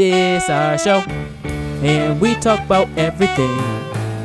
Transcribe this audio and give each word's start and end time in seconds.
This 0.00 0.48
our 0.48 0.78
show, 0.78 1.00
and 1.84 2.18
we 2.22 2.34
talk 2.36 2.64
about 2.64 2.88
everything, 2.96 3.50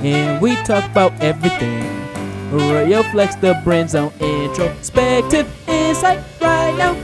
and 0.06 0.42
we 0.42 0.56
talk 0.64 0.90
about 0.90 1.12
everything. 1.22 1.84
Radio 2.50 3.04
Flex, 3.04 3.36
the 3.36 3.60
brand 3.66 3.90
zone 3.90 4.14
introspective 4.22 5.46
insight 5.68 6.24
right 6.40 6.74
now. 6.78 6.96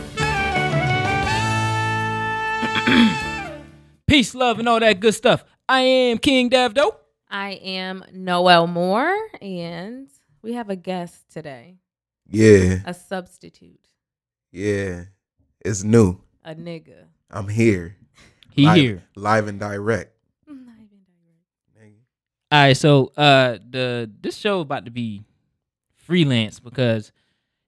Peace, 4.08 4.34
love, 4.34 4.58
and 4.58 4.70
all 4.70 4.80
that 4.80 5.02
good 5.02 5.16
stuff. 5.16 5.44
I 5.68 5.82
am 5.82 6.18
King 6.18 6.50
Davdo. 6.50 6.96
I 7.30 7.60
am 7.62 8.06
Noel 8.14 8.68
Moore, 8.68 9.18
and 9.42 10.08
we 10.42 10.54
have 10.54 10.70
a 10.70 10.78
guest 10.78 11.26
today, 11.30 11.76
Yeah, 12.26 12.78
a 12.86 12.94
substitute, 12.94 13.86
yeah. 14.50 15.08
It's 15.60 15.84
new. 15.84 16.22
a 16.46 16.56
nigga. 16.56 17.08
I'm 17.30 17.50
here. 17.50 17.98
He 18.62 18.68
live, 18.68 18.78
here. 18.78 19.04
Live 19.16 19.48
and 19.48 19.60
direct. 19.60 20.14
All 22.52 22.60
right, 22.60 22.78
so 22.78 23.12
uh, 23.18 23.58
the 23.68 24.12
this 24.22 24.38
show 24.38 24.60
about 24.60 24.86
to 24.86 24.92
be 24.92 25.24
freelance 25.96 26.60
because 26.60 27.12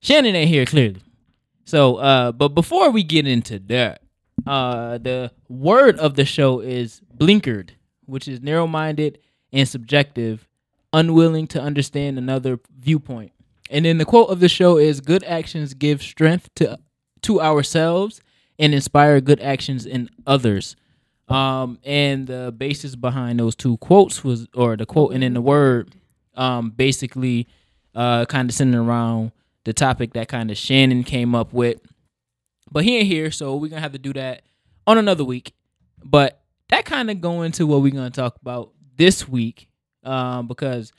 Shannon 0.02 0.36
ain't 0.36 0.50
here 0.50 0.66
clearly. 0.66 1.02
So, 1.64 1.96
uh, 1.96 2.32
but 2.34 2.50
before 2.50 2.92
we 2.92 3.02
get 3.02 3.26
into 3.26 3.58
that, 3.60 4.02
uh, 4.46 4.98
the 4.98 5.32
word 5.48 5.98
of 5.98 6.16
the 6.16 6.26
show 6.26 6.60
is 6.60 7.02
blinkered, 7.18 7.70
which 8.06 8.28
is 8.28 8.42
narrow-minded 8.42 9.20
and 9.54 9.68
subjective, 9.68 10.48
unwilling 10.92 11.48
to 11.48 11.62
understand 11.62 12.18
another 12.18 12.60
viewpoint. 12.78 13.32
And 13.72 13.86
then 13.86 13.98
the 13.98 14.06
quote 14.06 14.30
of 14.30 14.42
the 14.42 14.50
show 14.50 14.78
is: 14.78 15.00
"Good 15.00 15.24
actions 15.24 15.74
give 15.74 16.04
strength 16.04 16.54
to 16.56 16.78
to 17.22 17.42
ourselves 17.42 18.22
and 18.60 18.76
inspire 18.76 19.22
good 19.22 19.40
actions 19.40 19.86
in 19.86 20.10
others." 20.28 20.76
Um, 21.34 21.80
and 21.84 22.28
the 22.28 22.54
basis 22.56 22.96
behind 22.96 23.40
those 23.40 23.56
two 23.56 23.78
quotes 23.78 24.24
was, 24.24 24.48
or 24.54 24.76
the 24.78 24.86
quote 24.86 25.14
and 25.14 25.24
then 25.24 25.34
the 25.34 25.42
word, 25.42 25.94
um, 26.36 26.70
basically, 26.70 27.48
uh, 27.96 28.26
kind 28.26 28.50
of 28.50 28.56
centering 28.56 28.86
around 28.88 29.32
the 29.66 29.74
topic 29.74 30.14
that 30.14 30.28
kind 30.28 30.52
of 30.52 30.58
Shannon 30.58 31.04
came 31.04 31.34
up 31.34 31.54
with. 31.54 31.80
But 32.72 32.84
he 32.84 32.98
ain't 32.98 33.08
here, 33.08 33.32
so 33.32 33.56
we're 33.56 33.70
gonna 33.70 33.82
have 33.82 33.92
to 33.94 34.00
do 34.00 34.14
that 34.14 34.44
on 34.88 34.98
another 34.98 35.24
week. 35.24 35.54
But 36.04 36.42
that 36.70 36.86
kind 36.86 37.10
of 37.10 37.22
go 37.22 37.42
into 37.44 37.66
what 37.68 37.82
we're 37.82 37.94
gonna 37.94 38.10
talk 38.10 38.36
about 38.42 38.72
this 38.96 39.28
week, 39.28 39.68
um, 40.04 40.48
because 40.48 40.92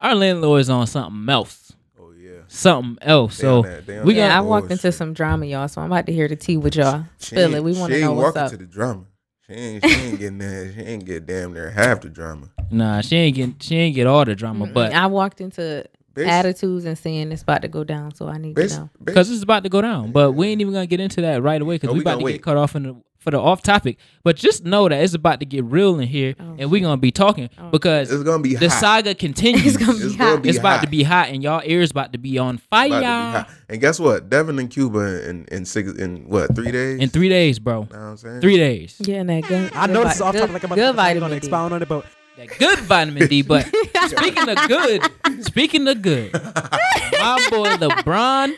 our 0.00 0.14
landlord 0.14 0.60
is 0.60 0.70
on 0.70 0.86
something 0.86 1.28
else, 1.32 1.72
Oh 1.98 2.10
yeah. 2.12 2.40
something 2.48 2.98
else. 3.02 3.38
They 3.38 3.42
So 3.42 3.62
that- 3.62 4.04
we 4.04 4.14
that 4.14 4.20
Yeah, 4.20 4.38
I 4.38 4.40
walked 4.40 4.70
into 4.70 4.82
bullshit. 4.82 4.94
some 4.94 5.14
drama, 5.14 5.46
y'all, 5.46 5.68
so 5.68 5.80
I'm 5.80 5.90
about 5.90 6.06
to 6.06 6.12
hear 6.12 6.28
the 6.28 6.36
tea 6.36 6.56
with 6.56 6.76
y'all. 6.76 7.04
She 7.18 7.26
Spill 7.36 7.54
it. 7.54 7.64
We 7.64 7.72
want 7.72 7.90
to 7.92 7.96
she 7.98 8.02
know 8.02 8.10
ain't 8.10 8.16
what's 8.18 8.34
walking 8.36 8.42
up. 8.42 8.50
to 8.50 8.56
the 8.56 8.66
drama. 8.66 9.04
She 9.46 9.52
ain't. 9.54 9.84
She 9.84 9.90
ain't 10.00 10.18
getting 10.18 10.38
there. 10.38 10.72
She 10.72 10.80
ain't 10.80 11.04
get 11.04 11.26
damn 11.26 11.52
near 11.52 11.70
half 11.70 12.00
the 12.00 12.08
drama. 12.08 12.48
nah, 12.70 13.00
she 13.02 13.16
ain't 13.16 13.36
get 13.36 13.62
she 13.62 13.76
ain't 13.76 13.94
get 13.94 14.06
all 14.06 14.24
the 14.24 14.34
drama, 14.34 14.66
but 14.66 14.92
I 14.92 15.06
walked 15.06 15.40
into 15.40 15.84
Basi- 16.14 16.26
attitudes 16.26 16.84
and 16.84 16.96
saying 16.96 17.32
it's 17.32 17.42
about 17.42 17.62
to 17.62 17.68
go 17.68 17.82
down, 17.84 18.14
so 18.14 18.28
I 18.28 18.38
need 18.38 18.56
to 18.56 18.62
know. 18.62 18.68
basi- 18.68 19.04
because 19.04 19.30
it's 19.30 19.42
about 19.42 19.64
to 19.64 19.68
go 19.68 19.80
down. 19.82 20.12
But 20.12 20.32
we 20.32 20.48
ain't 20.48 20.60
even 20.60 20.72
gonna 20.72 20.86
get 20.86 21.00
into 21.00 21.20
that 21.22 21.42
right 21.42 21.60
away 21.60 21.74
because 21.76 21.88
No, 21.88 21.92
we 21.94 21.98
we 21.98 22.02
about 22.02 22.10
gonna 22.12 22.20
to 22.20 22.24
wait. 22.24 22.32
get 22.34 22.42
cut 22.42 22.56
off 22.56 22.74
in 22.76 22.82
the 22.84 22.96
for 23.24 23.30
the 23.32 23.40
off 23.40 23.62
topic. 23.62 23.96
But 24.22 24.36
just 24.36 24.64
know 24.64 24.88
that 24.88 25.02
it's 25.02 25.14
about 25.14 25.40
to 25.40 25.46
get 25.46 25.64
real 25.64 25.98
in 25.98 26.06
here, 26.06 26.36
Oh, 26.38 26.54
and 26.58 26.70
we're 26.70 26.82
gonna 26.82 26.96
be 26.98 27.10
talking 27.10 27.50
Oh. 27.58 27.70
because 27.70 28.12
it's 28.12 28.22
gonna 28.22 28.42
be 28.42 28.54
the 28.54 28.68
hot. 28.68 28.78
saga 28.80 29.14
continues. 29.26 29.66
It's 29.66 29.76
gonna 29.76 29.98
be 29.98 30.04
It's 30.04 30.14
hot. 30.16 30.18
gonna 30.28 30.40
be 30.42 30.48
It's 30.50 30.58
about 30.58 30.82
to 30.84 30.88
be 30.88 31.02
hot, 31.02 31.28
and 31.30 31.42
y'all 31.42 31.62
ears 31.64 31.90
about 31.90 32.12
to 32.12 32.18
be 32.18 32.38
on 32.38 32.56
It's 32.56 32.66
about 32.66 32.84
to 32.84 32.90
be 32.90 33.00
fire 33.00 33.02
hot. 33.32 33.50
And 33.68 33.80
guess 33.80 33.98
what? 33.98 34.30
Devin 34.30 34.58
and 34.60 34.70
Cuba 34.70 35.28
in 35.28 35.46
in 35.50 35.64
six 35.64 35.90
in 35.92 36.28
what 36.28 36.54
three 36.54 36.70
days? 36.70 37.00
in 37.00 37.08
three 37.08 37.28
days, 37.30 37.58
bro. 37.58 37.80
Know 37.80 37.86
what 37.90 37.98
I'm 37.98 38.16
saying? 38.18 38.40
Three 38.42 38.58
days. 38.58 38.96
Yeah, 39.00 39.16
and 39.22 39.30
that 39.30 39.42
good. 39.48 39.72
I 39.72 39.86
good 39.86 39.92
know 39.94 40.04
this 40.04 40.12
is 40.14 40.18
vi- 40.20 40.26
off 40.26 40.32
good, 40.34 40.38
topic 40.40 40.52
like 40.54 40.64
I'm 40.70 40.74
good 40.76 40.94
vitamin 40.94 41.30
to 41.30 41.34
D. 41.34 41.36
expound 41.38 41.74
on 41.74 41.82
it, 41.82 41.88
but 41.88 42.04
That 42.36 42.48
good 42.58 42.78
vitamin 42.80 43.26
D. 43.28 43.42
But 43.42 43.66
speaking 44.06 44.48
of 44.48 44.58
good, 44.68 45.02
speaking 45.44 45.88
of 45.88 46.02
good, 46.02 46.32
my 46.34 47.46
boy 47.50 47.70
LeBron 47.80 48.54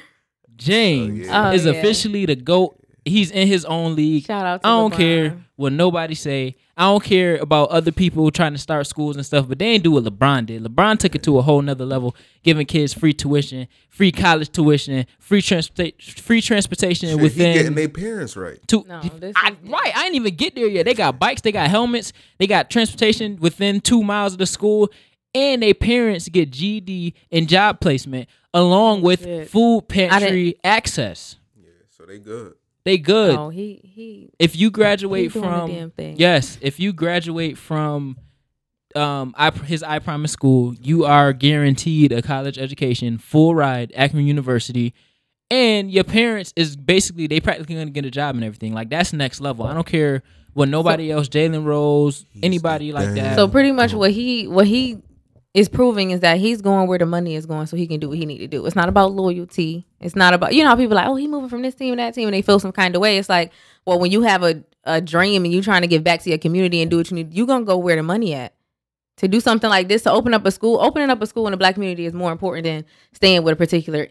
James 0.56 1.28
Oh, 1.28 1.30
yeah. 1.30 1.48
Oh, 1.50 1.52
is 1.52 1.66
yeah. 1.66 1.72
officially 1.72 2.26
the 2.26 2.36
goat. 2.36 2.78
He's 3.06 3.30
in 3.30 3.46
his 3.48 3.64
own 3.64 3.94
league. 3.96 4.24
Shout 4.26 4.44
out 4.44 4.62
to 4.62 4.66
I 4.68 4.70
don't 4.72 4.92
LeBron. 4.92 4.96
care 4.96 5.38
what 5.56 5.72
nobody 5.72 6.14
say. 6.14 6.56
I 6.76 6.82
don't 6.82 7.02
care 7.02 7.36
about 7.36 7.70
other 7.70 7.90
people 7.92 8.30
trying 8.30 8.52
to 8.52 8.58
start 8.58 8.86
schools 8.86 9.16
and 9.16 9.24
stuff, 9.24 9.48
but 9.48 9.58
they 9.58 9.66
ain't 9.68 9.84
do 9.84 9.92
what 9.92 10.04
LeBron 10.04 10.44
did. 10.46 10.62
LeBron 10.62 10.98
took 10.98 11.14
it 11.14 11.22
to 11.22 11.38
a 11.38 11.42
whole 11.42 11.62
nother 11.62 11.86
level, 11.86 12.14
giving 12.42 12.66
kids 12.66 12.92
free 12.92 13.14
tuition, 13.14 13.68
free 13.88 14.12
college 14.12 14.50
tuition, 14.52 15.06
free 15.18 15.40
transportation, 15.40 15.96
free 16.22 16.42
transportation 16.42 17.08
Shit, 17.08 17.16
he 17.18 17.22
within 17.22 17.54
getting 17.56 17.74
their 17.74 17.88
parents 17.88 18.36
right. 18.36 18.58
two. 18.66 18.84
No, 18.86 19.00
this 19.00 19.32
I, 19.36 19.50
is- 19.52 19.70
right, 19.70 19.96
I 19.96 20.06
ain't 20.06 20.16
even 20.16 20.34
get 20.34 20.54
there 20.56 20.66
yet. 20.66 20.84
They 20.84 20.92
got 20.94 21.18
bikes, 21.18 21.40
they 21.42 21.52
got 21.52 21.70
helmets, 21.70 22.12
they 22.38 22.46
got 22.48 22.68
transportation 22.68 23.38
within 23.40 23.80
two 23.80 24.02
miles 24.02 24.32
of 24.32 24.38
the 24.38 24.46
school, 24.46 24.90
and 25.32 25.62
they 25.62 25.72
parents 25.72 26.28
get 26.28 26.50
GD 26.50 27.14
and 27.30 27.48
job 27.48 27.80
placement 27.80 28.28
along 28.52 29.00
with 29.02 29.22
shit. 29.22 29.48
food 29.48 29.86
pantry 29.88 30.56
access. 30.64 31.36
Yeah, 31.56 31.68
so 31.88 32.04
they 32.04 32.18
good. 32.18 32.54
They 32.86 32.98
good. 32.98 33.34
Oh, 33.34 33.48
he 33.48 33.80
he. 33.82 34.30
if 34.38 34.54
you 34.54 34.70
graduate 34.70 35.24
he 35.24 35.28
doing 35.28 35.42
the 35.42 35.56
from 35.58 35.70
damn 35.72 35.90
thing. 35.90 36.14
yes, 36.18 36.56
if 36.60 36.78
you 36.78 36.92
graduate 36.92 37.58
from 37.58 38.16
um 38.94 39.34
I, 39.36 39.50
his 39.50 39.82
I 39.82 39.98
Promise 39.98 40.30
school, 40.30 40.72
you 40.80 41.04
are 41.04 41.32
guaranteed 41.32 42.12
a 42.12 42.22
college 42.22 42.58
education, 42.58 43.18
full 43.18 43.56
ride, 43.56 43.92
Akron 43.96 44.24
University, 44.24 44.94
and 45.50 45.90
your 45.90 46.04
parents 46.04 46.52
is 46.54 46.76
basically 46.76 47.26
they 47.26 47.40
practically 47.40 47.74
gonna 47.74 47.90
get 47.90 48.04
a 48.04 48.10
job 48.10 48.36
and 48.36 48.44
everything. 48.44 48.72
Like 48.72 48.88
that's 48.88 49.12
next 49.12 49.40
level. 49.40 49.66
I 49.66 49.74
don't 49.74 49.86
care 49.86 50.22
what 50.52 50.68
nobody 50.68 51.10
else, 51.10 51.28
Jalen 51.28 51.64
Rose, 51.64 52.24
anybody 52.40 52.92
like 52.92 53.14
that. 53.16 53.34
So 53.34 53.48
pretty 53.48 53.72
much 53.72 53.94
what 53.94 54.12
he 54.12 54.46
what 54.46 54.68
he 54.68 54.98
is 55.54 55.68
proving 55.68 56.12
is 56.12 56.20
that 56.20 56.38
he's 56.38 56.62
going 56.62 56.86
where 56.86 56.98
the 56.98 57.06
money 57.06 57.34
is 57.34 57.46
going, 57.46 57.66
so 57.66 57.76
he 57.76 57.88
can 57.88 57.98
do 57.98 58.10
what 58.10 58.18
he 58.18 58.26
need 58.26 58.38
to 58.38 58.46
do. 58.46 58.64
It's 58.64 58.76
not 58.76 58.88
about 58.88 59.10
loyalty. 59.10 59.85
It's 60.00 60.16
not 60.16 60.34
about 60.34 60.54
you 60.54 60.62
know 60.62 60.70
how 60.70 60.76
people 60.76 60.96
like 60.96 61.08
oh 61.08 61.14
he 61.14 61.26
moving 61.26 61.48
from 61.48 61.62
this 61.62 61.74
team 61.74 61.92
and 61.92 62.00
that 62.00 62.14
team 62.14 62.28
and 62.28 62.34
they 62.34 62.42
feel 62.42 62.60
some 62.60 62.72
kind 62.72 62.94
of 62.94 63.00
way. 63.00 63.18
It's 63.18 63.28
like 63.28 63.52
well 63.84 63.98
when 63.98 64.10
you 64.10 64.22
have 64.22 64.42
a 64.42 64.62
a 64.84 65.00
dream 65.00 65.44
and 65.44 65.52
you're 65.52 65.62
trying 65.62 65.82
to 65.82 65.88
give 65.88 66.04
back 66.04 66.22
to 66.22 66.30
your 66.30 66.38
community 66.38 66.80
and 66.80 66.90
do 66.90 66.98
what 66.98 67.10
you 67.10 67.16
need, 67.16 67.34
you 67.34 67.46
gonna 67.46 67.64
go 67.64 67.76
where 67.76 67.96
the 67.96 68.02
money 68.02 68.34
at. 68.34 68.54
To 69.18 69.28
do 69.28 69.40
something 69.40 69.70
like 69.70 69.88
this, 69.88 70.02
to 70.02 70.12
open 70.12 70.34
up 70.34 70.44
a 70.44 70.50
school, 70.50 70.78
opening 70.78 71.08
up 71.08 71.22
a 71.22 71.26
school 71.26 71.46
in 71.46 71.52
the 71.52 71.56
black 71.56 71.74
community 71.74 72.04
is 72.04 72.12
more 72.12 72.32
important 72.32 72.64
than 72.64 72.84
staying 73.14 73.44
with 73.44 73.54
a 73.54 73.56
particular 73.56 74.08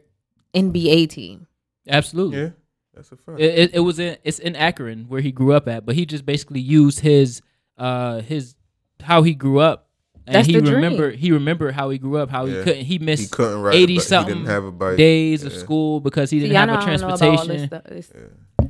NBA 0.56 1.10
team. 1.10 1.46
Absolutely. 1.88 2.40
Yeah, 2.40 2.50
that's 2.94 3.12
a 3.12 3.18
fact. 3.18 3.40
It, 3.40 3.60
it, 3.60 3.74
it 3.76 3.80
was 3.82 4.00
in 4.00 4.18
it's 4.24 4.40
in 4.40 4.56
Akron 4.56 5.06
where 5.08 5.22
he 5.22 5.32
grew 5.32 5.54
up 5.54 5.68
at, 5.68 5.86
but 5.86 5.94
he 5.94 6.08
just 6.08 6.26
basically 6.26 6.60
used 6.60 7.02
his 7.02 7.42
uh 7.78 8.22
his 8.22 8.56
how 9.02 9.22
he 9.22 9.36
grew 9.36 9.60
up. 9.60 9.85
And 10.28 10.36
That's 10.36 10.48
he 10.48 10.54
the 10.54 10.62
dream. 10.62 10.76
remember 10.76 11.12
he 11.12 11.32
remembered 11.32 11.76
how 11.76 11.90
he 11.92 11.98
grew 12.00 12.18
up, 12.18 12.30
how 12.32 12.46
he 12.46 12.56
Yeah. 12.56 12.64
couldn't 12.64 12.86
he 12.86 12.98
missed 13.00 13.22
he 13.24 13.28
couldn't 13.30 13.62
ride. 13.62 13.76
80 13.76 13.84
80 13.84 13.94
He 13.94 14.00
something 14.00 14.34
didn't 14.36 14.48
have 14.50 14.64
a 14.64 14.72
bike. 14.72 14.98
days 14.98 15.44
of 15.44 15.54
Yeah. 15.54 15.60
school 15.60 16.00
because 16.00 16.30
he 16.32 16.40
See, 16.40 16.48
didn't 16.48 16.58
I 16.58 16.60
have 16.62 16.68
know 16.70 16.74
a 16.74 16.78
I 16.78 16.80
don't 16.80 17.00
know 17.02 17.08
about 17.08 17.22
all 17.22 17.30
this 17.32 17.40
transportation. 17.42 17.68
stuff. 17.68 17.82
It's- 17.92 18.12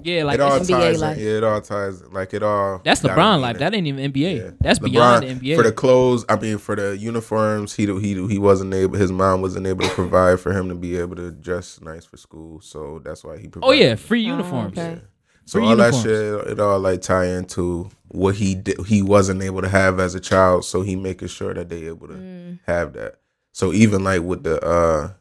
Yeah, 0.04 0.24
like 0.26 0.36
it 0.36 0.42
all 0.42 0.56
it's- 0.58 0.70
NBA 0.70 0.80
ties. 0.92 1.02
life. 1.02 1.18
In, 1.18 1.24
yeah, 1.24 1.32
it 1.32 1.44
all 1.46 1.62
ties. 1.62 2.04
Like 2.12 2.34
it 2.34 2.44
all. 2.44 2.82
that's 2.84 3.02
gotta 3.02 3.20
LeBron 3.20 3.40
life. 3.42 3.58
That 3.60 3.74
ain't 3.74 3.88
even 3.88 4.04
NBA. 4.12 4.36
Yeah. 4.38 4.50
That's 4.62 4.80
LeBron, 4.80 4.92
beyond 4.92 5.24
the 5.24 5.28
NBA. 5.30 5.56
For 5.56 5.64
the 5.64 5.72
clothes, 5.72 6.26
I 6.30 6.36
mean, 6.36 6.58
for 6.58 6.76
the 6.76 6.98
uniforms, 6.98 7.74
he 7.76 7.86
he 8.00 8.28
he 8.28 8.38
wasn't 8.38 8.74
able. 8.74 8.98
His 8.98 9.12
mom 9.12 9.42
wasn't 9.42 9.66
able 9.66 9.84
to 9.84 9.90
provide 9.96 10.40
for 10.42 10.52
him 10.52 10.68
to 10.70 10.76
be 10.76 10.98
able 10.98 11.16
to 11.16 11.32
dress 11.32 11.80
nice 11.82 12.06
for 12.06 12.18
school. 12.18 12.60
So 12.62 13.02
that's 13.04 13.24
why 13.24 13.38
he. 13.38 13.50
oh 13.64 13.72
yeah, 13.72 13.96
free 13.96 14.26
Oh, 14.26 14.32
uniforms. 14.32 14.78
okay. 14.78 15.00
So 15.46 15.64
all 15.64 15.76
that 15.76 15.94
shit, 15.96 16.48
it 16.52 16.60
all 16.60 16.80
like 16.80 17.02
tie 17.02 17.26
into 17.28 17.90
what 18.08 18.36
he 18.36 18.56
did. 18.56 18.86
He 18.88 19.02
wasn't 19.02 19.44
able 19.44 19.62
to 19.62 19.70
have 19.70 20.00
as 20.00 20.16
a 20.16 20.20
child, 20.20 20.66
so 20.66 20.82
he 20.82 20.96
making 20.96 21.28
sure 21.28 21.54
that 21.54 21.70
they 21.70 21.86
able 21.86 22.08
to 22.08 22.14
Mm. 22.16 22.60
have 22.66 22.94
that. 22.94 23.16
So 23.52 23.72
even 23.72 24.04
like 24.04 24.22
with 24.22 24.44
the 24.44 24.60
uh 24.66 25.14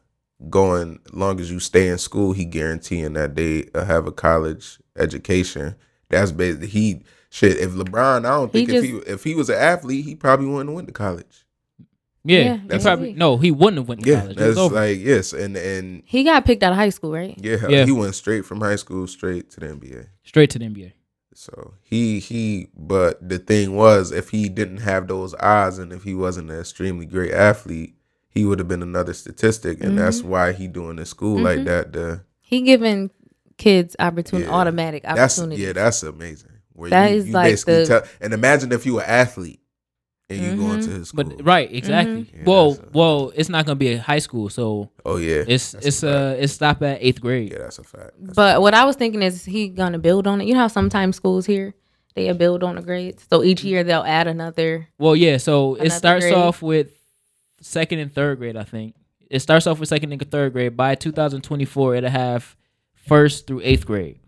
going, 0.49 0.99
long 1.13 1.39
as 1.39 1.49
you 1.51 1.59
stay 1.59 1.87
in 1.87 1.97
school, 1.97 2.33
he 2.33 2.43
guaranteeing 2.45 3.13
that 3.13 3.35
they 3.35 3.69
uh, 3.73 3.85
have 3.85 4.07
a 4.07 4.11
college 4.11 4.79
education. 4.97 5.75
That's 6.09 6.31
basically 6.31 6.67
he 6.67 7.01
shit. 7.29 7.57
If 7.57 7.71
LeBron, 7.71 8.19
I 8.25 8.29
don't 8.29 8.51
He 8.51 8.65
think 8.65 8.69
if 8.77 8.83
he 8.83 8.97
if 9.11 9.23
he 9.23 9.35
was 9.35 9.49
an 9.49 9.57
athlete, 9.57 10.05
he 10.05 10.15
probably 10.15 10.47
wouldn't 10.47 10.75
went 10.75 10.87
to 10.87 10.93
college. 10.93 11.44
Yeah, 12.27 12.39
Yeah, 12.39 12.57
that's- 12.67 12.83
probably 12.83 13.13
no, 13.13 13.37
he 13.37 13.51
wouldn't 13.51 13.77
have 13.77 13.87
went 13.87 14.03
to 14.03 14.09
Yeah, 14.09 14.21
college. 14.21 14.37
It 14.37 14.39
that's 14.39 14.57
over. 14.57 14.75
like 14.75 14.99
yes, 14.99 15.31
and 15.33 15.55
and 15.55 16.01
He 16.05 16.23
got 16.23 16.43
picked 16.45 16.63
out 16.63 16.71
of 16.71 16.77
high 16.77 16.89
school, 16.89 17.11
right? 17.11 17.37
yeah, 17.41 17.57
Yeah. 17.69 17.85
he 17.85 17.91
went 17.91 18.15
straight 18.15 18.45
from 18.45 18.61
high 18.61 18.75
school 18.77 19.05
straight 19.07 19.49
to 19.51 19.59
the 19.59 19.67
NBA. 19.67 20.07
Straight 20.23 20.49
to 20.51 20.59
the 20.59 20.65
NBA. 20.65 20.93
So 21.33 21.73
he 21.81 22.19
he 22.19 22.67
but 22.77 23.27
the 23.27 23.37
thing 23.39 23.75
was 23.75 24.11
if 24.11 24.29
he 24.29 24.49
didn't 24.49 24.77
have 24.77 25.07
those 25.07 25.35
odds 25.39 25.77
and 25.77 25.91
if 25.93 26.03
he 26.03 26.15
wasn't 26.15 26.49
an 26.49 26.59
extremely 26.59 27.05
great 27.05 27.33
athlete, 27.33 27.93
he 28.29 28.45
would 28.45 28.57
have 28.59 28.67
been 28.69 28.81
another 28.81 29.13
statistic 29.13 29.83
and 29.83 29.97
that's 29.97 30.19
Mm-hmm. 30.19 30.29
why 30.29 30.53
he 30.53 30.67
doing 30.67 30.95
the 30.95 31.05
school 31.05 31.39
like 31.39 31.65
that. 31.65 31.93
The 31.93 32.21
He 32.41 32.61
giving 32.61 33.11
kids 33.57 33.95
opportunity, 33.99 34.47
Yeah. 34.47 34.53
automatic 34.55 35.03
that's 35.03 35.37
opportunity. 35.39 35.61
yeah, 35.61 35.73
that's 35.73 36.03
amazing. 36.03 36.51
Where 36.73 36.89
That 36.89 37.11
you, 37.11 37.17
is 37.17 37.27
you 37.27 37.33
like 37.33 37.51
basically 37.51 37.73
the- 37.79 37.85
tell 37.85 38.03
and 38.21 38.33
imagine 38.33 38.71
if 38.71 38.85
you 38.85 38.95
were 38.95 39.03
athlete 39.03 39.59
and 40.29 40.39
you 40.41 40.55
go 40.55 40.63
Mhm. 40.63 40.73
into 40.75 40.89
his 40.91 41.09
school. 41.09 41.23
But 41.23 41.45
right, 41.45 41.71
exactly. 41.71 42.27
Yeah, 42.33 42.43
well, 42.45 42.73
a- 42.73 42.89
well, 42.93 43.31
it's 43.35 43.49
not 43.49 43.65
gonna 43.65 43.75
be 43.75 43.93
a 43.93 43.99
high 43.99 44.19
school, 44.19 44.49
so 44.49 44.89
oh 45.05 45.17
yeah. 45.17 45.43
it's 45.47 45.71
that's 45.73 45.85
it's 45.85 46.01
fact. 46.01 46.13
uh 46.13 46.35
it's 46.41 46.53
stop 46.53 46.81
at 46.81 46.97
eighth 47.01 47.21
grade. 47.21 47.51
yeah, 47.51 47.59
that's 47.59 47.77
a 47.79 47.83
fact. 47.83 48.11
That's 48.19 48.35
But 48.35 48.61
what 48.61 48.73
I 48.73 48.85
was 48.85 48.95
thinking 48.95 49.21
is 49.21 49.45
he 49.45 49.67
gonna 49.69 49.99
build 49.99 50.25
on 50.27 50.41
it. 50.41 50.45
You 50.47 50.53
know 50.53 50.61
how 50.61 50.67
sometimes 50.67 51.15
schools 51.15 51.45
here 51.45 51.73
They 52.15 52.31
build 52.31 52.63
on 52.63 52.75
the 52.75 52.81
grades. 52.81 53.25
So 53.29 53.43
each 53.43 53.61
year 53.65 53.83
they'll 53.83 54.01
add 54.07 54.25
another. 54.27 54.87
Well, 54.97 55.17
yeah. 55.17 55.35
So 55.35 55.75
it 55.75 55.89
starts 55.91 56.23
grade. 56.23 56.33
off 56.33 56.61
with 56.61 56.87
second 57.59 57.99
and 57.99 58.09
third 58.13 58.37
grade, 58.39 58.55
I 58.55 58.63
think. 58.63 58.95
It 59.29 59.39
starts 59.41 59.67
off 59.67 59.79
with 59.81 59.89
second 59.89 60.13
and 60.13 60.31
third 60.31 60.53
grade. 60.53 60.77
By 60.77 60.95
2024, 60.95 61.95
it'll 61.95 62.09
have 62.09 62.55
first 62.93 63.47
through 63.47 63.61
eighth 63.65 63.85
grade, 63.85 64.19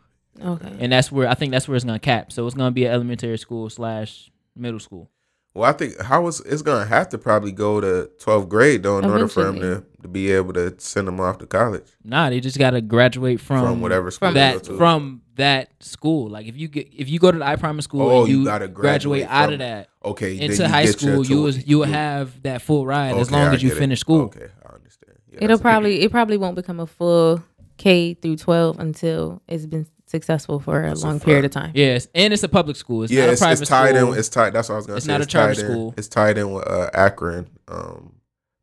Okay. 0.43 0.73
and 0.79 0.91
that's 0.91 1.11
where 1.13 1.29
I 1.29 1.33
think 1.35 1.51
that's 1.51 1.65
where 1.67 1.77
it's 1.77 1.85
gonna 1.85 1.97
cap. 1.99 2.31
So 2.33 2.45
it's 2.45 2.55
gonna 2.55 2.71
be 2.71 2.83
an 2.85 2.91
elementary 2.91 3.37
school 3.37 3.69
slash 3.69 4.29
middle 4.53 4.79
school. 4.81 5.09
Well, 5.57 5.67
I 5.69 5.73
think 5.73 5.99
how 6.01 6.27
is 6.27 6.39
it's 6.41 6.61
gonna 6.61 6.85
have 6.85 7.09
to 7.09 7.17
probably 7.17 7.51
go 7.51 7.81
to 7.81 8.09
12th 8.19 8.47
grade 8.47 8.83
though 8.83 8.99
in 8.99 9.05
order 9.05 9.27
for 9.27 9.47
him 9.47 9.59
to, 9.59 9.83
to 10.03 10.07
be 10.07 10.31
able 10.31 10.53
to 10.53 10.75
send 10.79 11.07
him 11.07 11.19
off 11.19 11.39
to 11.39 11.47
college 11.47 11.85
Nah, 12.03 12.29
they 12.29 12.39
just 12.39 12.59
gotta 12.59 12.79
graduate 12.79 13.39
from, 13.41 13.61
from, 13.65 13.81
whatever 13.81 14.11
school 14.11 14.27
from 14.27 14.33
they 14.35 14.39
that 14.39 14.53
go 14.63 14.69
to. 14.73 14.77
from 14.77 15.21
that 15.35 15.71
school. 15.83 16.29
Like 16.29 16.45
if 16.47 16.57
you 16.57 16.67
get 16.67 16.89
if 16.93 17.09
you 17.09 17.17
go 17.19 17.31
to 17.31 17.39
the 17.39 17.45
I 17.45 17.55
primary 17.55 17.81
school, 17.81 18.01
Oh, 18.03 18.19
and 18.21 18.29
you 18.31 18.39
you, 18.39 18.45
gotta 18.45 18.67
graduate, 18.67 19.21
graduate 19.27 19.27
out 19.29 19.53
of 19.53 19.59
that 19.59 19.89
okay 20.05 20.39
into 20.39 20.67
high 20.67 20.85
school, 20.85 21.17
you 21.25 21.35
tu- 21.37 21.41
was 21.41 21.67
you 21.67 21.79
will 21.79 21.85
have 21.85 22.41
that 22.43 22.61
full 22.61 22.85
ride 22.85 23.15
as 23.17 23.31
long 23.31 23.47
I 23.47 23.53
as 23.55 23.63
you 23.63 23.69
get 23.69 23.77
it. 23.77 23.79
finish 23.79 23.99
school. 23.99 24.21
Okay, 24.23 24.47
I 24.63 24.75
understand. 24.75 25.17
Yeah, 25.31 25.39
It'll 25.45 25.59
probably 25.59 26.01
it 26.01 26.11
probably 26.11 26.37
won't 26.37 26.55
become 26.55 26.79
a 26.79 26.87
full 26.87 27.43
K 27.77 28.13
through 28.15 28.37
twelve 28.37 28.79
until 28.79 29.41
it's 29.47 29.65
been 29.65 29.85
successful 30.07 30.59
for 30.59 30.83
a 30.83 30.87
That's 30.89 31.03
a 31.03 31.07
long 31.07 31.19
period 31.19 31.45
of 31.45 31.51
time. 31.51 31.71
Yes, 31.75 32.07
and 32.15 32.33
it's 32.33 32.43
a 32.43 32.49
public 32.49 32.75
school. 32.77 33.03
It's 33.03 33.11
yeah, 33.13 33.21
not 33.21 33.29
a 33.29 33.31
it's, 33.33 33.41
private 33.41 33.61
it's 33.61 33.69
tied 33.69 33.95
school. 33.95 34.13
in. 34.13 34.19
It's 34.19 34.29
tied. 34.29 34.53
That's 34.53 34.69
what 34.69 34.75
I 34.75 34.77
was 34.77 34.85
gonna 34.87 34.97
It's 34.97 35.05
say. 35.05 35.11
not 35.11 35.21
a 35.21 35.25
tied 35.25 35.31
charter 35.31 35.61
in- 35.65 35.71
school. 35.71 35.93
It's 35.97 36.07
tied 36.07 36.37
in 36.37 36.51
with 36.53 36.67
uh, 36.67 36.89
Akron 36.93 37.47
um, 37.67 38.13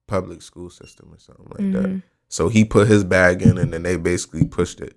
public 0.09 0.43
school 0.43 0.71
system 0.71 1.11
or 1.13 1.19
something 1.19 1.47
like 1.51 1.73
that. 1.73 1.89
Mhm. 1.91 2.03
So 2.29 2.49
he 2.49 2.65
put 2.65 2.89
his 2.89 3.05
bag 3.05 3.43
in, 3.43 3.59
and 3.59 3.73
then 3.73 3.83
they 3.85 3.97
basically 3.97 4.45
pushed 4.47 4.81
it, 4.81 4.97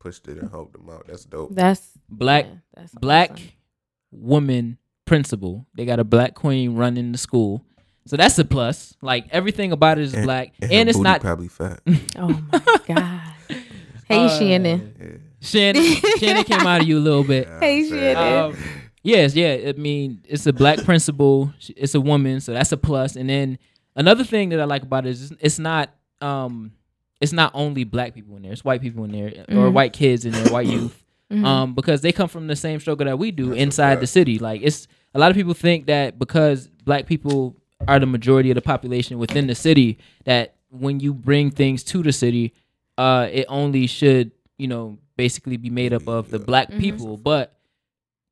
pushed 0.00 0.26
it, 0.28 0.38
and 0.38 0.50
helped 0.50 0.74
him 0.76 0.88
out. 0.90 1.06
That's 1.06 1.24
dope. 1.24 1.54
That's 1.54 1.90
black 2.08 2.46
yeah, 2.46 2.54
that's 2.74 2.94
black 2.94 3.30
awesome. 3.32 3.48
woman 4.12 4.78
principal. 5.04 5.66
They 5.74 5.84
got 5.84 6.00
a 6.00 6.04
black 6.04 6.34
queen 6.34 6.74
running 6.74 7.12
the 7.12 7.18
school. 7.18 7.62
So 8.06 8.16
that's 8.16 8.38
a 8.38 8.44
plus. 8.44 8.94
Like 9.02 9.26
everything 9.30 9.72
about 9.72 9.98
it 9.98 10.02
is 10.04 10.14
And- 10.14 10.24
black, 10.24 10.54
And, 10.62 10.72
and, 10.72 10.88
it's 10.88 10.98
not 10.98 11.20
probably 11.20 11.48
fat. 11.48 11.80
Oh 12.16 12.40
my 12.52 12.60
god. 12.86 13.20
Hey 14.04 14.24
Uh, 14.26 14.38
Shannon. 14.38 14.94
Yeah. 15.00 15.06
Shannon. 15.46 15.82
Shannon 16.18 16.44
came 16.44 16.66
out 16.66 16.82
of 16.82 16.86
you 16.88 16.98
a 16.98 17.00
little 17.00 17.24
bit. 17.24 17.46
Yeah, 17.48 17.60
Hey, 17.60 17.78
I'm. 17.84 17.88
Shannon. 17.88 18.38
Um, 18.52 18.56
yes, 19.02 19.34
yeah. 19.34 19.58
I 19.68 19.72
mean, 19.72 20.22
it's 20.28 20.46
a 20.46 20.52
black 20.52 20.84
principal. 20.84 21.52
It's 21.76 21.94
a 21.94 22.00
woman, 22.00 22.40
so 22.40 22.52
that's 22.52 22.72
a 22.72 22.76
plus. 22.76 23.16
And 23.16 23.28
then 23.30 23.58
another 23.94 24.24
thing 24.24 24.48
that 24.50 24.60
I 24.60 24.64
like 24.64 24.82
about 24.82 25.06
it 25.06 25.10
is 25.10 25.24
it's- 25.30 25.38
it's 25.40 25.58
not 25.58 25.90
um 26.20 26.72
it's 27.20 27.32
not 27.32 27.50
only 27.54 27.84
black 27.84 28.14
people 28.14 28.36
in 28.36 28.42
there. 28.42 28.52
It's 28.52 28.64
white 28.64 28.82
people 28.82 29.04
in 29.04 29.12
there 29.12 29.28
or 29.48 29.68
Mhm. 29.68 29.72
white 29.72 29.92
kids 29.94 30.24
in 30.26 30.32
there, 30.32 30.48
white 30.52 30.66
youth. 30.66 31.02
Mhm. 31.32 31.44
um, 31.44 31.74
because 31.74 32.02
they 32.02 32.12
come 32.12 32.28
from 32.28 32.46
the 32.46 32.54
same 32.54 32.78
struggle 32.78 33.04
that 33.06 33.18
we 33.18 33.32
do 33.32 33.48
That's 33.48 33.60
inside 33.60 34.00
the 34.00 34.06
city. 34.06 34.38
Like 34.38 34.60
it's 34.62 34.86
a 35.14 35.18
lot 35.18 35.30
of 35.30 35.36
people 35.36 35.54
think 35.54 35.86
that 35.86 36.18
because 36.20 36.68
black 36.84 37.06
people 37.06 37.56
are 37.88 37.98
the 37.98 38.06
majority 38.06 38.50
of 38.50 38.54
the 38.54 38.60
population 38.62 39.18
within 39.18 39.46
the 39.48 39.54
city, 39.56 39.98
that 40.24 40.54
when 40.70 41.00
you 41.00 41.12
bring 41.12 41.50
things 41.50 41.82
to 41.84 42.02
the 42.02 42.12
city, 42.12 42.52
uh, 42.96 43.28
it 43.32 43.44
only 43.48 43.86
should 43.88 44.30
you 44.56 44.68
know 44.68 44.98
basically 45.16 45.56
be 45.56 45.70
made 45.70 45.92
up 45.92 46.06
of 46.08 46.30
the 46.30 46.38
black 46.38 46.70
Mhm. 46.70 46.78
people, 46.80 47.16
but 47.16 47.52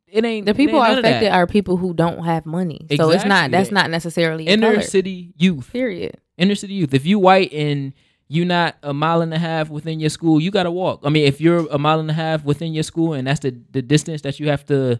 it 0.06 0.24
ain't. 0.24 0.46
the 0.46 0.54
people 0.54 0.76
ain't 0.76 0.84
are 0.84 0.88
none 0.90 0.98
of 0.98 1.02
that. 1.04 1.08
affected 1.10 1.32
are 1.32 1.46
people 1.46 1.76
who 1.76 1.94
don't 1.94 2.24
have 2.24 2.46
money. 2.46 2.86
So 2.96 3.10
it's 3.10 3.24
not 3.24 3.50
that's 3.50 3.70
not 3.70 3.90
necessarily 3.90 4.46
inner 4.46 4.72
color. 4.74 4.82
city 4.82 5.32
youth. 5.36 5.72
Period. 5.72 6.18
inner 6.36 6.54
city 6.56 6.74
youth. 6.74 6.92
If 6.92 7.06
you 7.06 7.18
white 7.20 7.52
and 7.52 7.92
you 8.28 8.44
not 8.44 8.76
a 8.82 8.92
mile 8.92 9.20
and 9.22 9.32
a 9.32 9.38
half 9.38 9.70
within 9.70 10.00
your 10.00 10.10
school, 10.10 10.40
you 10.40 10.50
gotta 10.50 10.70
walk. 10.70 11.00
I 11.04 11.08
mean, 11.10 11.26
if 11.26 11.40
you're 11.40 11.66
a 11.70 11.78
mile 11.78 12.00
and 12.00 12.10
a 12.10 12.14
half 12.14 12.44
within 12.44 12.72
your 12.74 12.82
school 12.82 13.12
and 13.12 13.26
that's 13.26 13.40
the 13.40 13.54
the 13.70 13.82
distance 13.82 14.22
that 14.22 14.40
you 14.40 14.48
have 14.48 14.64
to 14.66 14.98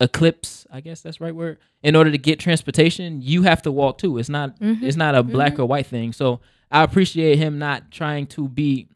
eclipse, 0.00 0.66
I 0.70 0.80
guess 0.80 1.00
that's 1.00 1.18
the 1.18 1.24
right 1.24 1.34
word, 1.34 1.58
in 1.82 1.94
order 1.96 2.10
to 2.10 2.18
get 2.18 2.38
transportation, 2.40 3.22
you 3.22 3.42
have 3.42 3.62
to 3.62 3.72
walk 3.72 3.98
too. 3.98 4.18
It's 4.18 4.28
not 4.28 4.58
Mhm. 4.60 4.82
it's 4.82 4.96
not 4.96 5.14
a 5.14 5.22
black 5.22 5.58
or 5.58 5.66
white 5.66 5.86
thing. 5.86 6.12
So 6.12 6.40
I 6.70 6.82
appreciate 6.82 7.38
him 7.38 7.58
not 7.58 7.90
trying 7.90 8.26
to 8.28 8.48
be 8.48 8.88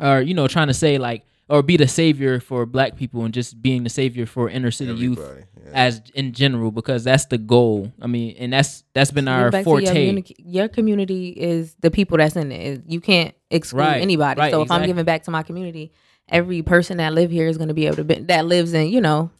or 0.00 0.20
you 0.20 0.34
know, 0.34 0.46
trying 0.46 0.68
to 0.68 0.74
say 0.74 0.98
like 0.98 1.24
or 1.48 1.62
be 1.62 1.76
the 1.76 1.88
savior 1.88 2.40
for 2.40 2.66
black 2.66 2.96
people 2.96 3.24
and 3.24 3.32
just 3.32 3.60
being 3.62 3.82
the 3.84 3.90
savior 3.90 4.26
for 4.26 4.48
inner 4.50 4.70
city 4.70 4.92
youth 4.92 5.18
yeah. 5.18 5.70
as 5.72 6.02
in 6.14 6.32
general 6.32 6.70
because 6.70 7.04
that's 7.04 7.26
the 7.26 7.38
goal. 7.38 7.92
I 8.02 8.06
mean, 8.06 8.36
and 8.38 8.52
that's 8.52 8.84
that's 8.92 9.10
been 9.10 9.28
our 9.28 9.44
Get 9.44 9.52
back 9.52 9.60
to 9.60 9.64
forte. 9.64 9.84
Your, 9.84 9.94
communi- 9.94 10.34
your 10.38 10.68
community 10.68 11.30
is 11.30 11.74
the 11.80 11.90
people 11.90 12.18
that's 12.18 12.36
in 12.36 12.52
it. 12.52 12.82
You 12.86 13.00
can't 13.00 13.34
exclude 13.50 13.80
Right, 13.80 14.02
anybody. 14.02 14.38
right, 14.40 14.52
so 14.52 14.62
if 14.62 14.70
I'm 14.70 14.84
giving 14.84 15.04
back 15.04 15.22
to 15.24 15.30
my 15.30 15.42
community, 15.42 15.92
every 16.28 16.62
person 16.62 16.98
that 16.98 17.14
live 17.14 17.30
here 17.30 17.48
is 17.48 17.56
going 17.56 17.68
to 17.68 17.74
be 17.74 17.86
able 17.86 17.96
to 17.96 18.04
be, 18.04 18.14
that 18.20 18.44
lives 18.46 18.72
in 18.74 18.88
you 18.88 19.00
know. 19.00 19.30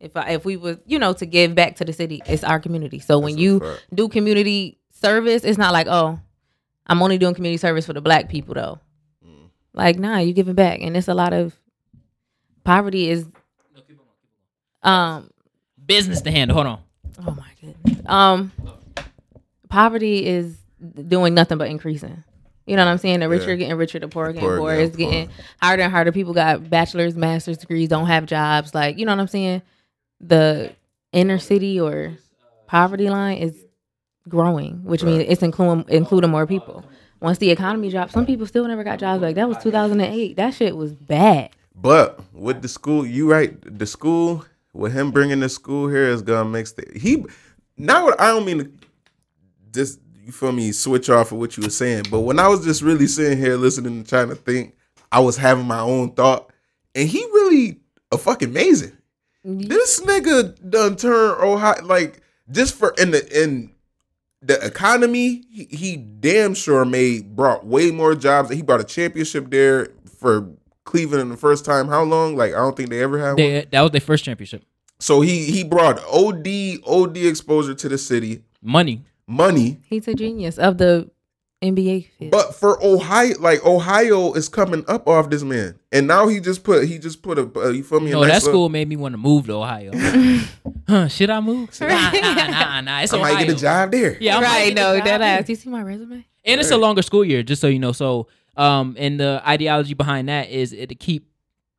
If 0.00 0.16
I, 0.18 0.30
if 0.32 0.44
we 0.44 0.58
was 0.58 0.76
you 0.84 0.98
know 0.98 1.14
to 1.14 1.24
give 1.24 1.54
back 1.54 1.76
to 1.76 1.84
the 1.84 1.92
city, 1.94 2.20
it's 2.26 2.44
our 2.44 2.60
community. 2.60 2.98
So 2.98 3.18
when 3.18 3.32
That's 3.32 3.40
a 3.40 3.42
you 3.42 3.60
fact. 3.60 3.86
do 3.94 4.08
community 4.08 4.78
service, 4.90 5.44
it's 5.44 5.56
not 5.56 5.72
like 5.72 5.86
oh, 5.88 6.20
I'm 6.86 7.02
only 7.02 7.16
doing 7.16 7.34
community 7.34 7.56
service 7.58 7.86
for 7.86 7.94
the 7.94 8.02
black 8.02 8.28
people 8.28 8.52
though. 8.54 8.80
Like 9.74 9.98
nah, 9.98 10.18
you 10.18 10.32
giving 10.32 10.54
back, 10.54 10.80
and 10.80 10.96
it's 10.96 11.08
a 11.08 11.14
lot 11.14 11.32
of 11.32 11.54
poverty 12.64 13.10
is 13.10 13.26
um 14.82 15.30
business 15.84 16.22
to 16.22 16.30
handle. 16.30 16.54
Hold 16.54 16.66
on. 16.66 16.80
Oh 17.26 17.34
my 17.34 17.48
goodness. 17.60 18.00
Um, 18.06 18.52
poverty 19.68 20.26
is 20.26 20.56
doing 21.08 21.34
nothing 21.34 21.58
but 21.58 21.68
increasing. 21.68 22.24
You 22.66 22.76
know 22.76 22.84
what 22.84 22.90
I'm 22.92 22.98
saying? 22.98 23.20
The 23.20 23.28
richer 23.28 23.50
Yeah. 23.50 23.56
getting 23.56 23.76
richer, 23.76 23.98
the 23.98 24.08
poor 24.08 24.26
are 24.26 24.32
getting 24.32 24.48
poorer. 24.48 24.74
It's 24.74 24.96
getting 24.96 25.28
harder 25.60 25.82
and 25.82 25.92
harder. 25.92 26.12
People 26.12 26.32
got 26.32 26.68
bachelor's, 26.70 27.14
master's 27.14 27.58
degrees, 27.58 27.88
don't 27.90 28.06
have 28.06 28.24
jobs. 28.24 28.74
Like, 28.74 28.98
you 28.98 29.04
know 29.04 29.12
what 29.12 29.20
I'm 29.20 29.28
saying? 29.28 29.62
The 30.20 30.72
inner 31.12 31.38
city 31.38 31.78
or 31.78 32.12
poverty 32.66 33.10
line 33.10 33.38
is 33.38 33.54
growing, 34.28 34.82
which 34.84 35.02
means 35.02 35.24
it's 35.28 35.42
including 35.42 35.84
including 35.88 36.30
more 36.30 36.46
people. 36.46 36.84
Once 37.24 37.38
the 37.38 37.50
economy 37.50 37.88
dropped, 37.88 38.12
some 38.12 38.26
people 38.26 38.46
still 38.46 38.68
never 38.68 38.84
got 38.84 38.98
jobs. 38.98 39.22
Like 39.22 39.34
that 39.36 39.48
was 39.48 39.56
2008. 39.62 40.36
That 40.36 40.52
shit 40.52 40.76
was 40.76 40.92
bad. 40.92 41.48
But 41.74 42.20
with 42.34 42.60
the 42.60 42.68
school, 42.68 43.06
you 43.06 43.30
right. 43.30 43.56
The 43.78 43.86
school 43.86 44.44
with 44.74 44.92
him 44.92 45.10
bringing 45.10 45.40
the 45.40 45.48
school 45.48 45.88
here 45.88 46.04
is 46.04 46.20
gonna 46.20 46.46
make 46.46 46.66
the 46.74 46.86
he. 46.94 47.24
Now 47.78 48.08
I 48.18 48.26
don't 48.26 48.44
mean 48.44 48.58
to 48.58 48.70
just 49.72 50.00
you 50.22 50.32
feel 50.32 50.52
me 50.52 50.70
switch 50.72 51.08
off 51.08 51.32
of 51.32 51.38
what 51.38 51.56
you 51.56 51.62
were 51.62 51.70
saying, 51.70 52.04
but 52.10 52.20
when 52.20 52.38
I 52.38 52.46
was 52.46 52.62
just 52.62 52.82
really 52.82 53.06
sitting 53.06 53.38
here 53.38 53.56
listening 53.56 53.94
and 53.94 54.06
trying 54.06 54.28
to 54.28 54.34
think, 54.34 54.76
I 55.10 55.20
was 55.20 55.38
having 55.38 55.64
my 55.64 55.80
own 55.80 56.10
thought, 56.12 56.52
and 56.94 57.08
he 57.08 57.20
really 57.32 57.80
a 58.12 58.18
fucking 58.18 58.50
amazing. 58.50 58.98
Mm-hmm. 59.46 59.68
This 59.68 59.98
nigga 60.02 60.70
done 60.70 60.96
turn 60.96 61.40
Ohio 61.40 61.82
like 61.86 62.20
just 62.50 62.74
for 62.74 62.94
in 62.98 63.12
the 63.12 63.42
in 63.42 63.73
the 64.46 64.64
economy. 64.64 65.42
He, 65.50 65.64
he 65.70 65.96
damn 65.96 66.54
sure 66.54 66.84
made 66.84 67.34
brought 67.34 67.66
way 67.66 67.90
more 67.90 68.14
jobs. 68.14 68.50
He 68.50 68.62
brought 68.62 68.80
a 68.80 68.84
championship 68.84 69.50
there 69.50 69.88
for 70.18 70.48
Cleveland 70.84 71.22
in 71.22 71.28
the 71.30 71.36
first 71.36 71.64
time. 71.64 71.88
How 71.88 72.02
long? 72.02 72.36
Like 72.36 72.52
I 72.52 72.58
don't 72.58 72.76
think 72.76 72.90
they 72.90 73.02
ever 73.02 73.18
had 73.18 73.38
one. 73.38 73.64
That 73.70 73.80
was 73.82 73.90
their 73.92 74.00
first 74.00 74.24
championship. 74.24 74.64
So 75.00 75.20
he 75.20 75.44
he 75.46 75.64
brought 75.64 75.98
OD 76.04 76.46
OD 76.86 77.16
exposure 77.18 77.74
to 77.74 77.88
the 77.88 77.98
city, 77.98 78.42
Money. 78.62 79.02
money. 79.26 79.80
He's 79.84 80.06
a 80.08 80.14
genius 80.14 80.58
of 80.58 80.78
the 80.78 81.10
NBA 81.64 82.08
field. 82.18 82.30
But 82.30 82.54
for 82.54 82.82
Ohio, 82.84 83.34
like 83.40 83.64
Ohio 83.64 84.32
is 84.34 84.48
coming 84.48 84.84
up 84.88 85.08
off 85.08 85.30
this 85.30 85.42
man, 85.42 85.78
and 85.90 86.06
now 86.06 86.28
he 86.28 86.40
just 86.40 86.62
put 86.64 86.84
he 86.84 86.98
just 86.98 87.22
put 87.22 87.38
a 87.38 87.50
uh, 87.56 87.68
you 87.70 87.82
feel 87.82 88.00
me? 88.00 88.10
a 88.10 88.14
No, 88.14 88.20
that 88.20 88.28
nice 88.28 88.44
little- 88.44 88.52
school 88.52 88.68
made 88.68 88.88
me 88.88 88.96
want 88.96 89.14
to 89.14 89.18
move 89.18 89.46
to 89.46 89.54
Ohio. 89.54 89.90
huh? 90.88 91.08
Should 91.08 91.30
I 91.30 91.40
move? 91.40 91.70
Nah, 91.80 92.10
nah, 92.10 92.46
nah, 92.46 92.80
nah. 92.80 93.00
It's 93.00 93.12
I 93.12 93.18
might 93.20 93.46
get 93.46 93.56
a 93.56 93.60
job 93.60 93.90
there. 93.92 94.16
Yeah, 94.20 94.36
I 94.36 94.40
might 94.40 94.46
right, 94.46 94.66
get 94.68 94.74
no, 94.74 95.00
that 95.04 95.20
ass. 95.22 95.48
You 95.48 95.54
see 95.56 95.70
my 95.70 95.82
resume? 95.82 96.24
And 96.44 96.60
it's 96.60 96.70
a 96.70 96.76
longer 96.76 97.02
school 97.02 97.24
year, 97.24 97.42
just 97.42 97.60
so 97.60 97.68
you 97.68 97.78
know. 97.78 97.92
So, 97.92 98.26
um, 98.56 98.94
and 98.98 99.18
the 99.18 99.42
ideology 99.46 99.94
behind 99.94 100.28
that 100.28 100.50
is 100.50 100.72
it 100.72 100.88
to 100.90 100.94
keep 100.94 101.30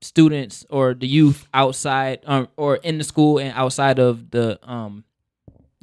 students 0.02 0.66
or 0.70 0.94
the 0.94 1.08
youth 1.08 1.48
outside, 1.54 2.20
um, 2.26 2.48
or 2.58 2.78
in 2.78 2.98
the 2.98 3.04
school 3.04 3.40
and 3.40 3.54
outside 3.56 4.00
of 4.00 4.32
the, 4.32 4.60
um, 4.68 5.04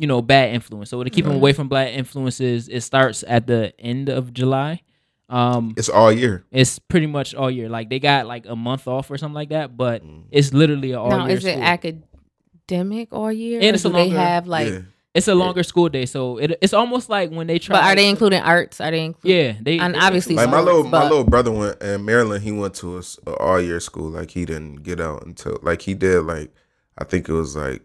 you 0.02 0.08
know, 0.08 0.20
bad 0.20 0.52
influence. 0.52 0.90
So 0.90 1.02
to 1.04 1.08
keep 1.10 1.24
them 1.24 1.34
Mhm. 1.34 1.42
away 1.42 1.52
from 1.52 1.68
bad 1.68 1.94
influences, 1.94 2.68
it 2.68 2.80
starts 2.82 3.22
at 3.28 3.46
the 3.46 3.72
end 3.78 4.08
of 4.08 4.34
July. 4.34 4.82
Um, 5.28 5.74
It's 5.78 5.88
all 5.88 6.10
year. 6.12 6.44
it's 6.50 6.78
pretty 6.80 7.06
much 7.06 7.34
all 7.34 7.50
year. 7.50 7.68
Like 7.68 7.88
they 7.88 8.00
got 8.00 8.26
like 8.26 8.44
a 8.46 8.56
month 8.56 8.88
off 8.88 9.10
or 9.12 9.16
something 9.16 9.34
like 9.34 9.50
that, 9.50 9.76
but 9.76 10.02
Mm. 10.04 10.24
it's 10.32 10.52
literally 10.52 10.90
an 10.92 10.98
all 10.98 11.10
now, 11.10 11.26
year. 11.28 11.36
is 11.36 11.44
it 11.44 11.52
school. 11.52 11.62
academic 12.68 13.08
all 13.12 13.32
year? 13.32 13.60
And 13.60 13.70
or 13.70 13.74
it's 13.74 13.84
a 13.84 13.88
do 13.88 13.92
they 13.94 14.00
longer- 14.06 14.18
have 14.18 14.46
like? 14.46 14.68
yeah. 14.68 14.78
It's 15.14 15.28
a 15.28 15.34
longer 15.34 15.62
school 15.62 15.90
day, 15.90 16.06
so 16.06 16.38
it, 16.38 16.56
it's 16.62 16.72
almost 16.72 17.10
like 17.10 17.30
when 17.30 17.46
they 17.46 17.58
try. 17.58 17.76
But 17.76 17.84
are 17.84 17.94
they 17.94 18.08
including 18.08 18.40
arts? 18.40 18.80
Are 18.80 18.90
they 18.90 19.04
including? 19.04 19.36
Yeah, 19.46 19.52
they 19.60 19.78
And 19.78 19.94
they- 19.94 19.98
obviously 19.98 20.34
Like 20.36 20.48
my 20.48 20.52
sports, 20.62 20.66
little 20.66 20.84
my 20.90 21.02
little 21.02 21.24
brother 21.24 21.52
went 21.52 21.82
in 21.82 22.02
Maryland. 22.04 22.42
He 22.42 22.50
went 22.50 22.72
to 22.76 22.98
a 23.26 23.30
all 23.34 23.60
year 23.60 23.78
school. 23.78 24.08
Like 24.10 24.30
he 24.30 24.46
didn't 24.46 24.82
get 24.82 25.00
out 25.02 25.24
until 25.26 25.58
like 25.62 25.82
he 25.82 25.92
did 25.94 26.22
like 26.22 26.50
I 26.98 27.04
think 27.04 27.28
it 27.28 27.32
was 27.34 27.54
like 27.54 27.82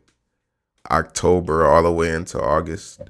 October 0.91 1.65
all 1.65 1.84
the 1.84 1.91
way 1.91 2.10
into 2.12 2.39
August. 2.41 3.01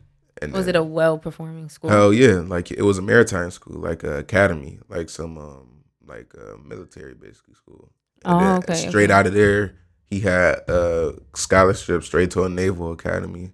And 0.41 0.53
Was 0.53 0.65
then- 0.65 0.75
it 0.75 0.79
a 0.79 0.83
well 0.83 1.17
performing 1.17 1.69
school? 1.69 1.89
Hell 1.89 2.13
yeah! 2.13 2.35
Like 2.45 2.71
it 2.71 2.83
was 2.83 2.97
a 2.97 3.01
maritime 3.01 3.51
school, 3.51 3.79
like 3.79 4.03
a 4.03 4.17
academy, 4.19 4.79
like 4.89 5.09
some 5.09 5.37
um 5.37 5.83
like 6.05 6.33
a 6.35 6.57
military 6.59 7.13
basically 7.15 7.55
school. 7.55 7.91
And 8.23 8.35
Oh, 8.41 8.55
okay, 8.57 8.75
Straight 8.89 9.09
okay. 9.11 9.13
out 9.19 9.27
of 9.27 9.33
there, 9.33 9.75
he 10.09 10.19
had 10.21 10.59
a 10.69 11.15
scholarship 11.35 12.03
straight 12.03 12.31
to 12.31 12.43
a 12.43 12.49
naval 12.49 12.91
academy, 12.91 13.51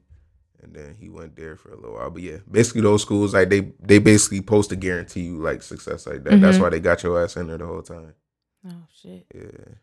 and 0.61 0.73
then 0.75 0.95
he 0.99 1.09
went 1.09 1.35
there 1.35 1.55
for 1.55 1.71
a 1.71 1.75
little 1.75 1.93
while. 1.95 2.09
But 2.09 2.21
yeah, 2.21 2.37
basically 2.51 2.81
those 2.81 3.01
schools 3.01 3.33
like 3.33 3.49
they 3.49 3.71
they 3.79 3.99
basically 3.99 4.41
post 4.41 4.69
to 4.71 4.75
guarantee 4.75 5.21
you 5.21 5.37
like 5.37 5.63
success 5.63 6.05
like 6.05 6.23
that. 6.25 6.41
That's 6.41 6.57
Mhm. 6.57 6.61
why 6.61 6.69
they 6.69 6.79
got 6.81 7.01
your 7.03 7.21
ass 7.23 7.37
in 7.37 7.47
there 7.47 7.57
the 7.57 7.65
whole 7.65 7.81
time. 7.81 8.13
Oh 8.67 8.83
shit. 9.01 9.25
Yeah. 9.33 9.75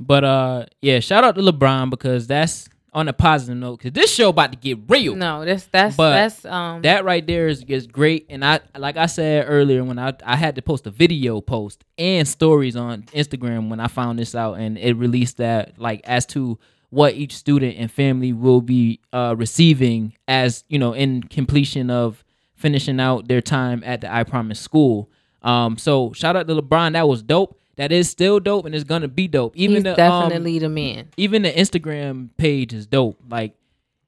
But 0.00 0.24
uh, 0.24 0.66
yeah, 0.82 0.98
shout 1.00 1.22
out 1.24 1.34
to 1.36 1.42
LeBron 1.42 1.90
because 1.90 2.26
that's 2.26 2.68
on 2.92 3.08
a 3.08 3.12
positive 3.12 3.56
note. 3.56 3.78
Because 3.78 3.92
this 3.92 4.12
show 4.12 4.30
about 4.30 4.52
to 4.52 4.58
get 4.58 4.78
real. 4.88 5.14
No, 5.14 5.44
that's 5.44 5.66
that's 5.66 5.96
But 5.96 6.12
that's 6.12 6.44
um 6.44 6.82
That 6.82 7.04
right 7.04 7.26
there 7.26 7.48
is, 7.48 7.62
is 7.64 7.86
great, 7.86 8.26
and 8.28 8.44
I 8.44 8.60
like 8.76 8.96
I 8.96 9.06
said 9.06 9.46
earlier 9.48 9.84
when 9.84 9.98
I 9.98 10.14
I 10.24 10.36
had 10.36 10.56
to 10.56 10.62
post 10.62 10.86
a 10.86 10.90
video 10.90 11.40
post 11.40 11.84
and 11.98 12.26
stories 12.26 12.76
on 12.76 13.02
Instagram 13.14 13.68
when 13.68 13.80
I 13.80 13.86
found 13.88 14.18
this 14.18 14.34
out, 14.34 14.54
and 14.54 14.78
it 14.78 14.94
released 14.94 15.36
that 15.38 15.78
like 15.78 16.00
as 16.04 16.26
to 16.26 16.58
what 16.90 17.14
each 17.14 17.36
student 17.36 17.76
and 17.78 17.90
family 17.90 18.32
will 18.32 18.60
be 18.60 19.00
uh, 19.12 19.34
receiving 19.38 20.12
as 20.26 20.64
you 20.68 20.78
know 20.78 20.92
in 20.92 21.22
completion 21.22 21.90
of 21.90 22.24
finishing 22.54 23.00
out 23.00 23.28
their 23.28 23.40
time 23.40 23.82
at 23.86 24.00
the 24.02 24.12
I 24.12 24.24
Promise 24.24 24.60
school. 24.60 25.10
Um, 25.42 25.78
so 25.78 26.12
shout 26.12 26.36
out 26.36 26.46
to 26.48 26.54
LeBron, 26.54 26.92
that 26.92 27.08
was 27.08 27.22
dope. 27.22 27.59
That 27.76 27.92
is 27.92 28.10
still 28.10 28.40
dope, 28.40 28.66
and 28.66 28.74
it's 28.74 28.84
gonna 28.84 29.08
be 29.08 29.26
dope. 29.28 29.56
Even 29.56 29.76
he's 29.76 29.84
the 29.84 29.90
um, 29.92 30.28
definitely 30.28 30.58
the 30.58 30.68
man. 30.68 31.08
even 31.16 31.42
the 31.42 31.52
Instagram 31.52 32.28
page 32.36 32.72
is 32.74 32.86
dope. 32.86 33.18
Like 33.28 33.54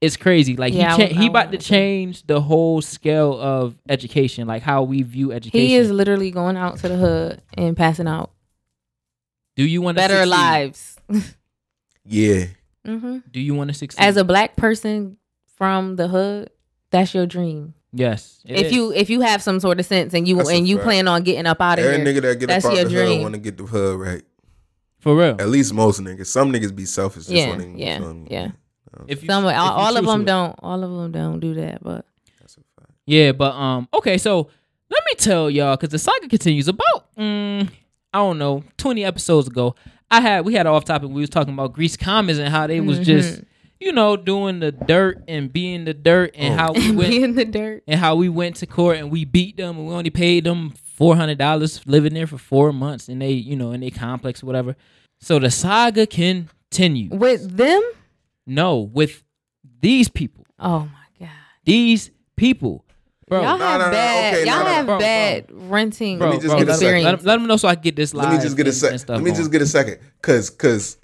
it's 0.00 0.16
crazy. 0.16 0.56
Like 0.56 0.74
Yeah, 0.74 0.94
he 0.96 1.02
would- 1.02 1.10
cha- 1.10 1.16
I 1.16 1.20
he 1.22 1.26
about 1.28 1.52
to 1.52 1.58
change 1.58 2.26
the 2.26 2.40
whole 2.40 2.82
scale 2.82 3.40
of 3.40 3.76
education, 3.88 4.46
like 4.46 4.62
how 4.62 4.82
we 4.82 5.02
view 5.02 5.32
education. 5.32 5.66
He 5.66 5.76
is 5.76 5.90
literally 5.90 6.30
going 6.30 6.56
out 6.56 6.78
to 6.78 6.88
the 6.88 6.96
hood 6.96 7.40
and 7.54 7.76
passing 7.76 8.08
out 8.08 8.30
Do 9.56 9.64
you 9.64 9.80
want 9.80 9.96
better 9.96 10.14
succeed? 10.16 10.30
lives. 10.30 10.96
Yeah. 12.04 12.46
hmm 12.84 13.18
Do 13.30 13.38
you 13.40 13.54
want 13.54 13.68
to 13.70 13.74
succeed? 13.74 14.02
As 14.02 14.16
a 14.16 14.24
black 14.24 14.56
person 14.56 15.18
from 15.56 15.94
the 15.96 16.08
hood, 16.08 16.50
that's 16.90 17.14
your 17.14 17.26
dream. 17.26 17.74
Yes, 17.92 18.40
if 18.46 18.66
is. 18.66 18.72
you 18.72 18.92
if 18.92 19.10
you 19.10 19.20
have 19.20 19.42
some 19.42 19.60
sort 19.60 19.78
of 19.78 19.84
sense 19.86 20.14
and 20.14 20.26
you 20.26 20.36
That's 20.36 20.50
and 20.50 20.66
you 20.66 20.76
fact. 20.76 20.84
plan 20.86 21.08
on 21.08 21.22
getting 21.22 21.46
up 21.46 21.60
out 21.60 21.78
of 21.78 21.84
Every 21.84 21.98
here, 21.98 22.06
nigga 22.06 22.22
that 22.22 22.40
get 22.40 22.46
That's 22.48 22.64
up 22.64 22.70
out 22.72 22.76
your 22.76 22.84
the 22.86 22.90
hood 22.94 23.06
dream. 23.06 23.22
want 23.22 23.34
to 23.34 23.40
get 23.40 23.58
the 23.58 23.64
hood 23.64 24.00
right. 24.00 24.22
for 24.98 25.14
real, 25.16 25.36
At 25.38 25.48
least 25.48 25.74
most 25.74 26.00
niggas. 26.00 26.26
Some 26.26 26.50
niggas 26.52 26.74
be 26.74 26.86
selfish. 26.86 27.24
Just 27.24 27.30
Yeah, 27.36 27.50
wanna, 27.50 27.66
yeah, 27.76 27.96
um, 27.96 28.26
yeah. 28.30 28.50
if 29.08 29.22
you, 29.22 29.28
some 29.28 29.44
if 29.44 29.56
all, 29.56 29.72
all 29.72 29.96
of 29.96 30.06
them 30.06 30.20
to. 30.20 30.24
don't. 30.24 30.54
All 30.62 30.82
of 30.82 30.90
them 30.90 31.12
don't 31.12 31.40
do 31.40 31.54
that. 31.54 31.82
But 31.82 32.06
That's 32.40 32.56
a 32.56 32.60
fact. 32.80 32.92
Yeah, 33.04 33.32
but 33.32 33.52
um, 33.54 33.88
okay, 33.92 34.16
so 34.16 34.48
let 34.90 35.02
me 35.04 35.12
tell 35.18 35.50
y'all 35.50 35.76
because 35.76 35.90
the 35.90 35.98
saga 35.98 36.28
continues. 36.28 36.68
About 36.68 37.14
mm, 37.18 37.68
I 38.14 38.18
don't 38.18 38.38
know, 38.38 38.64
twenty 38.78 39.04
episodes 39.04 39.48
ago, 39.48 39.74
I 40.10 40.22
had 40.22 40.46
we 40.46 40.54
had 40.54 40.66
an 40.66 40.72
off 40.72 40.86
topic. 40.86 41.10
We 41.10 41.20
was 41.20 41.28
talking 41.30 41.52
about 41.52 41.74
Greece 41.74 41.96
Commons 41.98 42.38
and 42.38 42.48
how 42.48 42.66
they 42.66 42.80
was 42.80 43.00
just 43.00 43.40
Mhm. 43.40 43.44
You 43.82 43.92
know 43.92 44.16
doing 44.16 44.60
the 44.60 44.72
dirt 44.72 45.22
and 45.28 45.52
being 45.52 45.84
the 45.84 45.94
dirt 45.94 46.32
and 46.34 46.54
Oh. 46.54 46.56
how 46.56 46.72
we 46.72 46.90
went 46.96 47.10
be 47.10 47.22
in 47.22 47.34
the 47.34 47.44
dirt. 47.44 47.82
and 47.86 47.98
how 48.00 48.14
we 48.16 48.28
went 48.28 48.56
to 48.56 48.66
court 48.66 48.96
and 48.98 49.10
we 49.10 49.24
beat 49.24 49.56
them 49.56 49.76
and 49.78 49.86
we 49.88 49.92
only 49.94 50.10
paid 50.10 50.44
them 50.44 50.72
four 50.96 51.16
hundred 51.16 51.38
dollars 51.38 51.80
living 51.86 52.14
there 52.14 52.26
for 52.26 52.38
four 52.38 52.72
months 52.72 53.08
and 53.08 53.20
they 53.20 53.32
you 53.32 53.56
know 53.56 53.72
in 53.72 53.80
their 53.80 53.90
complex 53.90 54.42
or 54.42 54.46
whatever. 54.46 54.76
So 55.20 55.38
the 55.38 55.50
saga 55.50 56.06
continues. 56.06 57.10
With 57.12 57.56
them? 57.56 57.82
No, 58.46 58.78
with 58.80 59.22
these 59.80 60.08
people, 60.08 60.44
Oh 60.58 60.80
my 60.92 61.26
god. 61.26 61.30
these 61.64 62.10
people, 62.36 62.84
bro. 63.28 63.42
y'all 63.42 63.56
have 63.58 63.80
no, 63.80 63.86
no, 63.86 63.92
bad. 63.92 64.34
okay, 64.34 64.46
y'all 64.46 64.58
no, 64.60 64.64
have 64.66 64.86
bro, 64.86 64.94
bro. 64.96 65.00
bad 65.00 65.44
renting 65.50 66.18
Bro, 66.18 66.28
Let 66.30 66.34
me 66.36 66.40
just 66.42 66.48
bro, 66.50 66.58
get 66.58 66.68
a 66.68 66.70
let, 66.70 66.78
second. 66.78 66.88
experience. 66.96 67.04
let, 67.04 67.14
him, 67.20 67.26
let 67.26 67.38
him 67.40 67.46
know 67.46 67.56
so 67.56 67.68
I 67.68 67.74
get 67.76 67.94
this 67.96 68.14
live. 68.14 68.28
Let 68.30 68.36
me 68.38 68.42
just 68.42 68.56
get 68.56 68.66
a 68.66 68.70
and- 68.70 68.76
sec. 68.76 68.90
and 68.92 69.00
stuff 69.00 69.14
Let 69.14 69.22
me 69.24 69.30
going. 69.30 69.40
just 69.40 69.52
get 69.52 69.62
a 69.62 69.66
second, 69.66 69.98
cause 70.22 70.50
cause 70.50 70.98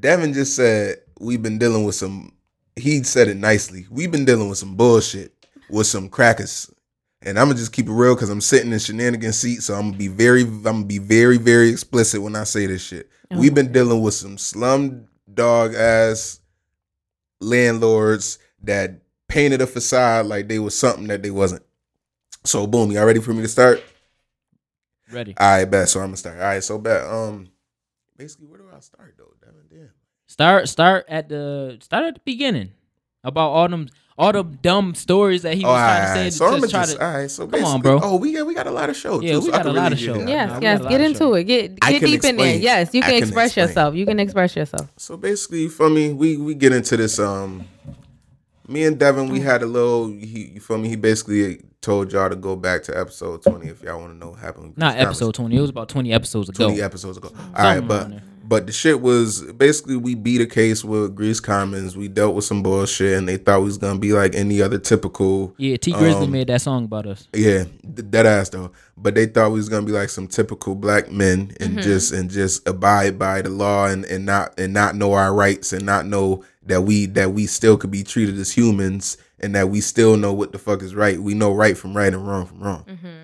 Devin 0.00 0.32
just 0.32 0.56
said 0.56 0.96
we've 1.22 1.42
been 1.42 1.58
dealing 1.58 1.84
with 1.84 1.94
some. 1.94 2.32
He 2.76 3.02
said 3.02 3.28
it 3.28 3.36
nicely. 3.36 3.86
We've 3.90 4.10
been 4.10 4.24
dealing 4.24 4.48
with 4.48 4.58
some 4.58 4.76
bullshit 4.76 5.32
with 5.70 5.86
some 5.86 6.08
crackers, 6.08 6.72
and 7.22 7.38
I'm 7.38 7.48
gonna 7.48 7.58
just 7.58 7.72
keep 7.72 7.86
it 7.86 7.92
real 7.92 8.14
because 8.14 8.30
I'm 8.30 8.40
sitting 8.40 8.72
in 8.72 8.78
shenanigans 8.78 9.38
seat. 9.38 9.62
So 9.62 9.74
I'm 9.74 9.88
gonna 9.88 9.98
be 9.98 10.08
very, 10.08 10.42
I'm 10.42 10.62
gonna 10.62 10.84
be 10.84 10.98
very, 10.98 11.38
very 11.38 11.70
explicit 11.70 12.20
when 12.20 12.36
I 12.36 12.44
say 12.44 12.66
this 12.66 12.82
shit. 12.82 13.08
Oh 13.30 13.38
We've 13.38 13.54
been 13.54 13.72
dealing 13.72 14.02
with 14.02 14.14
some 14.14 14.38
slum 14.38 15.06
dog 15.32 15.74
ass 15.74 16.40
landlords 17.40 18.38
that 18.62 19.02
painted 19.28 19.60
a 19.60 19.66
facade 19.66 20.26
like 20.26 20.48
they 20.48 20.58
was 20.58 20.78
something 20.78 21.06
that 21.08 21.22
they 21.22 21.30
wasn't. 21.30 21.62
So 22.44 22.66
boom, 22.66 22.90
y'all 22.90 23.06
ready 23.06 23.20
for 23.20 23.32
me 23.32 23.42
to 23.42 23.48
start? 23.48 23.82
ready. 25.10 25.34
All 25.38 25.58
right, 25.58 25.64
bet. 25.70 25.88
So 25.88 26.00
I'm 26.00 26.06
gonna 26.06 26.16
start. 26.16 26.38
All 26.38 26.44
right, 26.44 26.64
so 26.64 26.78
bet. 26.78 27.04
Um, 27.04 27.48
basically, 28.16 28.46
where 28.46 28.58
do 28.58 28.64
I 28.74 28.80
start 28.80 29.14
though? 29.18 29.31
Damn, 30.36 30.58
damn. 30.58 30.66
Start 30.66 30.68
start 30.68 31.04
at 31.08 31.28
the 31.28 31.78
start 31.80 32.04
at 32.04 32.14
the 32.14 32.20
beginning 32.24 32.72
about 33.24 33.50
all 33.50 33.68
them 33.68 33.88
all 34.18 34.30
the 34.30 34.42
dumb 34.42 34.94
stories 34.94 35.42
that 35.42 35.54
he 35.54 35.64
Oh, 35.64 35.68
was 35.68 35.80
all 35.80 35.86
trying 35.88 36.02
right, 36.02 36.24
to 36.24 36.30
say. 36.30 36.30
so 36.30 36.46
to 36.48 36.52
I'm 36.54 36.60
gonna 36.60 36.70
try 36.70 36.80
just. 36.82 36.96
to, 36.96 37.04
All 37.06 37.14
right, 37.14 37.30
so 37.30 37.46
Come 37.46 37.64
on, 37.64 37.80
bro. 37.80 37.98
Oh, 38.02 38.16
we 38.16 38.34
yeah, 38.34 38.42
we 38.42 38.54
got 38.54 38.66
a 38.66 38.70
lot 38.70 38.90
of 38.90 38.96
shows. 38.96 39.22
Yeah, 39.22 39.32
too, 39.32 39.38
we 39.40 39.44
so 39.46 39.50
got 39.52 39.62
can 39.62 39.70
a 39.70 39.72
lot 39.72 39.92
really 39.92 40.08
of 40.10 40.16
shows. 40.18 40.28
Yes, 40.28 40.58
yes. 40.62 40.82
Get 40.86 41.00
into 41.00 41.32
it. 41.34 41.44
Get 41.44 41.80
get 41.80 42.00
can 42.00 42.10
deep 42.10 42.24
in 42.24 42.36
there. 42.36 42.56
Yes, 42.56 42.94
you 42.94 43.00
can, 43.00 43.10
can 43.12 43.22
express 43.22 43.46
explain. 43.48 43.68
yourself. 43.68 43.94
You 43.94 44.06
can 44.06 44.20
express 44.20 44.54
yourself. 44.54 44.88
So 44.98 45.16
basically, 45.16 45.68
for 45.68 45.88
me, 45.88 46.12
we 46.12 46.36
we 46.36 46.54
get 46.54 46.72
into 46.72 46.96
this. 46.96 47.18
Um, 47.18 47.64
me 48.68 48.84
and 48.84 48.98
Devin, 48.98 49.28
we 49.28 49.40
had 49.40 49.62
a 49.62 49.66
little. 49.66 50.08
He, 50.08 50.52
you 50.54 50.60
feel 50.60 50.78
me? 50.78 50.88
He 50.88 50.96
basically 50.96 51.62
told 51.80 52.12
y'all 52.12 52.28
to 52.28 52.36
go 52.36 52.54
back 52.54 52.82
to 52.84 52.96
episode 52.98 53.42
twenty 53.42 53.68
if 53.68 53.82
y'all 53.82 53.98
want 53.98 54.12
to 54.12 54.16
know 54.18 54.30
what 54.32 54.40
happened. 54.40 54.76
not 54.76 54.96
episode 54.98 55.34
twenty. 55.34 55.56
It 55.56 55.60
was 55.62 55.70
about 55.70 55.88
twenty 55.88 56.12
episodes 56.12 56.48
ago. 56.50 56.66
twenty 56.66 56.82
episodes 56.82 57.16
ago. 57.16 57.30
All 57.34 57.42
right, 57.54 57.78
Something 57.78 57.88
but 57.88 58.10
there. 58.10 58.22
But 58.52 58.66
the 58.66 58.72
shit 58.72 59.00
was 59.00 59.40
basically 59.52 59.96
we 59.96 60.14
beat 60.14 60.42
a 60.42 60.46
case 60.46 60.84
with 60.84 61.14
Greece 61.14 61.40
Commons. 61.40 61.96
We 61.96 62.06
dealt 62.08 62.34
with 62.34 62.44
some 62.44 62.62
bullshit, 62.62 63.16
and 63.16 63.26
they 63.26 63.38
thought 63.38 63.60
we 63.60 63.64
was 63.64 63.78
gonna 63.78 63.98
be 63.98 64.12
like 64.12 64.34
any 64.34 64.60
other 64.60 64.76
typical. 64.76 65.54
Yeah, 65.56 65.78
Tee 65.78 65.94
Grizzley 65.94 66.24
Um, 66.24 66.32
made 66.32 66.48
that 66.48 66.60
song 66.60 66.84
about 66.84 67.06
us. 67.06 67.26
Yeah, 67.32 67.64
th- 67.64 68.10
that 68.10 68.26
ass 68.26 68.50
though. 68.50 68.70
But 68.98 69.14
they 69.14 69.24
thought 69.24 69.52
we 69.52 69.56
was 69.56 69.70
gonna 69.70 69.86
be 69.86 69.92
like 69.92 70.10
some 70.10 70.26
typical 70.26 70.74
black 70.74 71.10
men 71.10 71.52
and 71.60 71.70
Mm-hmm. 71.70 71.80
just 71.80 72.12
and 72.12 72.28
just 72.30 72.68
abide 72.68 73.18
by 73.18 73.40
the 73.40 73.48
law 73.48 73.86
and, 73.86 74.04
and 74.04 74.26
not 74.26 74.52
and 74.60 74.74
not 74.74 74.96
know 74.96 75.14
our 75.14 75.32
rights 75.32 75.72
and 75.72 75.86
not 75.86 76.04
know 76.04 76.44
that 76.66 76.82
we 76.82 77.06
that 77.06 77.32
we 77.32 77.46
still 77.46 77.78
could 77.78 77.90
be 77.90 78.02
treated 78.04 78.36
as 78.38 78.52
humans 78.52 79.16
and 79.40 79.54
that 79.54 79.70
we 79.70 79.80
still 79.80 80.18
know 80.18 80.34
what 80.34 80.52
the 80.52 80.58
fuck 80.58 80.82
is 80.82 80.94
right. 80.94 81.18
We 81.18 81.32
know 81.32 81.54
right 81.54 81.78
from 81.78 81.96
right 81.96 82.12
and 82.12 82.28
wrong 82.28 82.44
from 82.44 82.60
wrong. 82.62 82.84
Mm-hmm. 82.86 83.21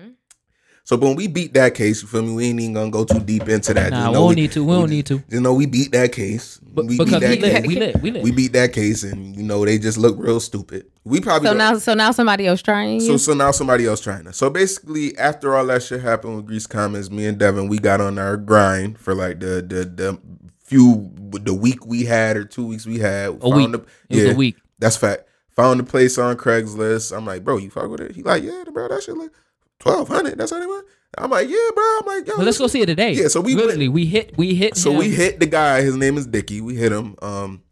So 0.89 0.97
when 0.97 1.15
we 1.15 1.27
beat 1.27 1.53
that 1.53 1.75
case, 1.75 2.01
you 2.01 2.07
feel 2.07 2.23
me? 2.23 2.33
We 2.33 2.45
ain't 2.47 2.59
even 2.59 2.73
gonna 2.73 2.89
go 2.89 3.05
too 3.05 3.19
deep 3.19 3.47
into 3.47 3.75
that. 3.75 3.91
Nah, 3.91 4.05
Just 4.05 4.09
we 4.09 4.13
don't 4.15 4.35
need 4.35 4.51
to. 4.53 4.65
We 4.65 4.73
don't 4.73 4.89
need 4.89 5.05
to. 5.05 5.23
You 5.29 5.39
know, 5.39 5.53
we 5.53 5.67
beat 5.67 5.91
that 5.91 6.11
case. 6.11 6.59
But, 6.63 6.87
we 6.87 6.97
because 6.97 7.19
beat 7.21 7.41
that 7.41 7.41
we 7.41 7.41
lit, 7.41 7.51
case. 7.51 7.67
we 7.67 7.75
lit, 7.75 8.01
we 8.01 8.11
lit. 8.11 8.23
We 8.23 8.31
beat 8.31 8.53
that 8.53 8.73
case, 8.73 9.03
and 9.03 9.35
you 9.35 9.43
know 9.43 9.63
they 9.63 9.77
just 9.77 9.99
look 9.99 10.15
real 10.17 10.39
stupid. 10.39 10.87
We 11.03 11.21
probably 11.21 11.49
So 11.49 11.53
now, 11.53 11.77
so 11.77 11.93
now 11.93 12.09
somebody 12.09 12.47
else 12.47 12.63
trying 12.63 13.01
so 13.01 13.17
so 13.17 13.35
now 13.35 13.51
somebody 13.51 13.85
else 13.85 14.01
trying 14.01 14.23
to. 14.23 14.33
So 14.33 14.49
basically, 14.49 15.15
after 15.19 15.55
all 15.55 15.67
that 15.67 15.83
shit 15.83 16.01
happened 16.01 16.37
with 16.37 16.47
Greece 16.47 16.65
Commons, 16.65 17.11
me 17.11 17.27
and 17.27 17.37
Devin, 17.37 17.67
we 17.67 17.77
got 17.77 18.01
on 18.01 18.17
our 18.17 18.35
grind 18.35 18.97
for 18.97 19.13
like 19.13 19.41
the 19.41 19.61
the 19.61 19.85
the 19.85 20.19
few 20.63 21.11
the 21.33 21.53
week 21.53 21.85
we 21.85 22.05
had 22.05 22.35
or 22.35 22.45
two 22.45 22.65
weeks 22.65 22.87
we 22.87 22.97
had. 22.97 23.37
A 23.41 23.49
week. 23.49 23.71
The, 23.73 23.85
It 24.09 24.15
was 24.15 24.33
a 24.33 24.35
week. 24.35 24.57
That's 24.79 24.97
fact. 24.97 25.25
Found 25.49 25.81
the 25.81 25.83
place 25.83 26.17
on 26.17 26.35
Craigslist. 26.35 27.15
I'm 27.15 27.27
like, 27.27 27.43
bro, 27.43 27.57
you 27.57 27.69
fuck 27.69 27.91
with 27.91 28.01
it? 28.01 28.15
He 28.15 28.23
like, 28.23 28.41
yeah, 28.41 28.63
bro, 28.73 28.87
that 28.87 29.03
shit 29.03 29.15
like 29.15 29.29
twelve 29.79 30.07
hundred. 30.07 30.37
That's 30.37 30.51
how 30.51 30.59
they 30.59 30.65
went. 30.67 30.85
I'm 31.17 31.31
like, 31.31 31.49
yeah, 31.49 31.57
bro. 31.73 31.83
I'm 32.01 32.05
like, 32.05 32.27
yo, 32.27 32.37
But 32.37 32.45
let's 32.45 32.59
go 32.59 32.67
see 32.67 32.81
it 32.81 32.85
today. 32.85 33.13
Yeah, 33.13 33.27
so 33.29 33.41
we 33.41 33.55
went- 33.55 33.67
literally 33.67 33.87
we 33.89 34.05
hit 34.05 34.37
we 34.37 34.53
hit. 34.55 34.77
so 34.77 34.91
him. 34.91 34.97
we 34.99 35.09
hit 35.09 35.39
the 35.39 35.45
guy. 35.47 35.81
His 35.81 35.95
name 35.95 36.17
is 36.17 36.27
Dicky. 36.27 36.61
We 36.61 36.75
hit 36.75 36.91
him. 36.91 37.15
Um, 37.21 37.63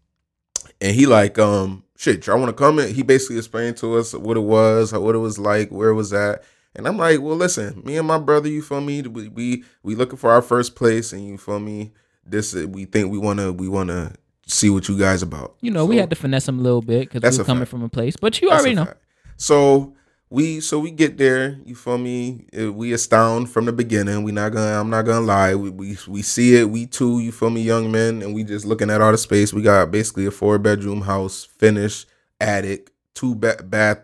and 0.81 0.95
he 0.95 1.05
like, 1.05 1.37
um, 1.39 1.83
shit, 1.97 2.25
y'all 2.27 2.39
want 2.39 2.49
to 2.49 2.53
come 2.53 2.79
in? 2.79 2.93
He 2.93 3.03
basically 3.03 3.37
explained 3.37 3.77
to 3.77 3.97
us 3.97 4.13
what 4.13 4.37
it 4.37 4.41
was, 4.41 4.93
what 4.93 5.15
it 5.15 5.19
was 5.19 5.37
like, 5.39 5.69
where 5.69 5.89
it 5.89 5.95
was 5.95 6.13
at. 6.13 6.43
And 6.75 6.87
I'm 6.87 6.97
like, 6.97 7.21
well, 7.21 7.35
listen, 7.35 7.81
me 7.83 7.97
and 7.97 8.07
my 8.07 8.19
brother, 8.19 8.47
you 8.49 8.61
feel 8.61 8.81
me? 8.81 9.01
We 9.01 9.29
we, 9.29 9.63
we 9.83 9.95
looking 9.95 10.17
for 10.17 10.31
our 10.31 10.41
first 10.43 10.75
place, 10.75 11.13
and 11.13 11.25
you 11.25 11.37
feel 11.37 11.59
me? 11.59 11.91
This 12.25 12.53
we 12.53 12.85
think 12.85 13.11
we 13.11 13.17
wanna 13.17 13.51
we 13.53 13.67
wanna 13.69 14.13
see 14.47 14.69
what 14.69 14.87
you 14.89 14.97
guys 14.97 15.21
about. 15.23 15.55
You 15.61 15.71
know, 15.71 15.85
we 15.85 15.95
So- 15.95 16.01
had 16.01 16.09
to 16.11 16.15
finesse 16.15 16.47
him 16.47 16.59
a 16.59 16.61
little 16.61 16.81
bit 16.81 17.09
because 17.11 17.33
we 17.33 17.37
were 17.41 17.45
coming 17.45 17.61
fact. 17.61 17.71
from 17.71 17.83
a 17.83 17.89
place. 17.89 18.15
But 18.17 18.41
you 18.41 18.49
That's 18.49 18.61
already 18.61 18.75
know. 18.75 18.85
fact. 18.85 19.01
So 19.37 19.93
we 20.29 20.59
so 20.59 20.79
we 20.79 20.91
get 20.91 21.17
there. 21.17 21.57
You 21.65 21.75
feel 21.75 21.97
me? 21.97 22.45
Uh, 22.57 22.71
We 22.73 22.93
astound 22.93 23.49
from 23.49 23.65
the 23.65 23.71
beginning. 23.71 24.23
We 24.23 24.31
not 24.31 24.51
gonna. 24.51 24.79
I'm 24.79 24.89
not 24.89 25.03
gonna 25.03 25.25
lie. 25.25 25.55
We 25.55 25.69
we 25.69 25.97
we 26.07 26.21
see 26.21 26.55
it. 26.57 26.69
We 26.69 26.85
too. 26.85 27.19
You 27.19 27.31
feel 27.31 27.49
me? 27.49 27.61
Young 27.61 27.91
men, 27.91 28.21
and 28.21 28.35
we 28.35 28.43
just 28.43 28.65
looking 28.65 28.89
at 28.89 29.01
all 29.01 29.11
the 29.11 29.17
space. 29.17 29.53
We 29.53 29.61
got 29.61 29.91
basically 29.91 30.25
a 30.25 30.31
four 30.31 30.57
bedroom 30.59 31.01
house, 31.01 31.45
finished 31.45 32.07
attic, 32.41 32.91
two 33.13 33.35
ba- 33.35 33.61
bath, 33.63 33.99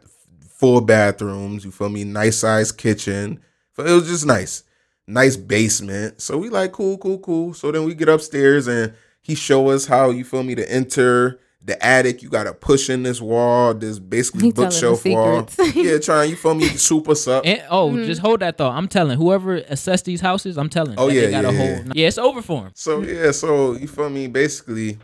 four 0.50 0.82
bathrooms. 0.82 1.66
You 1.66 1.72
feel 1.72 1.90
me? 1.90 2.04
Nice 2.06 2.38
size 2.38 2.72
kitchen. 2.72 3.40
It 3.78 3.84
was 3.84 4.08
just 4.08 4.26
nice. 4.26 4.64
Nice 5.08 5.36
basement. 5.36 6.22
So 6.22 6.38
we 6.38 6.50
like 6.50 6.72
cool, 6.72 6.98
cool, 6.98 7.20
cool. 7.20 7.54
So 7.54 7.72
then 7.72 7.84
we 7.84 7.94
get 7.96 8.08
upstairs 8.08 8.68
and 8.68 8.94
he 9.22 9.36
show 9.36 9.70
us 9.70 9.86
how 9.88 10.12
you 10.12 10.24
feel 10.24 10.44
me 10.44 10.56
to 10.56 10.72
enter 10.72 11.40
the 11.66 11.84
attic. 11.86 12.22
You 12.22 12.30
gotta 12.30 12.54
push 12.54 12.90
in 12.90 13.04
this 13.04 13.22
wall, 13.22 13.74
this 13.74 14.00
basically 14.00 14.48
He 14.48 14.52
bookshelf 14.52 15.06
wall. 15.06 15.48
yeah, 15.74 15.98
trying 16.00 16.30
you 16.30 16.36
feel 16.36 16.56
me 16.56 16.66
soup 16.68 17.08
us 17.10 17.28
up. 17.28 17.46
And, 17.46 17.64
oh, 17.70 17.90
Mm-hmm. 17.92 18.06
just 18.06 18.22
hold 18.22 18.40
that 18.42 18.58
thought. 18.58 18.76
I'm 18.76 18.88
telling 18.88 19.18
whoever 19.18 19.56
assessed 19.56 20.06
these 20.06 20.22
houses, 20.22 20.58
I'm 20.58 20.70
telling. 20.70 20.96
Oh, 20.98 21.08
that 21.08 21.14
yeah, 21.16 21.22
they 21.22 21.32
got 21.32 21.46
a 21.46 21.52
yeah, 21.54 21.58
whole. 21.58 21.86
yeah. 21.88 21.92
Yeah, 21.96 22.08
it's 22.08 22.18
over 22.18 22.42
for 22.42 22.66
him. 22.66 22.72
So 22.76 23.02
yeah, 23.02 23.32
so 23.32 23.74
you 23.74 23.88
feel 23.88 24.10
me? 24.10 24.28
Basically, 24.28 24.98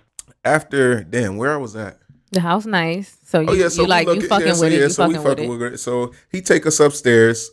after 0.44 1.04
damn, 1.04 1.38
where 1.38 1.54
I 1.54 1.58
was 1.58 1.76
at. 1.76 1.98
The 2.32 2.42
house 2.42 2.66
nice. 2.66 3.18
So 3.26 3.40
you, 3.42 3.48
Oh 3.50 3.54
yeah, 3.54 3.70
so 3.70 3.82
you 3.82 3.86
we 3.86 3.90
like 3.90 4.08
you 4.08 4.22
fucking 4.28 4.48
yeah, 4.48 4.54
so, 4.54 4.62
with 4.64 4.74
it. 4.74 4.76
yeah, 4.78 4.84
You 4.84 4.90
so 4.90 5.08
we 5.08 5.14
fucking 5.16 5.30
with 5.30 5.40
it. 5.40 5.50
with 5.66 5.74
it. 5.74 5.78
So 5.80 6.14
he 6.32 6.42
take 6.42 6.66
us 6.68 6.80
upstairs, 6.80 7.50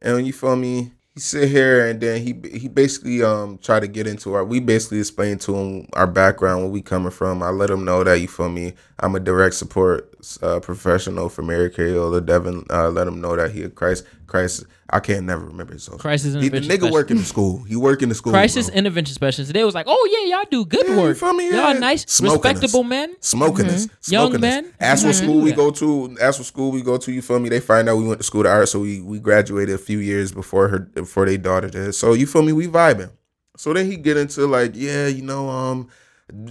and 0.00 0.26
you 0.26 0.32
feel 0.32 0.56
me? 0.56 0.92
He 1.18 1.22
sit 1.22 1.48
here, 1.48 1.84
and 1.88 2.00
then 2.00 2.22
he 2.22 2.32
he 2.56 2.68
basically 2.68 3.24
um 3.24 3.58
try 3.58 3.80
to 3.80 3.88
get 3.88 4.06
into 4.06 4.34
our. 4.34 4.44
We 4.44 4.60
basically 4.60 5.00
explain 5.00 5.38
to 5.38 5.56
him 5.56 5.88
our 5.94 6.06
background, 6.06 6.62
where 6.62 6.70
we 6.70 6.80
coming 6.80 7.10
from. 7.10 7.42
I 7.42 7.48
let 7.48 7.70
him 7.70 7.84
know 7.84 8.04
that 8.04 8.20
you 8.20 8.28
feel 8.28 8.48
me. 8.48 8.74
I'm 9.00 9.16
a 9.16 9.20
direct 9.20 9.56
support 9.56 10.17
uh, 10.42 10.60
professional 10.60 11.28
for 11.28 11.42
Mary 11.42 11.70
Cariola. 11.70 12.24
Devin 12.24 12.64
uh, 12.70 12.88
let 12.90 13.06
him 13.06 13.20
know 13.20 13.36
that 13.36 13.50
he 13.52 13.62
a 13.62 13.68
Christ 13.68 14.04
Christ. 14.26 14.64
I 14.90 15.00
can't 15.00 15.26
never 15.26 15.44
remember 15.44 15.74
his 15.74 15.82
social. 15.84 15.98
Crisis 15.98 16.34
He, 16.34 16.48
the 16.48 16.60
nigga 16.60 16.90
work 16.90 17.10
in 17.10 17.18
the 17.18 17.22
school. 17.24 17.62
He 17.64 17.76
work 17.76 18.00
in 18.02 18.08
the 18.08 18.14
school. 18.14 18.32
Crisis 18.32 18.68
bro. 18.70 18.78
intervention 18.78 19.14
specialist. 19.14 19.52
They 19.52 19.62
was 19.64 19.74
like, 19.74 19.86
"Oh 19.88 20.08
yeah, 20.26 20.36
y'all 20.36 20.46
do 20.50 20.64
good 20.64 20.86
Yeah, 20.88 20.96
work. 20.98 21.16
feel 21.16 21.34
me? 21.34 21.46
Y'all 21.50 21.72
Yeah. 21.74 21.78
nice, 21.78 22.04
Smoking 22.08 22.38
us. 22.38 22.44
respectable 22.44 22.84
men." 22.84 23.14
smoking 23.20 23.66
us, 23.66 23.86
Mm-hmm. 23.86 24.12
Young 24.12 24.26
smoking 24.30 24.40
men. 24.40 24.64
us. 24.66 24.70
Ask 24.80 25.04
what 25.06 25.14
Mhm. 25.14 25.22
school 25.22 25.40
we 25.42 25.52
go 25.52 25.70
to. 25.70 26.16
Ask 26.20 26.38
what 26.40 26.46
school 26.46 26.70
we 26.72 26.82
go 26.82 26.96
to. 26.96 27.12
You 27.12 27.20
feel 27.22 27.38
me? 27.38 27.48
They 27.50 27.60
find 27.60 27.88
out 27.88 27.96
we 27.98 28.04
went 28.06 28.20
to 28.20 28.24
school 28.24 28.42
to 28.44 28.48
art, 28.50 28.68
so 28.68 28.80
we 28.80 29.00
we 29.02 29.18
graduated 29.18 29.74
a 29.74 29.78
few 29.78 29.98
years 29.98 30.32
before 30.32 30.68
her 30.68 30.78
before 30.78 31.26
they 31.26 31.36
daughter 31.36 31.68
did. 31.68 31.94
So 31.94 32.14
you 32.14 32.26
feel 32.26 32.42
me? 32.42 32.52
We 32.52 32.66
vibing. 32.66 33.10
So 33.58 33.72
then 33.74 33.90
he 33.90 33.96
get 33.96 34.16
into 34.16 34.46
like, 34.46 34.72
yeah, 34.74 35.06
you 35.08 35.22
know, 35.22 35.48
um, 35.50 35.88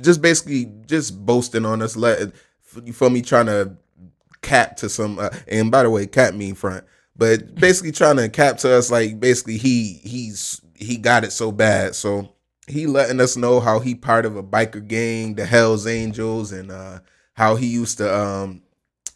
just 0.01 0.21
basically 0.21 0.71
just 0.85 1.25
boasting 1.25 1.65
on 1.65 1.81
us. 1.81 1.95
Let 1.95 2.33
you 2.85 2.93
feel 2.93 3.09
me? 3.09 3.21
Trying 3.21 3.47
to 3.47 3.75
cap 4.41 4.77
to 4.77 4.89
some. 4.89 5.19
Uh, 5.19 5.29
and 5.47 5.71
by 5.71 5.83
the 5.83 5.89
way, 5.89 6.07
cap 6.07 6.33
mean 6.33 6.55
front, 6.55 6.83
but 7.15 7.55
basically 7.55 7.91
trying 7.91 8.17
to 8.17 8.29
cap 8.29 8.57
to 8.59 8.73
us 8.73 8.91
like 8.91 9.19
basically 9.19 9.57
he 9.57 9.99
he's 10.03 10.61
he 10.75 10.97
got 10.97 11.23
it 11.23 11.31
so 11.31 11.51
bad. 11.51 11.95
So 11.95 12.33
he 12.67 12.85
letting 12.85 13.19
us 13.19 13.37
know 13.37 13.59
how 13.59 13.79
he 13.79 13.95
part 13.95 14.25
of 14.25 14.35
a 14.35 14.43
biker 14.43 14.85
gang, 14.85 15.35
the 15.35 15.45
Hell's 15.45 15.87
Angels, 15.87 16.51
and 16.51 16.71
uh 16.71 16.99
how 17.33 17.55
he 17.55 17.67
used 17.67 17.97
to 17.99 18.15
um 18.15 18.61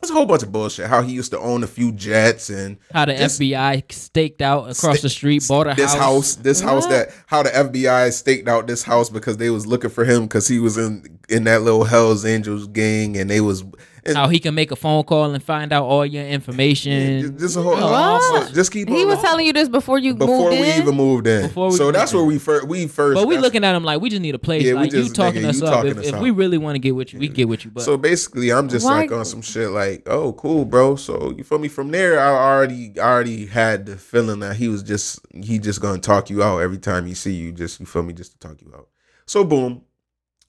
it's 0.02 0.10
a 0.10 0.14
whole 0.14 0.26
bunch 0.26 0.44
of 0.44 0.52
bullshit. 0.52 0.88
How 0.88 1.02
he 1.02 1.14
used 1.14 1.32
to 1.32 1.40
own 1.40 1.64
a 1.64 1.68
few 1.68 1.92
jets 1.92 2.50
and 2.50 2.78
How 2.94 3.06
the 3.06 3.14
FBI 3.14 3.92
staked 3.92 4.42
out 4.42 4.64
across 4.64 4.98
Sta- 4.98 5.02
the 5.02 5.10
street, 5.10 5.46
bought 5.48 5.68
a 5.68 5.76
this 5.76 5.94
house. 5.94 6.00
house, 6.00 6.36
this 6.36 6.60
house 6.62 6.88
that 6.88 7.14
how 7.28 7.44
the 7.44 7.50
FBI 7.50 8.12
staked 8.12 8.48
out 8.48 8.68
this 8.68 8.84
house 8.84 9.10
because 9.10 9.38
they 9.38 9.50
was 9.50 9.68
looking 9.68 9.90
for 9.90 10.04
him 10.04 10.24
because 10.24 10.48
he 10.48 10.60
was 10.60 10.78
in 10.78 11.20
in 11.30 11.44
that 11.46 11.62
little 11.62 11.84
Hell's 11.84 12.26
Angels 12.26 12.68
gang 12.68 13.16
and 13.18 13.30
they 13.30 13.42
was 13.42 13.64
and 14.04 14.18
How 14.18 14.28
he 14.30 14.40
can 14.40 14.56
make 14.56 14.72
a 14.72 14.76
phone 14.76 15.04
call 15.04 15.32
and 15.34 15.44
find 15.44 15.72
out 15.72 15.84
all 15.86 16.06
your 16.06 16.26
information. 16.26 17.38
just 17.38 17.56
a 17.56 17.62
whole 17.62 17.76
oh, 17.78 18.32
What? 18.32 18.48
so 18.48 18.54
just 18.54 18.72
keep 18.72 18.90
He 18.90 19.02
on- 19.04 19.08
was 19.10 19.20
telling 19.22 19.46
you 19.46 19.54
this 19.54 19.70
before 19.70 20.00
you 20.00 20.16
before 20.16 20.50
moved 20.50 20.62
we 20.62 20.72
in. 20.72 20.82
even 20.82 20.96
moved 20.96 21.28
in. 21.28 21.44
Before 21.48 21.70
we 21.70 21.76
so 21.78 21.84
moved 21.86 21.96
that's 21.98 22.12
in. 22.12 22.18
where 22.18 22.26
we 22.26 22.40
first 22.40 22.68
we 22.68 22.88
first 22.88 23.16
But 23.16 23.28
we 23.28 23.36
that's- 23.36 23.44
looking 23.44 23.64
at 23.64 23.76
him 23.76 23.84
like 23.84 24.02
we 24.02 24.10
just 24.10 24.22
need 24.22 24.34
a 24.36 24.40
place. 24.40 24.64
Yeah, 24.64 24.74
we 24.74 24.80
like 24.80 24.92
you 24.94 25.04
just- 25.04 25.16
talking 25.16 25.42
nigga, 25.44 25.50
us 25.50 25.62
you 25.62 25.68
up. 25.68 25.74
talking 25.74 25.92
If, 25.92 25.98
us 26.00 26.06
if 26.08 26.14
up. 26.16 26.22
we 26.22 26.32
really 26.32 26.58
want 26.58 26.76
to 26.76 26.80
get 26.80 26.96
with 26.96 27.14
you, 27.14 27.20
we 27.20 27.28
get 27.28 27.48
with 27.48 27.64
you. 27.66 27.72
But 27.72 27.84
So 27.84 27.98
basically, 27.98 28.52
I'm 28.52 28.70
just 28.70 28.86
Why- 28.86 29.02
like 29.02 29.12
on 29.12 29.26
some 29.26 29.42
shit 29.42 29.70
like, 29.70 30.04
oh, 30.08 30.34
cool, 30.34 30.66
bro. 30.66 30.96
So 30.96 31.34
you 31.38 31.44
feel 31.44 31.60
me? 31.60 31.68
From 31.68 31.92
there, 31.92 32.20
I 32.20 32.30
already 32.32 32.94
I 33.00 33.04
already 33.10 33.46
had 33.46 33.86
the 33.86 33.98
feeling 33.98 34.40
that 34.40 34.56
he 34.56 34.68
was 34.68 34.84
just 34.84 35.20
he 35.34 35.60
just 35.60 35.82
gonna 35.82 36.00
talk 36.00 36.30
you 36.30 36.42
out 36.44 36.60
every 36.60 36.78
time 36.80 37.06
he 37.06 37.14
see 37.14 37.34
you. 37.34 37.52
Just 37.52 37.80
you 37.80 37.86
feel 37.86 38.04
me? 38.04 38.14
Just 38.14 38.34
to 38.40 38.48
talk 38.48 38.62
you 38.62 38.72
out. 38.76 38.88
So 39.26 39.44
boom, 39.44 39.82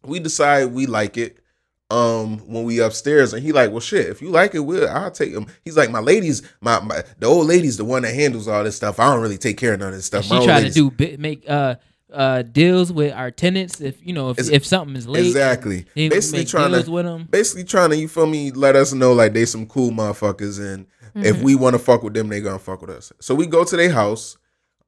we 0.04 0.18
decide 0.20 0.72
we 0.72 0.86
like 0.86 1.16
it. 1.16 1.38
Um, 1.92 2.38
when 2.48 2.64
we 2.64 2.80
upstairs 2.80 3.34
and 3.34 3.42
he 3.42 3.52
like, 3.52 3.70
well, 3.70 3.80
shit, 3.80 4.06
if 4.08 4.22
you 4.22 4.30
like 4.30 4.54
it, 4.54 4.60
we'll 4.60 4.88
I'll 4.88 5.10
take 5.10 5.32
him. 5.32 5.46
He's 5.62 5.76
like, 5.76 5.90
my 5.90 5.98
ladies, 6.00 6.40
my, 6.62 6.80
my 6.80 7.02
the 7.18 7.26
old 7.26 7.46
lady's 7.46 7.76
the 7.76 7.84
one 7.84 8.00
that 8.02 8.14
handles 8.14 8.48
all 8.48 8.64
this 8.64 8.76
stuff. 8.76 8.98
I 8.98 9.12
don't 9.12 9.20
really 9.20 9.36
take 9.36 9.58
care 9.58 9.74
of 9.74 9.80
none 9.80 9.88
of 9.90 9.94
this 9.96 10.06
stuff. 10.06 10.24
she 10.24 10.30
My 10.38 10.44
try 10.44 10.62
to 10.62 10.70
do 10.70 10.90
bi- 10.90 11.16
make 11.18 11.44
uh 11.48 11.74
uh 12.10 12.42
deals 12.42 12.92
with 12.92 13.12
our 13.12 13.30
tenants. 13.30 13.80
If 13.80 14.04
you 14.06 14.14
know 14.14 14.30
if, 14.30 14.38
Ex- 14.38 14.48
if 14.48 14.64
something 14.66 14.96
is 14.96 15.06
late, 15.06 15.26
exactly. 15.26 15.84
Basically 15.94 16.44
trying 16.46 16.70
deals 16.72 16.84
to 16.86 16.90
with 16.92 17.04
them. 17.04 17.28
basically 17.30 17.64
trying 17.64 17.90
to 17.90 17.96
you 17.96 18.08
feel 18.08 18.26
me 18.26 18.52
let 18.52 18.74
us 18.74 18.94
know 18.94 19.12
like 19.12 19.34
they 19.34 19.44
some 19.44 19.66
cool 19.66 19.90
motherfuckers 19.90 20.58
and 20.58 20.86
if 21.14 21.42
we 21.42 21.54
want 21.54 21.74
to 21.74 21.78
fuck 21.78 22.02
with 22.02 22.14
them 22.14 22.28
they 22.28 22.40
gonna 22.40 22.58
fuck 22.58 22.80
with 22.80 22.88
us 22.90 23.12
so 23.20 23.34
we 23.34 23.44
go 23.46 23.64
to 23.64 23.76
their 23.76 23.90
house 23.90 24.38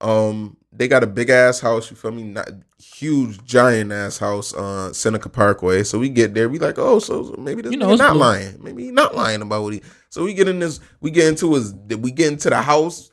um 0.01 0.57
they 0.77 0.89
got 0.89 1.03
a 1.03 1.07
big 1.07 1.31
ass 1.31 1.61
house 1.61 1.91
you 1.91 1.97
feel 1.97 2.11
me 2.13 2.23
not 2.25 2.49
huge 2.83 3.43
giant 3.45 3.93
ass 3.93 4.19
house 4.19 4.53
uh 4.55 4.93
seneca 4.93 5.29
parkway 5.29 5.83
so 5.83 5.99
we 5.99 6.09
get 6.09 6.35
there 6.35 6.49
we 6.49 6.59
like 6.59 6.79
oh 6.79 6.99
so, 6.99 7.25
so 7.25 7.35
maybe 7.41 7.63
this 7.63 7.71
You 7.73 7.79
you 7.79 7.79
know, 7.79 7.91
know 7.91 7.97
not 7.97 8.13
blue. 8.13 8.21
lying 8.21 8.63
maybe 8.63 8.85
he 8.85 8.91
not 8.91 9.15
lying 9.15 9.43
about 9.43 9.63
what 9.63 9.73
he 9.75 9.83
so 10.11 10.25
we 10.25 10.35
get 10.35 10.49
in 10.49 10.59
this 10.59 10.81
we 11.01 11.11
get 11.11 11.29
into 11.29 11.55
his 11.55 11.75
we 11.75 12.11
get 12.11 12.33
into 12.33 12.51
the 12.51 12.61
house 12.63 13.11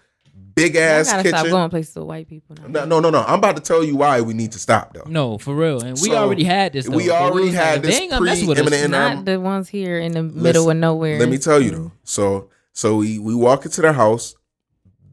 big 0.54 0.76
I 0.76 0.80
ass 0.82 1.12
gotta 1.12 1.28
stop 1.30 1.40
kitchen 1.42 1.52
going 1.52 1.70
places 1.70 1.96
with 1.96 2.04
white 2.06 2.28
people. 2.28 2.58
Now. 2.68 2.68
no, 2.68 2.86
no, 2.86 3.00
no, 3.00 3.10
no. 3.10 3.24
I'm 3.26 3.40
about 3.40 3.56
to 3.56 3.62
tell 3.62 3.86
you 3.86 3.96
why 3.96 4.20
we 4.20 4.34
need 4.34 4.52
to 4.52 4.60
stop 4.60 4.94
though. 4.94 5.06
No, 5.08 5.38
for 5.38 5.56
real. 5.56 5.82
And 5.82 5.94
we 6.02 6.10
So, 6.10 6.16
already 6.18 6.44
had 6.44 6.74
this. 6.74 6.88
Though, 6.88 6.98
we 6.98 7.10
already 7.10 7.46
was 7.48 7.56
like, 7.56 7.64
had 7.64 7.76
if 7.78 7.84
this 7.84 7.96
They 7.96 8.02
ain't 8.04 8.12
gonna 8.12 8.26
mess 8.26 8.44
with 8.46 8.58
us. 8.60 8.68
pre-imminent- 8.68 8.92
Not 8.92 9.12
I'm- 9.12 9.24
the 9.24 9.40
ones 9.40 9.70
here 9.70 9.98
in 9.98 10.12
the 10.12 10.24
middle 10.24 10.70
of 10.70 10.76
nowhere. 10.76 11.18
Let 11.20 11.30
me 11.30 11.38
tell 11.38 11.62
you 11.62 11.72
though. 11.72 11.92
So 12.04 12.50
so 12.74 12.98
we 12.98 13.18
we 13.18 13.34
walk 13.34 13.64
into 13.64 13.80
the 13.82 13.94
house, 13.94 14.36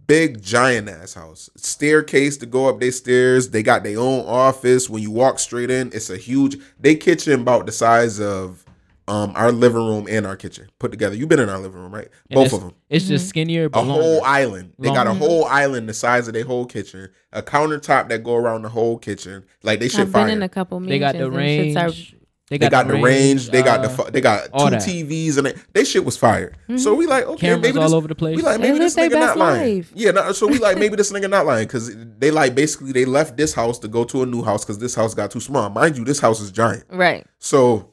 big 0.08 0.42
giant 0.42 0.88
ass 0.88 1.14
house, 1.14 1.48
staircase 1.54 2.36
to 2.38 2.46
go 2.46 2.68
up 2.68 2.80
their 2.80 2.90
stairs. 2.90 3.50
They 3.50 3.62
got 3.62 3.84
their 3.84 3.98
own 4.00 4.24
office. 4.26 4.90
When 4.90 5.02
you 5.02 5.12
walk 5.12 5.38
straight 5.38 5.70
in, 5.70 5.88
it's 5.92 6.10
a 6.10 6.16
huge. 6.16 6.56
They 6.80 6.96
kitchen 6.96 7.40
about 7.42 7.66
the 7.66 7.72
size 7.72 8.18
of 8.20 8.64
um 9.06 9.32
our 9.36 9.52
living 9.52 9.86
room 9.86 10.06
and 10.10 10.26
our 10.26 10.36
kitchen 10.36 10.68
put 10.78 10.90
together. 10.90 11.14
You've 11.16 11.28
been 11.30 11.40
in 11.40 11.48
our 11.48 11.58
living 11.58 11.80
room, 11.80 11.94
right? 11.94 12.08
And 12.30 12.34
Both 12.34 12.52
of 12.52 12.60
them. 12.60 12.72
It's 12.90 13.06
just 13.06 13.28
skinnier, 13.28 13.68
but 13.68 13.80
A 13.80 13.84
whole 13.84 14.22
island. 14.24 14.72
They 14.78 14.88
got 14.88 15.06
a 15.06 15.14
whole 15.14 15.44
island 15.46 15.88
the 15.88 15.94
size 15.94 16.26
of 16.28 16.34
their 16.34 16.44
whole 16.44 16.66
kitchen. 16.66 17.08
A 17.32 17.40
countertop 17.42 18.08
that 18.08 18.22
go 18.24 18.34
around 18.34 18.62
the 18.62 18.68
whole 18.68 18.98
kitchen. 18.98 19.44
Like 19.62 19.80
they 19.80 19.88
shit 19.88 20.00
I've 20.00 20.10
fire. 20.10 20.26
been 20.26 20.36
in 20.38 20.42
a 20.42 20.48
couple 20.48 20.80
They 20.80 20.98
got 20.98 21.14
the 21.16 21.30
mansions 21.30 21.76
and 21.76 21.76
shits 21.76 21.86
range. 21.86 22.12
are- 22.14 22.17
They 22.50 22.56
They 22.56 22.70
got, 22.70 22.88
the 22.88 22.94
range. 22.94 23.50
They 23.50 23.62
got 23.62 23.82
the 23.82 23.88
uh, 23.88 24.04
fu- 24.04 24.10
they 24.10 24.22
got 24.22 24.44
two 24.44 24.70
that. 24.70 24.80
TVs 24.82 25.36
and 25.36 25.46
they, 25.48 25.54
they 25.74 25.84
shit 25.84 26.02
was 26.04 26.16
fire. 26.16 26.54
So 26.76 26.94
we 26.94 27.06
like 27.06 27.24
okay, 27.24 27.48
cameras 27.48 27.62
maybe 27.62 27.78
all 27.78 27.84
this, 27.84 27.92
over 27.92 28.08
the 28.08 28.14
place. 28.14 28.36
we 28.36 28.42
like 28.42 28.58
maybe 28.60 28.78
this 28.78 28.94
their 28.94 29.08
nigga 29.10 29.12
not 29.12 29.20
best 29.20 29.36
lying. 29.36 29.76
life. 29.78 29.92
Yeah, 29.94 30.12
no, 30.12 30.32
so 30.32 30.46
we 30.46 30.58
like 30.58 30.78
maybe 30.78 30.96
this 31.00 31.12
nigga 31.12 31.28
not 31.28 31.44
lying 31.44 31.66
because 31.66 31.94
they 32.18 32.30
like 32.30 32.54
basically 32.54 32.92
they 32.92 33.04
left 33.04 33.36
this 33.36 33.52
house 33.52 33.78
to 33.80 33.88
go 33.88 34.04
to 34.04 34.22
a 34.22 34.26
new 34.26 34.42
house 34.42 34.64
because 34.64 34.78
this 34.78 34.94
house 34.94 35.12
got 35.14 35.30
too 35.30 35.40
small. 35.40 35.68
Mind 35.68 35.98
you, 35.98 36.04
this 36.04 36.20
house 36.20 36.40
is 36.40 36.50
giant. 36.50 36.84
right. 36.88 37.26
So 37.38 37.92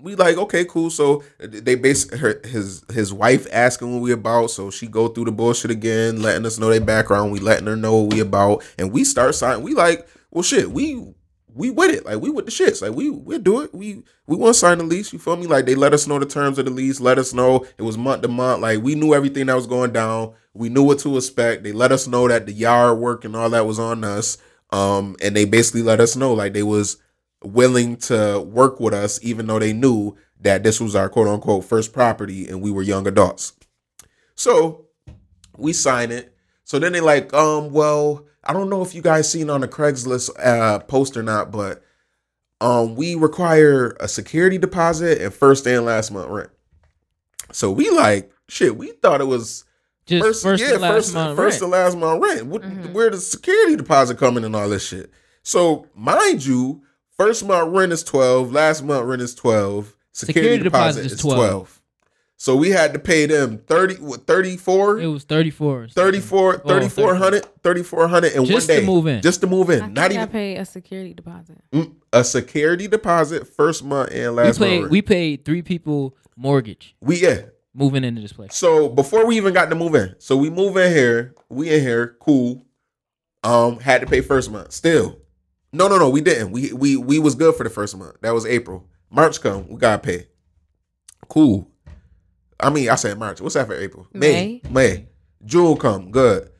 we 0.00 0.14
like 0.14 0.36
okay, 0.36 0.64
cool. 0.64 0.90
So 0.90 1.24
they 1.40 1.74
base 1.74 2.08
her 2.14 2.40
his 2.44 2.84
his 2.92 3.12
wife 3.12 3.48
asking 3.52 3.92
what 3.92 4.02
we 4.02 4.12
about. 4.12 4.52
So 4.52 4.70
she 4.70 4.86
go 4.86 5.08
through 5.08 5.24
the 5.24 5.32
bullshit 5.32 5.72
again, 5.72 6.22
letting 6.22 6.46
us 6.46 6.58
know 6.60 6.70
their 6.70 6.80
background. 6.80 7.32
We 7.32 7.40
letting 7.40 7.66
her 7.66 7.76
know 7.76 7.96
what 7.96 8.14
we 8.14 8.20
about, 8.20 8.64
and 8.78 8.92
we 8.92 9.02
start 9.02 9.34
signing. 9.34 9.64
We 9.64 9.74
like 9.74 10.06
well, 10.30 10.42
shit. 10.42 10.70
We 10.70 11.14
we 11.58 11.70
with 11.70 11.90
it. 11.90 12.06
Like 12.06 12.20
we 12.20 12.30
with 12.30 12.44
the 12.46 12.52
shits. 12.52 12.80
Like 12.80 12.92
we 12.92 13.10
we 13.10 13.36
do 13.38 13.62
it. 13.62 13.74
We 13.74 14.04
we 14.26 14.36
want 14.36 14.54
to 14.54 14.58
sign 14.58 14.78
the 14.78 14.84
lease. 14.84 15.12
You 15.12 15.18
feel 15.18 15.36
me? 15.36 15.48
Like 15.48 15.66
they 15.66 15.74
let 15.74 15.92
us 15.92 16.06
know 16.06 16.18
the 16.20 16.24
terms 16.24 16.56
of 16.58 16.66
the 16.66 16.70
lease. 16.70 17.00
Let 17.00 17.18
us 17.18 17.34
know 17.34 17.66
it 17.76 17.82
was 17.82 17.98
month 17.98 18.22
to 18.22 18.28
month. 18.28 18.62
Like 18.62 18.80
we 18.80 18.94
knew 18.94 19.12
everything 19.12 19.46
that 19.46 19.56
was 19.56 19.66
going 19.66 19.92
down. 19.92 20.34
We 20.54 20.68
knew 20.68 20.84
what 20.84 21.00
to 21.00 21.16
expect. 21.16 21.64
They 21.64 21.72
let 21.72 21.90
us 21.90 22.06
know 22.06 22.28
that 22.28 22.46
the 22.46 22.52
yard 22.52 22.98
work 22.98 23.24
and 23.24 23.34
all 23.34 23.50
that 23.50 23.66
was 23.66 23.80
on 23.80 24.04
us. 24.04 24.38
Um, 24.70 25.16
and 25.20 25.34
they 25.34 25.46
basically 25.46 25.82
let 25.82 25.98
us 26.00 26.14
know 26.14 26.32
like 26.32 26.52
they 26.52 26.62
was 26.62 26.96
willing 27.42 27.96
to 27.96 28.40
work 28.40 28.78
with 28.78 28.94
us, 28.94 29.18
even 29.22 29.48
though 29.48 29.58
they 29.58 29.72
knew 29.72 30.16
that 30.40 30.62
this 30.62 30.80
was 30.80 30.94
our 30.94 31.08
quote 31.08 31.26
unquote 31.26 31.64
first 31.64 31.92
property 31.92 32.48
and 32.48 32.62
we 32.62 32.70
were 32.70 32.82
young 32.82 33.08
adults. 33.08 33.54
So 34.36 34.86
we 35.56 35.72
sign 35.72 36.12
it. 36.12 36.36
So 36.62 36.78
then 36.78 36.92
they 36.92 37.00
like, 37.00 37.34
um, 37.34 37.72
well, 37.72 38.27
I 38.48 38.54
don't 38.54 38.70
know 38.70 38.82
if 38.82 38.94
you 38.94 39.02
guys 39.02 39.30
seen 39.30 39.50
on 39.50 39.60
the 39.60 39.68
Craigslist 39.68 40.30
uh, 40.44 40.78
post 40.80 41.16
or 41.16 41.22
not, 41.22 41.52
but 41.52 41.84
um, 42.60 42.96
we 42.96 43.14
require 43.14 43.96
a 44.00 44.08
security 44.08 44.58
deposit 44.58 45.20
and 45.20 45.32
first 45.32 45.66
and 45.66 45.84
last 45.84 46.10
month 46.10 46.28
rent. 46.30 46.50
So 47.52 47.70
we 47.70 47.90
like, 47.90 48.32
shit, 48.48 48.76
we 48.76 48.92
thought 48.92 49.20
it 49.20 49.26
was 49.26 49.64
Just 50.06 50.24
first, 50.24 50.42
first, 50.42 50.62
yeah, 50.62 50.72
and 50.72 50.80
last 50.82 50.92
first, 50.94 51.14
month 51.14 51.36
first 51.36 51.60
rent. 51.60 51.62
and 51.62 51.72
last 51.72 51.96
month 51.96 52.22
rent. 52.22 52.46
What, 52.46 52.64
Where 52.92 53.10
the 53.10 53.18
security 53.18 53.76
deposit 53.76 54.18
coming 54.18 54.44
and 54.44 54.56
all 54.56 54.68
this 54.68 54.86
shit. 54.88 55.10
So 55.42 55.86
mind 55.94 56.44
you, 56.44 56.82
first 57.16 57.44
month 57.46 57.74
rent 57.74 57.92
is 57.92 58.02
twelve, 58.02 58.52
last 58.52 58.82
month 58.82 59.04
rent 59.04 59.22
is 59.22 59.34
twelve. 59.34 59.94
Security, 60.12 60.64
deposit, 60.64 61.06
is 61.06 61.20
12. 61.20 61.77
So 62.40 62.54
we 62.54 62.70
had 62.70 62.92
to 62.92 63.00
pay 63.00 63.26
them 63.26 63.58
30 63.58 63.94
what 63.96 64.26
34 64.26 65.00
It 65.00 65.06
was 65.08 65.24
34. 65.24 65.88
34 65.88 66.54
Oh, 66.54 66.68
3400 66.68 67.62
3400 67.64 68.32
in 68.32 68.44
Just 68.44 68.68
one 68.68 68.76
to 68.78 68.86
move 68.86 69.06
in. 69.08 69.20
just 69.22 69.40
to 69.40 69.46
move 69.48 69.70
in 69.70 69.82
I 69.82 69.88
not 69.88 70.08
think 70.10 70.20
I 70.20 70.22
even 70.22 70.28
pay 70.32 70.56
a 70.56 70.64
security 70.64 71.14
deposit. 71.14 71.58
mm, 71.72 71.94
a 72.12 72.22
security 72.22 72.86
deposit 72.86 73.48
first 73.48 73.82
month 73.84 74.10
and 74.12 74.36
last 74.36 74.60
month 74.60 74.70
paid 74.70 74.78
rent. 74.82 74.90
we 74.92 75.02
paid 75.02 75.44
three 75.44 75.62
people 75.62 76.16
mortgage 76.36 76.94
we 77.00 77.20
yeah 77.20 77.40
moving 77.74 78.04
into 78.04 78.20
this 78.22 78.32
place. 78.32 78.54
So 78.54 78.88
before 78.88 79.26
we 79.26 79.36
even 79.36 79.52
got 79.52 79.68
to 79.70 79.74
move 79.76 79.94
in, 79.96 80.14
so 80.18 80.36
we 80.36 80.50
move 80.50 80.76
in 80.76 80.90
here, 80.92 81.34
we 81.48 81.72
in 81.72 81.80
here, 81.80 82.16
cool. 82.20 82.64
Um, 83.44 83.78
had 83.78 84.00
to 84.00 84.06
pay 84.08 84.20
first 84.20 84.50
month. 84.50 84.72
Still, 84.72 85.18
no, 85.72 85.86
no, 85.86 85.96
no, 85.96 86.08
we 86.10 86.20
didn't. 86.20 86.50
We 86.50 86.72
we 86.72 86.96
we 86.96 87.18
was 87.20 87.36
good 87.36 87.54
for 87.54 87.62
the 87.62 87.70
first 87.70 87.96
month. 87.96 88.16
That 88.22 88.34
was 88.34 88.46
April. 88.46 88.88
March 89.10 89.40
come, 89.40 89.68
we 89.68 89.76
gotta 89.76 90.00
pay. 90.02 90.26
Cool. 91.28 91.70
I 92.60 92.70
mean, 92.70 92.88
I 92.90 92.94
said 92.96 93.18
March. 93.18 93.40
What's 93.40 93.54
that 93.54 93.66
for 93.66 93.74
April? 93.74 94.06
May. 94.12 94.60
May. 94.70 95.06
June 95.44 95.76
come, 95.76 96.10
good. 96.10 96.50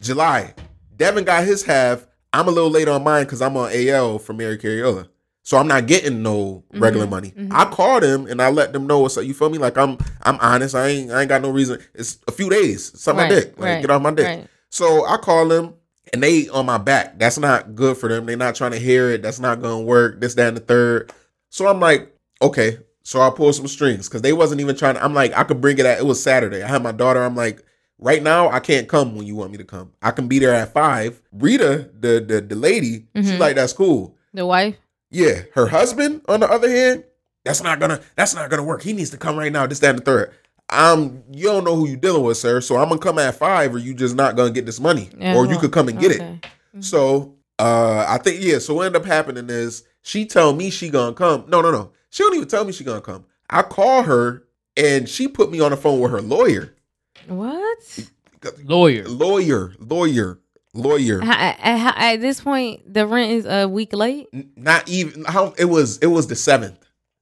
July. 0.00 0.54
Devin 0.96 1.24
got 1.24 1.44
his 1.44 1.62
half. 1.64 2.06
I'm 2.32 2.46
a 2.48 2.50
little 2.50 2.70
late 2.70 2.88
on 2.88 3.02
mine 3.02 3.24
because 3.24 3.42
I'm 3.42 3.56
on 3.56 3.70
AL 3.72 4.18
for 4.20 4.32
Mary 4.32 4.58
Cariola. 4.58 5.08
So 5.42 5.56
I'm 5.56 5.66
not 5.66 5.86
getting 5.86 6.22
no 6.22 6.62
regular 6.74 7.06
Mhm, 7.06 7.10
money. 7.10 7.30
mhm. 7.36 7.48
I 7.50 7.64
called 7.64 8.02
him 8.02 8.26
and 8.26 8.42
I 8.42 8.50
let 8.50 8.72
them 8.74 8.86
know. 8.86 9.08
So 9.08 9.20
you 9.22 9.32
feel 9.32 9.48
me? 9.48 9.56
Like 9.58 9.78
I'm 9.78 9.96
I'm 10.22 10.38
honest. 10.40 10.74
I 10.74 10.88
ain't 10.88 11.10
I 11.10 11.20
ain't 11.20 11.28
got 11.30 11.40
no 11.40 11.48
reason. 11.50 11.80
It's 11.94 12.18
a 12.28 12.32
few 12.32 12.50
days. 12.50 12.92
Suck 13.00 13.16
my 13.16 13.22
Right, 13.22 13.30
dick. 13.30 13.58
Like 13.58 13.66
right, 13.68 13.80
get 13.80 13.90
off 13.90 14.02
my 14.02 14.10
dick. 14.10 14.26
Right. 14.26 14.46
So 14.68 15.06
I 15.06 15.16
call 15.16 15.48
them 15.48 15.72
and 16.12 16.22
they 16.22 16.48
on 16.50 16.66
my 16.66 16.76
back. 16.76 17.18
That's 17.18 17.38
not 17.38 17.74
good 17.74 17.96
for 17.96 18.08
them. 18.10 18.26
They're 18.26 18.36
not 18.36 18.56
trying 18.56 18.72
to 18.72 18.78
hear 18.78 19.10
it. 19.10 19.22
That's 19.22 19.40
not 19.40 19.62
gonna 19.62 19.80
work. 19.80 20.20
This, 20.20 20.34
that, 20.34 20.48
and 20.48 20.56
the 20.58 20.60
third. 20.60 21.12
So 21.48 21.66
I'm 21.66 21.80
like, 21.80 22.14
okay. 22.42 22.78
So 23.08 23.22
I 23.22 23.30
pull 23.30 23.50
some 23.54 23.66
strings 23.66 24.06
because 24.06 24.20
they 24.20 24.34
wasn't 24.34 24.60
even 24.60 24.76
trying 24.76 24.96
to. 24.96 25.02
I'm 25.02 25.14
like, 25.14 25.32
I 25.34 25.42
could 25.42 25.62
bring 25.62 25.78
it 25.78 25.86
at. 25.86 25.96
It 25.98 26.04
was 26.04 26.22
Saturday. 26.22 26.62
I 26.62 26.68
had 26.68 26.82
my 26.82 26.92
daughter. 26.92 27.22
I'm 27.22 27.34
like, 27.34 27.64
right 27.98 28.22
now 28.22 28.50
I 28.50 28.60
can't 28.60 28.86
come 28.86 29.16
when 29.16 29.26
you 29.26 29.34
want 29.34 29.50
me 29.50 29.56
to 29.56 29.64
come. 29.64 29.92
I 30.02 30.10
can 30.10 30.28
be 30.28 30.38
there 30.38 30.52
at 30.54 30.74
five. 30.74 31.22
Rita, 31.32 31.88
the 31.98 32.20
the 32.20 32.42
the 32.42 32.54
lady, 32.54 33.06
she 33.16 33.22
Mhm. 33.22 33.38
like 33.38 33.56
that's 33.56 33.72
cool. 33.72 34.14
The 34.34 34.44
wife. 34.44 34.76
Yeah, 35.10 35.40
her 35.54 35.68
husband, 35.68 36.20
on 36.28 36.40
the 36.40 36.50
other 36.50 36.68
hand, 36.68 37.04
that's 37.46 37.62
not 37.62 37.80
gonna 37.80 37.98
that's 38.14 38.34
not 38.34 38.50
gonna 38.50 38.62
work. 38.62 38.82
He 38.82 38.92
needs 38.92 39.08
to 39.08 39.16
come 39.16 39.38
right 39.38 39.50
now. 39.50 39.66
This, 39.66 39.78
that, 39.78 39.88
and 39.88 40.00
the 40.00 40.04
third. 40.04 40.34
Um, 40.68 41.22
you 41.32 41.44
don't 41.44 41.64
know 41.64 41.76
who 41.76 41.88
you 41.88 41.96
dealing 41.96 42.22
with, 42.24 42.36
sir. 42.36 42.60
So 42.60 42.76
I'm 42.76 42.90
gonna 42.90 43.00
come 43.00 43.18
at 43.18 43.36
five, 43.36 43.74
or 43.74 43.78
you 43.78 43.94
just 43.94 44.16
not 44.16 44.36
gonna 44.36 44.50
get 44.50 44.66
this 44.66 44.80
money, 44.80 45.08
Yeah, 45.18 45.34
or 45.34 45.46
you 45.46 45.56
could 45.58 45.72
come 45.72 45.88
and 45.88 45.98
get 45.98 46.10
it. 46.10 46.20
okay. 46.20 46.40
Mhm. 46.76 46.84
So 46.84 47.36
uh, 47.58 48.04
I 48.06 48.18
think 48.18 48.42
yeah. 48.42 48.58
So 48.58 48.74
what 48.74 48.84
ended 48.84 49.00
up 49.00 49.06
happening 49.08 49.46
is 49.48 49.84
she 50.02 50.26
tell 50.26 50.52
me 50.52 50.68
she 50.68 50.90
gonna 50.90 51.14
come. 51.14 51.46
No, 51.48 51.62
no, 51.62 51.70
no. 51.70 51.92
She 52.10 52.22
don't 52.22 52.34
even 52.36 52.48
tell 52.48 52.64
me 52.64 52.72
she 52.72 52.84
gonna 52.84 53.00
come. 53.00 53.24
I 53.50 53.62
call 53.62 54.02
her 54.02 54.44
and 54.76 55.08
she 55.08 55.28
put 55.28 55.50
me 55.50 55.60
on 55.60 55.70
the 55.70 55.76
phone 55.76 56.00
with 56.00 56.10
her 56.12 56.20
lawyer, 56.20 56.74
What? 57.26 58.08
Lawyer. 58.64 59.04
lawyer, 59.08 59.74
lawyer, 59.78 60.38
lawyer. 60.74 61.20
At, 61.22 61.58
at, 61.60 61.96
at 61.98 62.20
this 62.20 62.40
point, 62.40 62.92
the 62.92 63.06
rent 63.06 63.32
is 63.32 63.46
a 63.46 63.66
week 63.68 63.92
late. 63.92 64.28
Not 64.56 64.88
even 64.88 65.24
how 65.24 65.54
it 65.58 65.64
was. 65.66 65.98
It 65.98 66.06
was 66.06 66.26
the 66.28 66.36
seventh. 66.36 66.78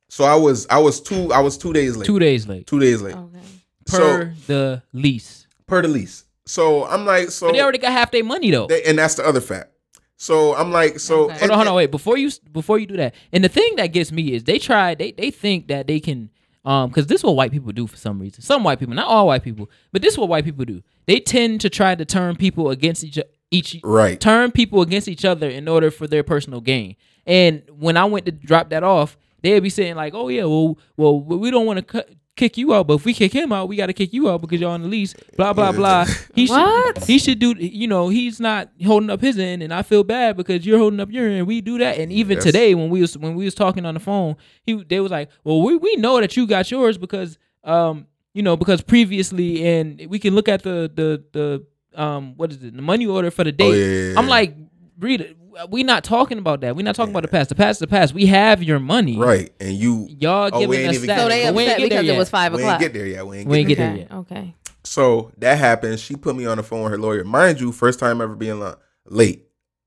So 0.09 0.25
I 0.25 0.35
was 0.37 0.67
I 0.69 0.79
was 0.79 1.01
two 1.01 1.33
I 1.33 1.41
was 1.41 1.57
two 1.59 1.73
days 1.73 1.97
late. 1.97 2.07
Two 2.07 2.19
days 2.19 2.47
late. 2.47 2.67
Two 2.67 2.79
days 2.81 3.03
late. 3.03 3.17
Okay. 3.17 3.41
Per 3.87 4.35
the 4.47 4.83
lease. 4.93 5.47
per 5.67 5.81
the 5.83 5.89
lease. 5.89 6.25
So 6.45 6.85
I'm 6.87 7.05
like, 7.07 7.31
so 7.31 7.47
But 7.49 7.53
they 7.55 7.61
already 7.63 7.79
got 7.79 7.93
half 7.93 8.11
their 8.13 8.23
money 8.25 8.51
though. 8.51 8.67
they- 8.67 8.83
and 8.85 8.99
that's 8.99 9.15
the 9.17 9.27
other 9.27 9.41
fact. 9.41 9.73
So 10.17 10.55
I'm 10.55 10.73
like, 10.73 10.99
so 10.99 11.25
Okay. 11.31 11.39
Hold 11.41 11.51
on, 11.51 11.57
hold 11.57 11.69
on, 11.69 11.75
wait. 11.75 11.91
Before 11.91 12.17
you 12.17 12.31
before 12.53 12.79
you 12.79 12.87
do 12.87 12.97
that, 12.97 13.15
and 13.33 13.45
the 13.45 13.49
thing 13.49 13.77
that 13.77 13.89
gets 13.89 14.11
me 14.11 14.33
is 14.33 14.45
they 14.45 14.59
try 14.59 14.95
they 14.95 15.13
they 15.13 15.31
think 15.31 15.69
that 15.69 15.87
they 15.87 16.01
can 16.01 16.31
um 16.65 16.89
because 16.89 17.07
this 17.07 17.21
is 17.21 17.25
what 17.25 17.37
white 17.37 17.53
people 17.53 17.71
do 17.73 17.87
for 17.87 17.97
some 17.97 18.19
reason. 18.19 18.43
Some 18.43 18.65
white 18.65 18.79
people, 18.79 18.95
not 18.95 19.07
all 19.07 19.27
white 19.27 19.43
people, 19.43 19.71
but 19.93 20.03
this 20.03 20.15
is 20.15 20.19
what 20.19 20.29
white 20.29 20.45
people 20.45 20.65
do. 20.65 20.83
They 21.07 21.21
tend 21.21 21.61
to 21.61 21.71
try 21.71 21.95
to 21.95 22.05
turn 22.05 22.37
people 22.37 22.71
against 22.71 23.05
each 23.05 23.19
each 23.51 23.79
right, 23.85 24.19
turn 24.19 24.53
people 24.53 24.81
against 24.83 25.07
each 25.07 25.25
other 25.25 25.49
in 25.49 25.69
order 25.69 25.91
for 25.91 26.07
their 26.07 26.23
personal 26.23 26.61
gain. 26.61 26.97
And 27.27 27.63
when 27.79 27.97
I 27.97 28.05
went 28.07 28.25
to 28.27 28.33
drop 28.33 28.71
that 28.71 28.83
off, 28.83 29.19
they'd 29.43 29.61
be 29.61 29.71
saying 29.71 29.97
like, 29.97 30.15
"Oh 30.15 30.29
yeah, 30.29 30.45
well, 30.45 30.79
well, 30.97 31.21
we 31.21 31.51
don't 31.51 31.67
want 31.67 31.79
to 31.79 31.85
cut." 31.85 32.09
Kick 32.37 32.59
you 32.59 32.75
out, 32.75 32.87
but 32.87 32.95
if 32.95 33.05
we 33.07 33.15
kick 33.15 33.33
him 33.33 33.51
out, 33.51 33.67
we 33.67 33.77
got 33.77 33.87
to 33.87 33.95
kick 33.95 34.13
you 34.13 34.29
out 34.29 34.43
because 34.43 34.61
you're 34.61 34.69
on 34.71 34.83
the 34.83 34.89
lease. 34.89 35.15
Blah 35.39 35.55
blah 35.55 35.73
blah. 35.73 36.05
He 36.35 36.47
What? 36.47 36.99
should 36.99 37.05
he 37.07 37.19
should 37.19 37.39
do. 37.39 37.55
You 37.59 37.87
know, 37.89 38.11
he's 38.11 38.39
not 38.39 38.69
holding 38.85 39.09
up 39.09 39.23
his 39.23 39.39
end, 39.39 39.63
and 39.63 39.73
I 39.73 39.81
feel 39.83 40.05
bad 40.05 40.37
because 40.37 40.67
you're 40.67 40.79
holding 40.79 41.01
up 41.01 41.11
your 41.11 41.27
end. 41.27 41.47
We 41.47 41.63
do 41.63 41.79
that, 41.79 41.97
and 41.99 42.13
even 42.13 42.37
That's- 42.37 42.45
today 42.45 42.75
when 42.75 42.91
we 42.91 43.01
was 43.01 43.17
when 43.17 43.35
we 43.37 43.47
was 43.47 43.55
talking 43.55 43.87
on 43.87 43.95
the 43.95 44.01
phone, 44.01 44.37
he 44.65 44.75
they 44.85 45.01
was 45.01 45.11
like, 45.11 45.31
"Well, 45.45 45.63
we 45.63 45.77
we 45.77 45.97
know 45.97 46.21
that 46.21 46.37
you 46.37 46.47
got 46.47 46.71
yours 46.71 46.99
because 46.99 47.39
um 47.65 48.07
you 48.35 48.43
know 48.43 48.55
because 48.55 48.83
previously, 48.83 49.67
and 49.67 50.03
we 50.11 50.19
can 50.19 50.35
look 50.35 50.49
at 50.49 50.63
the 50.63 50.91
the 50.95 51.25
the 51.33 51.65
um 52.01 52.35
what 52.37 52.51
is 52.53 52.63
it 52.63 52.77
the 52.77 52.83
money 52.83 53.07
order 53.07 53.31
for 53.31 53.45
the 53.45 53.53
date. 53.53 53.65
Oh, 53.65 53.73
yeah, 53.73 53.87
yeah, 53.87 54.13
yeah. 54.13 54.19
I'm 54.19 54.29
like, 54.29 54.55
Rita, 55.01 55.35
we 55.71 55.83
not 55.83 56.05
talking 56.05 56.39
about 56.39 56.61
that. 56.61 56.77
We're 56.77 56.83
not 56.83 56.95
talking 56.95 57.13
about 57.13 57.23
the 57.23 57.29
past. 57.29 57.49
The 57.49 57.55
past 57.55 57.77
is 57.77 57.79
the 57.81 57.87
past. 57.87 58.15
We 58.15 58.27
have 58.27 58.63
your 58.63 58.79
money. 58.79 59.17
right, 59.19 59.51
and 59.61 59.73
you 59.75 60.09
Y'all 60.19 60.51
Oh, 60.53 60.59
we 60.67 60.77
giving 60.77 60.81
ain't 60.91 60.97
us 60.97 61.07
that. 61.07 61.19
So 61.21 61.29
they 61.29 61.43
there. 61.43 61.53
but 61.53 61.63
upset 61.63 61.79
because 61.83 62.01
it 62.01 62.05
yet. 62.07 62.19
was 62.19 62.31
five 62.31 62.53
we 62.55 62.63
ain't 62.63 62.81
get 62.81 62.93
there 62.93 63.07
yet. 63.07 63.27
We 63.27 63.39
ain't 63.39 63.49
We 63.49 63.65
get 63.65 63.79
ain't 63.79 63.79
there. 63.79 63.97
get 63.97 64.09
there 64.11 64.19
okay. 64.19 64.35
yet. 64.35 64.43
Okay. 64.43 64.55
So 64.85 65.33
that 65.39 65.59
happened. 65.59 65.99
She 65.99 66.15
put 66.17 66.37
me 66.37 66.47
on 66.47 66.59
the 66.59 66.63
phone 66.63 66.83
with 66.85 66.93
her 66.93 66.99
lawyer. 66.99 67.25
Mind 67.25 67.61
you, 67.61 67.73
first 67.73 67.99
time 67.99 68.21
ever 68.21 68.35
being 68.37 68.63
late. 69.07 69.43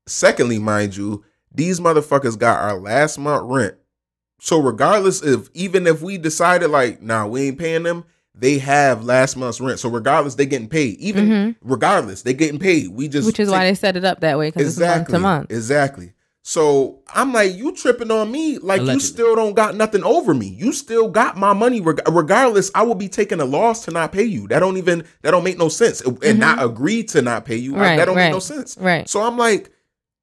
Secondly, 0.06 0.58
mind 0.58 0.96
you, 0.96 1.24
these 1.52 1.80
motherfuckers 1.80 2.38
got 2.38 2.58
our 2.60 2.78
last 2.78 3.18
month 3.18 3.42
rent. 3.44 3.74
So 4.40 4.60
regardless 4.60 5.22
of 5.22 5.50
even 5.54 5.86
if 5.86 6.02
we 6.02 6.18
decided 6.18 6.68
like, 6.70 7.00
nah, 7.02 7.26
we 7.26 7.48
ain't 7.48 7.58
paying 7.58 7.82
them, 7.82 8.04
they 8.34 8.58
have 8.58 9.04
last 9.04 9.36
month's 9.36 9.60
rent. 9.60 9.78
So 9.80 9.88
regardless, 9.88 10.36
they 10.36 10.46
getting 10.46 10.68
paid. 10.68 10.96
Even 10.98 11.28
Mhm. 11.28 11.56
regardless, 11.62 12.22
they 12.22 12.32
getting 12.34 12.58
paid. 12.58 12.88
We 12.88 13.08
just 13.08 13.26
Which 13.26 13.40
is 13.40 13.50
why 13.50 13.64
they 13.64 13.74
set 13.74 13.96
it 13.96 14.04
up 14.04 14.20
that 14.20 14.38
way 14.38 14.48
because 14.48 14.66
exactly 14.66 15.02
it's 15.02 15.10
month 15.12 15.14
to 15.14 15.18
month. 15.20 15.52
exactly. 15.52 16.12
So 16.42 17.00
I'm 17.14 17.34
like, 17.34 17.54
you 17.54 17.72
tripping 17.72 18.10
on 18.10 18.32
me? 18.32 18.56
Like 18.58 18.80
you 18.82 18.98
still 18.98 19.36
don't 19.36 19.54
got 19.54 19.74
nothing 19.76 20.02
over 20.02 20.32
me. 20.32 20.46
You 20.46 20.72
still 20.72 21.08
got 21.08 21.36
my 21.36 21.52
money. 21.52 21.80
Reg- 21.82 22.00
regardless, 22.10 22.70
I 22.74 22.82
will 22.82 22.94
be 22.94 23.08
taking 23.08 23.40
a 23.40 23.44
loss 23.44 23.84
to 23.84 23.90
not 23.90 24.10
pay 24.12 24.22
you. 24.24 24.48
That 24.48 24.60
don't 24.60 24.78
even 24.78 25.04
that 25.22 25.32
don't 25.32 25.44
make 25.44 25.58
no 25.58 25.68
sense. 25.68 26.00
And 26.22 26.40
not 26.40 26.62
agree 26.64 27.02
to 27.04 27.20
not 27.20 27.44
pay 27.44 27.56
you. 27.56 27.76
I- 27.76 27.78
Mm-hmm. 27.80 27.96
That 27.98 28.04
don't 28.06 28.16
make 28.16 28.32
no 28.32 28.38
sense. 28.38 28.76
Right. 28.80 29.08
So 29.08 29.20
I'm 29.22 29.36
like, 29.36 29.70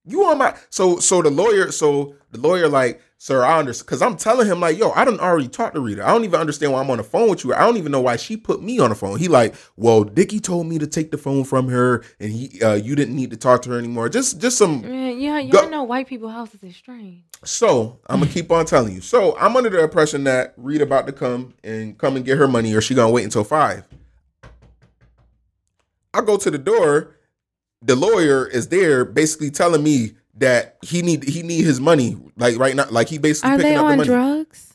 you 0.06 0.26
on 0.26 0.39
my 0.39 0.56
so 0.70 0.98
so 0.98 1.22
the 1.22 1.30
lawyer 1.30 1.72
so 1.72 2.15
the 2.32 2.39
lawyer 2.39 2.67
like 2.67 3.00
sir 3.19 3.43
I 3.43 3.60
understand 3.60 3.86
because 3.88 4.01
I'm 4.01 4.15
telling 4.15 4.47
him 4.47 4.60
like 4.60 4.77
yo 4.77 4.91
I 4.91 5.03
don't 5.06 5.19
already 5.19 5.47
talk 5.47 5.73
to 5.73 5.80
Rita 5.80 6.03
I 6.08 6.12
don't 6.12 6.23
even 6.23 6.39
understand 6.39 6.71
why 6.71 6.82
I'm 6.82 6.89
on 6.91 6.97
the 6.97 7.03
phone 7.03 7.30
with 7.30 7.43
you 7.43 7.53
I 7.53 7.60
don't 7.60 7.77
even 7.77 7.91
know 7.91 8.01
why 8.01 8.15
she 8.15 8.38
put 8.38 8.62
me 8.62 8.80
on 8.80 8.89
the 8.89 8.95
phone 8.95 9.17
he 9.17 9.27
like 9.27 9.56
well 9.75 10.03
Dickie 10.03 10.39
told 10.39 10.67
me 10.67 10.77
to 10.77 10.86
take 10.88 11.10
the 11.12 11.17
phone 11.17 11.43
from 11.43 11.67
her 11.69 12.03
and 12.19 12.32
he 12.32 12.62
uh 12.62 12.75
you 12.75 12.95
didn't 12.95 13.15
need 13.15 13.32
to 13.32 13.38
talk 13.38 13.63
to 13.63 13.71
her 13.71 13.80
anymore 13.80 14.08
just 14.10 14.39
just 14.39 14.58
some 14.58 14.82
Man, 14.82 15.19
yeah, 15.19 15.39
y'all 15.39 15.63
Go- 15.63 15.69
know 15.69 15.84
white 15.84 16.08
people 16.08 16.30
houses 16.30 16.62
is 16.63 16.75
strange. 16.75 17.23
so 17.43 17.99
I'm 18.08 18.19
gonna 18.19 18.32
keep 18.32 18.51
on 18.51 18.65
telling 18.65 18.93
you. 18.93 19.01
So 19.01 19.36
I'm 19.38 19.56
under 19.56 19.69
the 19.69 19.82
impression 19.84 20.23
that 20.25 20.53
Rita 20.58 20.84
about 20.84 21.08
to 21.08 21.13
come 21.13 21.53
and 21.63 21.97
come 21.97 22.15
and 22.17 22.23
get 22.25 22.38
her 22.38 22.47
money, 22.47 22.73
or 22.75 22.82
she 22.82 22.93
gonna 22.93 23.12
wait 23.12 23.23
until 23.23 23.43
five. 23.43 23.84
I 26.13 26.21
go 26.21 26.38
to 26.38 26.51
the 26.51 26.58
door. 26.58 27.15
The 27.82 27.95
lawyer 27.95 28.47
is 28.47 28.69
there, 28.69 29.06
basically 29.06 29.51
telling 29.51 29.84
me 29.84 30.12
that 30.38 30.78
he 30.82 31.02
need 31.02 31.23
he 31.23 31.43
need 31.43 31.63
his 31.65 31.80
money, 31.80 32.17
like 32.38 32.58
right 32.58 32.76
now, 32.76 32.86
like 32.89 33.08
he 33.10 33.17
basically 33.17 33.52
Are 33.52 33.58
picking 33.58 33.71
they 33.71 33.76
up 33.78 33.86
the 33.86 33.91
on 33.91 33.97
money. 33.97 34.08
drugs? 34.08 34.73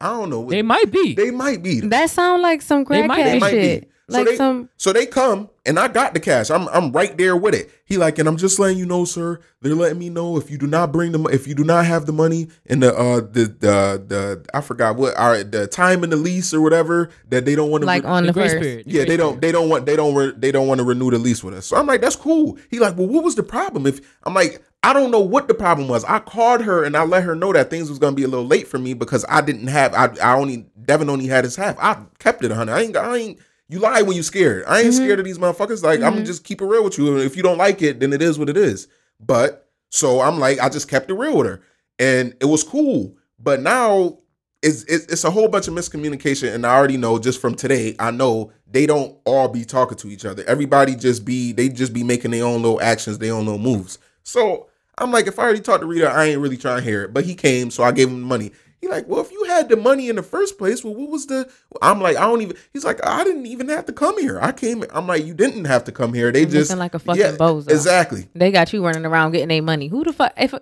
I 0.00 0.08
don't 0.08 0.30
know. 0.30 0.48
They 0.50 0.62
might 0.62 0.90
be. 0.90 1.14
They 1.14 1.30
might 1.30 1.62
be. 1.62 1.80
That 1.80 2.10
sound 2.10 2.42
like 2.42 2.60
some 2.62 2.84
They 2.84 3.06
might- 3.06 3.20
crackhead 3.20 3.24
they 3.24 3.38
might 3.38 3.52
be. 3.52 3.84
Shit. 4.08 4.12
So 4.14 4.18
Like 4.18 4.26
they- 4.26 4.36
some 4.36 4.68
So 4.76 4.92
they 4.92 5.06
come 5.06 5.48
and 5.66 5.78
I 5.78 5.88
got 5.88 6.14
the 6.14 6.20
cash. 6.20 6.50
I'm 6.50 6.68
I'm 6.68 6.92
right 6.92 7.16
there 7.16 7.36
with 7.36 7.54
it. 7.54 7.70
He 7.86 7.96
like, 7.96 8.18
and 8.18 8.28
I'm 8.28 8.36
just 8.36 8.58
letting 8.58 8.78
you 8.78 8.86
know, 8.86 9.04
sir. 9.04 9.40
They're 9.62 9.74
letting 9.74 9.98
me 9.98 10.10
know 10.10 10.36
if 10.36 10.50
you 10.50 10.58
do 10.58 10.66
not 10.66 10.92
bring 10.92 11.12
the 11.12 11.18
mo- 11.18 11.28
if 11.30 11.46
you 11.48 11.54
do 11.54 11.64
not 11.64 11.86
have 11.86 12.06
the 12.06 12.12
money 12.12 12.48
and 12.66 12.82
the 12.82 12.94
uh 12.94 13.20
the 13.20 13.44
the 13.58 14.04
the 14.06 14.44
I 14.52 14.60
forgot 14.60 14.96
what 14.96 15.16
are 15.18 15.42
the 15.42 15.66
time 15.66 16.04
in 16.04 16.10
the 16.10 16.16
lease 16.16 16.52
or 16.52 16.60
whatever 16.60 17.10
that 17.28 17.44
they 17.46 17.54
don't 17.54 17.70
want 17.70 17.82
to 17.82 17.86
like 17.86 18.04
on 18.04 18.26
The 18.26 18.32
the, 18.32 18.40
first. 18.40 18.58
period. 18.58 18.86
Yeah, 18.86 19.00
grace 19.00 19.08
they 19.08 19.16
don't. 19.16 19.40
They 19.40 19.52
don't 19.52 19.68
want. 19.68 19.86
They 19.86 19.96
don't. 19.96 20.14
Re, 20.14 20.32
they 20.36 20.52
don't 20.52 20.66
want 20.66 20.78
to 20.78 20.84
renew 20.84 21.10
the 21.10 21.18
lease 21.18 21.42
with 21.42 21.54
us. 21.54 21.66
So 21.66 21.76
I'm 21.76 21.86
like, 21.86 22.00
that's 22.02 22.16
cool. 22.16 22.58
He 22.70 22.78
like, 22.78 22.96
well, 22.96 23.06
what 23.08 23.24
was 23.24 23.34
the 23.36 23.42
problem? 23.42 23.86
If 23.86 24.00
I'm 24.24 24.34
like, 24.34 24.62
I 24.82 24.92
don't 24.92 25.10
know 25.10 25.20
what 25.20 25.48
the 25.48 25.54
problem 25.54 25.88
was. 25.88 26.04
I 26.04 26.18
called 26.18 26.60
her 26.62 26.84
and 26.84 26.94
I 26.94 27.04
let 27.04 27.22
her 27.22 27.34
know 27.34 27.52
that 27.54 27.70
things 27.70 27.88
was 27.88 27.98
gonna 27.98 28.16
be 28.16 28.24
a 28.24 28.28
little 28.28 28.46
late 28.46 28.68
for 28.68 28.78
me 28.78 28.92
because 28.92 29.24
I 29.30 29.40
didn't 29.40 29.68
have. 29.68 29.94
I, 29.94 30.14
I 30.22 30.36
only 30.36 30.66
Devin 30.84 31.08
only 31.08 31.26
had 31.26 31.44
his 31.44 31.56
half. 31.56 31.76
I 31.78 32.02
kept 32.18 32.44
it 32.44 32.50
a 32.50 32.54
hundred. 32.54 32.74
I 32.74 32.80
ain't. 32.82 32.96
I 32.96 33.16
ain't. 33.16 33.38
You 33.68 33.78
lie 33.78 34.02
when 34.02 34.14
you're 34.14 34.22
scared. 34.22 34.64
I 34.66 34.82
ain't 34.82 34.94
scared 34.94 35.12
mm-hmm. 35.12 35.20
of 35.20 35.24
these 35.24 35.38
motherfuckers. 35.38 35.82
Like 35.82 35.96
I'm 35.96 36.10
gonna 36.10 36.16
mm-hmm. 36.16 36.24
just 36.24 36.44
keep 36.44 36.60
it 36.60 36.66
real 36.66 36.84
with 36.84 36.98
you. 36.98 37.18
If 37.18 37.36
you 37.36 37.42
don't 37.42 37.58
like 37.58 37.80
it, 37.82 38.00
then 38.00 38.12
it 38.12 38.20
is 38.20 38.38
what 38.38 38.48
it 38.48 38.56
is. 38.56 38.88
But 39.18 39.68
so 39.90 40.20
I'm 40.20 40.38
like, 40.38 40.58
I 40.60 40.68
just 40.68 40.88
kept 40.88 41.10
it 41.10 41.14
real 41.14 41.38
with 41.38 41.46
her, 41.46 41.62
and 41.98 42.34
it 42.40 42.46
was 42.46 42.62
cool. 42.62 43.16
But 43.38 43.60
now 43.60 44.18
it's, 44.62 44.82
it's 44.84 45.06
it's 45.06 45.24
a 45.24 45.30
whole 45.30 45.48
bunch 45.48 45.68
of 45.68 45.74
miscommunication, 45.74 46.54
and 46.54 46.66
I 46.66 46.74
already 46.74 46.96
know 46.96 47.18
just 47.18 47.40
from 47.40 47.54
today. 47.54 47.96
I 47.98 48.10
know 48.10 48.52
they 48.66 48.86
don't 48.86 49.16
all 49.24 49.48
be 49.48 49.64
talking 49.64 49.96
to 49.98 50.08
each 50.08 50.24
other. 50.24 50.44
Everybody 50.46 50.94
just 50.96 51.24
be 51.24 51.52
they 51.52 51.68
just 51.68 51.92
be 51.92 52.02
making 52.02 52.32
their 52.32 52.44
own 52.44 52.62
little 52.62 52.80
actions, 52.80 53.18
their 53.18 53.34
own 53.34 53.46
little 53.46 53.60
moves. 53.60 53.98
So 54.22 54.68
I'm 54.98 55.10
like, 55.10 55.26
if 55.26 55.38
I 55.38 55.42
already 55.42 55.60
talked 55.60 55.80
to 55.82 55.86
Rita, 55.86 56.10
I 56.10 56.26
ain't 56.26 56.40
really 56.40 56.56
trying 56.56 56.78
to 56.78 56.82
hear 56.82 57.04
it. 57.04 57.12
But 57.12 57.24
he 57.24 57.34
came, 57.34 57.70
so 57.70 57.82
I 57.82 57.92
gave 57.92 58.08
him 58.08 58.20
the 58.20 58.26
money. 58.26 58.52
He 58.84 58.90
like, 58.90 59.08
well, 59.08 59.22
if 59.22 59.32
you 59.32 59.44
had 59.44 59.70
the 59.70 59.76
money 59.76 60.10
in 60.10 60.16
the 60.16 60.22
first 60.22 60.58
place, 60.58 60.84
well, 60.84 60.94
what 60.94 61.08
was 61.08 61.26
the? 61.26 61.50
I'm 61.80 62.02
like, 62.02 62.18
I 62.18 62.26
don't 62.26 62.42
even. 62.42 62.54
He's 62.74 62.84
like, 62.84 63.00
I 63.02 63.24
didn't 63.24 63.46
even 63.46 63.70
have 63.70 63.86
to 63.86 63.94
come 63.94 64.20
here. 64.20 64.38
I 64.38 64.52
came. 64.52 64.84
I'm 64.92 65.06
like, 65.06 65.24
you 65.24 65.32
didn't 65.32 65.64
have 65.64 65.84
to 65.84 65.92
come 65.92 66.12
here. 66.12 66.30
They 66.30 66.44
just 66.44 66.68
looking 66.68 66.80
like 66.80 66.92
a 66.92 66.98
fucking 66.98 67.38
bozo. 67.38 67.70
Exactly. 67.70 68.28
They 68.34 68.50
got 68.50 68.74
you 68.74 68.84
running 68.84 69.06
around 69.06 69.32
getting 69.32 69.48
their 69.48 69.62
money. 69.62 69.88
Who 69.88 70.04
the 70.04 70.12
fuck? 70.12 70.34
If 70.36 70.52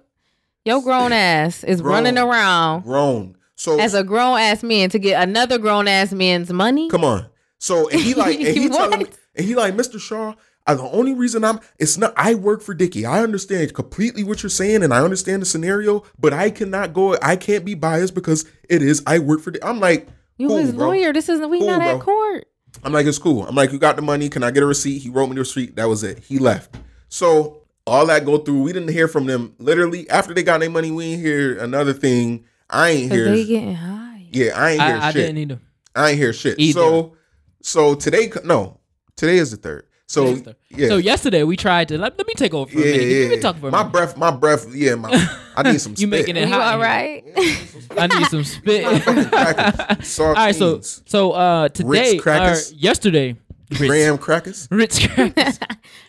your 0.65 0.83
grown 0.83 1.11
ass 1.11 1.65
is 1.65 1.81
Grown. 1.81 1.95
running 1.95 2.17
around 2.17 2.83
Grown. 2.83 3.35
So 3.57 3.81
as 3.81 3.93
a 3.95 4.05
grown 4.05 4.39
ass 4.39 4.63
man 4.63 4.89
to 4.91 5.01
get 5.01 5.21
another 5.21 5.59
grown 5.59 5.89
ass 5.89 6.13
man's 6.13 6.53
money, 6.53 6.89
Come 6.91 7.03
on. 7.05 7.27
So 7.59 7.89
and 7.89 8.01
he 8.01 8.15
like 8.15 8.39
and 8.39 8.47
he 8.57 8.69
telling 8.69 9.01
me 9.01 9.07
and 9.35 9.45
he 9.45 9.57
like 9.57 9.75
Mr. 9.75 9.99
Shaw. 9.99 10.35
I, 10.67 10.75
the 10.75 10.83
only 10.83 11.13
reason 11.15 11.45
I'm 11.45 11.59
it's 11.79 11.97
not 11.99 12.13
I 12.17 12.35
work 12.35 12.63
for 12.63 12.75
Dickie. 12.75 13.05
I 13.05 13.23
understand 13.23 13.75
completely 13.75 14.23
what 14.23 14.43
you're 14.43 14.51
saying 14.51 14.83
and 14.83 14.95
I 14.95 15.03
understand 15.03 15.43
the 15.43 15.47
scenario, 15.47 16.05
but 16.19 16.33
I 16.33 16.51
cannot 16.51 16.93
go. 16.93 17.17
I 17.21 17.37
can't 17.37 17.65
be 17.65 17.75
biased 17.75 18.15
because 18.15 18.45
it 18.69 18.83
is 18.83 19.03
I 19.07 19.19
work 19.19 19.41
for. 19.41 19.51
Dick. 19.51 19.65
I'm 19.65 19.81
like 19.81 20.09
you 20.39 20.49
cool, 20.49 20.59
his 20.59 20.73
bro. 20.73 20.89
lawyer. 20.89 21.13
This 21.13 21.29
isn't 21.29 21.51
we 21.51 21.59
Cool, 21.59 21.67
not 21.69 21.83
at 21.83 22.01
court. 22.01 22.47
I'm 22.85 22.93
like 22.93 23.07
it's 23.07 23.19
cool. 23.19 23.47
I'm 23.47 23.55
like 23.55 23.73
you 23.73 23.79
got 23.79 23.97
the 23.97 24.03
money. 24.03 24.29
Can 24.29 24.43
I 24.43 24.51
get 24.51 24.63
a 24.63 24.67
receipt? 24.67 24.99
He 25.03 25.11
wrote 25.11 25.27
me 25.29 25.35
the 25.35 25.41
receipt. 25.41 25.77
That 25.77 25.89
was 25.89 26.03
it. 26.05 26.21
He 26.21 26.39
left. 26.39 26.77
So 27.09 27.63
All 27.87 28.07
that 28.07 28.25
go 28.25 28.39
through. 28.39 28.63
We 28.63 28.73
didn't 28.73 28.91
hear 28.93 29.09
from 29.09 29.27
them. 29.27 29.55
Literally 29.59 30.09
after 30.09 30.33
they 30.33 30.43
got 30.45 30.61
their 30.61 30.71
money, 30.71 30.91
we 30.93 31.05
ain't 31.07 31.21
hear 31.23 31.59
another 31.59 31.93
thing. 31.93 32.45
I 32.71 32.91
ain't 32.91 33.11
Cause 33.11 33.19
hear. 33.19 33.29
they 33.31 33.45
getting 33.45 33.75
high. 33.75 34.29
yeah, 34.31 34.53
I 34.57 34.71
ain't 34.71 34.83
hear 34.83 34.97
I, 34.97 35.07
I 35.09 35.11
shit. 35.11 35.15
didn't 35.27 35.39
either. 35.39 35.59
I 35.95 36.09
ain't 36.11 36.19
hear 36.19 36.33
shit. 36.33 36.59
Either. 36.59 36.81
So, 36.81 37.17
so 37.61 37.95
today, 37.95 38.33
no, 38.45 38.81
today 39.17 39.37
is 39.37 39.51
the 39.51 39.57
third. 39.59 39.87
So 40.13 40.37
yeah, 40.69 40.89
So 40.89 40.99
yesterday 40.99 41.43
we 41.43 41.57
tried 41.57 41.89
to 41.89 41.97
let, 41.97 42.19
let 42.19 42.27
me 42.27 42.35
take 42.35 42.53
over 42.53 42.71
for 42.71 42.79
yeah, 42.79 42.85
a 42.85 42.91
minute. 42.99 43.09
yeah. 43.09 43.23
You 43.25 43.31
can 43.31 43.41
talk 43.41 43.57
for 43.57 43.69
a 43.69 43.71
my 43.71 43.79
minute. 43.79 43.93
breath, 43.93 44.17
my 44.19 44.31
breath. 44.31 44.67
Yeah, 44.75 44.95
my. 44.97 45.09
I 45.57 45.63
need 45.73 45.81
some. 45.81 45.95
You 45.99 46.07
making 46.07 46.37
it 46.37 46.49
You 46.49 46.55
hot. 46.55 46.75
all 46.75 46.81
right? 46.81 47.25
I 47.97 48.07
need 48.09 48.27
some 48.27 48.45
spit. 48.45 48.85
All 50.21 50.35
right, 50.35 50.55
so 50.55 50.81
so 50.83 51.33
uh 51.33 51.69
today 51.71 52.19
or 52.19 52.55
yesterday, 52.77 53.37
Ritz, 53.71 53.79
graham 53.87 54.19
crackers. 54.19 54.69
Ritz 54.71 54.99
crackers. 55.07 55.59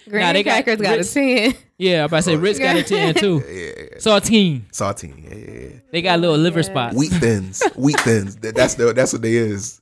Graham 0.09 0.33
they 0.33 0.43
crackers 0.43 0.81
got, 0.81 0.97
Ritz- 0.97 1.15
a 1.15 1.49
ten. 1.51 1.55
Yeah, 1.77 1.99
I'm 1.99 2.05
about 2.07 2.17
to 2.17 2.23
say 2.23 2.35
Ritz 2.35 2.59
got 2.59 2.75
a 2.75 2.83
ten 2.83 3.13
too. 3.15 3.41
Yeah, 3.47 3.53
yeah, 3.53 3.71
yeah. 3.91 3.97
Saltine. 3.99 4.61
saltine. 4.71 5.23
Yeah, 5.23 5.35
yeah, 5.35 5.59
yeah. 5.69 5.79
They 5.93 6.01
got 6.01 6.19
little 6.19 6.37
liver 6.37 6.61
spots. 6.63 6.93
Wheat 6.95 7.11
thins. 7.13 7.63
Wheat 7.77 7.99
thins. 8.01 8.35
That's 8.35 8.75
the. 8.75 8.91
That's 8.91 9.13
what 9.13 9.21
they 9.21 9.35
is. 9.35 9.79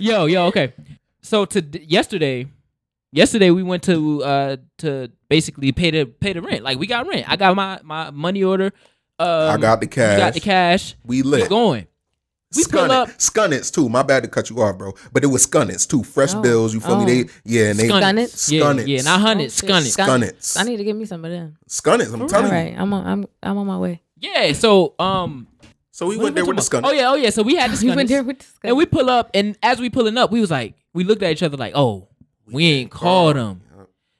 yo, 0.00 0.24
yo, 0.26 0.46
okay. 0.46 0.72
So 1.28 1.44
to 1.44 1.60
yesterday, 1.84 2.46
yesterday 3.12 3.50
we 3.50 3.62
went 3.62 3.82
to 3.82 4.24
uh 4.24 4.56
to 4.78 5.10
basically 5.28 5.72
pay 5.72 5.90
the 5.90 6.06
pay 6.06 6.32
the 6.32 6.40
rent. 6.40 6.62
Like 6.64 6.78
we 6.78 6.86
got 6.86 7.06
rent. 7.06 7.28
I 7.28 7.36
got 7.36 7.54
my 7.54 7.78
my 7.84 8.10
money 8.10 8.42
order. 8.42 8.72
Um, 9.18 9.50
I 9.50 9.56
got 9.58 9.80
the 9.80 9.86
cash. 9.86 10.18
got 10.18 10.32
the 10.34 10.40
cash. 10.40 10.94
We 11.04 11.18
We 11.22 11.28
lit. 11.28 11.48
going. 11.50 11.86
We 12.56 12.64
pull 12.64 12.80
Scunnets. 12.84 12.90
up- 12.90 13.08
Scunnets 13.18 13.70
too. 13.70 13.90
My 13.90 14.02
bad 14.02 14.22
to 14.22 14.28
cut 14.30 14.48
you 14.48 14.62
off, 14.62 14.78
bro. 14.78 14.94
But 15.12 15.22
it 15.22 15.26
was 15.26 15.46
Scunnets 15.46 15.86
too. 15.86 16.02
Fresh 16.02 16.34
Oh. 16.34 16.40
bills. 16.40 16.72
You 16.72 16.80
feel 16.80 16.92
Oh. 16.94 17.04
me? 17.04 17.24
They 17.24 17.30
yeah. 17.44 17.70
And 17.70 17.78
they 17.78 17.88
Scunnets? 17.88 18.50
Yeah, 18.50 18.62
Scunnets. 18.62 18.86
yeah, 18.86 19.02
not 19.02 19.20
hundreds, 19.20 19.62
Oh, 19.62 19.66
shit. 19.66 19.70
scunnets. 19.84 19.96
Scunnets. 19.98 20.58
I 20.58 20.62
need 20.64 20.78
to 20.78 20.84
give 20.84 20.96
me 20.96 21.04
some 21.04 21.22
of 21.26 21.30
them. 21.30 21.58
Scunnets. 21.68 22.10
I'm 22.14 22.22
All 22.22 22.28
telling 22.28 22.72
you. 22.72 22.78
I'm 22.78 22.90
on. 22.94 23.06
I'm 23.06 23.26
I'm 23.42 23.58
on 23.58 23.66
my 23.66 23.76
way. 23.76 24.00
Yeah. 24.18 24.52
So 24.54 24.94
um, 24.98 25.46
So 25.98 26.06
we 26.06 26.16
what 26.16 26.22
went 26.22 26.36
there 26.36 26.44
with 26.46 26.54
the 26.56 26.62
talking 26.62 26.76
Scunnets. 26.78 26.78
about? 26.78 26.90
Oh 26.92 26.94
yeah, 26.94 27.10
oh 27.10 27.14
yeah. 27.16 27.30
So 27.30 27.42
we 27.42 27.56
had 27.56 27.72
the 27.72 27.84
We 27.90 27.96
went 27.96 28.08
there 28.08 28.22
with 28.22 28.38
the 28.38 28.44
skunk. 28.44 28.60
and 28.62 28.76
we 28.76 28.86
pull 28.86 29.10
up, 29.10 29.32
and 29.34 29.58
as 29.64 29.80
we 29.80 29.90
pulling 29.90 30.16
up, 30.16 30.30
we 30.30 30.40
was 30.40 30.48
like, 30.48 30.76
we 30.94 31.02
looked 31.02 31.24
at 31.24 31.32
each 31.32 31.42
other 31.42 31.56
like, 31.56 31.72
oh, 31.74 32.06
we 32.46 32.66
ain't 32.66 32.92
called 32.92 33.34
them. 33.34 33.62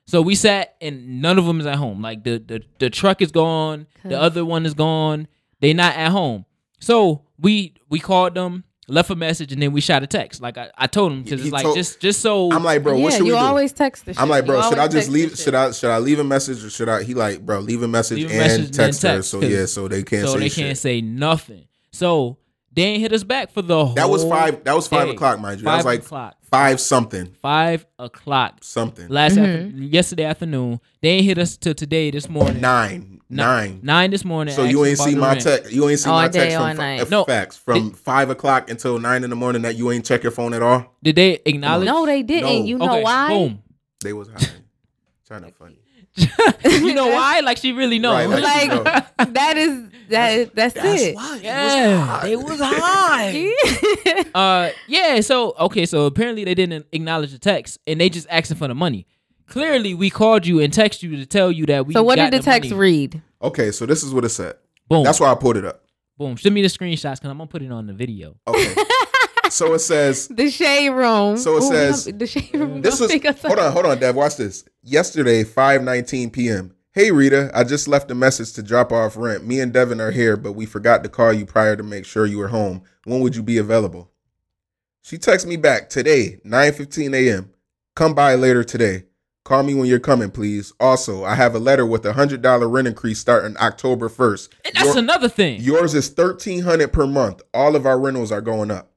So 0.08 0.20
we 0.20 0.34
sat, 0.34 0.74
and 0.80 1.22
none 1.22 1.38
of 1.38 1.44
them 1.46 1.60
is 1.60 1.66
at 1.66 1.76
home. 1.76 2.02
Like 2.02 2.24
the 2.24 2.38
the 2.38 2.64
the 2.80 2.90
truck 2.90 3.22
is 3.22 3.30
gone, 3.30 3.86
the 4.02 4.20
other 4.20 4.44
one 4.44 4.66
is 4.66 4.74
gone. 4.74 5.28
They 5.60 5.72
not 5.72 5.94
at 5.94 6.10
home. 6.10 6.46
So 6.80 7.22
we 7.38 7.74
we 7.88 8.00
called 8.00 8.34
them, 8.34 8.64
left 8.88 9.08
a 9.10 9.14
message, 9.14 9.52
and 9.52 9.62
then 9.62 9.70
we 9.70 9.80
shot 9.80 10.02
a 10.02 10.08
text. 10.08 10.42
Like 10.42 10.58
I, 10.58 10.72
I 10.76 10.88
told 10.88 11.12
him 11.12 11.22
because 11.22 11.42
it's 11.42 11.52
like 11.52 11.62
told- 11.62 11.76
just 11.76 12.00
just 12.00 12.20
so 12.20 12.50
I'm 12.50 12.64
like, 12.64 12.82
bro, 12.82 12.96
yeah, 12.96 13.04
what 13.04 13.12
should 13.12 13.18
you 13.20 13.24
we 13.26 13.30
do? 13.30 13.36
always 13.36 13.72
text 13.72 14.04
the 14.04 14.14
shit. 14.14 14.20
I'm 14.20 14.28
like, 14.28 14.46
bro, 14.46 14.56
You 14.56 14.68
should 14.68 14.78
I 14.78 14.88
just 14.88 15.10
leave? 15.10 15.38
Should. 15.38 15.54
I 15.54 15.70
should 15.70 15.90
I 15.90 15.98
leave 15.98 16.18
a 16.18 16.24
message 16.24 16.64
or 16.64 16.70
should 16.70 16.88
I? 16.88 17.04
He 17.04 17.14
like, 17.14 17.46
bro, 17.46 17.60
leave 17.60 17.84
a 17.84 17.88
message 17.88 18.18
Leave 18.18 18.30
a 18.30 18.32
and 18.32 18.40
message 18.40 18.64
and 18.64 18.74
text 18.74 19.02
her. 19.02 19.22
So 19.22 19.42
yeah, 19.42 19.66
so 19.66 19.86
they 19.86 20.02
can't 20.02 20.26
so 20.26 20.32
say 20.34 20.40
they 20.40 20.48
shit. 20.48 20.64
can't 20.64 20.78
say 20.78 21.00
nothing. 21.00 21.67
So 21.98 22.38
they 22.72 22.82
ain't 22.82 23.00
hit 23.00 23.12
us 23.12 23.24
back 23.24 23.50
for 23.50 23.60
the 23.62 23.84
whole. 23.86 23.94
that 23.94 24.08
was 24.08 24.24
five. 24.24 24.62
That 24.64 24.74
was 24.76 24.86
five 24.86 25.08
day. 25.08 25.14
o'clock, 25.14 25.40
mind 25.40 25.58
you. 25.60 25.64
That 25.64 25.70
Five 25.70 25.78
was 25.78 25.84
like 25.84 26.00
o'clock. 26.00 26.36
five 26.42 26.80
something, 26.80 27.34
Five 27.42 27.86
o'clock. 27.98 28.62
something. 28.62 29.08
Last 29.08 29.34
Mm-hmm. 29.36 29.66
after, 29.76 29.82
yesterday 29.84 30.24
afternoon. 30.24 30.80
They 31.02 31.08
ain't 31.08 31.24
hit 31.24 31.38
us 31.38 31.56
till 31.56 31.74
today 31.74 32.10
this 32.12 32.28
morning. 32.28 32.60
Nine, 32.60 33.20
nine. 33.28 33.80
Nine 33.82 34.10
this 34.12 34.24
morning. 34.24 34.54
So 34.54 34.62
you 34.62 34.84
ain't 34.84 34.98
see 34.98 35.16
my 35.16 35.30
rent. 35.30 35.40
text. 35.40 35.72
You 35.72 35.88
ain't 35.88 35.98
see 35.98 36.08
All 36.08 36.18
my 36.20 36.28
day, 36.28 36.38
text 36.50 36.56
all 36.58 36.68
from 36.68 36.76
fi- 36.76 36.96
night. 36.98 37.10
No. 37.10 37.24
facts 37.24 37.56
from 37.56 37.90
five 37.92 38.30
o'clock 38.30 38.70
until 38.70 38.98
nine 39.00 39.24
in 39.24 39.30
the 39.30 39.36
morning 39.36 39.62
that 39.62 39.74
you 39.74 39.90
ain't 39.90 40.04
check 40.04 40.22
your 40.22 40.30
phone 40.32 40.54
at 40.54 40.62
all. 40.62 40.94
Did 41.02 41.16
they 41.16 41.40
acknowledge? 41.46 41.86
No, 41.86 42.06
they 42.06 42.22
didn't. 42.22 42.60
No. 42.60 42.64
You 42.64 42.78
know 42.78 42.90
Okay, 42.92 43.02
why? 43.02 43.28
Boom. 43.30 43.62
They 44.04 44.12
was 44.12 44.28
high. 44.28 44.46
Trying 45.26 45.42
to 45.42 45.50
funny. 45.50 45.77
you 46.64 46.94
know 46.94 47.08
why? 47.12 47.40
Like 47.40 47.58
she 47.58 47.72
really 47.72 47.98
knows. 47.98 48.26
Right, 48.26 48.42
like- 48.42 48.68
Like 48.70 48.84
No. 49.18 49.24
that 49.32 49.56
is 49.56 49.88
that. 50.10 50.32
is- 50.38 50.50
That's, 50.54 50.76
it. 50.76 51.14
why. 51.16 51.40
yeah, 51.42 52.20
they 52.22 52.36
was 52.36 52.58
high. 52.62 53.52
uh, 54.34 54.70
yeah. 54.86 55.20
So 55.20 55.54
okay, 55.58 55.86
so 55.86 56.06
apparently 56.06 56.44
they 56.44 56.54
didn't 56.54 56.86
acknowledge 56.92 57.32
the 57.32 57.38
text, 57.38 57.78
and 57.86 58.00
they 58.00 58.08
just 58.08 58.26
asking 58.30 58.56
for 58.56 58.68
the 58.68 58.74
money. 58.74 59.06
Clearly, 59.46 59.94
we 59.94 60.10
called 60.10 60.46
you 60.46 60.60
and 60.60 60.72
text 60.72 61.02
you 61.02 61.16
to 61.16 61.24
tell 61.26 61.50
you 61.50 61.64
that 61.66 61.86
we. 61.86 61.94
so 61.94 62.02
what 62.02 62.16
got 62.16 62.30
did 62.30 62.40
the 62.40 62.44
text 62.44 62.70
money. 62.70 62.80
read? 62.80 63.22
Okay, 63.42 63.70
so 63.70 63.86
this 63.86 64.02
is 64.02 64.12
what 64.12 64.24
it 64.24 64.28
said. 64.30 64.56
Boom. 64.88 65.04
That's 65.04 65.20
why 65.20 65.30
I 65.30 65.34
pulled 65.34 65.56
it 65.56 65.64
up. 65.64 65.82
boom. 66.18 66.36
Send 66.36 66.54
me 66.54 66.62
the 66.62 66.68
screenshots 66.68 67.16
because 67.16 67.30
I'm 67.30 67.38
gonna 67.38 67.46
put 67.46 67.62
it 67.62 67.70
on 67.72 67.86
the 67.86 67.92
video. 67.94 68.36
Okay. 68.46 68.74
So 69.50 69.74
it 69.74 69.78
says 69.80 70.28
The 70.28 70.50
shade 70.50 70.90
room. 70.90 71.36
So 71.36 71.56
it 71.56 71.62
Ooh, 71.64 71.68
says- 71.68 72.04
the 72.06 72.26
shade 72.26 72.54
room. 72.54 72.82
This 72.82 72.98
Don't 72.98 73.22
was 73.24 73.42
hold 73.42 73.58
on, 73.58 73.72
hold 73.72 73.86
on, 73.86 73.98
Dev. 73.98 74.14
Watch 74.16 74.36
this. 74.36 74.64
Yesterday, 74.82 75.44
five 75.44 75.82
nineteen 75.82 76.30
p.m. 76.30 76.74
Hey 76.92 77.10
Rita, 77.12 77.50
I 77.54 77.64
just 77.64 77.86
left 77.86 78.10
a 78.10 78.14
message 78.14 78.52
to 78.54 78.62
drop 78.62 78.90
off 78.92 79.16
rent. 79.16 79.46
Me 79.46 79.60
and 79.60 79.72
Devin 79.72 80.00
are 80.00 80.10
here, 80.10 80.36
but 80.36 80.52
we 80.52 80.66
forgot 80.66 81.02
to 81.04 81.08
call 81.08 81.32
you 81.32 81.46
prior 81.46 81.76
to 81.76 81.82
make 81.82 82.04
sure 82.04 82.26
you 82.26 82.38
were 82.38 82.48
home. 82.48 82.82
When 83.04 83.20
would 83.20 83.36
you 83.36 83.42
be 83.42 83.58
available? 83.58 84.10
She 85.02 85.16
texts 85.16 85.46
me 85.48 85.56
back 85.56 85.88
today, 85.90 86.40
nine 86.44 86.72
fifteen 86.72 87.14
a.m. 87.14 87.50
Come 87.94 88.14
by 88.14 88.34
later 88.34 88.64
today. 88.64 89.04
Call 89.44 89.62
me 89.62 89.74
when 89.74 89.86
you're 89.86 89.98
coming, 89.98 90.30
please. 90.30 90.72
Also, 90.78 91.24
I 91.24 91.34
have 91.34 91.54
a 91.54 91.58
letter 91.58 91.86
with 91.86 92.04
a 92.04 92.12
hundred 92.12 92.42
dollar 92.42 92.68
rent 92.68 92.86
increase 92.88 93.18
starting 93.18 93.56
October 93.56 94.08
first. 94.10 94.52
And 94.64 94.74
that's 94.74 94.96
another 94.96 95.28
thing. 95.28 95.60
Yours 95.60 95.94
is 95.94 96.08
thirteen 96.08 96.64
hundred 96.64 96.92
per 96.92 97.06
month. 97.06 97.40
All 97.54 97.74
of 97.76 97.86
our 97.86 97.98
rentals 97.98 98.30
are 98.30 98.42
going 98.42 98.70
up. 98.70 98.90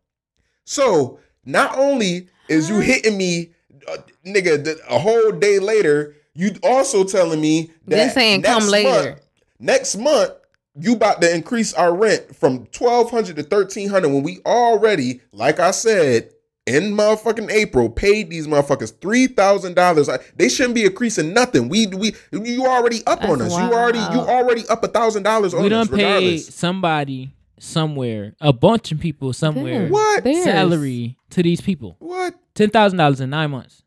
So 0.66 1.20
not 1.46 1.78
only 1.78 2.28
is 2.50 2.70
you 2.70 2.80
hitting 2.80 3.18
me, 3.18 3.52
uh, 3.88 3.98
nigga, 4.26 4.64
th- 4.64 4.78
a 4.90 5.00
whole 5.00 5.32
day 5.32 5.60
later, 5.60 6.16
you 6.34 6.56
also 6.64 7.04
telling 7.04 7.42
me 7.42 7.72
that 7.88 7.96
Then 7.98 8.10
saying, 8.12 8.42
next 8.42 8.54
"Come 8.64 8.70
later." 8.70 8.90
month- 8.90 9.20
next 9.60 9.98
month, 9.98 10.32
you 10.80 10.94
about 10.94 11.22
to 11.22 11.34
increase 11.34 11.74
our 11.74 11.94
rent 11.96 12.36
from 12.36 12.66
twelve 12.68 13.12
hundred 13.12 13.36
to 13.38 13.44
thirteen 13.44 13.90
hundred 13.90 14.10
when 14.10 14.24
we 14.24 14.40
already, 14.46 15.22
like 15.34 15.60
I 15.60 15.72
said. 15.72 16.30
In 16.68 16.94
motherfucking 16.96 17.50
April, 17.50 17.90
paid 17.90 18.30
these 18.30 18.46
motherfuckers 18.48 18.94
three 19.02 19.26
thousand 19.26 19.76
dollars. 19.76 20.08
They 20.36 20.48
shouldn't 20.48 20.76
be 20.76 20.86
increasing 20.86 21.34
nothing. 21.34 21.70
We 21.70 21.88
we 21.88 22.14
you 22.32 22.68
already 22.68 23.02
up 23.08 23.24
on 23.24 23.42
us. 23.42 23.50
That's 23.56 23.62
You 23.68 23.74
already 23.76 23.98
you 23.98 24.20
already 24.20 24.68
up 24.68 24.84
a 24.84 24.88
thousand 24.88 25.24
dollars 25.24 25.56
on 25.56 25.62
we 25.64 25.74
us. 25.74 25.88
done 25.88 25.98
paid 25.98 26.40
somebody 26.42 27.32
somewhere, 27.62 28.34
a 28.42 28.52
bunch 28.52 28.92
of 28.92 29.00
people 29.00 29.32
somewhere, 29.34 29.82
There. 29.84 29.90
What? 29.90 30.24
Theirs. 30.24 30.44
salary 30.44 31.18
to 31.30 31.44
these 31.44 31.62
people. 31.62 31.96
What? 32.00 32.34
Ten 32.56 32.70
thousand 32.72 32.98
dollars 32.98 33.22
in 33.22 33.30
nine 33.30 33.52
months. 33.52 33.84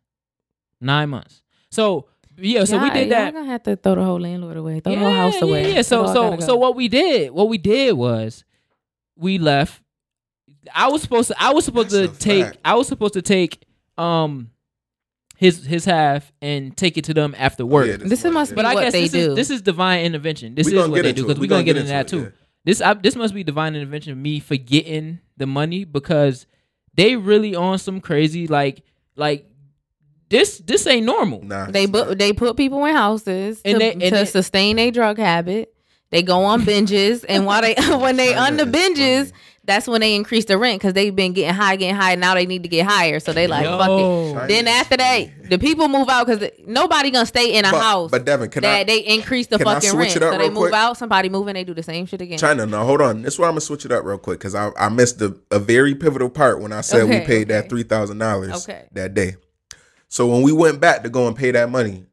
Nine 0.80 1.08
months. 1.10 1.42
So 1.70 2.06
yeah, 2.38 2.64
so 2.64 2.78
we 2.78 2.86
Y'all- 2.86 2.94
did 2.94 3.00
y'all 3.08 3.18
that. 3.18 3.34
gonna 3.34 3.46
have 3.46 3.62
to 3.64 3.76
throw 3.76 3.96
the 3.96 4.04
whole 4.04 4.20
landlord 4.20 4.56
away. 4.56 4.80
Throw 4.80 4.94
the 4.94 4.98
whole 5.00 5.10
house 5.10 5.42
away. 5.42 5.74
Yeah, 5.74 5.82
so 5.82 6.06
so 6.06 6.30
gotta 6.30 6.42
so 6.42 6.56
what 6.56 6.76
we 6.76 6.88
did, 6.88 7.32
what 7.32 7.48
we 7.48 7.58
did 7.58 7.94
was 7.94 8.44
we 9.16 9.38
left. 9.38 9.82
I 10.74 10.88
was 10.88 11.02
supposed 11.02 11.28
to 11.28 11.42
I 11.42 11.52
was 11.52 11.64
supposed 11.64 11.90
That's 11.90 12.12
to 12.16 12.18
take 12.18 12.44
fact. 12.44 12.58
I 12.64 12.74
was 12.76 12.86
supposed 12.88 13.14
to 13.14 13.22
take 13.22 13.64
um 13.98 14.50
his 15.36 15.64
his 15.66 15.84
half 15.84 16.32
and 16.40 16.76
take 16.76 16.96
it 16.96 17.04
to 17.06 17.14
them 17.14 17.34
after 17.36 17.66
work. 17.66 17.86
Oh, 17.86 17.90
Yeah, 17.90 17.96
This 17.98 18.20
is 18.20 18.24
what 18.26 18.34
must 18.34 18.52
be 18.52 18.56
but 18.56 18.64
I 18.66 18.74
what 18.74 18.82
guess 18.84 18.92
they 18.92 19.02
this 19.02 19.12
do. 19.12 19.30
is 19.30 19.34
this 19.36 19.50
is 19.50 19.62
divine 19.62 20.04
intervention. 20.04 20.54
This 20.54 20.66
We 20.68 20.78
is 20.78 20.88
what 20.88 20.94
get 20.94 21.02
they 21.02 21.12
do 21.12 21.22
because 21.24 21.38
We 21.40 21.46
we're 21.46 21.50
gonna 21.50 21.62
gonna 21.62 21.64
get 21.64 21.72
get 21.74 21.80
into 21.80 21.88
that 21.92 22.12
into 22.12 22.30
too. 22.30 22.36
It, 22.64 22.68
yeah. 22.68 22.72
This 22.72 22.80
I, 22.80 22.94
this 22.94 23.16
must 23.16 23.34
be 23.34 23.44
divine 23.44 23.74
intervention. 23.74 24.12
Of 24.12 24.18
me 24.18 24.40
forgetting 24.40 25.20
the 25.36 25.46
money 25.46 25.84
because 25.84 26.46
they 26.94 27.16
really 27.16 27.54
on 27.54 27.78
some 27.78 28.00
crazy 28.00 28.46
like 28.46 28.82
like 29.16 29.46
this 30.28 30.58
this 30.58 30.86
ain't 30.86 31.06
normal. 31.06 31.42
Nah, 31.42 31.66
They 31.70 31.84
it's 31.84 31.92
put 31.92 32.08
not. 32.08 32.18
they 32.18 32.32
put 32.32 32.56
people 32.56 32.84
in 32.86 32.94
houses 32.94 33.60
And 33.64 33.74
to, 33.74 33.78
they- 33.78 33.92
and 33.92 34.00
to 34.02 34.10
they- 34.10 34.24
sustain 34.24 34.78
a 34.78 34.90
drug 34.90 35.18
habit. 35.18 35.70
They 36.10 36.22
go 36.22 36.44
on 36.44 36.62
binges, 36.62 37.24
and 37.28 37.44
while 37.44 37.60
they 37.60 37.74
when 37.98 38.16
they 38.16 38.34
on 38.36 38.56
the 38.56 38.64
binges, 38.64 39.30
funny. 39.30 39.32
That's 39.66 39.88
when 39.88 40.00
they 40.02 40.14
increase 40.14 40.44
the 40.44 40.58
rent 40.58 40.80
because 40.80 40.92
they've 40.92 41.14
been 41.14 41.32
getting 41.32 41.54
high, 41.54 41.76
getting 41.76 41.94
high. 41.94 42.14
Now 42.16 42.34
they 42.34 42.44
need 42.44 42.62
to 42.64 42.68
get 42.68 42.86
higher, 42.86 43.18
so 43.18 43.32
they 43.32 43.46
like 43.46 43.64
fuck 43.64 43.88
it. 43.88 43.92
Yo. 43.92 44.46
Then 44.46 44.68
after 44.68 44.96
that, 44.96 45.48
the 45.48 45.58
people 45.58 45.88
move 45.88 46.08
out 46.08 46.26
because 46.26 46.50
nobody 46.66 47.10
gonna 47.10 47.24
stay 47.26 47.54
in 47.56 47.64
a 47.64 47.70
But- 47.70 47.80
house. 47.82 48.10
but 48.10 48.24
Devin, 48.24 48.50
can 48.50 48.62
that 48.62 48.80
I- 48.80 48.84
they 48.84 48.98
increase 48.98 49.46
the 49.46 49.58
fucking 49.58 49.96
rent, 49.96 50.12
so 50.12 50.18
they 50.38 50.50
move 50.50 50.58
quick? 50.58 50.74
out. 50.74 50.96
Somebody 50.98 51.28
move 51.28 51.48
in, 51.48 51.54
they 51.54 51.64
do 51.64 51.72
the 51.74 51.82
same 51.82 52.04
shit 52.06 52.20
again. 52.20 52.38
China, 52.38 52.66
now 52.66 52.84
hold 52.84 53.00
on. 53.00 53.22
This 53.22 53.34
is 53.34 53.38
where 53.38 53.48
I'm 53.48 53.52
gonna 53.54 53.60
switch 53.62 53.84
it 53.84 53.92
up 53.92 54.04
real 54.04 54.18
quick 54.18 54.38
because 54.38 54.54
I, 54.54 54.70
I 54.78 54.88
missed 54.90 55.18
the, 55.18 55.38
a 55.50 55.58
very 55.58 55.94
pivotal 55.94 56.28
part 56.30 56.60
when 56.60 56.72
I 56.72 56.80
said 56.82 57.08
we 57.08 57.16
Okay, 57.16 57.26
paid 57.26 57.48
that 57.48 57.60
okay. 57.60 57.68
three 57.68 57.82
thousand 57.84 58.18
dollars 58.18 58.68
Okay. 58.68 58.84
that 58.92 59.14
day. 59.14 59.36
So 60.08 60.26
when 60.26 60.42
we 60.42 60.52
went 60.52 60.80
back 60.80 61.02
to 61.04 61.08
go 61.08 61.26
and 61.26 61.34
pay 61.36 61.50
that 61.52 61.70
money, 61.70 62.04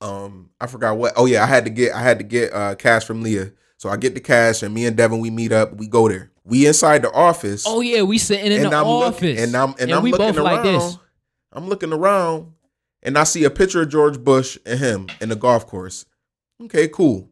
um, 0.00 0.50
I 0.60 0.66
forgot 0.66 0.96
what. 0.96 1.12
Oh 1.16 1.26
yeah, 1.26 1.42
I 1.42 1.46
had 1.46 1.64
to 1.64 1.70
get 1.70 1.92
I 1.94 2.02
had 2.02 2.18
to 2.18 2.24
get 2.24 2.52
uh, 2.52 2.74
cash 2.74 3.04
from 3.04 3.22
Leah. 3.22 3.52
So 3.76 3.88
I 3.88 3.96
get 3.96 4.14
the 4.14 4.20
cash 4.20 4.62
and 4.62 4.72
me 4.72 4.86
and 4.86 4.96
Devin 4.96 5.18
we 5.20 5.30
meet 5.30 5.52
up. 5.52 5.74
We 5.76 5.88
go 5.88 6.08
there. 6.08 6.30
We 6.44 6.66
inside 6.66 7.02
the 7.02 7.12
office. 7.12 7.64
Oh 7.66 7.80
yeah, 7.80 8.02
we 8.02 8.18
sitting 8.18 8.46
in 8.52 8.62
and 8.64 8.72
the 8.72 8.76
I'm 8.76 8.86
office 8.86 9.20
looking 9.22 9.38
and 9.38 9.56
I'm 9.56 9.74
and, 9.78 9.92
I'm 9.92 10.02
we 10.02 10.10
looking 10.12 10.26
both 10.28 10.36
around. 10.38 10.44
like 10.44 10.62
this. 10.64 10.98
I'm 11.52 11.68
looking 11.68 11.92
around 11.92 12.52
and 13.02 13.16
I 13.16 13.24
see 13.24 13.44
a 13.44 13.50
picture 13.50 13.82
of 13.82 13.88
George 13.90 14.18
Bush 14.18 14.58
and 14.66 14.78
him 14.80 15.06
in 15.20 15.28
the 15.28 15.36
golf 15.36 15.66
course. 15.66 16.04
Okay, 16.64 16.88
cool. 16.88 17.28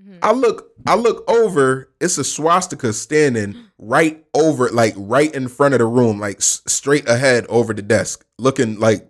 Mhm. 0.00 0.18
I 0.22 0.32
look 0.32 0.70
I 0.86 0.94
look 0.94 1.28
over, 1.30 1.90
it's 2.00 2.16
a 2.16 2.24
swastika 2.24 2.92
standing 2.94 3.56
right 3.78 4.24
over 4.34 4.70
like 4.70 4.94
right 4.96 5.34
in 5.34 5.48
front 5.48 5.74
of 5.74 5.78
the 5.80 5.86
room, 5.86 6.18
like 6.18 6.36
s- 6.36 6.62
straight 6.66 7.06
ahead 7.08 7.44
over 7.50 7.74
the 7.74 7.82
desk, 7.82 8.24
looking 8.38 8.78
like 8.80 9.06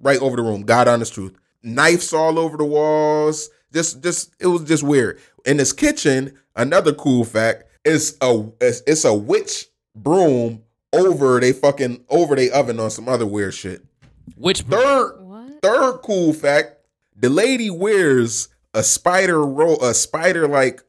right 0.00 0.20
over 0.20 0.36
the 0.36 0.42
room. 0.42 0.62
God 0.62 0.86
honest 0.86 1.14
truth. 1.14 1.32
knives 1.64 2.12
all 2.12 2.38
over 2.38 2.56
the 2.56 2.64
walls. 2.64 3.50
Just, 3.72 4.02
just 4.02 4.30
it 4.40 4.46
was 4.46 4.62
just 4.62 4.82
weird. 4.84 5.18
In 5.44 5.56
this 5.58 5.72
kitchen, 5.72 6.38
another 6.56 6.94
cool 6.94 7.24
fact 7.24 7.64
is 7.88 8.16
a 8.20 8.44
it's, 8.60 8.82
it's 8.86 9.04
a 9.04 9.14
witch 9.14 9.66
broom 9.94 10.62
over 10.92 11.40
they 11.40 11.52
fucking 11.52 12.04
over 12.08 12.34
they 12.36 12.50
oven 12.50 12.78
on 12.80 12.90
some 12.90 13.08
other 13.08 13.26
weird 13.26 13.54
shit. 13.54 13.84
Which 14.36 14.60
Third, 14.62 15.20
What? 15.20 15.62
third 15.62 15.98
cool 16.02 16.32
fact: 16.32 16.76
the 17.16 17.28
lady 17.30 17.70
wears 17.70 18.48
a 18.74 18.82
spider 18.82 19.44
roll, 19.44 19.82
a 19.82 19.94
spider 19.94 20.46
like 20.46 20.82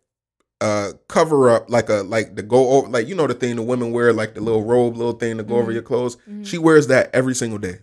uh 0.61 0.91
cover 1.07 1.49
up, 1.49 1.69
like 1.69 1.89
a 1.89 2.03
like 2.03 2.35
the 2.35 2.43
go 2.43 2.69
over, 2.71 2.89
like 2.89 3.07
you 3.07 3.15
know 3.15 3.27
the 3.27 3.33
thing 3.33 3.55
the 3.55 3.61
women 3.63 3.91
wear, 3.91 4.11
like 4.13 4.35
the 4.35 4.41
little 4.41 4.63
robe, 4.63 4.97
little 4.97 5.13
thing 5.13 5.37
to 5.37 5.43
go 5.43 5.55
over 5.55 5.71
Mhm. 5.71 5.75
your 5.75 5.83
clothes. 5.83 6.17
Mhm. 6.29 6.45
She 6.45 6.57
wears 6.57 6.87
that 6.87 7.09
every 7.13 7.33
single 7.33 7.59
day. 7.59 7.79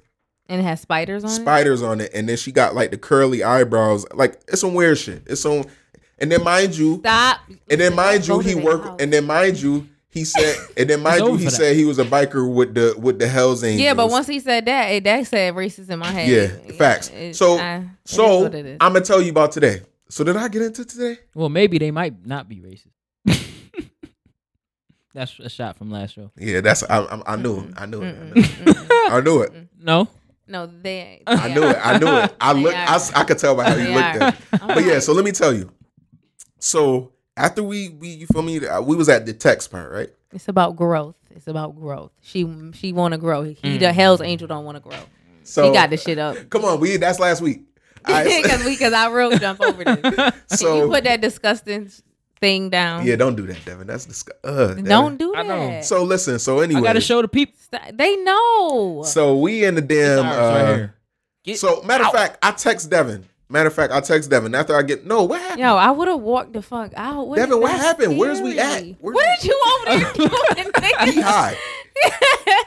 And 0.48 0.60
it 0.60 0.64
has 0.64 0.80
spiders 0.80 1.24
on 1.24 1.30
it. 1.30 1.34
Spiders 1.34 1.82
on 1.82 2.00
it, 2.00 2.10
and 2.14 2.28
then 2.28 2.36
she 2.36 2.52
got 2.52 2.74
like 2.74 2.90
the 2.92 2.98
curly 2.98 3.42
eyebrows. 3.42 4.04
Like 4.14 4.40
it's 4.48 4.60
some 4.60 4.74
weird 4.74 4.98
shit. 4.98 5.22
It's 5.26 5.40
some, 5.40 5.64
and 6.18 6.30
then 6.32 6.42
mind 6.44 6.76
you, 6.76 6.98
Stop. 6.98 7.40
and 7.70 7.80
then 7.80 7.94
mind 7.94 8.26
you, 8.26 8.38
he 8.40 8.54
worked, 8.54 9.00
and 9.00 9.12
then 9.12 9.24
mind 9.24 9.60
you. 9.60 9.88
He 10.08 10.24
said, 10.24 10.56
and 10.78 10.88
then 10.88 11.02
mind 11.02 11.20
you, 11.26 11.36
he 11.36 11.50
said 11.50 11.76
he 11.76 11.84
was 11.84 11.98
a 11.98 12.04
biker 12.04 12.50
with 12.50 12.74
the 12.74 12.94
with 12.98 13.18
the 13.18 13.28
Hell's 13.28 13.62
Angels. 13.62 13.82
Yeah, 13.82 13.92
but 13.92 14.08
once 14.08 14.26
he 14.26 14.40
said 14.40 14.64
that, 14.64 14.86
it, 14.88 15.04
that 15.04 15.26
said 15.26 15.52
racist 15.54 15.90
in 15.90 15.98
my 15.98 16.06
head. 16.06 16.28
Yeah, 16.28 16.72
facts. 16.76 17.10
It- 17.10 17.36
So- 17.36 17.58
I- 17.58 17.76
it 17.76 17.82
is 18.06 18.10
so 18.12 18.42
what 18.44 18.54
it 18.54 18.64
is. 18.64 18.76
I'm 18.80 18.94
gonna 18.94 19.04
tell 19.04 19.20
you 19.20 19.30
about 19.30 19.52
today. 19.52 19.82
So 20.08 20.24
did 20.24 20.36
I 20.36 20.48
get 20.48 20.62
into 20.62 20.84
today? 20.86 21.18
well, 21.34 21.50
maybe 21.50 21.76
they 21.76 21.90
might 21.90 22.24
not 22.26 22.48
be 22.48 22.60
racist. 22.60 22.92
That's 25.14 25.38
a 25.38 25.48
shot 25.48 25.76
from 25.78 25.90
last 25.90 26.14
show. 26.14 26.30
Yeah, 26.36 26.60
that's 26.60 26.82
I, 26.82 26.98
I, 26.98 27.22
I 27.32 27.36
knew 27.36 27.60
it. 27.60 27.74
I 27.76 27.86
knew 27.86 28.02
it. 28.02 28.14
I 28.16 28.24
knew 28.34 28.42
it. 28.42 28.86
I 29.12 29.20
knew 29.20 29.40
it. 29.42 29.52
No, 29.80 30.08
No, 30.46 30.66
they. 30.66 31.22
I 31.26 31.48
they 31.48 31.54
knew 31.54 31.62
it. 31.68 31.76
I 31.82 31.98
knew 31.98 32.06
it. 32.06 32.34
I 32.38 32.52
look. 32.52 32.74
I, 32.74 32.84
are. 32.86 32.94
s- 32.96 33.12
I 33.14 33.24
could 33.24 33.38
tell 33.38 33.54
by 33.54 33.64
how 33.64 33.76
you 33.76 33.84
They 33.86 33.94
looked 33.94 34.06
at. 34.22 34.34
it. 34.34 34.62
I'm 34.62 34.68
But 34.68 34.84
yeah, 34.84 34.98
so 34.98 35.12
let 35.14 35.24
me 35.24 35.32
tell 35.32 35.54
you. 35.54 35.70
So 36.66 37.12
after 37.36 37.62
we 37.62 37.90
we 37.90 38.08
you 38.08 38.26
feel 38.26 38.42
me? 38.42 38.66
Uh, 38.66 38.80
We 38.82 38.96
was 38.96 39.08
at 39.08 39.24
the 39.24 39.32
text 39.32 39.70
part, 39.70 39.92
right? 39.92 40.10
it's 40.32 40.48
about 40.48 40.74
growth. 40.74 41.14
It's 41.30 41.46
about 41.46 41.76
growth. 41.76 42.10
She 42.22 42.44
she 42.74 42.92
want 42.92 43.12
to 43.12 43.18
grow. 43.18 43.42
He 43.44 43.54
Mm. 43.54 43.78
the 43.78 43.92
Hell's 43.92 44.20
Angel 44.20 44.48
don't 44.48 44.64
want 44.64 44.76
to 44.76 44.80
grow. 44.82 44.98
So 45.44 45.66
he 45.68 45.72
got 45.72 45.90
the 45.90 45.96
shit 45.96 46.18
up. 46.18 46.36
Come 46.50 46.64
on, 46.64 46.80
we 46.80 46.96
that's 46.96 47.20
last 47.20 47.40
week. 47.40 47.62
Because 48.06 48.64
we 48.64 48.72
because 48.72 48.92
I 48.92 49.08
real 49.10 49.30
jump 49.38 49.60
over 49.60 49.84
this. 49.84 50.00
Can 50.02 50.32
you 50.50 50.56
so 50.56 50.88
put 50.88 51.04
that 51.04 51.20
disgusting 51.20 51.90
thing 52.40 52.68
down? 52.70 53.06
yeah, 53.06 53.14
don't 53.16 53.36
do 53.36 53.46
that, 53.46 53.64
Devin. 53.64 53.86
That's 53.86 54.06
disgusting. 54.06 54.40
Uh, 54.50 54.66
Devin. 54.68 54.84
Don't 54.84 55.16
do 55.18 55.34
I 55.36 55.42
know. 55.42 55.66
that. 55.68 55.84
So 55.84 56.02
listen. 56.02 56.38
So 56.40 56.60
I 56.60 56.64
anyway, 56.64 56.82
gotta 56.82 57.00
show 57.00 57.22
the 57.22 57.28
people. 57.28 57.54
They 57.92 58.16
know. 58.16 59.02
So 59.06 59.36
we 59.38 59.64
in 59.64 59.76
the 59.76 59.82
damn. 59.82 60.26
ours 60.26 60.36
right 60.36 60.62
Uh, 60.62 60.88
here. 61.44 61.56
So 61.56 61.82
matter 61.82 62.04
of 62.04 62.12
fact, 62.12 62.38
I 62.42 62.50
text 62.52 62.90
Devin. 62.90 63.24
Matter 63.48 63.68
of 63.68 63.74
fact, 63.74 63.92
I 63.92 64.00
text 64.00 64.28
Devin 64.28 64.54
after 64.56 64.74
I 64.76 64.82
get 64.82 65.06
no. 65.06 65.22
What 65.24 65.40
happened? 65.40 65.60
Yo, 65.60 65.76
I 65.76 65.90
would 65.92 66.08
have 66.08 66.20
walked 66.20 66.52
the 66.52 66.62
fuck 66.62 66.92
out. 66.96 67.28
What 67.28 67.36
Devin, 67.36 67.60
what 67.60 67.70
that 67.70 67.80
happened? 67.80 68.18
Where's 68.18 68.40
we 68.40 68.58
at? 68.58 68.72
scary? 68.72 68.96
Where's 69.00 69.14
what 69.14 69.26
did 69.40 69.48
you 69.48 69.62
over 69.88 69.98
there 70.00 70.12
doing? 70.14 70.72
nigga? 70.72 71.12
He 71.12 71.20
high. 71.20 71.56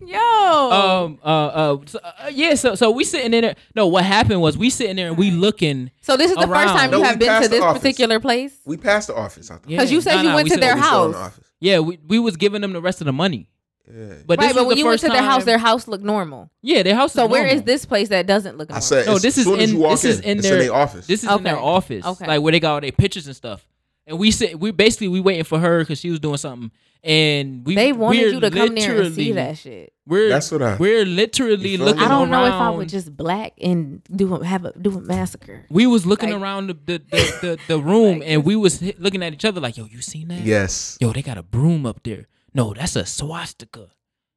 Yo. 0.00 0.18
Um. 0.18 1.18
Uh. 1.22 1.26
Uh. 1.28 1.76
So, 1.86 1.98
uh, 2.02 2.30
Yeah. 2.32 2.54
So. 2.54 2.74
So 2.74 2.90
we 2.90 3.04
sitting 3.04 3.32
in 3.34 3.42
there. 3.42 3.54
No. 3.76 3.86
What 3.86 4.04
happened 4.04 4.40
was 4.40 4.58
we 4.58 4.70
sitting 4.70 4.96
there 4.96 5.08
and 5.08 5.16
we 5.18 5.30
looking. 5.30 5.90
so 6.00 6.16
this 6.16 6.30
is 6.30 6.36
the 6.36 6.48
first 6.48 6.74
time 6.74 6.90
No, 6.90 6.96
you 6.96 7.02
we 7.02 7.08
have 7.08 7.18
been 7.18 7.42
to 7.42 7.48
this 7.48 7.62
office. 7.62 7.80
particular 7.82 8.18
place? 8.18 8.52
We 8.64 8.76
passed 8.76 9.08
the 9.08 9.14
office. 9.14 9.50
I 9.50 9.54
thought. 9.56 9.68
Yeah. 9.70 9.76
Because 9.78 9.92
you 9.92 10.00
said 10.00 10.16
Nah, 10.16 10.22
you 10.22 10.28
nah, 10.30 10.34
went 10.36 10.44
we 10.46 10.54
to 10.54 10.60
their 10.60 10.74
We 10.74 10.80
still 10.82 11.04
in 11.06 11.12
house. 11.12 11.36
the. 11.36 11.42
Yeah. 11.60 11.78
We, 11.80 11.98
we 12.08 12.18
was 12.18 12.36
giving 12.36 12.62
them 12.62 12.72
the 12.72 12.80
rest 12.80 13.00
of 13.00 13.04
the 13.04 13.12
money. 13.12 13.48
Yeah. 13.92 14.14
But 14.26 14.38
right, 14.38 14.54
but 14.54 14.66
when 14.66 14.78
you 14.78 14.86
went 14.86 15.00
to 15.00 15.08
their 15.08 15.22
house, 15.22 15.44
their 15.44 15.58
house 15.58 15.88
looked 15.88 16.04
normal. 16.04 16.50
Yeah. 16.62 16.82
Their 16.82 16.94
house. 16.94 17.12
So 17.12 17.24
is 17.24 17.30
where 17.30 17.44
is 17.46 17.52
normal. 17.54 17.66
this 17.66 17.84
place 17.86 18.08
that 18.10 18.26
doesn't 18.26 18.56
look 18.58 18.70
I 18.70 18.74
normal? 18.74 18.82
said, 18.82 19.06
No, 19.06 19.18
this 19.18 19.36
is 19.38 19.44
soon 19.44 19.60
as 19.60 19.72
in- 19.72 19.78
this 19.80 20.04
is 20.04 20.20
in, 20.20 20.24
in 20.24 20.38
their- 20.38 20.52
in 20.54 20.58
their 20.60 20.74
office. 20.74 21.06
This 21.06 21.24
is 21.24 21.30
in 21.30 21.42
their 21.42 21.58
office, 21.58 22.04
Okay. 22.04 22.26
like 22.26 22.40
where 22.42 22.52
they 22.52 22.60
got 22.60 22.74
all 22.74 22.80
their 22.80 22.92
pictures 22.92 23.26
and 23.26 23.34
stuff. 23.36 23.66
And 24.06 24.18
we 24.18 24.30
sit, 24.30 24.58
we 24.58 24.70
basically 24.70 25.08
we 25.08 25.20
waiting 25.20 25.44
for 25.44 25.58
her 25.58 25.80
because 25.80 25.98
she 26.00 26.10
was 26.10 26.18
doing 26.20 26.36
something, 26.36 26.70
and 27.04 27.64
we 27.66 27.74
they 27.76 27.92
wanted 27.92 28.32
you 28.32 28.40
to 28.40 28.50
come 28.50 28.74
there 28.74 29.00
and 29.02 29.14
see 29.14 29.32
that 29.32 29.56
shit. 29.58 29.92
We're 30.06 30.28
That's 30.28 30.50
what 30.50 30.62
I- 30.62 30.76
we're 30.76 31.04
literally 31.04 31.76
looking? 31.76 32.02
I 32.02 32.08
don't 32.08 32.28
know 32.30 32.44
if 32.44 32.52
I 32.52 32.58
around- 32.58 32.76
would 32.78 32.88
just 32.88 33.16
black 33.16 33.52
and 33.60 34.02
do 34.14 34.34
a, 34.34 34.44
have 34.44 34.64
a 34.64 34.72
do 34.78 34.96
a 34.98 35.00
massacre. 35.00 35.64
We 35.70 35.86
was 35.86 36.06
looking 36.06 36.30
like- 36.30 36.40
around 36.40 36.68
the 36.68 36.74
the, 36.74 36.98
the, 37.10 37.38
the, 37.40 37.58
the 37.68 37.78
room 37.80 38.18
Like 38.20 38.28
and 38.28 38.44
we 38.44 38.56
was 38.56 38.82
looking 38.98 39.22
at 39.22 39.32
each 39.32 39.44
other 39.44 39.60
like, 39.60 39.76
yo, 39.76 39.84
you 39.84 40.00
seen 40.02 40.28
that? 40.28 40.40
Yes, 40.42 40.96
Yo, 41.00 41.12
they 41.12 41.22
got 41.22 41.38
a 41.38 41.42
broom 41.42 41.86
up 41.86 42.02
there. 42.02 42.26
No, 42.54 42.74
that's 42.74 42.96
a 42.96 43.06
swastika. 43.06 43.88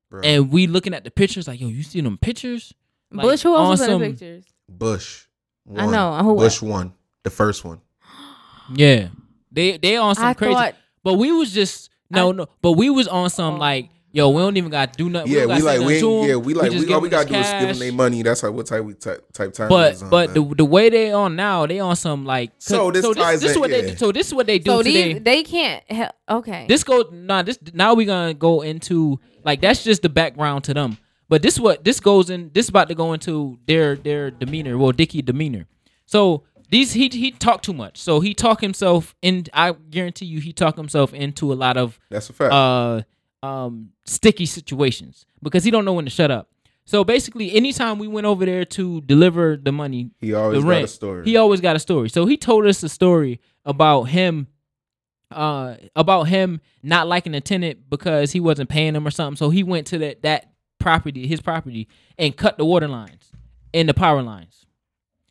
bro. 0.10 0.22
And 0.24 0.52
we 0.52 0.68
looking 0.68 0.94
at 0.94 1.04
the 1.04 1.12
pictures 1.12 1.48
like, 1.48 1.60
yo, 1.60 1.68
you 1.68 1.84
see 1.84 2.02
them 2.02 2.18
pictures? 2.18 2.74
Like, 3.12 3.24
Bush, 3.24 3.42
who 3.44 3.56
else 3.56 3.80
was 3.80 3.82
in 3.88 3.94
on 3.94 4.02
the 4.02 4.10
pictures? 4.10 4.46
Bush. 4.70 5.26
I 5.76 5.86
won. 5.86 5.92
know, 5.94 6.18
who- 6.24 6.36
Bush 6.36 6.62
one, 6.62 6.94
the 7.24 7.30
first 7.30 7.64
one. 7.66 7.80
Yeah, 8.76 9.10
they 9.52 9.78
they 9.78 9.98
on 9.98 10.16
some 10.16 10.26
I 10.26 10.34
crazy. 10.34 10.54
thought 10.54 10.76
but 11.04 11.16
we 11.16 11.32
was 11.34 11.52
just 11.54 11.90
no 12.10 12.30
I- 12.30 12.32
no. 12.32 12.48
But 12.62 12.72
we 12.74 12.90
was 12.90 13.08
on 13.08 13.30
some 13.30 13.56
Oh. 13.56 13.58
like, 13.58 13.90
yo, 14.14 14.30
we 14.30 14.42
don't 14.42 14.56
even 14.56 14.72
got 14.72 14.94
to 14.94 14.98
do 14.98 15.10
nothing. 15.10 15.32
Yeah, 15.34 15.42
don't 15.42 15.58
we 15.58 15.62
like 15.62 15.80
we 15.80 15.86
nothing 15.86 16.00
to 16.00 16.08
ain't, 16.08 16.24
'em. 16.24 16.30
yeah 16.30 16.36
we 16.38 16.54
like 16.54 16.72
just 16.72 16.88
we, 16.88 16.94
all 16.94 17.02
we 17.02 17.10
gotta 17.10 17.28
do 17.28 17.36
is 17.36 17.42
this 17.42 17.60
give 17.60 17.70
them 17.70 17.80
their 17.80 17.92
money. 17.94 18.22
That's 18.24 18.40
how 18.42 18.52
what 18.52 18.68
type 18.68 18.84
we 18.86 18.94
type 18.94 19.26
type 19.34 19.54
time. 19.54 19.68
But 19.68 19.94
is 19.94 20.04
on, 20.04 20.10
but 20.10 20.30
man. 20.30 20.50
the 20.50 20.56
the 20.56 20.66
way 20.66 20.90
they 20.90 21.12
on 21.12 21.36
now, 21.36 21.66
they 21.66 21.80
on 21.80 21.96
some 21.98 22.26
like. 22.26 22.52
So 22.60 22.92
this 22.92 23.02
so 23.04 23.14
ties 23.14 23.42
this, 23.42 23.52
is 23.52 23.56
in- 23.58 23.62
what 23.62 23.72
yeah. 23.72 23.82
they 23.82 23.96
so 23.96 24.12
this 24.14 24.28
is 24.28 24.34
what 24.34 24.48
they 24.48 24.60
do 24.60 24.72
so. 24.72 24.84
today. 24.84 25.14
These 25.14 25.24
they 25.24 25.44
can't. 25.44 25.84
He- 25.88 26.06
okay. 26.30 26.66
this 26.70 26.84
go 26.86 27.10
nah 27.12 27.42
this 27.42 27.60
now 27.74 27.94
we 27.96 28.06
gonna 28.06 28.34
go 28.34 28.62
into 28.62 29.20
like 29.44 29.60
that's 29.60 29.84
just 29.84 30.02
the 30.04 30.10
background 30.10 30.64
to 30.66 30.74
them. 30.74 30.98
But 31.30 31.42
this 31.42 31.60
what 31.60 31.84
this 31.84 32.00
goes 32.00 32.30
in. 32.30 32.52
This 32.54 32.70
about 32.70 32.90
to 32.90 32.96
go 32.96 33.14
into 33.14 33.58
their 33.66 33.96
their 33.96 34.30
demeanor. 34.30 34.78
Well, 34.78 34.92
Dickie 34.92 35.22
demeanor. 35.24 35.66
So 36.06 36.44
these 36.70 36.94
he 36.94 37.08
he 37.10 37.32
talked 37.32 37.66
too 37.66 37.74
much. 37.74 37.98
So 38.00 38.20
he 38.20 38.34
talk 38.36 38.62
himself 38.62 39.16
in. 39.22 39.46
I 39.54 39.72
guarantee 39.72 40.26
you, 40.26 40.40
he 40.40 40.54
talk 40.54 40.76
himself 40.76 41.14
into 41.14 41.52
a 41.52 41.56
lot 41.56 41.78
of 41.78 42.00
that's 42.10 42.30
a 42.30 42.34
fact. 42.34 42.54
uh 42.54 43.02
um 43.44 43.90
sticky 44.06 44.46
situations 44.46 45.26
because 45.44 45.64
he 45.64 45.70
don't 45.72 45.86
know 45.86 45.94
when 45.94 46.06
to 46.06 46.12
shut 46.12 46.32
up. 46.32 46.50
So 46.86 47.04
basically, 47.04 47.54
anytime 47.54 48.00
we 48.00 48.08
went 48.08 48.26
over 48.26 48.46
there 48.46 48.66
to 48.66 49.02
deliver 49.02 49.56
the 49.58 49.72
money, 49.72 50.12
he 50.20 50.34
always 50.34 50.64
the 50.64 50.70
got 50.70 50.84
a 50.84 50.88
story. 50.88 51.26
he 51.26 51.38
always 51.38 51.62
got 51.62 51.76
a 51.76 51.80
story. 51.80 52.10
So 52.10 52.26
he 52.26 52.38
told 52.38 52.66
us 52.66 52.82
a 52.84 52.90
story 52.90 53.40
about 53.66 54.04
him, 54.04 54.48
uh, 55.32 55.76
about 55.96 56.24
him 56.24 56.60
not 56.82 57.08
liking 57.08 57.32
the 57.34 57.42
tenant 57.42 57.90
because 57.90 58.32
he 58.32 58.40
wasn't 58.40 58.70
paying 58.70 58.96
him 58.96 59.06
or 59.08 59.12
something. 59.12 59.38
So 59.38 59.50
he 59.50 59.64
went 59.64 59.88
to 59.88 59.98
that 60.00 60.22
that 60.24 60.52
property, 60.80 61.28
his 61.28 61.42
property, 61.42 61.88
and 62.18 62.36
cut 62.36 62.58
the 62.58 62.66
water 62.66 62.88
lines 62.88 63.32
and 63.74 63.88
the 63.88 63.94
power 63.94 64.22
lines. 64.22 64.66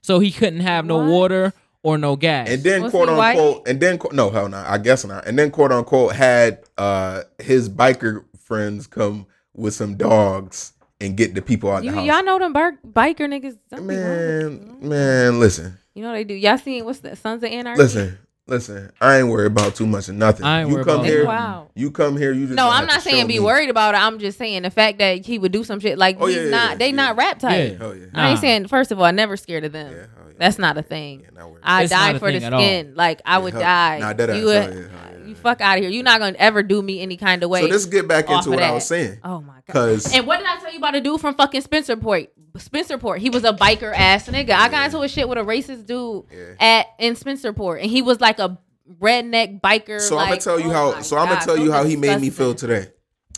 So 0.02 0.18
he 0.18 0.32
couldn't 0.32 0.60
have 0.60 0.84
no 0.84 0.98
What? 0.98 1.08
water 1.08 1.52
or 1.82 1.98
no 1.98 2.16
gas. 2.16 2.48
and 2.48 2.62
then 2.62 2.82
Was 2.82 2.90
quote 2.92 3.08
he 3.08 3.14
white? 3.14 3.30
unquote, 3.36 3.68
and 3.68 3.80
then 3.80 3.98
no 4.12 4.30
hell 4.30 4.48
no, 4.48 4.62
I 4.66 4.78
guess 4.78 5.04
not. 5.04 5.26
And 5.26 5.38
then 5.38 5.50
quote 5.50 5.72
unquote 5.72 6.14
had 6.14 6.60
uh 6.78 7.22
his 7.38 7.68
biker 7.68 8.24
friends 8.38 8.86
come 8.86 9.26
with 9.54 9.74
some 9.74 9.96
dogs 9.96 10.72
and 11.00 11.16
get 11.16 11.34
the 11.34 11.42
people 11.42 11.70
out 11.70 11.82
you, 11.84 11.90
the 11.90 11.96
house. 11.96 12.06
y'all 12.06 12.24
know 12.24 12.38
them 12.38 12.52
bar- 12.52 12.78
biker 12.86 13.26
niggas. 13.28 13.58
don't 13.70 13.86
be 13.86 13.96
wrong 13.96 14.08
with 14.08 14.18
man, 14.18 14.80
them. 14.80 14.88
man, 14.88 15.40
listen, 15.40 15.78
You 15.94 16.02
know 16.02 16.12
they 16.12 16.24
do. 16.24 16.34
Y'all 16.34 16.58
seen 16.58 16.84
what's 16.84 17.00
the 17.00 17.16
Sons 17.16 17.42
of 17.42 17.50
Anarchy? 17.50 17.82
listen, 17.82 18.18
listen. 18.52 18.92
I 19.00 19.18
ain't 19.18 19.28
worried 19.28 19.46
about 19.46 19.74
too 19.74 19.86
much 19.86 20.08
of 20.08 20.14
nothing. 20.14 20.44
I 20.46 20.60
ain't 20.60 20.68
you 20.68 20.74
worried 20.76 20.86
come 20.86 20.94
about 21.00 21.06
here, 21.06 21.26
Wow. 21.26 21.68
you 21.74 21.90
come 21.90 22.16
here. 22.16 22.32
You 22.32 22.46
just 22.46 22.56
No, 22.56 22.68
I'm 22.68 22.86
not 22.86 23.02
saying 23.02 23.26
be 23.26 23.34
me. 23.34 23.40
worried 23.40 23.70
about 23.70 23.94
it. 23.94 23.98
I'm 23.98 24.18
just 24.18 24.38
saying 24.38 24.62
the 24.62 24.70
fact 24.70 24.98
that 24.98 25.24
he 25.26 25.38
would 25.38 25.52
do 25.52 25.64
some 25.64 25.80
shit 25.80 25.98
like 25.98 26.18
Oh, 26.20 26.26
he's 26.26 26.36
yeah, 26.36 26.42
yeah, 26.44 26.50
not. 26.50 26.70
yeah, 26.72 26.76
they 26.76 26.88
yeah. 26.90 26.94
not 26.96 27.16
rap 27.16 27.38
type. 27.38 27.72
Yeah. 27.72 27.78
Hell 27.78 27.88
oh, 27.88 27.92
yeah, 27.92 28.06
I 28.14 28.28
ain't 28.28 28.34
Nah. 28.36 28.40
saying. 28.40 28.68
First 28.68 28.92
of 28.92 28.98
all, 28.98 29.04
I 29.04 29.10
never 29.10 29.36
scared 29.36 29.64
of 29.64 29.72
them. 29.72 29.90
yeah, 29.92 29.98
hell 29.98 30.08
yeah. 30.28 30.34
That's 30.38 30.58
not 30.58 30.76
a 30.78 30.82
thing. 30.82 31.20
Yeah, 31.20 31.38
not 31.40 31.50
worried. 31.50 31.60
I 31.64 31.82
It's 31.82 31.92
not 31.92 31.98
die 31.98 32.10
a 32.10 32.18
for 32.18 32.30
the 32.32 32.38
thing 32.38 32.46
at 32.46 32.52
all. 32.52 32.60
skin. 32.60 32.92
Like 32.94 33.20
I 33.24 33.32
Yeah, 33.34 33.38
would 33.38 33.52
hell- 33.54 33.62
die. 33.62 33.98
nah, 34.00 34.12
that 34.12 34.30
ass, 34.30 34.36
you 34.36 34.48
oh, 34.48 34.52
hell 34.52 34.64
would, 34.66 34.74
yeah, 34.74 34.80
hell 34.80 34.82
yeah, 34.82 34.88
you 34.88 34.88
hell 34.88 35.11
fuck 35.42 35.60
out 35.60 35.78
of 35.78 35.82
here. 35.84 35.90
You're 35.90 36.04
not 36.04 36.20
gonna 36.20 36.36
ever 36.38 36.62
do 36.62 36.80
me 36.82 37.00
any 37.00 37.16
kind 37.16 37.42
of 37.42 37.50
way. 37.50 37.62
so 37.62 37.66
let's 37.68 37.86
get 37.86 38.08
back 38.08 38.30
into 38.30 38.50
what 38.50 38.62
I 38.62 38.72
was 38.72 38.86
saying. 38.86 39.18
oh 39.24 39.40
my 39.40 39.54
god. 39.66 39.72
Cause 39.72 40.14
And 40.14 40.26
what 40.26 40.38
did 40.38 40.46
I 40.46 40.58
tell 40.58 40.72
you 40.72 40.78
about 40.78 40.94
a 40.94 41.00
dude 41.00 41.20
from 41.20 41.34
fucking 41.34 41.62
Spencerport? 41.62 42.28
Spencerport. 42.56 43.18
He 43.18 43.30
was 43.30 43.44
a 43.44 43.52
biker 43.52 43.92
ass 43.94 44.28
nigga. 44.28 44.50
I 44.50 44.68
got 44.68 44.86
into 44.86 45.00
a 45.00 45.08
shit 45.08 45.28
with 45.28 45.38
a 45.38 45.42
racist 45.42 45.86
dude 45.86 46.24
Yeah. 46.30 46.54
at 46.60 46.86
in 46.98 47.14
Spencerport, 47.14 47.80
and 47.82 47.90
he 47.90 48.02
was 48.02 48.20
like 48.20 48.38
a 48.38 48.58
redneck 49.00 49.60
biker. 49.60 50.00
So 50.00 50.16
like, 50.16 50.24
I'm 50.24 50.28
gonna 50.32 50.40
tell 50.40 50.60
you 50.60 50.66
oh 50.70 50.92
how. 50.92 51.00
So 51.02 51.16
I'm 51.16 51.28
gonna 51.28 51.40
tell 51.44 51.56
you 51.56 51.72
how 51.72 51.84
he 51.84 51.96
made 51.96 52.20
me 52.20 52.30
feel 52.30 52.54
today. 52.54 52.88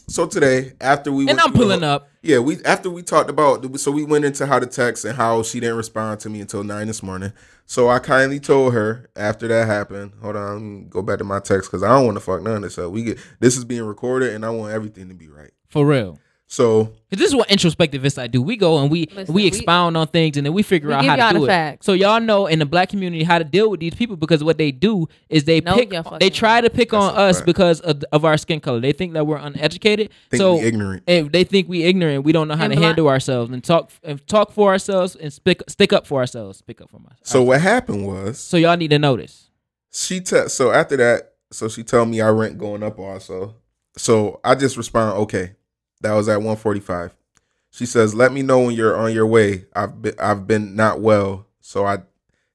So 0.06 0.26
today, 0.26 0.72
after 0.80 1.10
we 1.10 1.22
and 1.28 1.38
went 1.38 1.42
I'm 1.42 1.52
pulling 1.52 1.82
up. 1.82 2.08
Yeah, 2.22 2.38
we 2.38 2.62
after 2.64 2.90
we 2.90 3.02
talked 3.02 3.30
about 3.30 3.78
so 3.78 3.90
we 3.90 4.04
went 4.04 4.24
into 4.24 4.46
how 4.46 4.58
to 4.58 4.66
text 4.66 5.04
and 5.04 5.16
how 5.16 5.42
she 5.42 5.60
didn't 5.60 5.76
respond 5.76 6.20
to 6.20 6.30
me 6.30 6.40
until 6.40 6.62
nine 6.62 6.86
this 6.86 7.02
morning. 7.02 7.32
So 7.66 7.88
I 7.88 7.98
kindly 7.98 8.38
told 8.40 8.74
her 8.74 9.08
after 9.16 9.48
that 9.48 9.66
happened. 9.66 10.12
Hold 10.20 10.36
on, 10.36 10.88
go 10.88 11.02
back 11.02 11.18
to 11.18 11.24
my 11.24 11.40
text 11.40 11.70
because 11.70 11.82
I 11.82 11.88
don't 11.88 12.04
want 12.04 12.16
to 12.16 12.20
fuck 12.20 12.42
none 12.42 12.56
of 12.56 12.62
this 12.62 12.78
up. 12.78 12.92
We 12.92 13.04
get 13.04 13.18
this 13.40 13.56
is 13.56 13.64
being 13.64 13.84
recorded 13.84 14.34
and 14.34 14.44
I 14.44 14.50
want 14.50 14.72
everything 14.74 15.08
to 15.08 15.14
be 15.14 15.28
right. 15.28 15.52
For 15.70 15.86
real. 15.86 16.18
So 16.46 16.84
'Cause 16.84 17.18
this 17.18 17.28
is 17.30 17.34
what 17.34 17.48
introspectivists 17.48 18.18
I 18.20 18.26
do. 18.26 18.40
We 18.42 18.56
go 18.56 18.78
and 18.78 18.90
we 18.90 19.08
Listen, 19.14 19.34
we 19.34 19.42
we- 19.42 19.48
expound 19.48 19.96
on 19.96 20.06
things 20.08 20.36
and 20.36 20.44
then 20.46 20.52
we 20.52 20.62
figure 20.62 20.88
we 20.88 20.94
out 20.94 21.04
how 21.04 21.32
to 21.32 21.38
do 21.38 21.44
it. 21.44 21.48
facts. 21.48 21.86
So 21.86 21.94
y'all 21.94 22.20
know 22.20 22.46
in 22.46 22.58
the 22.58 22.66
black 22.66 22.90
community 22.90 23.24
how 23.24 23.38
to 23.38 23.44
deal 23.44 23.70
with 23.70 23.80
these 23.80 23.94
people 23.94 24.16
because 24.16 24.44
what 24.44 24.58
they 24.58 24.70
do 24.70 25.08
is 25.30 25.44
they 25.44 25.60
Know 25.60 25.74
pick 25.74 25.92
they 26.20 26.30
try 26.30 26.60
to 26.60 26.68
pick 26.70 26.92
on 26.92 27.14
us 27.16 27.38
fact. 27.38 27.46
because 27.46 27.80
of, 27.80 28.04
of 28.12 28.24
our 28.24 28.36
skin 28.36 28.60
color. 28.60 28.78
They 28.78 28.92
think 28.92 29.14
that 29.14 29.26
we're 29.26 29.38
uneducated. 29.38 30.10
think 30.30 30.38
so 30.40 30.56
we 30.56 30.60
ignorant. 30.66 31.02
and 31.08 31.32
they 31.32 31.44
think 31.44 31.68
we 31.68 31.82
ignorant. 31.84 32.24
We 32.24 32.32
don't 32.32 32.46
know 32.46 32.56
how 32.56 32.64
And 32.64 32.72
to 32.74 32.76
bli- 32.78 32.86
handle 32.86 33.08
ourselves 33.08 33.50
and 33.50 33.64
talk 33.64 33.90
and 34.02 34.24
talk 34.28 34.52
for 34.52 34.70
ourselves 34.70 35.16
and 35.16 35.32
stick 35.32 35.62
stick 35.68 35.92
up 35.92 36.06
for 36.06 36.20
ourselves. 36.20 36.60
Pick 36.62 36.80
up 36.80 36.90
for 36.90 36.98
myself. 37.00 37.18
So 37.22 37.42
what 37.42 37.62
happened 37.62 38.06
was 38.06 38.38
so 38.38 38.56
y'all 38.58 38.76
need 38.76 38.90
to 38.90 38.98
notice. 38.98 39.50
she 39.92 40.20
te- 40.20 40.48
so 40.48 40.70
after 40.72 40.96
that, 40.98 41.32
so 41.50 41.68
she 41.68 41.82
told 41.82 42.08
me 42.10 42.20
our 42.20 42.34
rent 42.34 42.58
going 42.58 42.82
up 42.82 42.98
also. 42.98 43.54
So 43.96 44.40
I 44.44 44.54
just 44.56 44.76
respond, 44.76 45.16
okay. 45.22 45.52
That 46.00 46.12
was 46.12 46.28
at 46.28 46.38
145. 46.38 47.14
She 47.70 47.86
says, 47.86 48.14
"Let 48.14 48.32
me 48.32 48.42
know 48.42 48.60
when 48.60 48.74
you're 48.74 48.96
on 48.96 49.12
your 49.12 49.26
way. 49.26 49.66
I've 49.74 50.00
been 50.00 50.14
I've 50.18 50.46
been 50.46 50.76
not 50.76 51.00
well, 51.00 51.46
so 51.60 51.84
I 51.86 51.98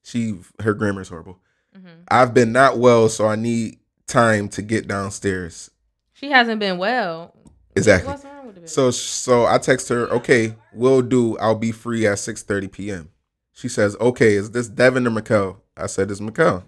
she 0.04 0.40
her 0.62 0.74
grammar 0.74 1.02
is 1.02 1.10
horrible. 1.10 1.40
Mhm. 1.78 2.04
I've 2.08 2.34
been 2.34 2.52
not 2.52 2.78
well, 2.78 3.10
so 3.10 3.28
I 3.28 3.36
need 3.36 3.80
time 4.08 4.48
to 4.50 4.62
get 4.62 4.88
downstairs. 4.88 5.72
She 6.14 6.32
hasn't 6.32 6.60
been 6.60 6.78
well. 6.78 7.36
Exactly. 7.76 8.12
What's 8.12 8.24
wrong 8.26 8.48
with 8.48 8.62
the? 8.62 8.68
So 8.68 8.92
so 8.92 9.46
I 9.46 9.58
text 9.58 9.90
her, 9.90 10.08
okay, 10.10 10.56
we'll 10.74 11.02
do. 11.02 11.38
I'll 11.38 11.56
be 11.56 11.72
free 11.72 12.06
at 12.08 12.18
6:30 12.18 12.72
p.m. 12.72 13.10
She 13.54 13.68
says, 13.68 13.98
okay, 14.00 14.34
is 14.36 14.52
this 14.52 14.70
Devin 14.70 15.06
or 15.06 15.10
Mikkel? 15.12 15.58
I 15.76 15.88
said, 15.88 16.10
it's 16.12 16.22
Mikkel. 16.22 16.64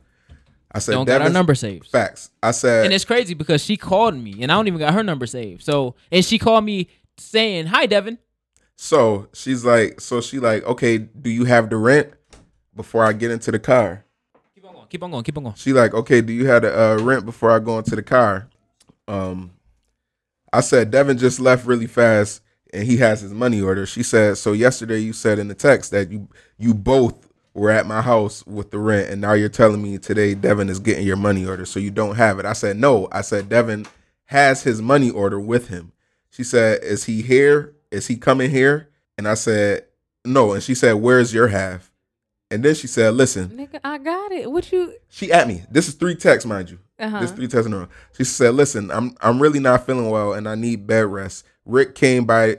I 0.73 0.79
said, 0.79 0.93
Don't 0.93 1.05
got 1.05 1.21
our 1.21 1.29
number 1.29 1.55
saved. 1.55 1.89
Facts. 1.89 2.31
I 2.41 2.51
said, 2.51 2.85
And 2.85 2.93
it's 2.93 3.05
crazy 3.05 3.33
because 3.33 3.63
she 3.63 3.77
called 3.77 4.15
me 4.15 4.41
and 4.41 4.51
I 4.51 4.55
don't 4.55 4.67
even 4.67 4.79
got 4.79 4.93
her 4.93 5.03
number 5.03 5.25
saved. 5.25 5.63
So 5.63 5.95
and 6.11 6.23
she 6.23 6.37
called 6.37 6.63
me 6.63 6.87
saying, 7.17 7.67
"Hi, 7.67 7.85
Devin." 7.85 8.17
So 8.75 9.27
she's 9.33 9.63
like, 9.63 10.01
so 10.01 10.21
she 10.21 10.39
like, 10.39 10.63
okay, 10.63 10.97
do 10.97 11.29
you 11.29 11.45
have 11.45 11.69
the 11.69 11.77
rent 11.77 12.13
before 12.75 13.03
I 13.03 13.13
get 13.13 13.29
into 13.29 13.51
the 13.51 13.59
car? 13.59 14.05
Keep 14.55 14.65
on 14.65 14.73
going. 14.73 14.87
Keep 14.87 15.03
on 15.03 15.11
going. 15.11 15.23
Keep 15.23 15.37
on 15.37 15.43
going. 15.43 15.55
She 15.55 15.71
like, 15.71 15.93
okay, 15.93 16.21
do 16.21 16.33
you 16.33 16.47
have 16.47 16.63
the 16.63 16.75
uh, 16.75 16.97
rent 16.97 17.23
before 17.23 17.51
I 17.51 17.59
go 17.59 17.77
into 17.77 17.95
the 17.95 18.01
car? 18.01 18.49
Um, 19.07 19.51
I 20.51 20.61
said 20.61 20.89
Devin 20.89 21.19
just 21.19 21.39
left 21.39 21.67
really 21.67 21.85
fast 21.85 22.41
and 22.73 22.83
he 22.83 22.97
has 22.97 23.21
his 23.21 23.33
money 23.33 23.61
order. 23.61 23.85
She 23.85 24.01
said, 24.01 24.37
so 24.37 24.51
yesterday 24.51 24.97
you 24.97 25.13
said 25.13 25.37
in 25.37 25.47
the 25.47 25.53
text 25.53 25.91
that 25.91 26.11
you 26.11 26.27
you 26.57 26.73
both 26.73 27.27
were 27.53 27.69
at 27.69 27.85
my 27.85 28.01
house 28.01 28.45
with 28.45 28.71
the 28.71 28.77
rent 28.79 29.09
and 29.09 29.19
now 29.21 29.33
you're 29.33 29.49
telling 29.49 29.81
me 29.81 29.97
today 29.97 30.33
Devin 30.33 30.69
is 30.69 30.79
getting 30.79 31.05
your 31.05 31.17
money 31.17 31.45
order 31.45 31.65
so 31.65 31.79
you 31.79 31.91
don't 31.91 32.15
have 32.15 32.39
it. 32.39 32.45
I 32.45 32.53
said 32.53 32.77
no. 32.77 33.07
I 33.11 33.21
said 33.21 33.49
Devin 33.49 33.85
has 34.25 34.63
his 34.63 34.81
money 34.81 35.09
order 35.09 35.39
with 35.39 35.67
him. 35.67 35.91
She 36.29 36.43
said, 36.43 36.81
is 36.83 37.03
he 37.03 37.21
here? 37.21 37.75
Is 37.91 38.07
he 38.07 38.15
coming 38.15 38.49
here? 38.49 38.89
And 39.17 39.27
I 39.27 39.33
said 39.33 39.85
no. 40.23 40.53
And 40.53 40.63
she 40.63 40.73
said, 40.75 40.93
where's 40.93 41.33
your 41.33 41.49
half? 41.49 41.91
And 42.49 42.63
then 42.63 42.75
she 42.75 42.87
said, 42.87 43.13
listen, 43.13 43.49
Nigga, 43.49 43.79
I 43.83 43.97
got 43.97 44.31
it. 44.31 44.49
What 44.51 44.71
you? 44.71 44.93
she 45.09 45.31
at 45.31 45.47
me. 45.47 45.63
This 45.69 45.87
is 45.87 45.95
three 45.95 46.15
texts, 46.15 46.47
mind 46.47 46.69
you. 46.69 46.79
Uh-huh. 46.99 47.19
This 47.19 47.31
three 47.31 47.47
texts 47.47 47.65
in 47.65 47.73
a 47.73 47.79
row. 47.79 47.87
She 48.15 48.23
said, 48.23 48.53
"Listen, 48.53 48.91
I'm 48.91 49.15
I'm 49.21 49.41
really 49.41 49.59
not 49.59 49.87
feeling 49.87 50.11
well, 50.11 50.33
and 50.33 50.47
I 50.47 50.53
need 50.53 50.85
bed 50.85 51.07
rest. 51.07 51.45
Rick 51.65 51.95
came 51.95 52.25
by 52.25 52.57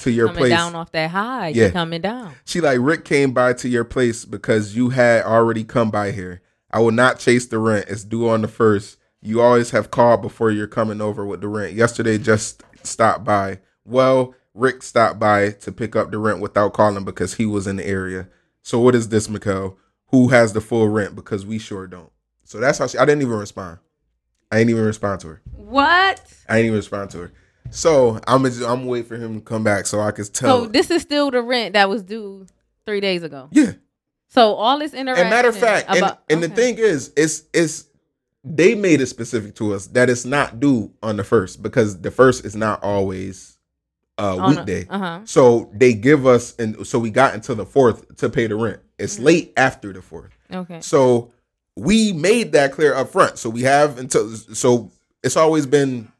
to 0.00 0.10
your 0.10 0.28
coming 0.28 0.40
place. 0.40 0.50
down 0.50 0.74
off 0.74 0.92
that 0.92 1.10
high. 1.10 1.48
Yeah. 1.48 1.66
You 1.66 1.72
coming 1.72 2.00
down. 2.00 2.34
She 2.44 2.60
like 2.60 2.78
Rick 2.80 3.04
came 3.04 3.32
by 3.32 3.52
to 3.54 3.68
your 3.68 3.84
place 3.84 4.24
because 4.24 4.76
you 4.76 4.90
had 4.90 5.24
already 5.24 5.64
come 5.64 5.90
by 5.90 6.12
here. 6.12 6.42
I 6.70 6.80
will 6.80 6.92
not 6.92 7.18
chase 7.18 7.46
the 7.46 7.58
rent. 7.58 7.86
It's 7.88 8.04
due 8.04 8.28
on 8.28 8.42
the 8.42 8.48
first. 8.48 8.98
You 9.20 9.40
always 9.40 9.70
have 9.70 9.90
called 9.90 10.22
before 10.22 10.50
you're 10.50 10.66
coming 10.66 11.00
over 11.00 11.24
with 11.24 11.40
the 11.40 11.48
rent. 11.48 11.74
Yesterday 11.74 12.18
just 12.18 12.62
stopped 12.82 13.24
by. 13.24 13.60
Well, 13.84 14.34
Rick 14.54 14.82
stopped 14.82 15.18
by 15.18 15.50
to 15.50 15.72
pick 15.72 15.94
up 15.94 16.10
the 16.10 16.18
rent 16.18 16.40
without 16.40 16.72
calling 16.72 17.04
because 17.04 17.34
he 17.34 17.46
was 17.46 17.66
in 17.66 17.76
the 17.76 17.86
area. 17.86 18.28
So 18.62 18.78
what 18.80 18.94
is 18.94 19.08
this, 19.08 19.28
Mikkel? 19.28 19.76
Who 20.08 20.28
has 20.28 20.52
the 20.52 20.60
full 20.60 20.88
rent? 20.88 21.14
Because 21.14 21.46
we 21.46 21.58
sure 21.58 21.86
don't. 21.86 22.10
So 22.44 22.58
that's 22.58 22.78
how 22.78 22.86
she. 22.86 22.98
I 22.98 23.04
didn't 23.04 23.22
even 23.22 23.34
respond. 23.34 23.78
I 24.50 24.58
didn't 24.58 24.70
even 24.70 24.84
respond 24.84 25.20
to 25.20 25.28
her. 25.28 25.42
What? 25.52 26.20
I 26.48 26.56
didn't 26.56 26.66
even 26.66 26.76
respond 26.76 27.10
to 27.10 27.18
her. 27.18 27.32
So 27.70 28.20
I'm 28.26 28.44
I'm 28.44 28.58
gonna 28.60 28.86
wait 28.86 29.06
for 29.06 29.16
him 29.16 29.36
to 29.36 29.40
come 29.40 29.64
back 29.64 29.86
so 29.86 30.00
I 30.00 30.10
can 30.10 30.24
tell. 30.26 30.62
So 30.62 30.66
this 30.66 30.90
is 30.90 31.02
still 31.02 31.30
the 31.30 31.42
rent 31.42 31.72
that 31.74 31.88
was 31.88 32.02
due 32.02 32.46
three 32.86 33.00
days 33.00 33.22
ago. 33.22 33.48
yeah. 33.52 33.72
So 34.28 34.54
all 34.54 34.78
this 34.78 34.94
interaction. 34.94 35.26
And 35.26 35.30
matter 35.34 35.48
of 35.50 35.56
fact, 35.56 35.88
and, 35.90 35.98
about, 35.98 36.22
and 36.30 36.42
the 36.42 36.46
okay. 36.46 36.54
thing 36.56 36.78
is, 36.78 37.12
it's 37.16 37.44
it's 37.52 37.86
they 38.44 38.74
made 38.74 39.00
it 39.00 39.06
specific 39.06 39.54
to 39.56 39.74
us 39.74 39.86
that 39.88 40.08
it's 40.10 40.24
not 40.24 40.58
due 40.58 40.90
on 41.02 41.16
the 41.16 41.24
first 41.24 41.62
because 41.62 42.00
the 42.00 42.10
first 42.10 42.44
is 42.44 42.56
not 42.56 42.82
always 42.82 43.58
a 44.18 44.24
a- 44.24 44.48
weekday. 44.48 44.86
uh-huh. 44.88 45.20
So 45.24 45.70
they 45.74 45.92
give 45.94 46.26
us 46.26 46.54
and 46.56 46.86
so 46.86 46.98
we 46.98 47.10
got 47.10 47.34
until 47.34 47.54
the 47.56 47.66
fourth 47.66 48.16
to 48.16 48.28
pay 48.30 48.46
the 48.46 48.56
rent. 48.56 48.80
It's 48.98 49.14
Mm-hmm. 49.16 49.24
late 49.24 49.52
after 49.56 49.92
the 49.92 50.02
fourth. 50.02 50.30
Okay. 50.52 50.80
So 50.80 51.32
we 51.76 52.12
made 52.12 52.52
that 52.52 52.72
clear 52.72 52.94
up 52.94 53.10
front. 53.10 53.38
So 53.38 53.48
we 53.50 53.62
have 53.62 53.98
until 53.98 54.30
so 54.34 54.90
it's 55.22 55.36
always 55.36 55.66
been 55.66 56.10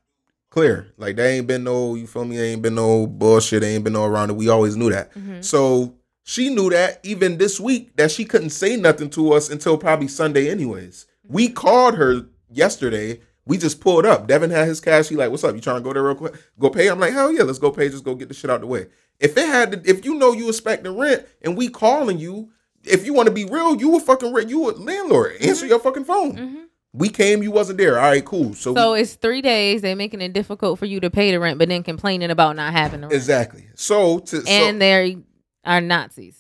clear. 0.53 0.87
Like 0.99 1.17
there 1.17 1.29
ain't 1.29 1.47
been 1.47 1.65
no, 1.65 1.95
you 1.95 2.07
feel 2.07 2.25
me? 2.27 2.37
There 2.37 2.45
ain't 2.47 2.63
been 2.63 2.75
no 2.75 3.07
bullshit. 3.07 3.63
There 3.63 3.71
ain't 3.71 3.85
been 3.85 3.95
no 3.95 4.05
around 4.05 4.31
it. 4.31 4.37
We 4.37 4.49
always 4.49 4.77
knew 4.77 4.91
that. 4.91 5.13
Mhm. 5.15 5.43
So 5.43 5.95
she 6.23 6.55
knew 6.55 6.71
that 6.71 7.01
even 7.03 7.39
this 7.39 7.59
week 7.59 7.97
that 7.97 8.11
she 8.13 8.25
couldn't 8.25 8.51
say 8.51 8.77
nothing 8.77 9.11
to 9.11 9.33
us 9.33 9.51
until 9.51 9.77
probably 9.79 10.09
Sunday, 10.09 10.49
anyways. 10.51 11.07
We 11.27 11.49
called 11.49 11.95
her 11.97 12.27
yesterday. 12.53 13.21
We 13.47 13.57
just 13.59 13.81
pulled 13.81 14.07
up. 14.07 14.29
Devin 14.29 14.51
had 14.51 14.69
his 14.69 14.81
cash. 14.81 15.09
He 15.09 15.17
like, 15.17 15.31
"What's 15.31 15.43
up? 15.43 15.55
You 15.55 15.61
trying 15.61 15.79
to 15.79 15.83
go 15.83 15.93
there 15.93 16.03
real 16.05 16.15
quick? 16.15 16.35
Go 16.61 16.71
pay?" 16.71 16.89
I'm 16.89 17.01
like, 17.01 17.13
"Hell 17.13 17.33
yeah, 17.33 17.43
let's 17.43 17.59
go 17.59 17.71
pay. 17.73 17.89
Just 17.89 18.05
go 18.05 18.15
get 18.15 18.29
the 18.29 18.35
shit 18.35 18.51
out 18.51 18.61
the 18.61 18.67
way." 18.67 18.87
If 19.19 19.37
it 19.37 19.47
had, 19.47 19.73
to, 19.73 19.91
if 19.91 20.05
you 20.05 20.15
know 20.15 20.33
you 20.33 20.49
expect 20.49 20.85
the 20.85 20.91
rent 20.93 21.27
and 21.43 21.57
we 21.57 21.69
calling 21.69 22.19
you, 22.19 22.51
if 22.85 23.05
you 23.07 23.15
want 23.15 23.27
to 23.27 23.33
be 23.33 23.45
real, 23.45 23.75
you 23.77 23.97
a 23.97 24.01
fucking 24.01 24.33
rent. 24.33 24.51
You 24.51 24.71
a 24.71 24.73
landlord. 24.73 25.37
Answer 25.41 25.67
your 25.67 25.81
fucking 25.81 26.05
phone. 26.05 26.37
Mhm. 26.37 26.62
We 26.95 27.09
came, 27.09 27.43
you 27.43 27.51
wasn't 27.51 27.79
there. 27.79 27.99
All 27.99 28.05
right, 28.11 28.25
cool. 28.25 28.53
So, 28.55 28.75
So 28.75 28.93
it's 28.95 29.15
three 29.15 29.41
days. 29.41 29.81
They're 29.81 29.97
making 29.97 30.21
it 30.21 30.33
difficult 30.35 30.79
for 30.79 30.85
you 30.87 31.01
to 31.01 31.11
pay 31.11 31.31
the 31.31 31.41
rent, 31.41 31.59
but 31.59 31.69
then 31.71 31.83
complaining 31.83 32.31
about 32.31 32.55
not 32.57 32.73
having 32.73 33.01
the 33.01 33.07
rent. 33.09 33.15
exactly. 33.17 33.65
So 33.75 34.19
to 34.19 34.43
so, 34.43 34.51
And 34.51 34.81
they 34.81 35.17
are 35.65 35.81
Nazis. 35.81 36.37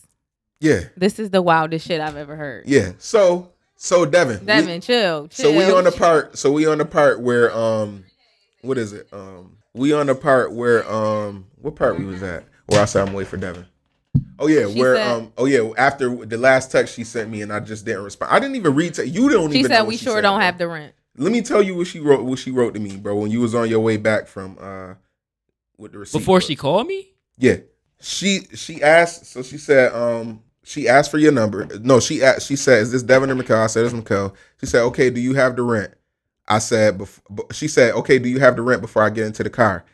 yeah, 0.61 0.81
This 0.97 1.19
is 1.19 1.31
the 1.31 1.41
wildest 1.41 1.87
shit 1.87 2.01
I've 2.03 2.17
ever 2.17 2.37
heard. 2.37 2.65
yeah. 2.67 2.93
So 2.99 3.53
so 3.77 4.05
Devin, 4.05 4.41
we- 4.41 4.47
Devin, 4.47 4.81
chill, 4.83 5.29
chill. 5.29 5.53
So 5.53 5.57
we 5.57 5.65
on 5.73 5.85
the 5.85 5.93
part. 5.93 6.37
So 6.39 6.53
we 6.53 6.67
on 6.67 6.79
the 6.79 6.85
part 6.85 7.21
where 7.21 7.53
um, 7.57 8.05
what 8.61 8.77
is 8.79 8.93
it? 8.93 9.09
Um, 9.13 9.57
we 9.75 9.93
on 9.95 10.07
the 10.07 10.15
part 10.15 10.53
where 10.53 10.87
um, 10.93 11.47
what 11.63 11.75
part 11.77 11.99
we 11.99 12.05
was 12.05 12.23
at? 12.23 12.45
Where 12.67 12.81
I 12.81 12.85
said 12.85 13.09
I'm 13.09 13.15
waiting 13.15 13.31
for 13.31 13.39
Devin. 13.39 13.67
Oh 14.39 14.47
yeah, 14.49 14.67
She 14.69 14.79
where 14.81 14.97
said- 14.97 15.07
um, 15.11 15.33
oh 15.39 15.45
yeah, 15.47 15.71
after 15.79 16.15
the 16.27 16.37
last 16.37 16.71
text 16.73 16.95
she 16.95 17.05
sent 17.05 17.31
me 17.31 17.43
and 17.43 17.53
I 17.53 17.61
just 17.61 17.85
didn't 17.85 18.03
respond. 18.05 18.33
I 18.33 18.41
didn't 18.41 18.57
even 18.57 18.75
read. 18.75 18.95
To, 18.95 19.07
you 19.07 19.29
don't 19.31 19.51
She 19.53 19.59
even. 19.61 19.71
know 19.71 19.77
said 19.77 19.81
what 19.83 19.89
we 19.89 19.97
she 19.97 20.05
sure 20.05 20.15
said, 20.15 20.21
don't 20.23 20.39
bro. 20.39 20.45
have 20.45 20.59
the 20.59 20.69
rent. 20.69 20.95
Let 21.17 21.33
me 21.33 21.43
tell 21.43 21.63
you 21.63 21.75
what 21.75 21.87
she 21.87 22.01
wrote. 22.01 22.25
What 22.25 22.39
she 22.39 22.51
wrote 22.51 22.75
to 22.75 22.81
me, 22.81 22.97
bro. 22.97 23.17
When 23.17 23.31
you 23.31 23.41
was 23.41 23.55
on 23.55 23.69
your 23.69 23.81
way 23.81 23.97
back 23.99 24.27
from 24.27 24.57
uh, 24.61 24.95
with 25.79 25.93
the 25.93 25.99
receipt 25.99 26.19
Before 26.19 26.37
was. 26.37 26.45
she 26.45 26.57
called 26.57 26.87
me? 26.87 27.13
Yeah. 27.39 27.59
She 28.01 28.47
she 28.55 28.83
asked 28.83 29.27
so 29.27 29.43
she 29.43 29.59
said 29.59 29.93
um 29.95 30.43
she 30.65 30.89
asked 30.89 31.11
for 31.11 31.19
your 31.19 31.33
number. 31.33 31.67
No, 31.81 32.01
she 32.01 32.23
asked, 32.23 32.47
she 32.47 32.57
said, 32.57 32.83
"Is 32.83 32.93
this 32.93 33.03
Devin 33.03 33.31
or 33.31 33.35
Mikkel?" 33.37 33.57
I 33.63 33.67
said, 33.67 33.85
"It's 33.85 33.95
Mikkel." 33.95 34.33
She 34.61 34.67
said, 34.67 34.83
"Okay, 34.85 35.11
do 35.11 35.21
you 35.21 35.35
have 35.35 35.57
the 35.57 35.63
rent?" 35.63 35.93
I 36.49 36.59
said, 36.59 36.99
bef- 36.99 37.53
"She 37.53 37.67
said, 37.69 37.95
okay, 37.95 38.19
do 38.19 38.29
you 38.29 38.39
have 38.41 38.57
the 38.57 38.63
rent 38.63 38.81
before 38.83 39.03
I 39.03 39.11
get 39.11 39.27
into 39.27 39.43
the 39.45 39.51
car?" 39.51 39.85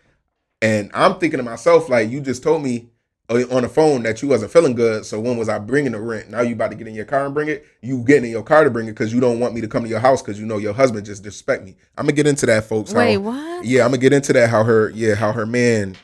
And 0.60 0.90
I'm 0.94 1.18
thinking 1.18 1.38
to 1.38 1.42
myself, 1.44 1.88
like, 1.88 2.10
you 2.10 2.20
just 2.20 2.42
told 2.42 2.62
me 2.62 2.88
on 3.30 3.62
the 3.62 3.68
phone 3.68 4.02
that 4.04 4.22
you 4.22 4.28
wasn't 4.28 4.50
feeling 4.50 4.74
good. 4.74 5.04
So 5.04 5.20
when 5.20 5.36
was 5.36 5.48
I 5.50 5.58
bringing 5.58 5.92
the 5.92 6.00
rent? 6.00 6.30
Now 6.30 6.40
you 6.40 6.54
about 6.54 6.70
to 6.70 6.76
get 6.76 6.86
in 6.88 6.94
your 6.94 7.04
car 7.04 7.26
and 7.26 7.34
bring 7.34 7.48
it? 7.48 7.66
You 7.82 8.02
getting 8.04 8.24
in 8.24 8.30
your 8.30 8.42
car 8.42 8.64
to 8.64 8.70
bring 8.70 8.86
it 8.88 8.92
because 8.92 9.12
you 9.12 9.20
don't 9.20 9.38
want 9.38 9.54
me 9.54 9.60
to 9.60 9.68
come 9.68 9.82
to 9.82 9.88
your 9.88 9.98
house 10.00 10.22
because 10.22 10.40
you 10.40 10.46
know 10.46 10.56
your 10.56 10.72
husband 10.72 11.04
just 11.04 11.22
disrespect 11.22 11.62
me. 11.64 11.76
I'm 11.98 12.04
gonna 12.06 12.12
get 12.12 12.26
into 12.26 12.46
that, 12.46 12.64
folks. 12.64 12.92
how- 12.92 12.98
Wait, 13.00 13.18
what? 13.18 13.64
yeah, 13.66 13.84
I'm 13.84 13.90
gonna 13.90 13.98
get 13.98 14.12
into 14.14 14.32
that. 14.32 14.48
How 14.48 14.64
her, 14.64 14.90
yeah, 14.90 15.14
how 15.14 15.32
her 15.32 15.44
man 15.44 15.96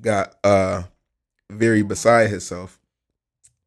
got 0.00 0.34
uh 0.44 0.82
very 1.50 1.82
beside 1.82 2.28
himself. 2.30 2.78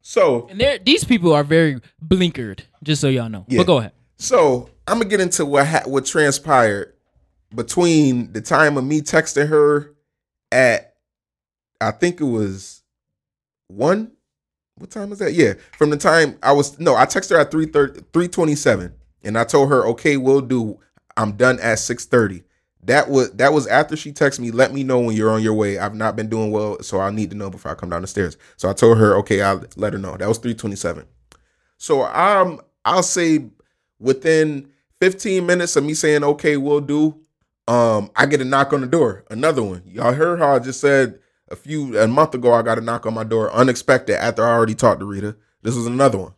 So, 0.00 0.46
And 0.50 0.60
there, 0.60 0.78
these 0.78 1.04
people 1.04 1.32
are 1.32 1.44
very 1.44 1.80
blinkered, 2.04 2.60
just 2.82 3.00
so 3.00 3.08
y'all 3.08 3.28
know. 3.28 3.44
Yeah. 3.48 3.58
But 3.58 3.66
go 3.66 3.78
ahead. 3.78 3.92
so 4.16 4.68
I'm 4.86 4.98
gonna 4.98 5.10
get 5.10 5.20
into 5.20 5.44
what 5.44 5.66
ha- 5.66 5.82
what 5.86 6.06
transpired 6.06 6.92
between 7.54 8.32
the 8.32 8.40
time 8.40 8.76
of 8.76 8.84
me 8.84 9.00
texting 9.00 9.48
her 9.48 9.92
at, 10.52 10.94
I 11.80 11.90
think 11.90 12.20
it 12.20 12.24
was 12.24 12.81
one. 13.76 14.12
What 14.76 14.90
time 14.90 15.10
was 15.10 15.18
that? 15.18 15.34
Yeah, 15.34 15.54
from 15.76 15.90
the 15.90 15.96
time 15.96 16.38
I 16.42 16.52
was 16.52 16.78
no, 16.78 16.96
I 16.96 17.06
texted 17.06 17.30
her 17.30 17.38
at 17.38 17.50
3 17.50 17.66
327 17.66 18.94
and 19.24 19.38
I 19.38 19.44
told 19.44 19.68
her, 19.68 19.86
okay, 19.88 20.16
we'll 20.16 20.40
do. 20.40 20.78
I'm 21.16 21.32
done 21.32 21.60
at 21.60 21.78
630. 21.78 22.42
That 22.84 23.08
was 23.08 23.30
that 23.32 23.52
was 23.52 23.66
after 23.66 23.96
she 23.96 24.12
texted 24.12 24.40
me, 24.40 24.50
let 24.50 24.72
me 24.72 24.82
know 24.82 24.98
when 25.00 25.14
you're 25.14 25.30
on 25.30 25.42
your 25.42 25.54
way. 25.54 25.78
I've 25.78 25.94
not 25.94 26.16
been 26.16 26.28
doing 26.28 26.50
well, 26.50 26.82
so 26.82 27.00
I 27.00 27.10
need 27.10 27.30
to 27.30 27.36
know 27.36 27.50
before 27.50 27.70
I 27.70 27.74
come 27.74 27.90
down 27.90 28.02
the 28.02 28.08
stairs. 28.08 28.36
So 28.56 28.68
I 28.68 28.72
told 28.72 28.98
her, 28.98 29.16
okay, 29.18 29.42
I'll 29.42 29.64
let 29.76 29.92
her 29.92 29.98
know. 29.98 30.16
That 30.16 30.28
was 30.28 30.38
327. 30.38 31.04
So 31.78 32.02
I'm 32.02 32.60
I'll 32.84 33.04
say 33.04 33.50
within 34.00 34.68
15 35.00 35.46
minutes 35.46 35.76
of 35.76 35.84
me 35.84 35.94
saying, 35.94 36.24
okay, 36.24 36.56
we'll 36.56 36.80
do, 36.80 37.20
um, 37.68 38.10
I 38.16 38.26
get 38.26 38.40
a 38.40 38.44
knock 38.44 38.72
on 38.72 38.80
the 38.80 38.86
door. 38.86 39.24
Another 39.30 39.62
one. 39.62 39.82
Y'all 39.86 40.12
heard 40.12 40.40
how 40.40 40.56
I 40.56 40.58
just 40.58 40.80
said 40.80 41.18
a 41.52 41.56
few 41.56 41.98
a 41.98 42.08
month 42.08 42.34
ago, 42.34 42.52
I 42.52 42.62
got 42.62 42.78
a 42.78 42.80
knock 42.80 43.06
on 43.06 43.14
my 43.14 43.24
door 43.24 43.52
unexpected 43.52 44.16
after 44.16 44.44
I 44.44 44.50
already 44.50 44.74
talked 44.74 45.00
to 45.00 45.06
Rita. 45.06 45.36
This 45.62 45.76
was 45.76 45.86
another 45.86 46.18
one. 46.18 46.32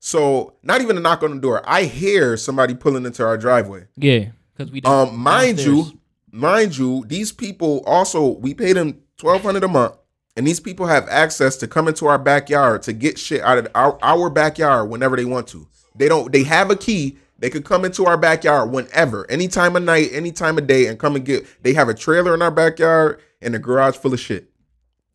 So 0.00 0.54
not 0.62 0.80
even 0.80 0.96
a 0.96 1.00
knock 1.00 1.22
on 1.22 1.34
the 1.34 1.40
door. 1.40 1.62
I 1.64 1.84
hear 1.84 2.36
somebody 2.36 2.74
pulling 2.74 3.06
into 3.06 3.24
our 3.24 3.38
driveway. 3.38 3.86
Yeah, 3.96 4.30
because 4.52 4.72
we 4.72 4.82
Um, 4.82 5.16
mind 5.16 5.58
downstairs. 5.58 5.92
you, 5.92 6.00
mind 6.32 6.76
you, 6.76 7.04
these 7.06 7.30
people 7.30 7.82
also 7.86 8.26
we 8.38 8.54
pay 8.54 8.72
them 8.72 9.00
twelve 9.16 9.42
hundred 9.42 9.62
a 9.62 9.68
month, 9.68 9.94
and 10.36 10.46
these 10.46 10.58
people 10.58 10.86
have 10.86 11.06
access 11.08 11.56
to 11.58 11.68
come 11.68 11.86
into 11.86 12.06
our 12.06 12.18
backyard 12.18 12.82
to 12.82 12.92
get 12.92 13.18
shit 13.18 13.42
out 13.42 13.58
of 13.58 13.68
our, 13.74 13.96
our 14.02 14.28
backyard 14.30 14.88
whenever 14.90 15.16
they 15.16 15.24
want 15.24 15.46
to. 15.48 15.68
They 15.94 16.08
don't. 16.08 16.32
They 16.32 16.42
have 16.44 16.70
a 16.70 16.76
key. 16.76 17.18
They 17.38 17.50
could 17.50 17.64
come 17.64 17.84
into 17.84 18.06
our 18.06 18.16
backyard 18.16 18.70
whenever, 18.70 19.28
any 19.28 19.48
time 19.48 19.74
of 19.74 19.82
night, 19.82 20.10
any 20.12 20.30
time 20.30 20.58
of 20.58 20.66
day, 20.66 20.86
and 20.86 20.98
come 20.98 21.16
and 21.16 21.24
get. 21.24 21.44
They 21.62 21.74
have 21.74 21.88
a 21.88 21.94
trailer 21.94 22.34
in 22.34 22.42
our 22.42 22.52
backyard 22.52 23.20
and 23.42 23.54
a 23.54 23.58
garage 23.58 23.96
full 23.96 24.12
of 24.12 24.20
shit. 24.20 24.48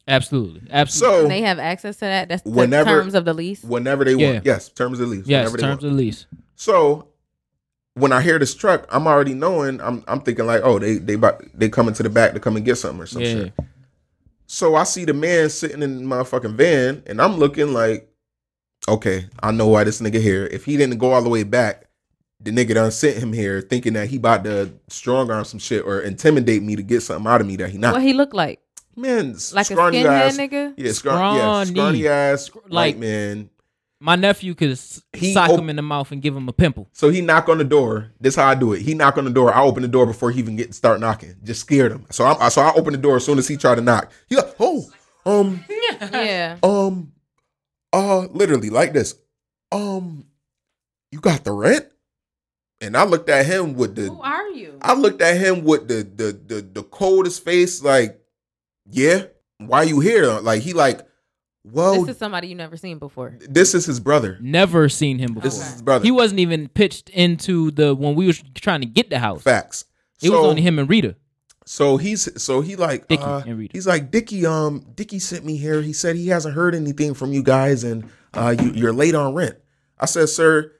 absolutely, 0.07 0.61
absolutely. 0.69 1.17
So 1.17 1.21
And 1.23 1.31
they 1.31 1.41
have 1.41 1.59
access 1.59 1.95
to 1.97 2.05
that. 2.05 2.29
That's 2.29 2.41
the 2.43 2.49
Whenever- 2.49 2.89
terms 2.89 3.13
of 3.15 3.25
the 3.25 3.33
lease. 3.33 3.63
whenever 3.63 4.05
they 4.05 4.13
Yeah. 4.15 4.33
want, 4.33 4.45
yes, 4.45 4.69
terms 4.69 4.99
of 4.99 5.09
the 5.09 5.15
lease. 5.15 5.25
yes, 5.27 5.39
whenever 5.51 5.57
they 5.57 5.61
terms 5.63 5.83
want. 5.83 5.83
of 5.83 5.89
the 5.91 5.95
lease. 5.97 6.25
So 6.55 7.07
when 7.95 8.11
I 8.11 8.21
hear 8.21 8.37
this 8.39 8.53
truck, 8.55 8.85
I'm 8.89 9.07
already 9.07 9.33
knowing. 9.33 9.81
I'm 9.81 10.03
I'm 10.07 10.21
thinking 10.21 10.45
like, 10.45 10.61
oh, 10.63 10.79
they 10.79 10.97
they 10.97 11.15
about, 11.15 11.43
they 11.53 11.67
coming 11.69 11.93
to 11.95 12.03
the 12.03 12.09
back 12.09 12.33
to 12.33 12.39
come 12.39 12.55
and 12.55 12.63
get 12.65 12.77
something 12.77 13.01
or 13.01 13.05
some 13.07 13.21
Yeah. 13.23 13.33
shit. 13.33 13.53
So 14.45 14.75
I 14.75 14.83
see 14.83 15.03
the 15.03 15.13
man 15.13 15.49
sitting 15.49 15.81
in 15.83 16.05
my 16.05 16.17
motherfucking 16.17 16.53
van, 16.55 17.03
and 17.05 17.21
I'm 17.21 17.35
looking 17.37 17.73
like, 17.73 18.09
okay, 18.87 19.25
I 19.41 19.51
know 19.51 19.67
why 19.67 19.83
this 19.83 19.99
nigga 19.99 20.21
here. 20.21 20.45
If 20.45 20.63
he 20.65 20.77
didn't 20.77 20.99
go 20.99 21.11
all 21.11 21.21
the 21.21 21.27
way 21.29 21.43
back, 21.43 21.86
the 22.39 22.51
nigga 22.51 22.75
done 22.75 22.91
sent 22.91 23.17
him 23.17 23.33
here 23.33 23.61
thinking 23.61 23.93
that 23.93 24.07
he 24.09 24.17
about 24.17 24.43
to 24.43 24.71
strong 24.89 25.29
arm 25.31 25.43
some 25.45 25.59
shit 25.59 25.83
or 25.85 26.01
intimidate 26.01 26.61
me 26.63 26.75
to 26.75 26.83
get 26.83 27.01
something 27.01 27.25
out 27.29 27.41
of 27.41 27.47
me 27.47 27.55
that 27.57 27.69
he 27.69 27.77
not. 27.77 27.93
What 27.93 28.03
he 28.03 28.13
look 28.13 28.33
like? 28.33 28.59
man, 28.95 29.33
Like 29.53 29.61
a 29.69 29.73
scrawny 29.73 30.03
skinhead 30.03 30.05
ass, 30.07 30.37
nigga? 30.37 30.73
Yeah, 30.75 30.91
scrawny, 30.91 31.37
yeah, 31.39 31.63
Scrawny. 31.63 31.65
scrawny 31.71 32.07
ass, 32.07 32.49
like- 32.55 32.71
like 32.71 32.97
man. 32.97 33.49
My 33.99 34.15
nephew 34.15 34.53
could 34.53 34.71
s- 34.71 35.01
He 35.13 35.33
sock 35.33 35.49
op- 35.49 35.59
him 35.59 35.71
in 35.71 35.75
the 35.75 35.81
mouth 35.81 36.11
and 36.11 36.21
give 36.21 36.35
him 36.35 36.47
a 36.47 36.53
pimple. 36.53 36.87
So 36.93 37.09
he 37.09 37.21
knock 37.21 37.49
on 37.49 37.57
the 37.57 37.63
door. 37.63 38.11
This 38.21 38.35
how 38.35 38.45
I 38.45 38.53
do 38.53 38.73
it. 38.73 38.83
He 38.83 38.93
knock 38.93 39.17
on 39.17 39.23
the 39.25 39.31
door. 39.31 39.51
I 39.51 39.63
open 39.63 39.81
the 39.81 39.87
door 39.87 40.05
before 40.05 40.29
he 40.29 40.37
even 40.37 40.55
get 40.55 40.75
start 40.75 40.99
knocking. 40.99 41.33
Just 41.43 41.61
scared 41.61 41.91
him. 41.91 42.05
So 42.11 42.23
I 42.25 42.49
so 42.49 42.61
I 42.61 42.73
open 42.75 42.91
the 42.93 42.99
door 42.99 43.15
as 43.15 43.25
soon 43.25 43.39
as 43.39 43.47
he 43.47 43.57
try 43.57 43.73
to 43.73 43.81
knock. 43.81 44.11
He 44.29 44.35
like, 44.35 44.53
oh, 44.59 44.85
um, 45.25 45.63
Yeah. 45.99 46.57
um, 46.61 47.11
uh, 47.91 48.27
literally 48.31 48.69
like 48.69 48.93
this. 48.93 49.15
Um, 49.71 50.25
you 51.11 51.19
got 51.19 51.43
the 51.43 51.51
rent? 51.51 51.87
And 52.79 52.95
I 52.95 53.05
looked 53.05 53.29
at 53.29 53.45
him 53.45 53.73
with 53.73 53.95
the 53.95 54.03
Who 54.03 54.21
are 54.21 54.47
you? 54.49 54.77
I 54.81 54.93
looked 54.93 55.21
at 55.21 55.37
him 55.37 55.63
with 55.63 55.87
the 55.87 56.03
the 56.03 56.31
the, 56.55 56.61
the 56.61 56.83
coldest 56.83 57.43
face, 57.43 57.81
like, 57.83 58.19
yeah. 58.89 59.23
Why 59.59 59.83
you 59.83 59.99
here? 59.99 60.27
Like 60.27 60.61
he 60.61 60.73
like, 60.73 61.01
well, 61.63 61.99
This 62.01 62.09
is 62.13 62.17
somebody 62.19 62.47
you 62.49 62.55
never 62.55 62.77
seen 62.77 62.99
before. 62.99 63.35
this 63.49 63.73
is 63.73 63.85
his 63.87 63.99
brother. 63.99 64.37
Never 64.39 64.87
seen 64.87 65.17
him 65.17 65.33
before. 65.33 65.41
This 65.49 65.59
is 65.59 65.71
his 65.73 65.81
brother. 65.81 66.05
He 66.05 66.11
wasn't 66.11 66.39
even 66.39 66.67
pitched 66.69 67.09
into 67.09 67.71
the 67.71 67.95
when 67.95 68.13
we 68.13 68.27
were 68.27 68.33
trying 68.53 68.81
to 68.81 68.87
get 68.87 69.09
the 69.09 69.17
house. 69.19 69.41
Facts. 69.41 69.85
It 70.21 70.29
was 70.29 70.39
only 70.45 70.61
him 70.61 70.77
and 70.79 70.87
Rita. 70.89 71.15
So 71.65 71.97
he's 71.97 72.41
so 72.41 72.61
he 72.61 72.75
like 72.75 73.07
Dickie 73.07 73.23
uh, 73.23 73.41
and 73.45 73.57
Rita. 73.57 73.71
he's 73.73 73.87
like 73.87 74.09
Dickie 74.11 74.45
um 74.45 74.85
Dickie 74.95 75.19
sent 75.19 75.43
me 75.43 75.57
here. 75.57 75.81
He 75.81 75.91
said 75.93 76.15
he 76.15 76.27
hasn't 76.29 76.55
heard 76.55 76.73
anything 76.73 77.13
from 77.13 77.33
you 77.33 77.43
guys 77.43 77.83
and 77.83 78.09
uh 78.33 78.55
you, 78.57 78.71
you're 78.71 78.93
late 78.93 79.15
on 79.15 79.33
rent. 79.33 79.57
I 79.99 80.05
said, 80.05 80.29
sir, 80.29 80.71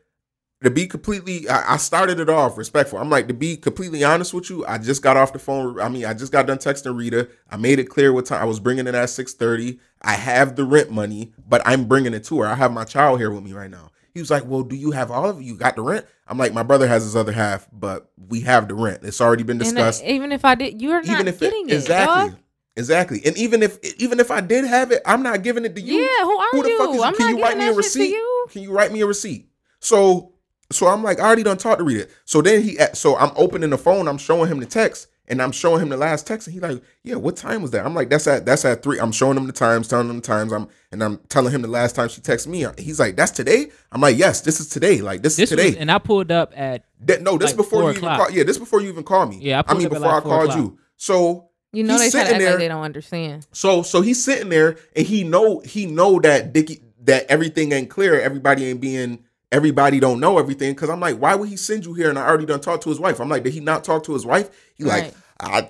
to 0.63 0.71
be 0.71 0.87
completely 0.87 1.47
I, 1.49 1.77
started 1.77 2.19
it 2.19 2.29
off 2.29 2.57
respectful. 2.57 2.97
I'm 2.97 3.09
like 3.09 3.27
to 3.27 3.33
be 3.33 3.57
completely 3.57 4.03
honest 4.03 4.33
with 4.33 4.49
you. 4.49 4.65
I 4.65 4.77
just 4.79 5.03
got 5.03 5.15
off 5.15 5.33
the 5.33 5.39
phone. 5.39 5.79
I 5.79 5.87
mean, 5.89 6.05
I 6.05 6.13
just 6.13 6.31
got 6.31 6.47
done 6.47 6.57
texting 6.57 6.97
Rita. 6.97 7.29
I 7.51 7.57
made 7.57 7.77
it 7.79 7.85
clear 7.85 8.11
what 8.11 8.25
time 8.25 8.41
I 8.41 8.45
was 8.45 8.59
bringing 8.59 8.87
it 8.87 8.95
at 8.95 9.09
6:30. 9.09 9.79
I 10.01 10.13
have 10.13 10.55
the 10.55 10.65
rent 10.65 10.89
money, 10.89 11.33
but 11.47 11.61
I'm 11.65 11.85
bringing 11.85 12.13
it 12.13 12.23
to 12.25 12.39
her. 12.41 12.47
I 12.47 12.55
have 12.55 12.71
my 12.73 12.85
child 12.85 13.19
here 13.19 13.29
with 13.29 13.43
me 13.43 13.53
right 13.53 13.69
now. 13.69 13.91
He 14.13 14.19
was 14.19 14.31
like, 14.31 14.45
"Well, 14.47 14.63
do 14.63 14.75
you 14.75 14.91
have 14.91 15.11
all 15.11 15.29
of? 15.29 15.41
You 15.43 15.55
got 15.55 15.75
the 15.75 15.83
rent?" 15.83 16.07
I'm 16.27 16.39
like, 16.39 16.53
"My 16.53 16.63
brother 16.63 16.87
has 16.87 17.03
his 17.03 17.15
other 17.15 17.31
half, 17.33 17.67
but 17.71 18.09
we 18.27 18.41
have 18.41 18.67
the 18.67 18.73
rent. 18.73 19.01
It's 19.03 19.21
already 19.21 19.43
been 19.43 19.57
And 19.61 19.77
uh, 19.77 19.85
discussed." 19.85 20.03
even 20.05 20.31
if 20.31 20.43
I 20.43 20.55
did, 20.55 20.81
you're 20.81 21.03
not 21.03 21.05
even 21.07 21.27
if 21.27 21.39
getting 21.39 21.69
it, 21.69 21.73
it. 21.73 21.75
exactly 21.75 22.29
dog. 22.31 22.39
exactly 22.75 23.21
and 23.25 23.37
even 23.37 23.61
if 23.63 23.77
even 23.99 24.19
if 24.19 24.29
i 24.29 24.39
did 24.39 24.63
have 24.63 24.91
it 24.91 25.01
i'm 25.05 25.23
not 25.23 25.41
giving 25.43 25.65
it 25.65 25.75
to 25.75 25.81
you 25.81 25.99
Yeah, 26.01 26.23
who 26.23 26.37
are 26.37 26.47
who 26.51 26.61
the 26.63 26.69
you? 26.69 26.77
fuck 26.77 26.95
is 26.95 27.01
I'm 27.01 27.15
can 27.15 27.31
not 27.31 27.37
you 27.37 27.43
write 27.43 27.57
me 27.57 27.63
a 27.67 27.73
that 27.73 27.83
shit 27.83 27.93
to 27.93 27.99
receipt 27.99 28.15
can 28.51 28.61
you 28.63 28.71
write 28.71 28.91
me 28.91 29.01
a 29.01 29.05
receipt 29.07 29.49
so 29.79 30.33
so 30.71 30.87
i'm 30.87 31.03
like 31.03 31.19
i 31.19 31.23
already 31.23 31.43
done 31.43 31.57
talked 31.57 31.79
to 31.79 31.83
read 31.83 31.97
it. 31.97 32.11
so 32.25 32.41
then 32.41 32.61
he 32.61 32.77
so 32.93 33.15
i'm 33.17 33.31
opening 33.35 33.69
the 33.69 33.77
phone 33.77 34.07
i'm 34.07 34.17
showing 34.17 34.49
him 34.51 34.59
the 34.59 34.65
text 34.65 35.07
and 35.29 35.41
i'm 35.41 35.51
showing 35.51 35.81
him 35.81 35.89
the 35.89 35.97
last 35.97 36.25
text 36.27 36.47
and 36.47 36.53
he 36.53 36.59
like 36.59 36.81
yeah 37.03 37.15
what 37.15 37.35
time 37.37 37.61
was 37.61 37.71
that 37.71 37.85
i'm 37.85 37.93
like 37.93 38.09
that's 38.09 38.27
at 38.27 38.45
that's 38.45 38.65
at 38.65 38.83
three 38.83 38.99
i'm 38.99 39.11
showing 39.11 39.37
him 39.37 39.47
the 39.47 39.53
times 39.53 39.87
telling 39.87 40.09
him 40.09 40.15
the 40.17 40.21
times 40.21 40.51
i'm 40.51 40.67
and 40.91 41.03
i'm 41.03 41.17
telling 41.29 41.53
him 41.53 41.61
the 41.61 41.67
last 41.67 41.95
time 41.95 42.09
she 42.09 42.19
texted 42.21 42.47
me 42.47 42.65
he's 42.77 42.99
like 42.99 43.15
that's 43.15 43.31
today 43.31 43.67
i'm 43.91 44.01
like 44.01 44.17
yes 44.17 44.41
this 44.41 44.59
is 44.59 44.67
today 44.69 44.99
like 45.01 45.21
this, 45.21 45.35
This 45.37 45.51
is 45.51 45.57
today 45.57 45.69
was, 45.69 45.77
and 45.77 45.91
I 45.91 45.99
pulled 45.99 46.31
up 46.31 46.51
at 46.55 46.83
that, 47.01 47.21
no, 47.21 47.37
this 47.37 47.51
Like 47.51 47.57
before 47.57 47.81
four 47.81 47.91
you 47.91 47.97
even 47.97 48.09
call. 48.09 48.31
Yeah, 48.31 48.43
this 48.43 48.57
before 48.57 48.81
you 48.81 48.89
even 48.89 49.03
call 49.03 49.27
me. 49.27 49.37
Yeah, 49.39 49.57
I 49.57 49.59
I, 49.59 49.61
pulled 49.63 49.77
mean 49.77 49.87
up 49.87 49.93
at 49.93 49.95
before 49.99 50.07
like 50.11 50.17
I 50.17 50.21
four 50.23 50.31
called 50.31 50.49
o'clock. 50.49 50.59
you. 50.59 50.79
So 50.97 51.49
You 51.71 51.83
know 51.83 51.93
he's 51.93 52.11
they 52.11 52.19
try 52.19 52.21
to 52.21 52.27
sitting 52.27 52.27
act 52.27 52.31
like 52.31 52.39
there- 52.39 52.57
they 52.57 52.67
don't 52.67 52.83
understand. 52.83 53.47
so 53.51 53.83
so 53.83 54.01
he's 54.01 54.23
sitting 54.23 54.49
there 54.49 54.77
and 54.95 55.05
he 55.05 55.23
know 55.23 55.59
he 55.59 55.85
know 55.85 56.19
that 56.21 56.53
Dickie 56.53 56.81
that 57.03 57.25
everything 57.29 57.71
ain't 57.71 57.89
clear. 57.89 58.19
Everybody 58.19 58.65
ain't 58.65 58.81
being 58.81 59.19
everybody 59.51 59.99
don't 59.99 60.19
know 60.19 60.37
everything. 60.39 60.73
Cause 60.75 60.89
I'm 60.89 60.99
like, 60.99 61.17
why 61.17 61.35
would 61.35 61.49
he 61.49 61.57
send 61.57 61.85
you 61.85 61.93
here? 61.93 62.09
And 62.09 62.19
I 62.19 62.27
already 62.27 62.45
done 62.45 62.61
talked 62.61 62.83
to 62.83 62.89
his 62.89 62.99
wife. 62.99 63.19
I'm 63.19 63.29
like, 63.29 63.43
did 63.43 63.53
he 63.53 63.59
not 63.59 63.83
talk 63.83 64.03
to 64.05 64.13
his 64.13 64.25
wife? 64.25 64.49
He 64.75 64.83
like, 64.83 65.13
I 65.39 65.67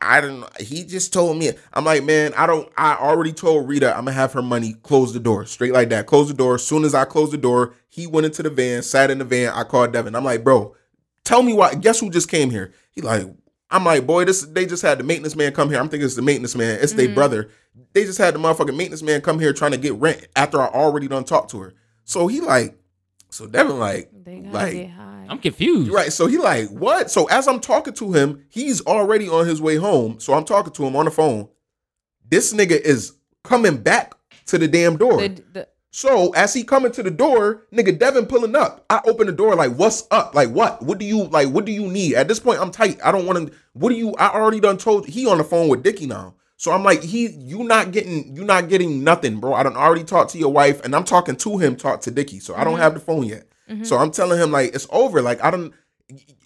I 0.00 0.20
don't 0.20 0.40
know. 0.40 0.48
He 0.60 0.84
just 0.84 1.12
told 1.12 1.36
me. 1.38 1.50
I'm 1.72 1.84
like, 1.84 2.04
man, 2.04 2.32
I 2.36 2.46
don't 2.46 2.70
I 2.76 2.96
already 2.96 3.32
told 3.32 3.68
Rita 3.68 3.90
I'm 3.90 4.04
gonna 4.04 4.12
have 4.12 4.32
her 4.32 4.42
money, 4.42 4.74
close 4.82 5.12
the 5.12 5.20
door. 5.20 5.46
Straight 5.46 5.72
like 5.72 5.88
that. 5.90 6.06
Close 6.06 6.28
the 6.28 6.34
door. 6.34 6.56
As 6.56 6.66
soon 6.66 6.84
as 6.84 6.94
I 6.94 7.04
closed 7.04 7.32
the 7.32 7.38
door, 7.38 7.74
he 7.88 8.06
went 8.06 8.26
into 8.26 8.42
the 8.42 8.50
van, 8.50 8.82
sat 8.82 9.10
in 9.10 9.18
the 9.18 9.24
van. 9.24 9.52
I 9.54 9.64
called 9.64 9.92
Devin. 9.92 10.14
I'm 10.14 10.24
like, 10.24 10.44
bro, 10.44 10.74
tell 11.24 11.42
me 11.42 11.52
why. 11.52 11.74
Guess 11.74 12.00
who 12.00 12.10
just 12.10 12.30
came 12.30 12.50
here? 12.50 12.72
He 12.92 13.00
like, 13.00 13.26
I'm 13.70 13.84
like, 13.84 14.06
boy, 14.06 14.24
this 14.24 14.42
they 14.42 14.66
just 14.66 14.82
had 14.82 14.98
the 14.98 15.04
maintenance 15.04 15.36
man 15.36 15.52
come 15.52 15.70
here. 15.70 15.78
I'm 15.78 15.88
thinking 15.88 16.06
it's 16.06 16.14
the 16.14 16.22
maintenance 16.22 16.54
man. 16.54 16.78
It's 16.80 16.92
their 16.92 17.06
mm-hmm. 17.06 17.14
brother. 17.14 17.50
They 17.92 18.04
just 18.04 18.18
had 18.18 18.34
the 18.34 18.38
motherfucking 18.38 18.76
maintenance 18.76 19.02
man 19.02 19.20
come 19.20 19.38
here 19.38 19.52
trying 19.52 19.72
to 19.72 19.78
get 19.78 19.94
rent 19.94 20.26
after 20.36 20.60
I 20.60 20.66
already 20.66 21.08
done 21.08 21.24
talked 21.24 21.50
to 21.50 21.60
her. 21.60 21.74
So 22.04 22.26
he 22.26 22.40
like, 22.40 22.78
so 23.30 23.46
Devin 23.46 23.78
like, 23.78 24.10
like. 24.52 24.72
I'm 25.28 25.38
confused. 25.38 25.90
right. 25.90 26.12
So 26.12 26.26
he 26.26 26.38
like, 26.38 26.68
what? 26.68 27.10
So 27.10 27.26
as 27.26 27.48
I'm 27.48 27.60
talking 27.60 27.94
to 27.94 28.12
him, 28.12 28.44
he's 28.48 28.80
already 28.86 29.28
on 29.28 29.46
his 29.46 29.60
way 29.60 29.76
home. 29.76 30.20
So 30.20 30.34
I'm 30.34 30.44
talking 30.44 30.72
to 30.74 30.84
him 30.84 30.96
on 30.96 31.04
the 31.06 31.10
phone. 31.10 31.48
This 32.28 32.52
nigga 32.52 32.80
is 32.80 33.12
coming 33.44 33.76
back 33.78 34.14
to 34.46 34.58
the 34.58 34.68
damn 34.68 34.96
door. 34.96 35.20
The- 35.20 35.42
the- 35.52 35.68
So 35.90 36.30
as 36.34 36.52
he 36.54 36.62
coming 36.62 36.92
to 36.92 37.02
the 37.02 37.10
door, 37.10 37.62
nigga 37.72 37.98
Devin 37.98 38.26
pulling 38.26 38.54
up. 38.54 38.84
I 38.90 39.00
open 39.06 39.26
the 39.26 39.32
door 39.32 39.54
like, 39.56 39.72
what's 39.76 40.06
up? 40.10 40.34
Like 40.34 40.50
what? 40.50 40.82
What 40.82 40.98
do 40.98 41.04
you 41.06 41.24
like? 41.24 41.48
What 41.48 41.64
do 41.64 41.72
you 41.72 41.86
need? 41.88 42.14
At 42.14 42.28
this 42.28 42.38
point, 42.38 42.60
I'm 42.60 42.70
tight. 42.70 42.98
I 43.04 43.10
don't 43.12 43.26
want 43.26 43.48
to. 43.48 43.54
What 43.72 43.88
do 43.90 43.94
you? 43.96 44.14
I 44.14 44.28
already 44.28 44.60
done 44.60 44.76
told. 44.78 45.06
He 45.06 45.26
on 45.26 45.38
the 45.38 45.44
phone 45.44 45.68
with 45.68 45.82
Dickie 45.82 46.06
now. 46.06 46.34
So 46.56 46.72
I'm 46.72 46.82
like, 46.82 47.02
he, 47.02 47.28
you 47.28 47.64
not 47.64 47.92
getting, 47.92 48.34
you 48.34 48.42
not 48.44 48.68
getting 48.68 49.04
nothing, 49.04 49.40
bro. 49.40 49.52
I 49.54 49.62
don't 49.62 49.76
already 49.76 50.04
talked 50.04 50.30
to 50.32 50.38
your 50.38 50.52
wife, 50.52 50.82
and 50.84 50.94
I'm 50.96 51.04
talking 51.04 51.36
to 51.36 51.58
him, 51.58 51.76
talk 51.76 52.00
to 52.02 52.10
Dicky. 52.10 52.40
So 52.40 52.54
I 52.54 52.64
don't 52.64 52.78
have 52.78 52.94
the 52.94 53.00
phone 53.00 53.24
yet. 53.24 53.46
So 53.84 53.96
I'm 53.98 54.10
telling 54.10 54.40
him 54.40 54.52
like 54.52 54.74
it's 54.74 54.86
over. 54.90 55.20
Like 55.22 55.42
I 55.44 55.50
don't, 55.50 55.74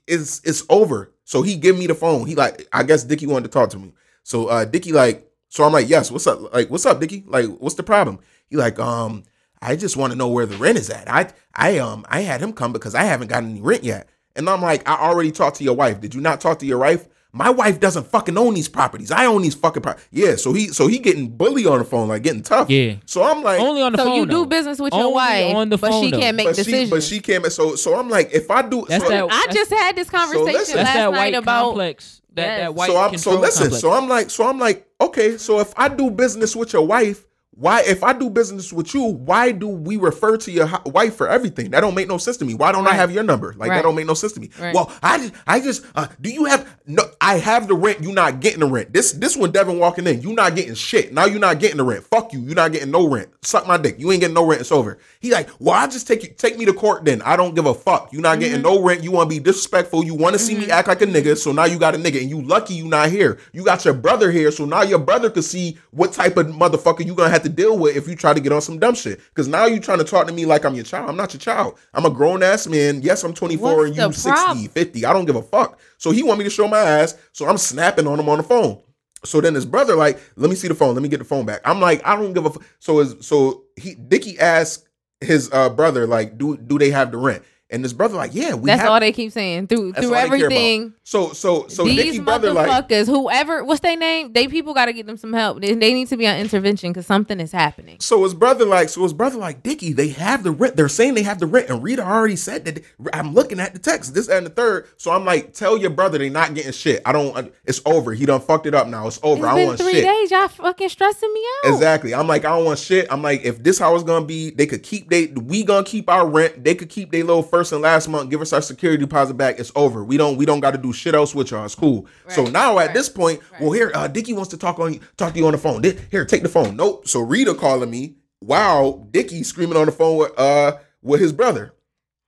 it's 0.06 0.40
it's 0.44 0.64
over. 0.68 1.12
So 1.24 1.42
he 1.42 1.56
give 1.56 1.78
me 1.78 1.86
the 1.86 1.94
phone. 1.94 2.26
He 2.26 2.34
like, 2.34 2.66
I 2.72 2.82
guess 2.82 3.04
Dicky 3.04 3.26
wanted 3.26 3.44
to 3.44 3.50
talk 3.52 3.70
to 3.70 3.78
me. 3.78 3.92
So 4.22 4.46
uh 4.46 4.64
Dickie 4.64 4.92
like, 4.92 5.30
so 5.48 5.64
I'm 5.64 5.72
like, 5.72 5.88
yes, 5.88 6.11
what's 6.11 6.26
up? 6.26 6.52
Like, 6.52 6.70
what's 6.70 6.86
up, 6.86 6.98
Dicky? 7.00 7.24
Like, 7.26 7.46
what's 7.58 7.74
the 7.74 7.82
problem? 7.82 8.20
He 8.48 8.56
like, 8.56 8.78
um, 8.78 9.24
I 9.61 9.76
just 9.76 9.96
want 9.96 10.12
to 10.12 10.18
know 10.18 10.28
where 10.28 10.46
the 10.46 10.56
rent 10.56 10.78
is 10.78 10.90
at. 10.90 11.08
I 11.11 11.30
I 11.54 11.78
um 11.78 12.04
I 12.08 12.20
had 12.22 12.40
him 12.40 12.52
come 12.52 12.72
because 12.72 12.94
I 12.94 13.02
haven't 13.04 13.28
gotten 13.28 13.50
any 13.50 13.61
rent 13.61 13.84
yet. 13.84 14.08
And 14.34 14.48
I'm 14.48 14.62
like, 14.62 14.88
I 14.88 14.94
already 14.96 15.30
talked 15.32 15.56
to 15.56 15.64
your 15.64 15.76
wife. 15.76 16.00
Did 16.00 16.14
you 16.14 16.20
not 16.20 16.40
talk 16.40 16.58
to 16.61 16.66
your 16.66 16.78
wife? 16.78 17.06
My 17.33 17.49
wife 17.49 17.78
doesn't 17.78 18.09
fucking 18.09 18.37
own 18.37 18.55
these 18.55 18.68
properties. 18.68 19.11
I 19.12 19.26
own 19.26 19.43
these 19.43 19.55
fucking 19.55 19.83
properties. 19.83 20.07
Yeah, 20.11 20.35
so 20.37 20.53
he 20.53 20.68
so 20.68 20.89
he 20.89 20.99
getting 20.99 21.28
bully 21.28 21.64
on 21.64 21.78
the 21.78 21.85
phone, 21.85 22.09
like 22.09 22.22
getting 22.24 22.43
tough. 22.43 22.68
Yeah. 22.68 22.95
So 23.07 23.22
I'm 23.22 23.43
like, 23.43 23.61
Only 23.61 23.83
on 23.83 23.93
the 23.93 23.99
so 23.99 24.05
phone. 24.07 24.16
you 24.16 24.26
do 24.26 24.33
though. 24.33 24.47
business 24.47 24.81
with 24.81 24.93
your 24.93 25.03
Only 25.05 25.14
wife, 25.14 25.55
on 25.55 25.68
the 25.68 25.78
phone, 25.78 25.91
but 25.91 26.01
she 26.01 26.11
though. 26.11 26.18
can't 26.18 26.37
make 26.37 26.47
but 26.47 26.57
she 26.57 26.62
decisions. 26.64 26.91
but 26.91 27.03
she 27.05 27.20
can't. 27.20 27.53
So 27.53 27.76
so 27.76 27.97
I'm 27.97 28.09
like, 28.09 28.31
if 28.33 28.51
I 28.51 28.62
do, 28.68 28.85
That's 28.89 29.05
so, 29.05 29.11
that- 29.11 29.28
I 29.31 29.53
just 29.53 29.70
had 29.70 29.95
this 29.97 30.11
conversation 30.11 30.45
listen- 30.47 30.76
That's 30.76 30.87
last 30.87 30.95
that 30.95 31.11
night 31.12 31.16
white 31.18 31.35
about 31.35 31.64
complex. 31.66 32.20
That 32.35 32.43
Yes. 32.47 32.61
that 32.61 32.74
white 32.74 32.87
so 32.89 32.97
I'm 32.97 33.18
so 33.18 33.39
listen. 33.41 33.62
complex. 33.64 33.81
So 33.83 33.93
I'm 33.93 34.09
like, 34.09 34.31
so 34.31 34.49
I'm 34.49 34.59
like, 34.59 34.87
okay. 35.01 35.37
So 35.37 35.61
if 35.61 35.72
I 35.76 35.89
do 35.89 36.11
business 36.11 36.57
with 36.57 36.72
your 36.72 36.87
wife, 36.87 37.24
Why, 37.61 37.82
if 37.86 38.02
I 38.02 38.14
do 38.14 38.30
business 38.30 38.72
with 38.72 38.94
you, 38.94 39.02
why 39.02 39.52
do 39.52 39.68
we 39.68 39.98
refer 39.98 40.38
to 40.38 40.50
your 40.50 40.66
wife 40.86 41.14
for 41.14 41.28
everything? 41.28 41.72
That 41.72 41.80
don't 41.82 41.94
make 41.94 42.08
no 42.08 42.16
sense 42.16 42.38
to 42.38 42.46
me. 42.46 42.54
Why 42.54 42.72
don't 42.72 42.86
I 42.86 42.94
have 42.94 43.11
your 43.12 43.22
number? 43.22 43.52
Like 43.58 43.68
that 43.68 43.82
don't 43.82 43.94
make 43.94 44.06
no 44.06 44.14
sense 44.14 44.32
to 44.32 44.40
me. 44.40 44.48
Right. 44.58 44.74
Well, 44.74 44.90
I 45.02 45.18
just, 45.18 45.34
I 45.46 45.61
just, 45.61 45.84
uh, 45.94 46.06
do 46.22 46.30
you 46.30 46.46
have? 46.46 46.66
No, 46.86 47.02
I 47.20 47.34
have 47.36 47.68
the 47.68 47.74
rent. 47.74 48.02
You 48.02 48.12
not 48.12 48.40
getting 48.40 48.61
the 48.61 48.66
rent. 48.66 48.94
This, 48.94 49.12
this 49.12 49.36
one, 49.36 49.52
Devin 49.52 49.78
walking 49.78 50.06
in. 50.06 50.22
You 50.22 50.32
not 50.32 50.56
getting 50.56 50.72
shit. 50.72 51.12
Now 51.12 51.26
you 51.26 51.38
not 51.38 51.61
getting 51.61 51.76
the 51.76 51.84
rent. 51.84 52.02
Fuck 52.04 52.32
you. 52.32 52.40
You 52.40 52.54
not 52.54 52.72
getting 52.72 52.90
no 52.90 53.06
rent. 53.06 53.28
Suck 53.42 53.66
my 53.66 53.76
dick. 53.76 53.96
You 53.98 54.11
ain't 54.11 54.22
getting 54.22 54.34
no 54.34 54.46
rent. 54.46 54.62
It's 54.62 54.72
over. 54.72 54.98
He 55.20 55.30
like, 55.30 55.50
well, 55.58 55.74
I 55.74 55.86
just 55.86 56.06
take 56.08 56.22
you, 56.22 56.30
take 56.30 56.56
me 56.56 56.64
to 56.64 56.72
court. 56.72 57.04
Then 57.04 57.20
I 57.20 57.36
don't 57.36 57.54
give 57.54 57.66
a 57.66 57.74
fuck. 57.74 58.11
You 58.11 58.22
not 58.22 58.30
Mm-hmm. 58.30 58.40
getting 58.40 58.62
no 58.62 58.82
rent. 58.82 59.04
You 59.04 59.11
want 59.11 59.28
to 59.28 59.36
be 59.36 59.42
disrespectful. 59.42 60.02
You 60.02 60.14
want 60.14 60.32
to 60.32 60.38
see 60.38 60.56
me 60.56 60.70
act 60.70 60.88
like 60.88 61.02
a 61.02 61.06
nigga. 61.06 61.36
So 61.36 61.52
now 61.52 61.64
you 61.66 61.78
got 61.78 61.94
a 61.94 61.98
nigga, 61.98 62.20
and 62.22 62.30
you 62.30 62.40
lucky 62.40 62.72
you 62.72 62.86
not 62.86 63.11
here. 63.11 63.38
You 63.52 63.64
got 63.66 63.84
your 63.84 63.92
brother 63.92 64.30
here. 64.30 64.50
So 64.50 64.64
now 64.64 64.80
your 64.82 64.98
brother 65.00 65.28
could 65.28 65.44
see 65.44 65.76
what 65.90 66.12
type 66.14 66.38
of 66.38 66.46
motherfucker 66.46 67.04
you 67.04 67.14
gonna 67.14 67.28
have 67.28 67.42
to 67.42 67.49
deal 67.51 67.78
with 67.78 67.96
if 67.96 68.09
you 68.09 68.16
try 68.16 68.32
to 68.32 68.40
get 68.40 68.53
on 68.53 68.61
some 68.62 68.78
dumb 68.78 68.94
shit. 68.94 69.20
Because 69.28 69.48
now 69.48 69.66
you're 69.66 69.80
trying 69.80 69.98
to 69.98 70.05
talk 70.05 70.26
to 70.26 70.32
me 70.32 70.46
like 70.46 70.64
I'm 70.64 70.74
your 70.74 70.84
child. 70.84 71.11
I'm 71.11 71.16
not 71.16 71.32
your 71.32 71.40
child. 71.40 71.78
I'm 71.94 72.07
a 72.07 72.11
grown 72.11 72.42
ass 72.42 72.66
man. 72.66 73.03
Yes, 73.03 73.24
I'm 73.24 73.34
24 73.34 73.76
What's 73.76 73.88
and 73.88 73.96
you 73.96 74.12
60, 74.12 74.30
prob- 74.30 74.59
50. 74.70 75.05
I 75.05 75.12
don't 75.12 75.24
give 75.24 75.36
a 75.36 75.42
fuck. 75.42 75.78
So 75.98 76.11
he 76.11 76.22
want 76.22 76.38
me 76.38 76.44
to 76.44 76.51
show 76.51 76.68
my 76.68 76.78
ass. 76.80 77.16
So 77.32 77.46
I'm 77.46 77.59
snapping 77.59 78.07
on 78.07 78.18
him 78.18 78.28
on 78.28 78.38
the 78.38 78.44
phone. 78.44 78.82
So 79.24 79.40
then 79.40 79.55
his 79.55 79.66
brother 79.66 79.96
like, 79.96 80.18
let 80.36 80.48
me 80.48 80.57
see 80.57 80.68
the 80.68 80.74
phone. 80.74 80.94
Let 80.94 81.03
me 81.03 81.09
get 81.09 81.18
the 81.18 81.24
phone 81.24 81.44
back. 81.44 81.61
I'm 81.64 81.80
like, 81.80 82.07
I 82.07 82.16
don't 82.16 82.32
give 82.32 82.46
a. 82.46 82.51
F-. 82.51 82.76
So 82.78 82.98
his 82.98 83.16
so 83.20 83.64
he 83.76 83.94
Dickie 83.94 84.38
asked 84.38 84.88
his 85.20 85.51
uh 85.53 85.68
brother 85.68 86.07
like, 86.07 86.38
do 86.38 86.57
do 86.57 86.78
they 86.78 86.90
have 86.90 87.11
the 87.11 87.18
rent? 87.18 87.42
And 87.73 87.85
his 87.85 87.93
brother 87.93 88.16
like, 88.16 88.35
yeah, 88.35 88.55
we 88.55 88.66
That's 88.66 88.83
have. 88.83 88.91
all 88.91 89.01
they 89.01 89.12
keep 89.12 89.31
saying 89.33 89.68
through 89.68 89.93
That's 89.93 90.05
through 90.07 90.14
all 90.16 90.23
they 90.23 90.29
care 90.39 90.47
about. 90.47 90.53
everything. 90.53 90.95
so 91.05 91.33
so 91.33 91.68
so 91.68 91.85
These 91.85 91.97
Dickie 91.97 92.18
brother 92.21 92.53
like, 92.53 92.68
motherfuckers, 92.89 93.07
whoever, 93.07 93.62
what's 93.64 93.81
their 93.81 93.97
name? 93.97 94.33
They 94.33 94.49
people 94.49 94.75
got 94.75 94.87
to 94.87 94.93
get 94.93 95.07
them 95.07 95.16
some 95.16 95.33
help. 95.33 95.61
They, 95.61 95.75
they 95.75 95.95
need 95.95 96.09
to 96.09 96.16
be 96.16 96.27
on 96.27 96.37
intervention 96.37 96.91
because 96.91 97.07
something 97.07 97.39
is 97.39 97.53
happening. 97.53 97.99
So 98.01 98.25
his 98.25 98.35
brother 98.35 98.64
like, 98.64 98.89
so 98.89 99.03
his 99.05 99.12
brother 99.12 99.39
like, 99.39 99.62
Dickie, 99.62 99.93
they 99.93 100.09
have 100.09 100.43
the 100.43 100.51
rent. 100.51 100.77
They're 100.77 100.89
saying 100.89 101.14
they 101.14 101.23
have 101.23 101.39
the 101.39 101.47
rent, 101.47 101.68
and 101.71 101.83
Rita 101.83 102.03
already 102.05 102.37
said 102.37 102.64
that. 102.64 102.83
I'm 103.12 103.35
looking 103.35 103.61
at 103.61 103.73
the 103.73 103.79
text, 103.79 104.14
this 104.14 104.29
and 104.29 104.47
the 104.47 104.51
third. 104.51 104.89
So 104.97 105.12
I'm 105.12 105.25
like, 105.25 105.53
tell 105.53 105.77
your 105.77 105.91
brother 105.91 106.18
they 106.18 106.29
not 106.29 106.55
getting 106.55 106.73
shit. 106.73 107.03
I 107.07 107.12
don't. 107.12 107.53
It's 107.64 107.81
over. 107.87 108.12
He 108.12 108.27
done 108.27 108.41
fucked 108.41 108.66
it 108.66 108.75
up 108.75 108.89
now. 108.89 109.07
It's 109.07 109.21
over. 109.23 109.45
It's 109.45 109.47
I 109.47 109.57
don't 109.57 109.66
want 109.68 109.79
three 109.79 109.93
shit. 109.93 110.05
days. 110.05 110.31
Y'all 110.33 110.49
fucking 110.49 110.89
stressing 110.89 111.33
me 111.33 111.45
out. 111.64 111.73
Exactly. 111.75 112.14
I'm 112.14 112.27
like, 112.27 112.45
I 112.45 112.49
don't 112.57 112.64
want 112.64 112.81
shit. 112.81 113.07
I'm 113.11 113.23
like, 113.23 113.43
if 113.45 113.62
this 113.62 113.79
how 113.79 113.95
it's 113.95 114.03
gonna 114.05 114.25
be, 114.27 114.51
they 114.51 114.66
could 114.66 114.83
keep 114.83 115.09
they 115.09 115.27
we 115.29 115.62
gonna 115.62 115.85
keep 115.85 116.09
our 116.11 116.27
rent. 116.27 116.64
They 116.64 116.75
could 116.75 116.89
keep 116.89 117.12
their 117.12 117.23
little 117.23 117.43
first 117.45 117.59
and 117.72 117.82
last 117.82 118.08
month, 118.08 118.30
give 118.30 118.40
us 118.40 118.52
our 118.52 118.62
security 118.62 119.00
deposit 119.02 119.34
back. 119.34 119.58
It's 119.58 119.70
over. 119.76 120.04
We 120.04 120.16
don't 120.16 120.36
we 120.36 120.46
don't 120.46 120.61
got 120.61 120.70
to 120.72 120.78
do 120.78 120.92
shit 120.92 121.14
else 121.14 121.34
with 121.34 121.50
y'all. 121.50 121.64
It's 121.64 121.74
cool. 121.74 122.06
so 122.28 122.44
Right, 122.44 122.52
now 122.52 122.78
at 122.78 122.86
right, 122.86 122.94
this 122.94 123.08
point, 123.08 123.40
well, 123.61 123.72
here, 123.72 123.92
uh, 123.94 124.08
Dickie 124.08 124.32
wants 124.32 124.50
to 124.50 124.56
talk 124.56 124.78
on 124.78 125.00
talk 125.16 125.32
to 125.34 125.38
you 125.38 125.46
on 125.46 125.52
the 125.52 125.58
phone. 125.58 125.82
Di- 125.82 125.98
Here, 126.11 126.24
take 126.24 126.42
the 126.42 126.48
phone. 126.48 126.76
Nope. 126.76 127.06
So 127.06 127.20
Rita 127.20 127.54
calling 127.54 127.90
me. 127.90 128.16
Wow, 128.42 129.06
Dickie 129.11 129.42
screaming 129.42 129.76
on 129.76 129.86
the 129.86 129.92
phone 129.92 130.16
with 130.16 130.38
uh 130.38 130.78
with 131.02 131.20
his 131.20 131.32
brother. 131.32 131.74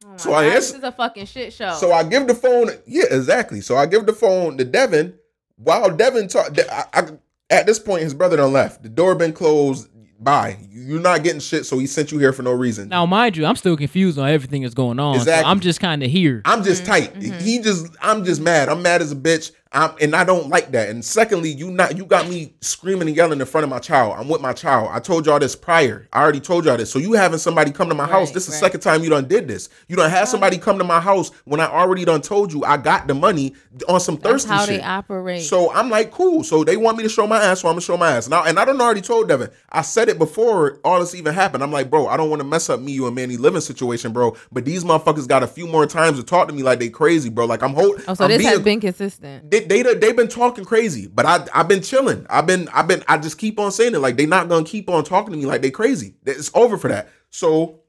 Oh 0.05 0.17
So 0.17 0.33
I 0.35 0.45
God, 0.47 0.55
ans- 0.57 0.69
this 0.73 0.79
is 0.79 0.85
a 0.85 0.93
fucking 0.93 1.27
shit 1.27 1.53
show. 1.53 1.73
So 1.75 1.93
I 1.93 2.05
give 2.05 2.27
the 2.27 2.35
phone. 2.35 2.71
Yeah, 2.87 3.05
exactly. 3.11 3.61
So 3.63 3.77
I 3.77 3.87
give 3.87 4.07
the 4.07 4.13
phone 4.13 4.59
to 4.59 4.65
Devin. 4.65 5.15
While 5.57 5.91
Devin 5.97 6.29
talk, 6.29 6.57
I, 6.71 6.85
I, 6.93 7.09
at 7.51 7.67
this 7.67 7.79
point 7.79 8.03
his 8.03 8.15
brother 8.15 8.37
done 8.37 8.53
left. 8.53 8.83
The 8.83 8.89
door 8.89 9.15
been 9.15 9.33
closed. 9.33 9.89
Bye. 10.23 10.59
You're 10.71 11.01
not 11.01 11.23
getting 11.25 11.41
shit. 11.41 11.67
So 11.67 11.79
he 11.79 11.87
sent 11.87 12.13
you 12.13 12.19
here 12.19 12.33
for 12.33 12.43
no 12.43 12.53
reason. 12.53 12.89
Now, 12.89 13.07
mind 13.07 13.37
you, 13.37 13.45
I'm 13.45 13.57
still 13.57 13.77
confused 13.77 14.19
on 14.19 14.29
everything 14.29 14.63
that's 14.63 14.75
going 14.75 14.99
on. 14.99 15.21
so 15.21 15.33
I'm 15.33 15.61
just 15.61 15.81
kind 15.81 16.03
of 16.03 16.11
here. 16.11 16.43
I'm 16.45 16.63
just 16.63 16.83
mm-hmm. 16.83 16.93
tight. 16.93 17.15
Mm-hmm. 17.15 17.39
He 17.41 17.59
just, 17.61 17.95
I'm 18.01 18.25
just 18.25 18.41
mad. 18.41 18.69
I'm 18.69 18.83
mad 18.83 19.03
as 19.03 19.13
a 19.13 19.17
bitch. 19.17 19.53
I'm, 19.73 19.95
and 20.01 20.15
I 20.15 20.25
don't 20.25 20.49
like 20.49 20.73
that. 20.73 20.91
And 20.91 21.05
secondly, 21.05 21.51
you 21.51 21.71
not, 21.71 21.97
you 21.97 22.05
got 22.05 22.29
me 22.29 22.55
screaming 22.61 23.09
and 23.09 23.17
yelling 23.17 23.41
in 23.41 23.47
front 23.47 23.65
of 23.65 23.71
my 23.71 23.79
child. 23.79 24.17
I'm 24.19 24.29
with 24.29 24.41
my 24.41 24.53
child. 24.53 24.91
I 24.93 25.01
told 25.01 25.27
y'all 25.27 25.39
this 25.39 25.57
prior. 25.57 26.09
I 26.13 26.21
already 26.23 26.41
told 26.41 26.65
y'all 26.65 26.77
this. 26.77 26.91
So 26.91 26.99
you 26.99 27.15
having 27.15 27.39
somebody 27.39 27.71
come 27.71 27.89
to 27.89 27.95
my 27.95 28.07
house. 28.07 28.31
This 28.31 28.49
is 28.49 28.55
the 28.55 28.59
second 28.59 28.81
time 28.81 29.03
you 29.03 29.11
done 29.11 29.27
did 29.27 29.49
this. 29.49 29.69
You 29.89 29.97
done 29.97 30.11
had 30.11 30.29
somebody 30.29 30.59
come 30.59 30.79
to 30.79 30.85
my 30.85 31.01
house 31.01 31.31
when 31.45 31.61
I 31.61 31.67
already 31.67 32.05
done 32.05 32.21
told 32.21 32.53
you 32.53 32.65
I 32.65 32.77
got 32.77 33.07
the 33.07 33.15
money 33.15 33.55
on 33.89 34.01
some 34.01 34.17
That's 34.17 34.45
thirsty 34.45 34.49
how 34.51 34.65
shit. 34.67 34.81
they 34.81 34.83
operate. 34.83 35.43
So 35.43 35.73
I'm 35.73 35.89
like, 35.89 36.11
cool. 36.11 36.45
So 36.45 36.65
they 36.65 36.77
want 36.77 36.97
me 36.99 37.03
to 37.05 37.09
show 37.09 37.27
my 37.27 37.43
ass, 37.43 37.61
so 37.61 37.69
I'm 37.69 37.75
gonna 37.75 37.81
show 37.81 37.97
my 37.97 38.13
ass. 38.13 38.29
Now, 38.29 38.45
and 38.45 38.59
I 38.59 38.65
don't 38.65 38.81
already 38.81 39.01
told 39.01 39.29
Devin. 39.29 39.51
I 39.71 39.83
said 39.83 40.09
it 40.09 40.19
before 40.19 40.81
all 40.85 41.01
this 41.01 41.15
even 41.15 41.33
happened. 41.33 41.63
I'm 41.63 41.73
like, 41.73 41.89
bro, 41.89 42.09
I 42.09 42.17
don't 42.17 42.29
want 42.31 42.41
to 42.41 42.47
mess 42.47 42.69
up 42.69 42.81
me, 42.81 42.93
you, 42.93 43.07
and 43.07 43.15
Manny 43.15 43.37
living 43.37 43.61
situation, 43.61 44.13
bro. 44.13 44.37
But 44.51 44.65
these 44.65 44.85
motherfuckers 44.85 45.27
got 45.27 45.43
a 45.43 45.47
few 45.47 45.67
more 45.67 45.87
times 45.87 46.19
to 46.19 46.25
talk 46.25 46.49
to 46.49 46.55
me 46.55 46.63
like 46.63 46.79
they 46.79 46.91
crazy, 46.91 47.31
bro. 47.31 47.47
Like 47.47 47.63
I'm 47.63 47.75
holding. 47.75 48.05
oh, 48.09 48.15
so 48.15 48.25
I'm 48.25 48.31
this 48.31 48.39
being, 48.39 48.51
has 48.51 48.61
been 48.61 48.81
consistent. 48.81 49.51
they 49.51 49.62
they 49.69 49.83
they've 49.83 50.17
been 50.17 50.29
talking 50.29 50.65
crazy, 50.65 51.07
but 51.07 51.27
I 51.27 51.47
I've 51.55 51.69
been 51.69 51.83
chilling. 51.83 52.27
I've 52.29 52.47
been 52.47 52.69
I've 52.69 52.89
been 52.89 53.03
I 53.09 53.19
just 53.19 53.39
keep 53.39 53.59
on 53.59 53.73
saying 53.73 53.95
it 53.95 53.99
like 53.99 54.17
they 54.17 54.27
not 54.27 54.49
gonna 54.49 54.65
keep 54.65 54.89
on 54.89 55.05
talking 55.05 55.33
to 55.33 55.39
me 55.39 55.47
like 55.47 55.63
they 55.63 55.71
crazy. 55.71 56.15
It's 56.25 56.51
over 56.55 56.77
for 56.77 56.89
that. 56.89 57.09
So 57.31 57.81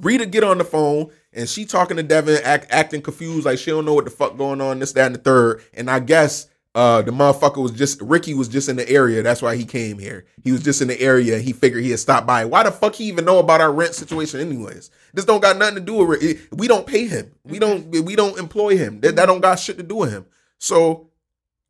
Rita 0.00 0.26
get 0.26 0.44
on 0.44 0.58
the 0.58 0.64
phone 0.64 1.10
and 1.32 1.48
she 1.48 1.64
talking 1.64 1.96
to 1.96 2.02
Devin, 2.02 2.40
act, 2.44 2.66
acting 2.70 3.02
confused 3.02 3.44
like 3.46 3.58
she 3.58 3.70
don't 3.70 3.84
know 3.84 3.94
what 3.94 4.04
the 4.04 4.10
fuck 4.10 4.36
going 4.36 4.60
on. 4.60 4.78
This 4.78 4.92
that 4.92 5.06
and 5.06 5.14
the 5.14 5.20
third. 5.20 5.62
And 5.74 5.90
I 5.90 6.00
guess 6.00 6.48
uh 6.74 7.02
the 7.02 7.10
motherfucker 7.10 7.62
was 7.62 7.72
just 7.72 8.00
Ricky 8.00 8.34
was 8.34 8.48
just 8.48 8.68
in 8.68 8.76
the 8.76 8.88
area. 8.88 9.22
That's 9.22 9.42
why 9.42 9.56
he 9.56 9.64
came 9.64 9.98
here. 9.98 10.26
He 10.42 10.52
was 10.52 10.62
just 10.62 10.80
in 10.80 10.88
the 10.88 11.00
area. 11.00 11.38
He 11.38 11.52
figured 11.52 11.82
he 11.82 11.90
had 11.90 12.00
stopped 12.00 12.26
by. 12.26 12.44
Why 12.44 12.62
the 12.62 12.70
fuck 12.70 12.94
he 12.94 13.04
even 13.04 13.24
know 13.24 13.38
about 13.38 13.60
our 13.60 13.72
rent 13.72 13.94
situation 13.94 14.40
anyways? 14.40 14.90
This 15.14 15.24
don't 15.24 15.40
got 15.40 15.56
nothing 15.56 15.76
to 15.76 15.80
do 15.80 16.04
with 16.04 16.22
it. 16.22 16.38
We 16.52 16.68
don't 16.68 16.86
pay 16.86 17.06
him. 17.06 17.32
We 17.44 17.58
don't 17.58 17.90
we 18.04 18.16
don't 18.16 18.38
employ 18.38 18.76
him. 18.76 19.00
That, 19.00 19.16
that 19.16 19.26
don't 19.26 19.40
got 19.40 19.58
shit 19.58 19.78
to 19.78 19.82
do 19.82 19.96
with 19.96 20.12
him. 20.12 20.26
So 20.58 21.06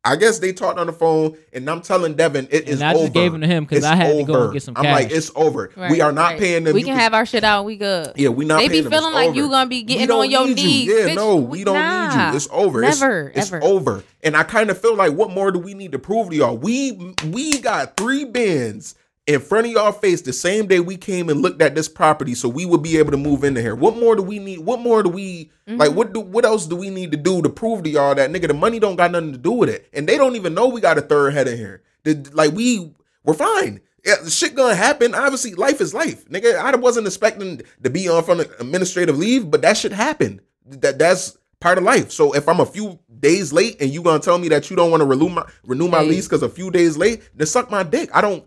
I 0.03 0.15
guess 0.15 0.39
they 0.39 0.53
talked 0.53 0.79
on 0.79 0.87
the 0.87 0.93
phone, 0.93 1.37
and 1.51 1.69
I'm 1.69 1.81
telling 1.81 2.13
Devin 2.15 2.47
it 2.51 2.69
is 2.69 2.79
And 2.79 2.89
I 2.89 2.93
just 2.93 3.03
over. 3.03 3.11
gave 3.11 3.33
him 3.33 3.41
to 3.41 3.47
him 3.47 3.65
'cause 3.65 3.79
It's 3.79 3.85
I 3.87 3.95
had 3.95 4.15
to 4.15 4.23
go 4.23 4.43
and 4.45 4.53
get 4.53 4.63
some 4.63 4.73
Cash. 4.73 4.85
I'm 4.85 4.91
like, 4.93 5.11
it's 5.11 5.29
over. 5.35 5.69
we 5.91 5.99
are 5.99 6.13
not 6.13 6.31
right. 6.31 6.39
paying 6.39 6.63
them. 6.63 6.73
We 6.73 6.79
You 6.79 6.85
can 6.85 6.95
have 6.97 7.13
our 7.13 7.25
shit 7.25 7.43
out. 7.43 7.65
We 7.65 7.75
good. 7.75 8.13
Yeah, 8.15 8.29
we 8.29 8.45
not. 8.45 8.59
They 8.59 8.67
be 8.69 8.71
paying 8.75 8.83
them. 8.85 8.91
Feeling 8.93 9.13
like 9.13 9.35
you 9.35 9.49
gonna 9.49 9.69
be 9.69 9.83
getting 9.83 10.09
on 10.09 10.29
your 10.31 10.47
need 10.47 10.57
you. 10.59 10.65
knees. 10.67 10.87
Yeah, 10.87 10.93
Bitch, 11.09 11.15
no, 11.15 11.35
we- 11.35 11.59
we 11.59 11.63
don't 11.65 11.75
need 11.75 12.15
you. 12.31 12.35
It's 12.37 12.47
over. 12.51 12.79
It's- 12.81 12.99
Never, 13.01 13.31
it's, 13.35 13.47
ever. 13.51 13.63
over. 13.63 14.03
And 14.23 14.37
I 14.37 14.43
kind 14.43 14.69
of 14.69 14.77
feel 14.79 14.95
like, 14.95 15.13
what 15.13 15.31
more 15.31 15.51
do 15.51 15.59
we 15.59 15.73
need 15.73 15.91
to 15.91 15.99
prove 15.99 16.29
to 16.29 16.35
y'all? 16.35 16.57
We 16.57 17.13
we 17.29 17.59
got 17.59 17.97
three 17.97 18.23
bins 18.23 18.95
in 19.29 19.39
front 19.39 19.67
of 19.67 19.71
y'all 19.71 19.91
face 19.91 20.21
the 20.21 20.33
same 20.33 20.65
day 20.65 20.79
we 20.79 20.97
came 20.97 21.29
and 21.29 21.39
looked 21.41 21.61
at 21.61 21.75
this 21.75 21.87
property, 21.87 22.33
so 22.33 22.49
we 22.49 22.65
would 22.65 22.81
be 22.81 22.97
able 22.97 23.11
to 23.11 23.17
move 23.17 23.43
into 23.43 23.61
here. 23.61 23.75
What 23.75 23.95
more 23.95 24.15
do 24.15 24.23
we 24.23 24.39
need? 24.39 24.59
What 24.59 24.79
more 24.79 25.03
do 25.03 25.09
we 25.09 25.51
Mm-hmm. 25.67 25.77
like? 25.77 25.91
What 25.91 26.13
do 26.13 26.19
what 26.19 26.45
else 26.45 26.65
do 26.65 26.75
we 26.75 26.89
need 26.89 27.11
to 27.11 27.17
do 27.17 27.43
to 27.43 27.49
prove 27.49 27.83
to 27.83 27.89
y'all 27.91 28.15
that 28.15 28.31
nigga 28.31 28.47
the 28.47 28.55
money 28.55 28.79
don't 28.79 28.95
got 28.95 29.11
nothing 29.11 29.33
to 29.33 29.37
do 29.37 29.51
with 29.51 29.69
it, 29.69 29.87
and 29.93 30.09
they 30.09 30.17
don't 30.17 30.35
even 30.35 30.55
know 30.55 30.67
we 30.67 30.81
got 30.81 30.97
a 30.97 31.01
third 31.01 31.33
head 31.35 31.47
in 31.47 31.57
here. 31.57 31.83
The, 32.05 32.27
like 32.33 32.53
we 32.53 32.91
we're 33.23 33.35
fine. 33.35 33.81
Yeah, 34.03 34.15
shit 34.27 34.55
gonna 34.55 34.73
happen. 34.73 35.13
Obviously, 35.13 35.53
life 35.53 35.79
is 35.79 35.93
life, 35.93 36.27
nigga. 36.27 36.55
I 36.55 36.75
wasn't 36.75 37.05
expecting 37.05 37.61
to 37.83 37.89
be 37.91 38.09
on 38.09 38.23
from 38.23 38.39
administrative 38.39 39.15
leave, 39.15 39.51
but 39.51 39.61
that 39.61 39.77
shit 39.77 39.91
happened. 39.91 40.41
That 40.65 40.97
that's 40.97 41.37
part 41.59 41.77
of 41.77 41.83
life. 41.83 42.11
So 42.11 42.33
if 42.33 42.49
I'm 42.49 42.61
a 42.61 42.65
few 42.65 42.97
days 43.19 43.53
late 43.53 43.77
and 43.79 43.91
you 43.91 44.01
gonna 44.01 44.19
tell 44.23 44.39
me 44.39 44.47
that 44.49 44.71
you 44.71 44.75
don't 44.75 44.89
want 44.89 45.01
to 45.01 45.05
renew 45.05 45.29
my 45.29 45.45
renew 45.65 45.87
my 45.87 46.01
lease 46.01 46.27
because 46.27 46.41
a 46.41 46.49
few 46.49 46.71
days 46.71 46.97
late, 46.97 47.21
then 47.35 47.45
suck 47.45 47.69
my 47.69 47.83
dick. 47.83 48.09
I 48.11 48.21
don't. 48.21 48.43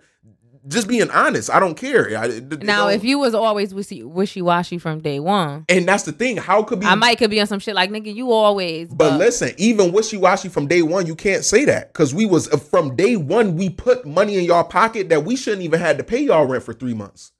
Just 0.69 0.87
being 0.87 1.11
honest, 1.11 1.51
I 1.51 1.59
don't 1.59 1.77
care. 1.77 2.17
I, 2.17 2.41
Now, 2.63 2.89
if 2.89 3.03
you 3.03 3.19
was 3.19 3.35
always 3.35 3.75
wishy 3.75 4.43
washy 4.43 4.79
from 4.79 5.01
day 5.01 5.19
one, 5.19 5.65
and 5.69 5.89
that's 5.89 6.05
the 6.05 6.13
thing, 6.13 6.37
how 6.37 6.63
could 6.63 6.81
be? 6.81 6.87
I 6.87 6.95
might 6.95 7.19
could 7.19 7.31
be 7.31 7.41
on 7.41 7.47
some 7.49 7.59
shit 7.59 7.75
like 7.75 7.91
nigga. 7.91 8.15
You 8.15 8.31
always. 8.31 8.89
But 8.89 9.19
listen, 9.19 9.53
even 9.57 9.93
wishy 9.93 10.17
washy 10.17 10.49
from 10.49 10.69
day 10.69 10.83
one, 10.83 11.07
you 11.07 11.17
can't 11.17 11.45
say 11.45 11.65
that 11.65 11.93
because 11.93 12.15
we 12.15 12.27
was 12.27 12.49
uh, 12.53 12.59
from 12.59 12.95
day 12.95 13.17
one 13.17 13.57
we 13.57 13.71
put 13.71 14.07
money 14.07 14.37
in 14.37 14.45
y'all 14.45 14.65
pocket 14.65 15.09
that 15.09 15.25
we 15.25 15.35
shouldn't 15.35 15.63
even 15.63 15.81
had 15.81 15.99
to 15.99 16.05
pay 16.05 16.23
y'all 16.23 16.47
rent 16.47 16.63
for 16.63 16.73
three 16.73 16.95
months. 16.95 17.33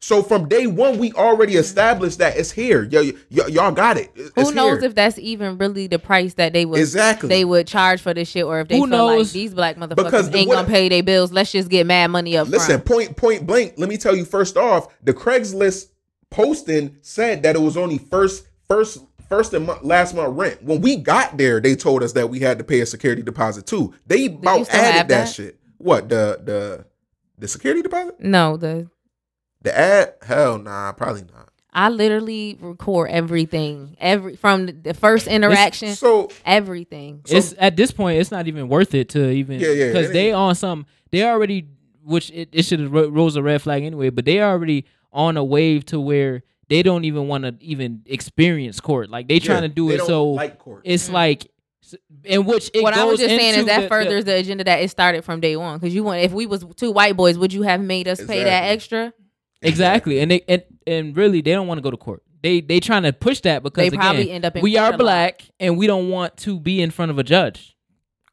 So 0.00 0.22
from 0.22 0.48
day 0.48 0.66
one, 0.68 0.98
we 0.98 1.12
already 1.14 1.54
mm-hmm. 1.54 1.60
established 1.60 2.18
that 2.18 2.36
it's 2.36 2.52
here. 2.52 2.84
Yo, 2.84 3.02
y- 3.02 3.12
y- 3.32 3.46
y'all 3.48 3.72
got 3.72 3.96
it. 3.96 4.10
It- 4.14 4.32
who 4.36 4.52
knows 4.52 4.78
here. 4.78 4.88
if 4.88 4.94
that's 4.94 5.18
even 5.18 5.58
really 5.58 5.88
the 5.88 5.98
price 5.98 6.34
that 6.34 6.52
they 6.52 6.64
would 6.64 6.78
Exactly. 6.78 7.28
they 7.28 7.44
would 7.44 7.66
charge 7.66 8.00
for 8.00 8.14
this 8.14 8.28
shit, 8.28 8.44
or 8.44 8.60
if 8.60 8.68
they 8.68 8.78
Who 8.78 8.86
feel 8.86 9.06
like 9.06 9.16
knows? 9.18 9.32
these 9.32 9.52
black 9.54 9.76
motherfuckers 9.76 9.96
Because 9.96 10.30
the- 10.30 10.38
ain't 10.38 10.48
what- 10.48 10.54
gonna 10.56 10.68
pay 10.68 10.88
their 10.88 11.02
bills. 11.02 11.32
Let's 11.32 11.50
just 11.50 11.68
get 11.68 11.84
mad 11.86 12.08
money 12.12 12.36
up 12.36 12.48
Listen, 12.48 12.80
front. 12.80 12.86
point 12.86 13.16
point 13.16 13.46
blank. 13.46 13.74
Let 13.76 13.88
me 13.88 13.96
tell 13.96 14.14
you 14.14 14.24
first 14.24 14.56
off, 14.56 14.86
the 15.02 15.12
Craigslist 15.12 15.88
posting 16.30 16.96
said 17.02 17.42
that 17.42 17.56
it 17.56 17.60
was 17.60 17.76
only 17.76 17.98
first 17.98 18.46
first 18.68 18.98
first 19.28 19.52
and 19.52 19.66
month, 19.66 19.82
last 19.82 20.14
month 20.14 20.36
rent. 20.36 20.62
When 20.62 20.80
we 20.80 20.94
got 20.96 21.36
there, 21.38 21.60
they 21.60 21.74
told 21.74 22.02
us 22.04 22.12
that 22.12 22.30
we 22.30 22.38
had 22.38 22.58
to 22.58 22.64
pay 22.64 22.80
a 22.80 22.86
security 22.86 23.22
deposit 23.22 23.66
too. 23.66 23.92
They 24.06 24.26
about 24.26 24.68
added 24.72 25.00
that? 25.00 25.08
that? 25.08 25.24
shit. 25.28 25.58
What 25.78 26.08
the 26.08 26.40
the 26.44 26.84
the 27.38 27.48
security 27.48 27.82
deposit? 27.82 28.20
No, 28.20 28.56
the 28.56 28.88
The 29.62 29.76
ad? 29.76 30.14
Hell 30.22 30.58
nah, 30.58 30.92
probably 30.92 31.22
not. 31.22 31.48
I 31.72 31.90
literally 31.90 32.56
record 32.60 33.10
everything, 33.10 33.96
every 34.00 34.36
from 34.36 34.66
the- 34.66 34.72
the 34.72 34.94
first 34.94 35.26
interaction, 35.26 35.94
So 35.94 36.28
everything. 36.44 37.20
it's 37.28 37.54
at 37.58 37.76
this 37.76 37.90
point, 37.92 38.18
it's 38.20 38.30
not 38.30 38.48
even 38.48 38.68
worth 38.68 38.94
it 38.94 39.10
to 39.10 39.30
even 39.30 39.60
Yeah, 39.60 39.68
yeah, 39.72 39.86
because 39.88 40.10
it 40.10 40.12
they 40.12 40.28
ain't. 40.28 40.36
on 40.36 40.54
some. 40.54 40.86
They 41.12 41.22
already, 41.24 41.66
which 42.04 42.30
it, 42.30 42.48
it 42.52 42.64
should 42.64 42.80
have 42.80 42.92
ro- 42.92 43.08
rose 43.08 43.36
a 43.36 43.42
red 43.42 43.62
flag 43.62 43.84
anyway. 43.84 44.10
But 44.10 44.24
they 44.24 44.40
already 44.40 44.86
on 45.12 45.36
a 45.36 45.44
wave 45.44 45.84
to 45.86 46.00
where 46.00 46.42
they 46.68 46.82
don't 46.82 47.04
even 47.04 47.28
want 47.28 47.44
to 47.44 47.54
even 47.60 48.02
experience 48.06 48.80
court. 48.80 49.10
Like 49.10 49.28
they 49.28 49.38
trying 49.38 49.62
yeah, 49.62 49.68
to 49.68 49.74
do 49.74 49.88
they 49.88 49.94
it 49.94 49.98
don't 49.98 50.06
so 50.06 50.28
like 50.30 50.58
court. 50.58 50.82
it's 50.84 51.04
mm-hmm. 51.04 51.14
like 51.14 51.50
in 52.24 52.44
which 52.44 52.70
it 52.74 52.82
what 52.82 52.94
goes 52.94 53.02
I 53.02 53.04
was 53.06 53.20
just 53.20 53.30
saying 53.30 53.48
into 53.54 53.60
is 53.60 53.66
that 53.66 53.76
the- 53.76 53.82
the- 53.82 53.88
furthers 53.88 54.24
the, 54.24 54.36
agenda 54.36 54.64
that 54.64 54.80
it 54.82 54.90
started 54.90 55.22
from 55.24 55.40
day 55.40 55.56
one. 55.56 55.78
Because 55.78 55.94
you 55.94 56.02
want, 56.02 56.22
if 56.22 56.32
we 56.32 56.46
was 56.46 56.64
two 56.76 56.90
white 56.92 57.16
boys, 57.16 57.38
would 57.38 57.52
you 57.52 57.62
have 57.62 57.80
made 57.80 58.08
us 58.08 58.18
pay 58.18 58.42
that 58.44 58.72
Exactly. 58.72 59.04
extra? 59.04 59.12
Exactly, 59.62 60.20
and 60.20 60.30
they 60.30 60.42
and, 60.48 60.62
and 60.86 61.16
really 61.16 61.40
they 61.40 61.52
don't 61.52 61.66
want 61.66 61.78
to 61.78 61.82
go 61.82 61.90
to 61.90 61.96
court. 61.96 62.22
They 62.42 62.60
they 62.60 62.80
trying 62.80 63.02
to 63.02 63.12
push 63.12 63.40
that 63.40 63.62
because 63.62 63.90
They 63.90 63.96
probably 63.96 64.22
again, 64.22 64.34
end 64.36 64.44
up 64.44 64.56
in 64.56 64.62
we 64.62 64.76
are 64.76 64.96
black 64.96 65.42
and 65.58 65.76
we 65.76 65.86
don't 65.86 66.08
want 66.10 66.36
to 66.38 66.60
be 66.60 66.80
in 66.80 66.90
front 66.90 67.10
of 67.10 67.18
a 67.18 67.24
judge, 67.24 67.76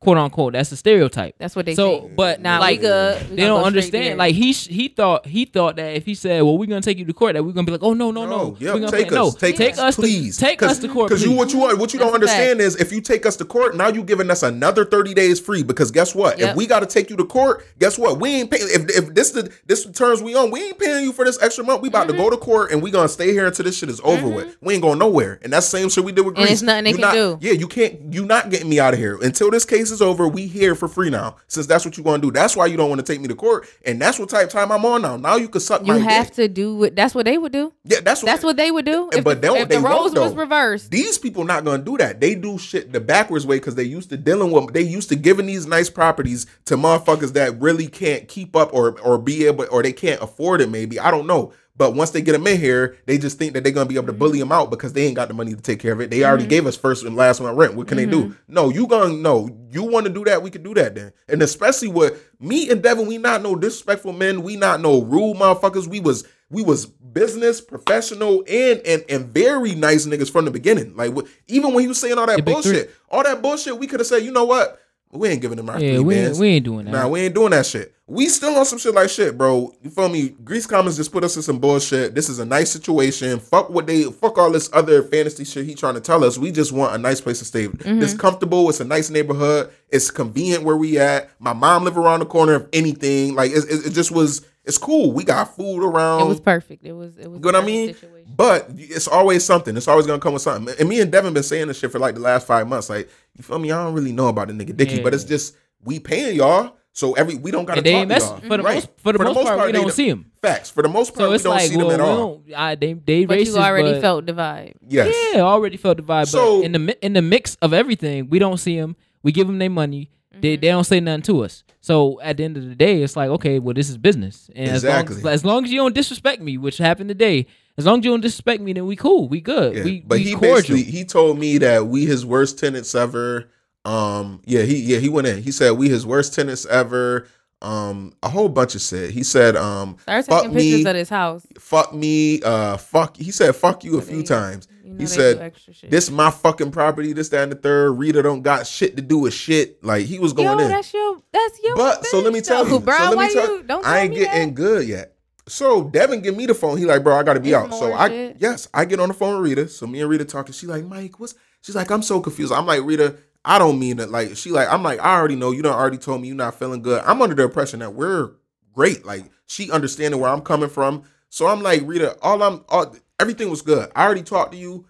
quote 0.06 0.18
unquote. 0.18 0.54
That's 0.54 0.72
a 0.72 0.78
stereotype. 0.78 1.36
That's 1.38 1.56
what 1.56 1.66
they 1.66 1.76
so, 1.76 2.00
think. 2.02 2.16
but 2.16 2.42
Nah, 2.42 2.60
like 2.60 2.80
we 2.80 2.88
good. 2.88 3.30
We 3.32 3.36
they 3.36 3.42
don't 3.44 3.60
go 3.62 3.66
understand. 3.66 4.06
there. 4.06 4.16
Like 4.16 4.36
he 4.36 4.52
he 4.54 4.88
thought 4.88 5.26
he 5.26 5.46
thought 5.46 5.76
that 5.76 5.96
if 5.96 6.06
he 6.06 6.16
said, 6.16 6.42
"Well, 6.44 6.58
we're 6.58 6.68
gonna 6.68 6.82
take 6.82 6.98
you 6.98 7.06
to 7.06 7.14
court," 7.14 7.34
that 7.34 7.44
we're 7.44 7.52
gonna 7.52 7.66
be 7.66 7.72
like, 7.74 7.84
"Oh 7.84 7.94
no, 7.94 8.12
no, 8.12 8.26
no, 8.26 8.38
No, 8.38 8.58
yep, 8.60 8.74
we're 8.76 8.80
gonna 8.82 8.92
take 8.92 9.08
us, 9.08 9.14
no, 9.14 9.32
take 9.32 9.60
us, 9.60 9.80
us, 9.80 9.96
please. 9.96 10.38
to, 10.38 10.46
take 10.46 10.64
us 10.64 10.80
to 10.80 10.88
court, 10.88 11.10
Because 11.10 11.24
you 11.24 11.30
please. 11.32 11.38
what 11.38 11.54
you 11.54 11.64
are, 11.66 11.76
what 11.76 11.94
you 11.94 12.00
don't 12.00 12.12
That's 12.20 12.24
a 12.24 12.28
fact. 12.28 12.40
understand 12.52 12.62
is 12.62 12.76
if 12.78 12.92
you 12.92 13.02
take 13.02 13.26
us 13.26 13.36
to 13.38 13.46
court, 13.46 13.76
now 13.76 13.90
you're 13.90 14.04
giving 14.06 14.30
us 14.32 14.44
another 14.44 14.86
thirty 14.86 15.14
days 15.14 15.40
free. 15.40 15.64
Because 15.64 15.92
guess 15.92 16.16
what? 16.16 16.40
Yep. 16.40 16.52
If 16.52 16.56
we 16.56 16.68
got 16.68 16.80
to 16.82 16.86
take 16.86 17.10
you 17.10 17.16
to 17.18 17.26
court, 17.26 17.66
guess 17.80 17.98
what? 17.98 18.20
We 18.20 18.30
ain't 18.30 18.52
paying. 18.52 18.68
If, 18.70 18.90
if 18.98 19.14
this 19.14 19.32
the 19.32 19.52
this 19.66 19.84
the 19.86 19.92
terms 19.94 20.22
we 20.22 20.36
on, 20.36 20.52
we 20.52 20.64
ain't 20.64 20.80
paying 20.80 21.04
you 21.04 21.12
for 21.12 21.26
this 21.26 21.42
extra 21.42 21.64
month. 21.64 21.82
We 21.82 21.90
about 21.90 22.06
Mm-hmm. 22.06 22.18
to 22.18 22.24
go 22.24 22.30
to 22.30 22.38
court 22.38 22.72
and 22.72 22.84
we 22.84 22.92
gonna 22.92 23.08
stay 23.10 23.32
here 23.32 23.48
until 23.48 23.66
this 23.66 23.76
shit 23.78 23.90
is 23.90 24.00
over 24.04 24.28
with. 24.28 24.58
We 24.62 24.74
ain't 24.76 24.84
going 24.84 25.00
nowhere. 25.00 25.40
And 25.42 25.52
that's 25.52 25.66
the 25.72 25.78
same 25.80 25.90
shit 25.90 26.04
we 26.04 26.12
did 26.12 26.24
with 26.24 26.38
And 26.38 26.48
it's 26.48 26.62
nothing 26.62 26.84
they 26.84 26.90
You 26.92 26.96
can 26.98 27.02
not- 27.02 27.14
do. 27.14 27.38
Yeah, 27.42 27.54
you 27.54 27.68
can't. 27.68 28.14
You 28.14 28.26
not 28.26 28.52
getting 28.52 28.70
me 28.70 28.80
out 28.80 28.94
of 28.94 29.00
here 29.00 29.18
until 29.22 29.50
this 29.50 29.66
case 29.66 29.90
is 29.92 29.95
over. 30.02 30.28
We 30.28 30.48
here 30.48 30.76
for 30.76 30.88
free 30.88 31.10
now. 31.10 31.38
Since 31.48 31.68
that's 31.68 31.86
what 31.86 31.98
you 31.98 32.04
want 32.04 32.22
to 32.22 32.28
do. 32.28 32.32
That's 32.32 32.56
why 32.56 32.66
you 32.66 32.78
don't 32.78 32.90
want 32.90 33.06
to 33.06 33.14
take 33.14 33.22
me 33.22 33.28
to 33.28 33.36
court. 33.36 33.68
And 33.86 34.02
that's 34.02 34.20
what 34.20 34.30
type 34.30 34.48
of 34.48 34.52
time 34.52 34.72
I'm 34.72 34.86
on 34.86 35.02
now. 35.02 35.18
Now 35.18 35.36
you 35.36 35.48
can 35.48 35.62
suck 35.62 35.86
you 35.86 35.94
have 35.94 36.28
dick. 36.28 36.36
to 36.36 36.48
do 36.48 36.76
what. 36.76 36.96
That's 36.96 37.16
what 37.16 37.26
they 37.26 37.38
would 37.38 37.52
do. 37.52 37.74
Yeah, 37.84 38.00
that's 38.02 38.22
what. 38.22 38.28
That's 38.28 38.44
what 38.44 38.58
they 38.58 38.72
would 38.72 38.86
do. 38.86 39.10
If, 39.14 39.24
But 39.24 39.42
the, 39.42 39.54
if 39.56 39.70
they 39.70 39.78
the 39.78 39.82
roles 39.82 40.14
was 40.14 40.36
reversed, 40.36 40.92
These 40.92 41.18
people 41.18 41.44
not 41.44 41.64
gonna 41.64 41.84
do 41.84 41.98
that. 41.98 42.20
They 42.20 42.36
do 42.36 42.58
shit 42.58 42.92
the 42.92 43.00
backwards 43.00 43.46
way 43.46 43.58
because 43.58 43.76
they 43.76 43.84
used 43.84 44.10
to 44.10 44.18
dealing 44.18 44.52
with. 44.52 44.74
They 44.74 44.82
used 44.82 45.10
to 45.10 45.16
giving 45.16 45.46
these 45.46 45.66
nice 45.66 45.90
properties 45.90 46.46
to 46.66 46.76
motherfuckers 46.76 47.34
that 47.34 47.60
really 47.60 47.88
can't 47.88 48.28
keep 48.28 48.56
up 48.56 48.74
or 48.74 49.00
or 49.02 49.18
be 49.18 49.46
able 49.46 49.66
or 49.72 49.84
they 49.84 49.94
can't 49.94 50.22
afford 50.22 50.62
it. 50.62 50.70
Maybe 50.70 51.00
I 51.00 51.12
don't 51.12 51.28
know. 51.28 51.54
But 51.78 51.94
once 51.94 52.12
they 52.12 52.22
get 52.22 52.32
them 52.32 52.48
in 52.48 52.60
here, 52.60 52.98
they 53.06 53.18
just 53.18 53.38
think 53.38 53.54
that 53.54 53.64
they're 53.64 53.74
gonna 53.74 53.90
be 53.90 53.96
able 53.96 54.08
to 54.08 54.14
bully 54.14 54.40
mm-hmm. 54.40 54.50
them 54.50 54.52
out 54.52 54.70
because 54.70 54.94
they 54.94 55.06
ain't 55.06 55.16
got 55.16 55.28
the 55.28 55.34
money 55.34 55.54
to 55.54 55.62
take 55.62 55.80
care 55.80 55.94
of 55.94 56.00
it. 56.00 56.10
They 56.10 56.20
mm-hmm. 56.20 56.30
already 56.30 56.48
gave 56.48 56.66
us 56.66 56.78
first 56.78 57.04
and 57.04 57.16
last 57.16 57.42
one 57.42 57.56
rent. 57.56 57.76
What 57.76 57.88
can 57.88 57.98
they 57.98 58.06
do? 58.06 58.26
Mm-hmm. 58.26 58.54
No, 58.54 58.70
you 58.70 58.88
gonna 58.88 59.14
no. 59.14 59.50
You 59.72 59.84
want 59.84 60.06
to 60.06 60.12
do 60.12 60.24
that? 60.26 60.42
We 60.42 60.52
can 60.52 60.64
do 60.64 60.74
that 60.76 60.96
then. 60.96 61.12
And 61.28 61.42
especially 61.42 61.90
with 61.90 62.30
me 62.40 62.70
and 62.70 62.82
Devin, 62.82 63.08
we 63.08 63.18
not 63.18 63.42
no 63.42 63.56
disrespectful 63.56 64.14
men. 64.14 64.42
We 64.44 64.56
not 64.56 64.80
no 64.80 65.02
rude 65.02 65.38
motherfuckers. 65.38 65.88
We 65.88 66.00
was 66.00 66.26
we 66.50 66.64
was 66.64 66.86
business 66.86 67.60
professional 67.60 68.44
and 68.48 68.80
and 68.86 69.04
and 69.10 69.34
very 69.34 69.76
nice 69.76 70.06
niggas 70.06 70.32
from 70.32 70.46
the 70.46 70.52
beginning. 70.52 70.96
Like 70.96 71.14
even 71.48 71.74
when 71.74 71.82
he 71.82 71.88
was 71.88 72.00
saying 72.00 72.18
all 72.18 72.28
that 72.28 72.36
three. 72.36 72.54
bullshit, 72.54 72.96
all 73.10 73.24
that 73.24 73.42
bullshit, 73.42 73.78
we 73.78 73.88
could 73.88 74.00
have 74.00 74.08
said, 74.08 74.24
you 74.24 74.32
know 74.32 74.46
what? 74.46 74.80
We 75.16 75.30
ain't 75.30 75.42
giving 75.42 75.58
them 75.58 75.70
our 75.70 75.80
yeah, 75.80 75.96
three 75.96 76.00
we 76.00 76.16
ain't, 76.16 76.26
bands. 76.26 76.40
we 76.40 76.48
ain't 76.50 76.66
doing 76.66 76.86
that. 76.86 76.92
Nah, 76.92 77.08
we 77.08 77.22
ain't 77.22 77.34
doing 77.36 77.52
that 77.52 77.66
shit. 77.66 77.94
We 78.08 78.28
still 78.30 78.56
on 78.56 78.66
some 78.66 78.78
shit 78.78 78.94
like 78.94 79.10
shit, 79.10 79.36
bro. 79.36 79.74
You 79.82 79.90
feel 79.90 80.10
me? 80.10 80.30
Greece 80.30 80.68
Commons 80.68 80.96
just 80.96 81.12
put 81.12 81.24
us 81.24 81.36
in 81.36 81.42
some 81.42 81.58
bullshit. 81.58 82.14
This 82.14 82.30
is 82.30 82.38
a 82.38 82.46
nice 82.46 82.70
situation. 82.70 83.40
Fuck 83.40 83.72
what 83.72 83.88
they 83.88 84.04
fuck 84.04 84.38
all 84.38 84.52
this 84.52 84.70
other 84.74 85.02
fantasy 85.02 85.44
shit 85.44 85.66
he 85.66 85.74
trying 85.74 85.96
to 85.96 86.02
tell 86.02 86.24
us. 86.24 86.38
We 86.38 86.52
just 86.52 86.72
want 86.72 86.94
a 86.94 87.00
nice 87.00 87.20
place 87.20 87.40
to 87.40 87.46
stay. 87.46 87.68
Mm-hmm. 87.68 88.04
It's 88.04 88.14
comfortable. 88.14 88.70
It's 88.70 88.80
a 88.80 88.86
nice 88.86 89.10
neighborhood. 89.10 89.72
It's 89.90 90.12
convenient 90.12 90.64
where 90.64 90.78
we 90.78 91.00
at. 91.00 91.32
My 91.40 91.54
mom 91.54 91.84
live 91.84 91.98
around 91.98 92.20
the 92.20 92.28
corner. 92.28 92.54
If 92.54 92.68
anything, 92.74 93.34
like 93.34 93.52
it, 93.52 93.64
it, 93.70 93.88
it 93.88 93.94
just 93.94 94.12
was. 94.12 94.46
It's 94.66 94.80
cool. 94.80 95.12
We 95.12 95.24
got 95.24 95.56
food 95.56 95.84
around. 95.84 96.22
it 96.22 96.26
was 96.26 96.40
perfect. 96.40 96.84
It 96.86 96.94
was. 96.94 97.18
It 97.18 97.30
was. 97.30 97.38
You 97.38 97.40
know 97.40 97.48
what 97.48 97.56
I 97.56 97.60
a 97.60 97.66
mean? 97.66 97.94
situation. 97.94 98.34
But 98.36 98.68
it's 98.76 99.08
always 99.08 99.44
something. 99.44 99.78
It's 99.78 99.88
always 99.88 100.06
gonna 100.06 100.20
come 100.20 100.34
with 100.34 100.42
something. 100.42 100.76
And 100.80 100.90
me 100.90 101.00
and 101.02 101.12
Devin 101.12 101.34
been 101.34 101.44
saying 101.44 101.68
this 101.68 101.80
shit 101.80 101.92
for 101.92 102.00
like 102.00 102.16
the 102.16 102.22
last 102.22 102.46
five 102.48 102.68
months. 102.68 102.90
Like, 102.90 103.10
you 103.36 103.44
feel 103.44 103.60
me? 103.60 103.72
I 103.72 103.84
don't 103.84 103.94
really 103.94 104.12
know 104.12 104.28
about 104.28 104.48
the 104.48 104.54
nigga 104.54 104.76
Dicky, 104.76 105.02
but 105.02 105.14
it's 105.14 105.24
just 105.24 105.56
we 105.84 106.00
paying 106.00 106.36
y'all. 106.36 106.76
So 106.94 107.12
every 107.14 107.36
we 107.36 107.52
don't 107.52 107.66
gotta 107.66 107.80
And 107.80 107.86
they 107.86 107.92
talk 107.92 108.00
ain't 108.02 108.10
to 108.10 108.16
mess- 108.16 108.24
y'all. 108.30 108.40
for 108.40 108.58
the 108.58 108.64
Right. 108.64 108.76
most 108.76 108.90
for 108.98 109.12
the 109.14 109.20
most 109.20 109.44
part, 109.46 109.66
we 109.66 109.72
don't 109.74 109.92
see 109.92 110.10
'em. 110.10 110.32
Facts. 110.42 110.70
For 110.70 110.82
the 110.82 110.88
most 110.88 111.10
part, 111.14 111.20
so 111.26 111.30
we 111.30 111.36
it's 111.36 111.44
don't 111.44 111.54
like, 111.56 111.70
see 111.70 111.76
well, 111.76 111.90
them 111.90 112.00
at 112.00 112.08
all. 112.08 112.42
I, 112.56 112.76
they 112.76 112.94
they 112.94 113.26
But 113.26 113.40
racist, 113.40 113.46
you 113.48 113.58
already 113.58 113.92
but- 113.94 114.02
felt 114.02 114.26
the 114.26 114.32
vibe. 114.34 114.74
Yes. 114.88 115.14
Yeah, 115.34 115.42
already 115.42 115.76
felt 115.76 115.98
the 115.98 116.04
vibe. 116.04 116.28
So- 116.28 116.60
but 116.62 116.66
in 116.66 116.72
the 116.72 117.06
in 117.06 117.14
the 117.14 117.22
mix 117.22 117.58
of 117.62 117.74
everything, 117.74 118.30
we 118.30 118.40
don't 118.40 118.58
see 118.58 118.80
them. 118.80 118.96
We 119.24 119.32
give 119.34 119.48
them 119.48 119.60
their 119.60 119.70
money. 119.70 120.10
They 120.32 120.54
mm-hmm. 120.56 120.62
they 120.62 120.68
don't 120.70 120.84
say 120.86 121.00
nothing 121.02 121.24
to 121.24 121.44
us. 121.44 121.64
So 121.82 122.20
at 122.22 122.38
the 122.38 122.46
end 122.46 122.56
of 122.58 122.64
the 122.68 122.76
day, 122.76 123.02
it's 123.04 123.18
like 123.18 123.30
okay, 123.30 123.60
well 123.60 123.74
this 123.74 123.90
is 123.90 123.98
business, 123.98 124.50
and 124.56 124.70
Exactly. 124.70 125.18
as, 125.18 125.24
long 125.24 125.34
as, 125.34 125.40
as 125.42 125.46
long 125.46 125.64
as 125.66 125.72
you 125.72 125.78
don't 125.80 125.94
disrespect 125.96 126.42
me, 126.42 126.58
which 126.58 126.78
happened 126.78 127.10
today, 127.10 127.46
as 127.78 127.86
long 127.86 128.00
as 128.00 128.06
you 128.06 128.12
don't 128.12 128.22
disrespect 128.22 128.62
me, 128.62 128.74
then 128.74 128.86
we 128.86 128.96
cool, 128.96 129.28
we 129.28 129.42
good, 129.42 129.76
Yeah. 129.76 129.84
we 129.84 130.02
but 130.02 130.18
we 130.20 130.24
he 130.26 130.34
cordial. 130.34 130.56
basically 130.56 130.84
he 130.84 131.04
told 131.06 131.38
me 131.40 131.58
that 131.60 131.88
we 131.88 132.06
his 132.06 132.26
worst 132.26 132.58
tenants 132.60 132.94
ever. 132.96 133.50
Um, 133.84 134.42
yeah, 134.46 134.64
he 134.64 134.78
yeah 134.82 134.98
he 135.00 135.10
went 135.10 135.28
in. 135.28 135.44
He 135.44 135.52
said 135.52 135.72
we 135.72 135.90
his 135.90 136.06
worst 136.06 136.34
tenants 136.34 136.66
ever. 136.66 137.28
Um, 137.62 138.14
a 138.22 138.30
whole 138.30 138.50
bunch 138.50 138.76
of 138.76 138.82
shit. 138.82 139.10
He 139.12 139.24
said, 139.24 139.56
um, 139.56 139.98
Start 140.02 140.26
fuck 140.26 140.42
taking 140.44 140.56
pictures 140.56 140.84
me, 140.84 140.90
of 140.90 140.94
this 140.96 141.10
house. 141.10 141.48
fuck 141.58 141.94
me, 141.96 142.42
uh, 142.44 142.78
fuck. 142.78 143.18
He 143.18 143.32
said 143.32 143.56
fuck 143.56 143.84
you 143.84 143.98
a 143.98 144.02
So 144.02 144.08
few 144.08 144.18
they- 144.18 144.24
times. 144.24 144.68
You 144.84 144.92
know 144.92 144.98
He 145.00 145.08
said 145.08 145.38
do 145.38 145.42
extra 145.42 145.74
this 145.90 146.12
my 146.12 146.30
fucking 146.30 146.70
property, 146.70 147.12
this, 147.12 147.30
that, 147.30 147.42
and 147.42 147.52
the 147.52 147.56
third. 147.56 147.94
Rita 147.94 148.22
don't 148.22 148.44
got 148.44 148.68
shit 148.68 148.96
to 148.98 149.02
do 149.02 149.18
with 149.18 149.34
shit. 149.34 149.84
Like 149.84 150.06
he 150.06 150.20
was 150.20 150.32
going 150.32 150.60
Yo, 150.60 150.64
in. 150.64 150.70
that's 150.70 150.94
your. 150.94 151.18
That's 151.34 151.64
your. 151.64 151.76
But 151.76 152.06
so 152.06 152.20
let 152.20 152.32
me 152.34 152.42
tell 152.42 152.66
though, 152.66 152.74
you, 152.76 152.80
bro. 152.82 152.96
so 152.96 153.10
let 153.12 153.18
me 153.18 153.34
tell 153.34 153.58
you 153.58 153.64
don't? 153.64 153.84
I 153.84 153.90
tell 153.94 153.98
ain't 154.04 154.14
me 154.14 154.20
getting 154.20 154.48
that? 154.50 154.54
good 154.56 154.88
yet. 154.88 155.15
So 155.48 155.84
Devin 155.84 156.22
give 156.22 156.36
me 156.36 156.46
the 156.46 156.56
phone. 156.56 156.78
He 156.78 156.86
like, 156.86 157.04
bro, 157.04 157.16
I 157.16 157.24
gotta 157.24 157.40
be 157.40 157.54
out. 157.54 157.74
So 157.74 157.94
I 157.94 158.10
shit. 158.10 158.38
yes, 158.40 158.68
I 158.74 158.86
get 158.86 159.00
on 159.00 159.10
the 159.10 159.14
phone 159.14 159.40
with 159.40 159.50
Rita. 159.50 159.70
So 159.70 159.86
me 159.86 160.02
and 160.02 160.10
Rita 160.10 160.26
talking. 160.26 160.54
She 160.54 160.66
like, 160.66 160.86
Mike, 160.86 161.20
what's? 161.20 161.36
She's 161.62 161.76
like, 161.76 161.92
I'm 161.92 162.02
so 162.02 162.20
confused. 162.20 162.52
I'm 162.52 162.66
like, 162.66 162.82
Rita, 162.84 163.16
I 163.44 163.60
don't 163.60 163.80
mean 163.80 164.00
it. 164.00 164.10
Like 164.10 164.36
she 164.36 164.52
like, 164.52 164.72
I'm 164.72 164.82
like, 164.84 165.00
I 165.00 165.16
already 165.16 165.36
know. 165.36 165.52
You 165.52 165.62
done 165.62 165.74
already 165.74 165.98
told 165.98 166.22
me 166.22 166.28
you're 166.28 166.36
not 166.36 166.58
feeling 166.58 166.82
good. 166.82 167.02
I'm 167.06 167.22
under 167.22 167.36
the 167.36 167.44
impression 167.44 167.80
that 167.80 167.94
we're 167.94 168.32
great. 168.74 169.06
Like 169.06 169.26
she 169.46 169.72
understanding 169.72 170.20
where 170.20 170.32
I'm 170.32 170.42
coming 170.42 170.70
from. 170.70 171.04
So 171.30 171.48
I'm 171.48 171.62
like, 171.62 171.82
Rita, 171.86 172.18
all 172.22 172.42
I'm, 172.42 172.64
all, 172.70 172.96
everything 173.20 173.50
was 173.50 173.62
good. 173.62 173.92
I 173.96 174.06
already 174.06 174.24
talked 174.24 174.54
to 174.54 174.58
you. 174.58 174.86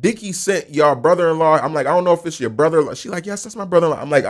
Dickie 0.00 0.32
sent 0.32 0.70
your 0.74 0.94
brother-in-law. 0.94 1.58
I'm 1.58 1.72
like, 1.72 1.86
I 1.86 1.90
don't 1.94 2.04
know 2.04 2.12
if 2.12 2.26
it's 2.26 2.38
your 2.38 2.50
brother-in-law. 2.50 2.94
She 2.94 3.08
like, 3.08 3.24
yes, 3.24 3.44
that's 3.44 3.56
my 3.56 3.64
brother-in-law. 3.64 4.00
I'm 4.00 4.10
like, 4.10 4.24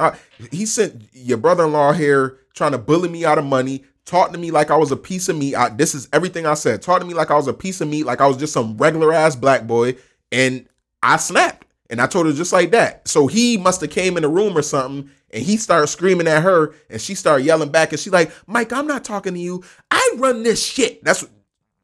he 0.53 0.65
sent 0.65 1.03
your 1.13 1.39
brother-in-law 1.39 1.93
here 1.93 2.39
trying 2.55 2.73
to 2.73 2.79
bully 2.79 3.09
me 3.09 3.25
out 3.25 3.39
of 3.39 3.45
money. 3.45 3.85
Talk 4.07 4.33
to 4.33 4.39
me 4.39 4.51
like 4.51 4.71
I 4.71 4.77
was 4.77 4.93
a 4.93 4.97
piece 4.97 5.29
of 5.29 5.37
meat. 5.37 5.55
I, 5.55 5.69
this 5.69 5.95
is 5.95 6.09
everything 6.13 6.47
I 6.47 6.55
said. 6.55 6.81
Talk 6.81 7.01
to 7.01 7.07
me 7.07 7.13
like 7.13 7.31
I 7.31 7.37
was 7.37 7.49
a 7.49 7.53
piece 7.53 7.81
of 7.81 7.89
meat, 7.89 8.07
like 8.07 8.21
I 8.21 8.27
was 8.27 8.39
just 8.39 8.53
some 8.53 8.77
regular 8.79 9.13
ass 9.13 9.37
black 9.37 9.67
boy. 9.67 9.97
And 10.33 10.69
I 11.03 11.17
snapped. 11.19 11.67
And 11.89 12.01
I 12.01 12.07
told 12.07 12.27
her 12.27 12.33
just 12.33 12.53
like 12.53 12.73
that. 12.73 13.07
So 13.07 13.27
he 13.27 13.57
must 13.57 13.81
have 13.81 13.91
came 13.91 14.17
in 14.17 14.25
the 14.25 14.29
room 14.29 14.59
or 14.59 14.63
something, 14.63 15.09
and 15.31 15.43
he 15.43 15.57
started 15.57 15.87
screaming 15.87 16.27
at 16.27 16.43
her, 16.43 16.75
and 16.91 17.01
she 17.01 17.15
started 17.15 17.45
yelling 17.45 17.71
back, 17.71 17.93
and 17.93 18.01
she 18.01 18.11
like, 18.11 18.33
Mike, 18.49 18.73
I'm 18.73 18.89
not 18.89 19.05
talking 19.05 19.35
to 19.35 19.41
you. 19.41 19.63
I 19.91 20.15
run 20.17 20.43
this 20.43 20.65
shit. 20.65 21.05
That's 21.05 21.25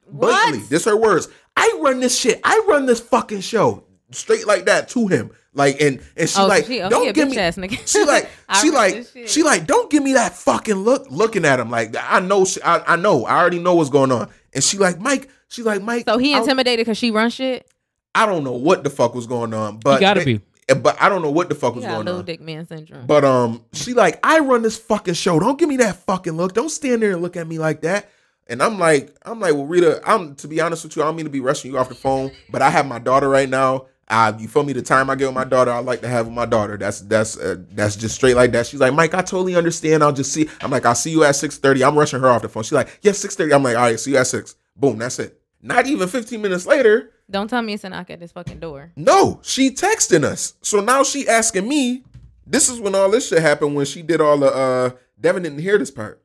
blatantly. 0.09 0.61
What? 0.61 0.71
This 0.71 0.87
her 0.87 0.97
words. 0.97 1.29
I 1.57 1.79
run 1.81 2.01
this 2.01 2.19
shit. 2.19 2.41
I 2.43 2.65
run 2.67 2.87
this 2.87 2.99
fucking 3.01 3.43
show. 3.43 3.85
Straight 4.13 4.47
like 4.47 4.67
that 4.67 4.89
to 4.91 5.07
him. 5.09 5.31
Like 5.55 5.81
and 5.81 6.01
and 6.17 6.29
she 6.29 6.41
Oh, 6.41 6.47
like 6.47 6.67
she- 6.67 6.81
oh, 6.81 6.89
don't 6.89 7.13
give 7.15 7.29
me. 7.29 7.39
ass 7.39 7.57
nigga. 7.57 7.87
She 7.87 8.05
like 8.05 8.29
she 8.61 8.71
like 8.71 9.07
she 9.27 9.43
like 9.43 9.67
don't 9.67 9.91
give 9.91 10.03
me 10.03 10.15
that 10.15 10.35
fucking 10.35 10.77
look 10.77 11.07
looking 11.11 11.45
at 11.45 11.61
him 11.61 11.71
like 11.71 11.95
I 11.99 12.21
know 12.21 12.45
she, 12.45 12.63
I 12.63 12.95
I 12.95 12.97
know 12.97 13.25
I 13.27 13.39
already 13.39 13.59
know 13.59 13.75
what's 13.75 13.91
going 13.91 14.13
on. 14.13 14.29
And 14.55 14.63
she 14.65 14.79
like 14.79 14.99
Mike. 14.99 15.29
She 15.49 15.63
like 15.63 15.83
Mike. 15.83 16.05
So 16.07 16.17
he 16.19 16.33
intimidated 16.33 16.87
because 16.87 16.97
she 16.99 17.11
run 17.11 17.29
shit. 17.31 17.67
I 18.15 18.25
don't 18.27 18.45
know 18.45 18.53
what 18.53 18.85
the 18.85 18.91
fuck 18.91 19.15
was 19.15 19.27
going 19.27 19.53
on, 19.55 19.79
but 19.79 20.01
gotta 20.01 20.25
they- 20.25 20.75
But 20.75 20.97
I 21.01 21.09
don't 21.11 21.21
know 21.23 21.31
what 21.31 21.49
the 21.51 21.55
fuck 21.55 21.73
He 21.75 21.79
was 21.81 21.85
got 21.87 21.93
going 21.95 22.07
little 22.07 22.21
on. 22.21 22.25
dick 22.27 22.41
man 22.41 22.67
syndrome. 22.67 23.07
But 23.07 23.25
um, 23.25 23.65
she 23.73 23.93
like, 23.95 24.19
I 24.23 24.39
run 24.41 24.63
this 24.63 24.79
fucking 24.79 25.15
show. 25.15 25.39
Don't 25.39 25.59
give 25.59 25.69
me 25.69 25.77
that 25.79 25.97
fucking 25.97 26.33
look. 26.35 26.55
Don't 26.55 26.71
stand 26.71 27.03
there 27.03 27.13
and 27.13 27.21
look 27.23 27.37
at 27.37 27.47
me 27.47 27.59
like 27.59 27.83
that. 27.83 28.09
And 28.47 28.63
I'm 28.63 28.79
like, 28.79 29.15
I'm 29.23 29.41
like, 29.41 29.55
well, 29.55 29.67
Rita, 29.67 30.01
I'm 30.07 30.35
to 30.37 30.49
be 30.49 30.61
honest 30.61 30.85
with 30.85 30.97
you, 30.97 31.03
I 31.03 31.07
don't 31.07 31.17
mean 31.17 31.25
to 31.27 31.31
be 31.31 31.41
rushing 31.41 31.71
you 31.71 31.79
off 31.79 31.89
the 31.89 31.95
phone, 31.95 32.33
but 32.51 32.61
I 32.63 32.71
have 32.71 32.87
my 32.87 32.99
daughter 32.99 33.29
right 33.29 33.49
now. 33.49 33.87
Uh, 34.09 34.33
you 34.39 34.49
feel 34.49 34.63
me? 34.65 34.73
The 34.73 34.83
time 34.83 35.09
I 35.09 35.15
get 35.15 35.27
with 35.27 35.35
my 35.35 35.45
daughter, 35.45 35.71
I 35.71 35.79
like 35.79 36.01
to 36.03 36.09
have 36.09 36.27
with 36.27 36.35
my 36.35 36.45
daughter. 36.45 36.77
That's 36.77 37.01
that's 37.01 37.39
uh, 37.39 37.57
that's 37.71 37.97
just 37.97 38.15
straight 38.15 38.37
like 38.37 38.53
that. 38.53 38.67
She's 38.67 38.81
like, 38.81 38.93
Mike, 38.93 39.15
I 39.15 39.23
totally 39.23 39.55
understand. 39.57 40.03
I'll 40.03 40.13
just 40.13 40.33
see. 40.33 40.49
I'm 40.61 40.71
like, 40.71 40.85
I'll 40.85 40.95
see 40.95 41.11
you 41.11 41.25
at 41.25 41.37
six 41.37 41.57
thirty. 41.59 41.83
I'm 41.83 41.97
rushing 41.97 42.21
her 42.21 42.29
off 42.29 42.43
the 42.43 42.49
phone. 42.49 42.63
She's 42.65 42.73
like, 42.73 42.99
yes, 43.03 43.19
six 43.19 43.37
thirty. 43.37 43.55
I'm 43.55 43.63
like, 43.63 43.77
all 43.77 43.83
right, 43.83 43.99
see 43.99 44.11
you 44.13 44.17
at 44.19 44.27
six. 44.27 44.57
Boom, 44.77 44.99
that's 44.99 45.19
it. 45.19 45.39
Not 45.65 45.87
even 45.87 46.09
15 46.09 46.43
minutes 46.43 46.67
later, 46.67 47.13
Don't 47.31 47.47
tell 47.49 47.63
me 47.63 47.75
it's 47.75 47.85
a 47.85 47.89
knock 47.89 48.11
at 48.11 48.19
this 48.19 48.33
fucking 48.33 48.59
door. 48.59 48.91
no, 48.97 49.39
she 49.45 49.71
texting 49.71 50.25
us. 50.25 50.55
So 50.61 50.81
now 50.81 51.05
she 51.05 51.29
asking 51.29 51.69
me. 51.69 52.03
This 52.45 52.69
is 52.69 52.81
when 52.81 52.97
all 52.97 53.09
this 53.09 53.29
shit 53.29 53.41
happened. 53.41 53.77
When 53.77 53.87
she 53.87 54.03
did 54.03 54.21
all 54.21 54.37
the 54.37 54.53
uh 54.53 54.91
Devin 55.21 55.45
didn't 55.45 55.61
hear 55.61 55.79
this 55.79 55.93
part. 55.93 56.21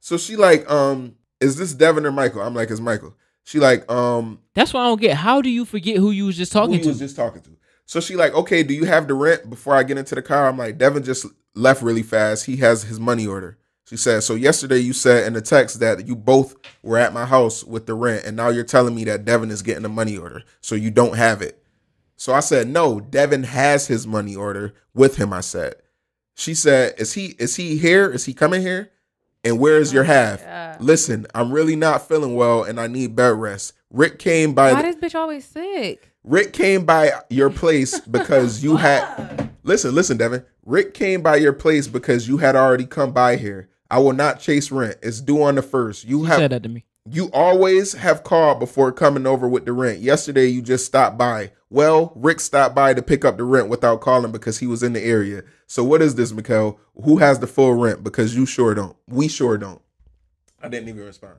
So 0.00 0.16
she 0.18 0.34
like, 0.34 0.68
um, 0.68 1.14
is 1.40 1.56
this 1.56 1.72
Devin 1.72 2.04
or 2.04 2.10
Michael? 2.10 2.42
I'm 2.42 2.54
like, 2.54 2.70
it's 2.70 2.80
Michael. 2.80 3.14
She 3.44 3.58
like, 3.58 3.90
um, 3.90 4.38
That's 4.54 4.72
why 4.72 4.82
I 4.82 4.86
don't 4.86 5.00
get. 5.00 5.16
How 5.16 5.42
do 5.42 5.50
you 5.50 5.64
forget 5.64 5.96
who 5.96 6.10
you 6.10 6.26
was 6.26 6.36
just 6.36 6.52
talking 6.52 6.74
you 6.74 6.82
to? 6.82 6.88
was 6.88 6.98
just 6.98 7.16
talking 7.16 7.42
to. 7.42 7.50
So 7.86 8.00
she 8.00 8.16
like, 8.16 8.32
okay, 8.34 8.62
do 8.62 8.74
you 8.74 8.84
have 8.84 9.08
the 9.08 9.14
rent 9.14 9.50
before 9.50 9.74
I 9.74 9.82
get 9.82 9.98
into 9.98 10.14
the 10.14 10.22
car? 10.22 10.48
I'm 10.48 10.56
like, 10.56 10.78
Devin 10.78 11.02
just 11.02 11.26
left 11.54 11.82
really 11.82 12.02
fast. 12.02 12.46
He 12.46 12.56
has 12.58 12.84
his 12.84 13.00
money 13.00 13.26
order. 13.26 13.58
She 13.86 13.96
said, 13.96 14.22
so 14.22 14.34
yesterday 14.34 14.78
you 14.78 14.92
said 14.92 15.26
in 15.26 15.34
the 15.34 15.42
text 15.42 15.80
that 15.80 16.06
you 16.06 16.16
both 16.16 16.54
were 16.82 16.96
at 16.96 17.12
my 17.12 17.26
house 17.26 17.62
with 17.62 17.86
the 17.86 17.94
rent, 17.94 18.24
and 18.24 18.36
now 18.36 18.48
you're 18.48 18.64
telling 18.64 18.94
me 18.94 19.04
that 19.04 19.24
Devin 19.24 19.50
is 19.50 19.60
getting 19.60 19.84
a 19.84 19.90
money 19.90 20.16
order, 20.16 20.44
so 20.62 20.74
you 20.74 20.90
don't 20.90 21.16
have 21.16 21.42
it. 21.42 21.62
So 22.16 22.32
I 22.32 22.40
said, 22.40 22.68
no, 22.68 23.00
Devin 23.00 23.42
has 23.42 23.88
his 23.88 24.06
money 24.06 24.34
order 24.36 24.72
with 24.94 25.16
him. 25.16 25.32
I 25.32 25.40
said. 25.40 25.74
She 26.34 26.54
said, 26.54 26.94
is 26.96 27.12
he 27.12 27.34
is 27.38 27.56
he 27.56 27.76
here? 27.76 28.08
Is 28.08 28.24
he 28.24 28.32
coming 28.32 28.62
here? 28.62 28.90
And 29.44 29.58
where's 29.58 29.92
your 29.92 30.04
half? 30.04 30.44
God. 30.44 30.80
Listen, 30.80 31.26
I'm 31.34 31.50
really 31.52 31.74
not 31.76 32.06
feeling 32.06 32.34
well 32.34 32.62
and 32.62 32.80
I 32.80 32.86
need 32.86 33.16
bed 33.16 33.34
rest. 33.34 33.72
Rick 33.90 34.18
came 34.18 34.54
by 34.54 34.72
Why 34.72 34.82
this 34.82 34.96
bitch 34.96 35.14
always 35.14 35.44
sick? 35.44 36.10
Rick 36.24 36.52
came 36.52 36.84
by 36.84 37.12
your 37.28 37.50
place 37.50 37.98
because 38.10 38.62
you 38.62 38.76
had 38.76 39.50
Listen, 39.64 39.94
listen, 39.94 40.16
Devin. 40.16 40.44
Rick 40.64 40.94
came 40.94 41.22
by 41.22 41.36
your 41.36 41.52
place 41.52 41.86
because 41.86 42.26
you 42.26 42.38
had 42.38 42.56
already 42.56 42.86
come 42.86 43.12
by 43.12 43.36
here. 43.36 43.68
I 43.90 43.98
will 43.98 44.12
not 44.12 44.40
chase 44.40 44.70
rent. 44.70 44.96
It's 45.02 45.20
due 45.20 45.42
on 45.42 45.54
the 45.56 45.62
first. 45.62 46.04
You 46.04 46.20
You 46.20 46.24
have 46.24 46.38
said 46.38 46.52
that 46.52 46.62
to 46.62 46.68
me. 46.68 46.84
You 47.08 47.30
always 47.32 47.94
have 47.94 48.22
called 48.22 48.60
before 48.60 48.92
coming 48.92 49.26
over 49.26 49.48
with 49.48 49.64
the 49.66 49.72
rent. 49.72 49.98
Yesterday 50.00 50.46
you 50.46 50.62
just 50.62 50.86
stopped 50.86 51.18
by. 51.18 51.50
Well, 51.68 52.12
Rick 52.14 52.40
stopped 52.40 52.74
by 52.74 52.94
to 52.94 53.02
pick 53.02 53.24
up 53.24 53.36
the 53.38 53.44
rent 53.44 53.68
without 53.68 54.00
calling 54.00 54.30
because 54.30 54.58
he 54.58 54.66
was 54.66 54.82
in 54.82 54.92
the 54.92 55.02
area. 55.02 55.42
So 55.66 55.82
what 55.82 56.02
is 56.02 56.14
this, 56.14 56.32
Mikkel? 56.32 56.76
Who 57.02 57.16
has 57.16 57.38
the 57.40 57.46
full 57.46 57.74
rent? 57.74 58.04
Because 58.04 58.36
you 58.36 58.46
sure 58.46 58.74
don't. 58.74 58.96
We 59.08 59.26
sure 59.28 59.56
don't. 59.58 59.80
I 60.62 60.68
didn't 60.68 60.88
even 60.90 61.04
respond. 61.04 61.34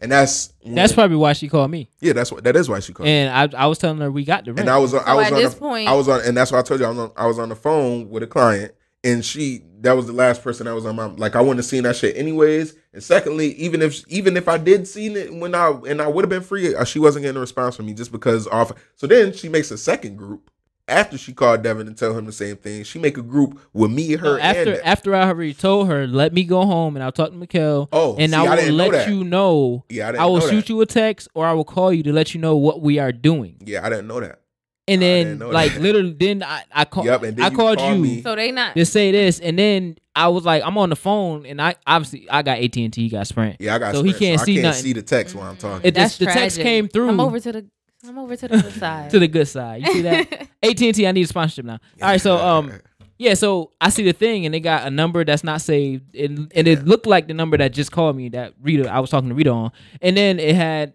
And 0.00 0.12
that's 0.12 0.52
That's 0.64 0.92
probably 0.92 1.16
why 1.16 1.32
she 1.32 1.48
called 1.48 1.70
me. 1.72 1.88
yeah. 2.00 2.12
That's 2.12 2.30
what 2.30 2.44
that 2.44 2.54
is 2.54 2.68
why 2.68 2.78
she 2.80 2.92
called. 2.92 3.08
And 3.08 3.54
I, 3.54 3.64
I 3.64 3.66
was 3.66 3.78
telling 3.78 3.98
her 3.98 4.10
we 4.12 4.24
got 4.24 4.44
the 4.44 4.52
rent. 4.52 4.60
And 4.60 4.70
I 4.70 4.78
was 4.78 4.94
on. 4.94 5.00
I 5.00 5.06
So 5.06 5.16
was 5.16 5.26
at 5.26 5.32
on. 5.32 5.38
this 5.42 5.54
the- 5.54 5.60
point- 5.60 5.88
I 5.88 5.94
was 5.94 6.08
on, 6.08 6.20
and 6.24 6.36
that's 6.36 6.52
why 6.52 6.58
I 6.58 6.62
told 6.62 6.78
you 6.80 6.86
I 6.86 6.90
was 6.90 6.98
on. 6.98 7.12
I 7.16 7.26
was 7.26 7.38
on 7.40 7.48
the 7.48 7.56
phone 7.56 8.08
with 8.10 8.22
a 8.22 8.26
client, 8.28 8.72
and 9.04 9.24
she. 9.24 9.62
That 9.80 9.92
was 9.92 10.06
the 10.06 10.12
last 10.12 10.42
person 10.42 10.66
that 10.66 10.74
was 10.74 10.84
on 10.84 10.96
my. 10.96 11.06
Like 11.06 11.36
I 11.36 11.40
wouldn't 11.40 11.58
have 11.58 11.64
seen 11.66 11.84
that 11.84 11.94
shit 11.94 12.16
anyways. 12.16 12.74
And 12.92 13.00
secondly, 13.02 13.52
even 13.54 13.80
if 13.80 14.02
even 14.08 14.36
if 14.36 14.48
I 14.48 14.58
did 14.58 14.88
seen 14.88 15.16
it 15.16 15.32
when 15.32 15.54
I 15.54 15.70
and 15.88 16.02
I 16.02 16.08
would 16.08 16.24
have 16.24 16.30
been 16.30 16.42
free, 16.42 16.74
uh, 16.74 16.82
she 16.84 16.98
wasn't 16.98 17.22
getting 17.22 17.36
a 17.36 17.40
response 17.40 17.76
from 17.76 17.86
me 17.86 17.94
just 17.94 18.10
because 18.10 18.48
off. 18.48 18.72
So 18.96 19.06
then 19.06 19.32
she 19.32 19.48
makes 19.48 19.70
a 19.70 19.78
second 19.78 20.16
group 20.16 20.50
after 20.88 21.16
she 21.16 21.32
called 21.32 21.62
Devin 21.62 21.86
and 21.86 21.96
tell 21.96 22.16
him 22.18 22.24
the 22.26 22.32
same 22.32 22.56
thing. 22.56 22.82
She 22.82 22.98
make 22.98 23.16
a 23.16 23.22
group 23.22 23.60
with 23.72 23.92
me, 23.92 24.16
her, 24.16 24.36
No, 24.36 24.38
after 24.40 24.82
after 24.82 25.14
I 25.14 25.28
already 25.28 25.54
told 25.54 25.86
her, 25.86 26.08
let 26.08 26.32
me 26.32 26.42
go 26.42 26.64
home 26.66 26.96
and 26.96 27.04
I'll 27.04 27.12
talk 27.12 27.30
to 27.30 27.36
Mikkel. 27.36 27.86
Oh, 27.92 28.16
and 28.18 28.32
see, 28.32 28.36
I 28.36 28.44
I 28.46 28.56
will 28.56 28.72
know 28.72 28.86
let 28.88 29.08
you 29.08 29.22
know. 29.22 29.84
yeah, 29.90 30.08
I 30.08 30.12
didn't 30.12 30.22
I 30.22 30.26
will 30.26 30.38
know 30.38 30.48
shoot 30.48 30.62
that. 30.62 30.68
you 30.70 30.80
a 30.80 30.86
text 30.86 31.28
or 31.34 31.46
I 31.46 31.52
will 31.52 31.64
call 31.64 31.92
you 31.92 32.02
to 32.02 32.12
let 32.12 32.34
you 32.34 32.40
know 32.40 32.56
what 32.56 32.80
we 32.82 32.98
are 32.98 33.12
doing. 33.12 33.58
Yeah, 33.64 33.86
I 33.86 33.90
didn't 33.90 34.08
know 34.08 34.18
that. 34.18 34.40
And 34.88 35.02
then 35.02 35.38
like 35.38 35.74
that. 35.74 35.80
literally 35.82 36.12
then 36.12 36.42
I 36.42 36.64
I 36.72 36.84
called 36.84 37.06
Yep, 37.06 37.20
then 37.20 37.40
I 37.40 37.48
you 37.48 37.56
called 37.56 37.78
called 37.78 37.96
you 37.96 38.02
me. 38.02 38.22
So 38.22 38.34
they 38.34 38.50
not 38.52 38.74
to 38.74 38.84
say 38.84 39.12
this 39.12 39.38
and 39.40 39.58
then 39.58 39.96
I 40.16 40.28
was 40.28 40.44
like 40.44 40.62
I'm 40.64 40.76
on 40.78 40.90
the 40.90 40.96
phone 40.96 41.46
and 41.46 41.60
I 41.60 41.76
obviously 41.86 42.28
I 42.30 42.42
got 42.42 42.58
AT&T, 42.58 42.90
he 42.90 43.08
got 43.08 43.26
Sprint. 43.26 43.56
Yeah, 43.60 43.74
I 43.74 43.78
got. 43.78 43.94
So 43.94 44.02
he 44.02 44.12
can't 44.12 44.40
I 44.40 44.44
see 44.44 44.54
can't 44.54 44.64
nothing. 44.64 44.82
see 44.82 44.92
the 44.92 45.02
text 45.02 45.34
while 45.34 45.50
I'm 45.50 45.56
talking. 45.56 45.86
It, 45.86 45.94
That's 45.94 46.18
the, 46.18 46.26
the 46.26 46.32
text 46.32 46.60
came 46.60 46.88
through 46.88 47.10
I'm 47.10 47.20
over 47.20 47.38
to 47.38 47.52
the 47.52 47.66
I'm 48.06 48.18
over 48.18 48.36
to 48.36 48.48
the 48.48 48.56
other 48.56 48.70
side. 48.70 49.10
to 49.10 49.18
the 49.18 49.28
good 49.28 49.48
side. 49.48 49.82
You 49.86 49.92
see 49.92 50.02
that? 50.02 50.48
AT&T 50.62 51.06
I 51.06 51.12
need 51.12 51.22
a 51.22 51.26
sponsorship 51.26 51.64
now. 51.64 51.78
All 52.02 52.08
right, 52.08 52.20
so 52.20 52.38
um 52.38 52.72
Yeah, 53.18 53.34
so 53.34 53.72
I 53.80 53.88
see 53.90 54.04
the 54.04 54.12
thing, 54.12 54.46
and 54.46 54.54
they 54.54 54.60
got 54.60 54.86
a 54.86 54.90
number 54.90 55.24
that's 55.24 55.42
not 55.42 55.60
saved, 55.60 56.14
and, 56.14 56.52
and 56.54 56.68
it 56.68 56.84
looked 56.84 57.04
like 57.04 57.26
the 57.26 57.34
number 57.34 57.56
that 57.56 57.72
just 57.72 57.90
called 57.90 58.14
me 58.14 58.28
that 58.28 58.54
Rita. 58.62 58.88
I 58.88 59.00
was 59.00 59.10
talking 59.10 59.28
to 59.28 59.34
Rita 59.34 59.50
on, 59.50 59.72
and 60.00 60.16
then 60.16 60.38
it 60.38 60.54
had 60.54 60.92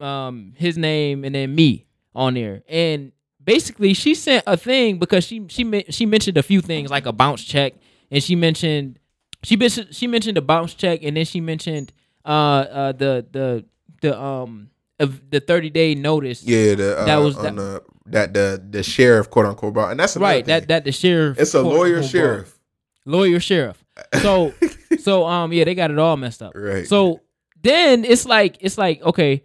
um 0.00 0.52
his 0.56 0.78
name 0.78 1.24
and 1.24 1.34
then 1.34 1.52
me 1.54 1.87
on 2.18 2.34
there, 2.34 2.62
and 2.68 3.12
basically 3.42 3.94
she 3.94 4.14
sent 4.14 4.42
a 4.46 4.56
thing 4.56 4.98
because 4.98 5.24
she 5.24 5.46
she 5.48 5.84
she 5.88 6.04
mentioned 6.04 6.36
a 6.36 6.42
few 6.42 6.60
things 6.60 6.90
like 6.90 7.06
a 7.06 7.12
bounce 7.12 7.44
check, 7.44 7.74
and 8.10 8.22
she 8.22 8.34
mentioned 8.34 8.98
she 9.44 9.56
she 9.68 10.06
mentioned 10.06 10.36
a 10.36 10.42
bounce 10.42 10.74
check, 10.74 11.02
and 11.02 11.16
then 11.16 11.24
she 11.24 11.40
mentioned 11.40 11.92
uh 12.24 12.28
uh 12.28 12.92
the 12.92 13.24
the 13.30 13.64
the 14.02 14.20
um 14.20 14.70
of 14.98 15.30
the 15.30 15.40
thirty 15.40 15.70
day 15.70 15.94
notice. 15.94 16.42
Yeah, 16.42 16.74
the, 16.74 16.98
uh, 16.98 17.04
That 17.04 17.16
was 17.16 17.36
on 17.38 17.56
the 17.56 17.82
that 18.06 18.34
the 18.34 18.62
the 18.68 18.82
sheriff 18.82 19.30
quote 19.30 19.46
unquote 19.46 19.74
brought, 19.74 19.92
and 19.92 20.00
that's 20.00 20.16
right. 20.16 20.44
That 20.44 20.60
thing. 20.62 20.68
that 20.68 20.84
the 20.84 20.92
sheriff. 20.92 21.38
it's 21.38 21.54
a 21.54 21.62
quote, 21.62 21.74
lawyer 21.74 21.96
unquote, 21.96 22.10
sheriff, 22.10 22.58
lawyer 23.06 23.40
sheriff. 23.40 23.84
So 24.20 24.52
so 24.98 25.26
um 25.26 25.52
yeah, 25.52 25.64
they 25.64 25.74
got 25.74 25.90
it 25.90 25.98
all 25.98 26.16
messed 26.16 26.42
up. 26.42 26.52
right? 26.54 26.86
So 26.86 27.20
then 27.62 28.04
it's 28.04 28.26
like 28.26 28.56
it's 28.60 28.76
like 28.76 29.02
okay, 29.02 29.42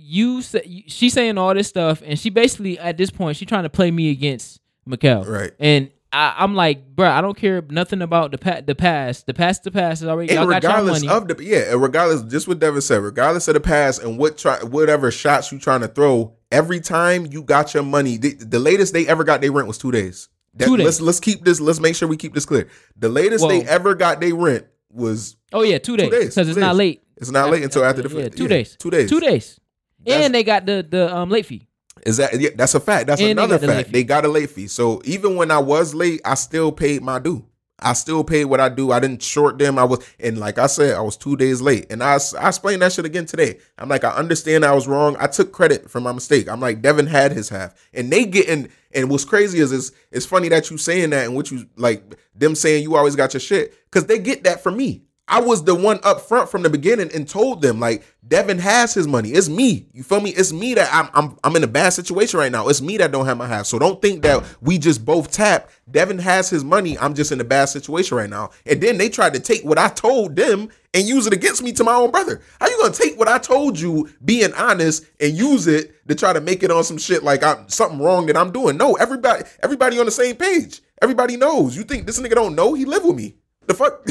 you 0.00 0.42
say 0.42 0.84
she's 0.86 1.12
saying 1.12 1.38
all 1.38 1.54
this 1.54 1.68
stuff, 1.68 2.02
and 2.04 2.18
she 2.18 2.30
basically 2.30 2.78
at 2.78 2.96
this 2.96 3.10
point 3.10 3.36
she 3.36 3.46
trying 3.46 3.64
to 3.64 3.70
play 3.70 3.90
me 3.90 4.10
against 4.10 4.60
Mikkel, 4.88 5.26
right, 5.26 5.52
and. 5.58 5.90
I, 6.12 6.34
I'm 6.38 6.56
like, 6.56 6.96
bro, 6.96 7.08
I 7.08 7.20
don't 7.20 7.36
care 7.36 7.62
nothing 7.70 8.02
about 8.02 8.32
the 8.32 8.38
pa- 8.38 8.62
the 8.66 8.74
past. 8.74 9.26
The 9.26 9.32
past, 9.32 9.62
the 9.62 9.70
past 9.70 10.02
is 10.02 10.08
already. 10.08 10.36
And 10.36 10.48
regardless 10.48 11.06
of 11.06 11.28
the 11.28 11.36
yeah, 11.44 11.70
and 11.70 11.80
regardless, 11.80 12.22
just 12.24 12.48
what 12.48 12.58
Devin 12.58 12.80
said, 12.80 13.00
regardless 13.00 13.46
of 13.46 13.54
the 13.54 13.60
past 13.60 14.02
and 14.02 14.18
what 14.18 14.36
try 14.36 14.56
whatever 14.64 15.12
shots 15.12 15.52
you 15.52 15.60
trying 15.60 15.82
to 15.82 15.86
throw, 15.86 16.34
every 16.50 16.80
time 16.80 17.26
you 17.30 17.44
got 17.44 17.74
your 17.74 17.84
money, 17.84 18.16
the, 18.16 18.34
the 18.34 18.58
latest 18.58 18.92
they 18.92 19.06
ever 19.06 19.22
got 19.22 19.40
their 19.40 19.52
rent 19.52 19.68
was 19.68 19.78
two 19.78 19.92
days. 19.92 20.28
That- 20.54 20.64
Two 20.64 20.76
days. 20.76 20.84
Let's 20.84 21.00
let's 21.00 21.20
keep 21.20 21.44
this. 21.44 21.60
Let's 21.60 21.78
make 21.78 21.94
sure 21.94 22.08
we 22.08 22.16
keep 22.16 22.34
this 22.34 22.44
clear. 22.44 22.66
The 22.96 23.08
latest 23.08 23.46
they 23.46 23.62
ever 23.62 23.94
got 23.94 24.20
their 24.20 24.34
rent 24.34 24.66
was 24.90 25.36
oh 25.52 25.62
yeah, 25.62 25.78
two 25.78 25.96
days 25.96 26.10
days, 26.10 26.34
because 26.34 26.48
it's 26.48 26.56
two 26.56 26.60
not 26.60 26.74
late. 26.74 27.04
it's 27.18 27.30
not 27.30 27.50
late 27.50 27.62
until 27.62 27.84
after 27.84 28.02
the 28.02 28.22
yeah, 28.22 28.28
two 28.30 28.42
yeah, 28.42 28.48
days. 28.48 28.76
Two 28.80 28.90
days. 28.90 29.08
Two 29.08 29.20
days, 29.20 29.59
That's- 30.04 30.26
and 30.26 30.34
they 30.34 30.42
got 30.44 30.66
the 30.66 30.86
the 30.88 31.14
um 31.14 31.30
late 31.30 31.46
fee. 31.46 31.66
Is 32.06 32.16
that 32.16 32.38
yeah, 32.40 32.50
that's 32.54 32.74
a 32.74 32.80
fact. 32.80 33.06
That's 33.08 33.20
And 33.20 33.32
another 33.32 33.58
the 33.58 33.66
late 33.66 33.74
fact. 33.76 33.86
fee. 33.88 33.92
They 33.92 34.04
got 34.04 34.24
a 34.24 34.28
late 34.28 34.50
fee. 34.50 34.68
So 34.68 35.02
even 35.04 35.36
when 35.36 35.50
I 35.50 35.58
was 35.58 35.94
late, 35.94 36.20
I 36.24 36.34
still 36.34 36.72
paid 36.72 37.02
my 37.02 37.18
due. 37.18 37.44
I 37.82 37.94
still 37.94 38.24
paid 38.24 38.44
what 38.44 38.60
I 38.60 38.68
do. 38.68 38.92
I 38.92 39.00
didn't 39.00 39.22
short 39.22 39.58
them. 39.58 39.78
I 39.78 39.84
was 39.84 40.06
and 40.18 40.38
like 40.38 40.58
I 40.58 40.66
said, 40.66 40.94
I 40.96 41.00
was 41.00 41.16
two 41.16 41.36
days 41.36 41.60
late. 41.62 41.90
And 41.90 42.02
I, 42.02 42.18
I 42.38 42.48
explained 42.48 42.82
that 42.82 42.92
shit 42.92 43.04
again 43.06 43.26
today. 43.26 43.58
I'm 43.78 43.88
like, 43.88 44.04
I 44.04 44.10
understand 44.10 44.64
I 44.64 44.72
was 44.74 44.86
wrong. 44.86 45.16
I 45.18 45.26
took 45.26 45.52
credit 45.52 45.90
for 45.90 46.00
my 46.00 46.12
mistake. 46.12 46.48
I'm 46.48 46.60
like, 46.60 46.80
Devin 46.82 47.06
had 47.06 47.32
his 47.32 47.48
half. 47.48 47.74
And 47.94 48.10
they 48.12 48.24
getting 48.26 48.68
and 48.92 49.10
what's 49.10 49.24
crazy 49.24 49.58
is 49.60 49.72
it's, 49.72 49.92
it's 50.10 50.26
funny 50.26 50.48
that 50.50 50.70
you 50.70 50.76
saying 50.78 51.10
that 51.10 51.24
and 51.26 51.34
what 51.34 51.50
you 51.50 51.66
like 51.76 52.02
them 52.34 52.54
saying 52.54 52.82
you 52.82 52.96
always 52.96 53.16
got 53.16 53.34
your 53.34 53.40
shit. 53.40 53.74
Cause 53.90 54.06
they 54.06 54.18
get 54.18 54.44
that 54.44 54.62
from 54.62 54.76
me. 54.76 55.02
I 55.30 55.40
was 55.40 55.62
the 55.62 55.76
one 55.76 56.00
up 56.02 56.20
front 56.22 56.50
from 56.50 56.62
the 56.62 56.68
beginning 56.68 57.08
and 57.14 57.26
told 57.26 57.62
them 57.62 57.78
like 57.78 58.02
Devin 58.26 58.58
has 58.58 58.92
his 58.92 59.06
money. 59.06 59.30
It's 59.30 59.48
me. 59.48 59.86
You 59.92 60.02
feel 60.02 60.20
me? 60.20 60.30
It's 60.30 60.52
me 60.52 60.74
that 60.74 60.90
I'm 60.92 61.08
I'm 61.14 61.38
I'm 61.44 61.54
in 61.54 61.62
a 61.62 61.68
bad 61.68 61.90
situation 61.90 62.40
right 62.40 62.50
now. 62.50 62.66
It's 62.66 62.82
me 62.82 62.96
that 62.96 63.12
don't 63.12 63.26
have 63.26 63.38
my 63.38 63.46
half. 63.46 63.66
So 63.66 63.78
don't 63.78 64.02
think 64.02 64.22
that 64.22 64.44
we 64.60 64.76
just 64.76 65.04
both 65.04 65.30
tap. 65.30 65.70
Devin 65.88 66.18
has 66.18 66.50
his 66.50 66.64
money. 66.64 66.98
I'm 66.98 67.14
just 67.14 67.30
in 67.30 67.40
a 67.40 67.44
bad 67.44 67.66
situation 67.66 68.16
right 68.16 68.28
now. 68.28 68.50
And 68.66 68.80
then 68.80 68.98
they 68.98 69.08
tried 69.08 69.34
to 69.34 69.40
take 69.40 69.64
what 69.64 69.78
I 69.78 69.88
told 69.88 70.34
them 70.34 70.68
and 70.92 71.06
use 71.06 71.28
it 71.28 71.32
against 71.32 71.62
me 71.62 71.72
to 71.74 71.84
my 71.84 71.94
own 71.94 72.10
brother. 72.10 72.40
How 72.58 72.68
you 72.68 72.78
gonna 72.80 72.92
take 72.92 73.16
what 73.16 73.28
I 73.28 73.38
told 73.38 73.78
you, 73.78 74.10
being 74.24 74.52
honest, 74.54 75.06
and 75.20 75.32
use 75.32 75.68
it 75.68 76.08
to 76.08 76.16
try 76.16 76.32
to 76.32 76.40
make 76.40 76.64
it 76.64 76.72
on 76.72 76.82
some 76.82 76.98
shit 76.98 77.22
like 77.22 77.44
I'm 77.44 77.68
something 77.68 78.00
wrong 78.00 78.26
that 78.26 78.36
I'm 78.36 78.50
doing? 78.50 78.76
No, 78.76 78.94
everybody 78.94 79.44
everybody 79.62 80.00
on 80.00 80.06
the 80.06 80.10
same 80.10 80.34
page. 80.34 80.80
Everybody 81.00 81.36
knows. 81.36 81.76
You 81.76 81.84
think 81.84 82.06
this 82.06 82.20
nigga 82.20 82.34
don't 82.34 82.56
know? 82.56 82.74
He 82.74 82.84
live 82.84 83.04
with 83.04 83.16
me. 83.16 83.36
The 83.70 83.74
fuck? 83.76 84.04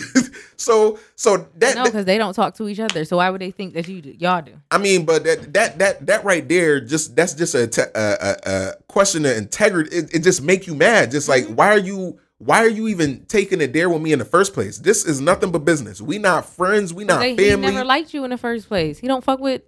so 0.55 0.99
so 1.17 1.49
that, 1.57 1.75
no, 1.75 1.83
because 1.83 2.05
they 2.05 2.17
don't 2.17 2.33
talk 2.33 2.55
to 2.55 2.69
each 2.69 2.79
other. 2.79 3.03
So 3.03 3.17
why 3.17 3.29
would 3.29 3.41
they 3.41 3.51
think 3.51 3.73
that 3.73 3.89
you 3.89 4.01
do? 4.01 4.11
y'all 4.11 4.41
do? 4.41 4.53
I 4.71 4.77
mean, 4.77 5.03
but 5.03 5.25
that 5.25 5.51
that 5.53 5.79
that 5.79 6.05
that 6.05 6.23
right 6.23 6.47
there, 6.47 6.79
just 6.79 7.13
that's 7.13 7.33
just 7.33 7.55
a 7.55 7.67
te- 7.67 7.81
a, 7.93 8.15
a, 8.21 8.35
a 8.45 8.73
question 8.87 9.25
of 9.25 9.35
integrity. 9.35 9.93
It, 9.93 10.15
it 10.15 10.23
just 10.23 10.41
make 10.41 10.65
you 10.65 10.75
mad. 10.75 11.11
Just 11.11 11.27
like 11.27 11.45
why 11.47 11.71
are 11.71 11.77
you 11.77 12.21
why 12.37 12.59
are 12.59 12.69
you 12.69 12.87
even 12.87 13.25
taking 13.25 13.59
it 13.59 13.73
dare 13.73 13.89
with 13.89 14.01
me 14.01 14.13
in 14.13 14.19
the 14.19 14.23
first 14.23 14.53
place? 14.53 14.77
This 14.77 15.03
is 15.03 15.19
nothing 15.19 15.51
but 15.51 15.65
business. 15.65 15.99
We 15.99 16.19
not 16.19 16.45
friends. 16.45 16.93
We 16.93 17.03
not 17.03 17.19
They, 17.19 17.31
he 17.31 17.49
family. 17.49 17.73
never 17.73 17.83
liked 17.83 18.13
you 18.13 18.23
in 18.23 18.29
the 18.29 18.37
first 18.37 18.69
place. 18.69 18.97
He 18.97 19.07
don't 19.07 19.25
fuck 19.25 19.41
with. 19.41 19.63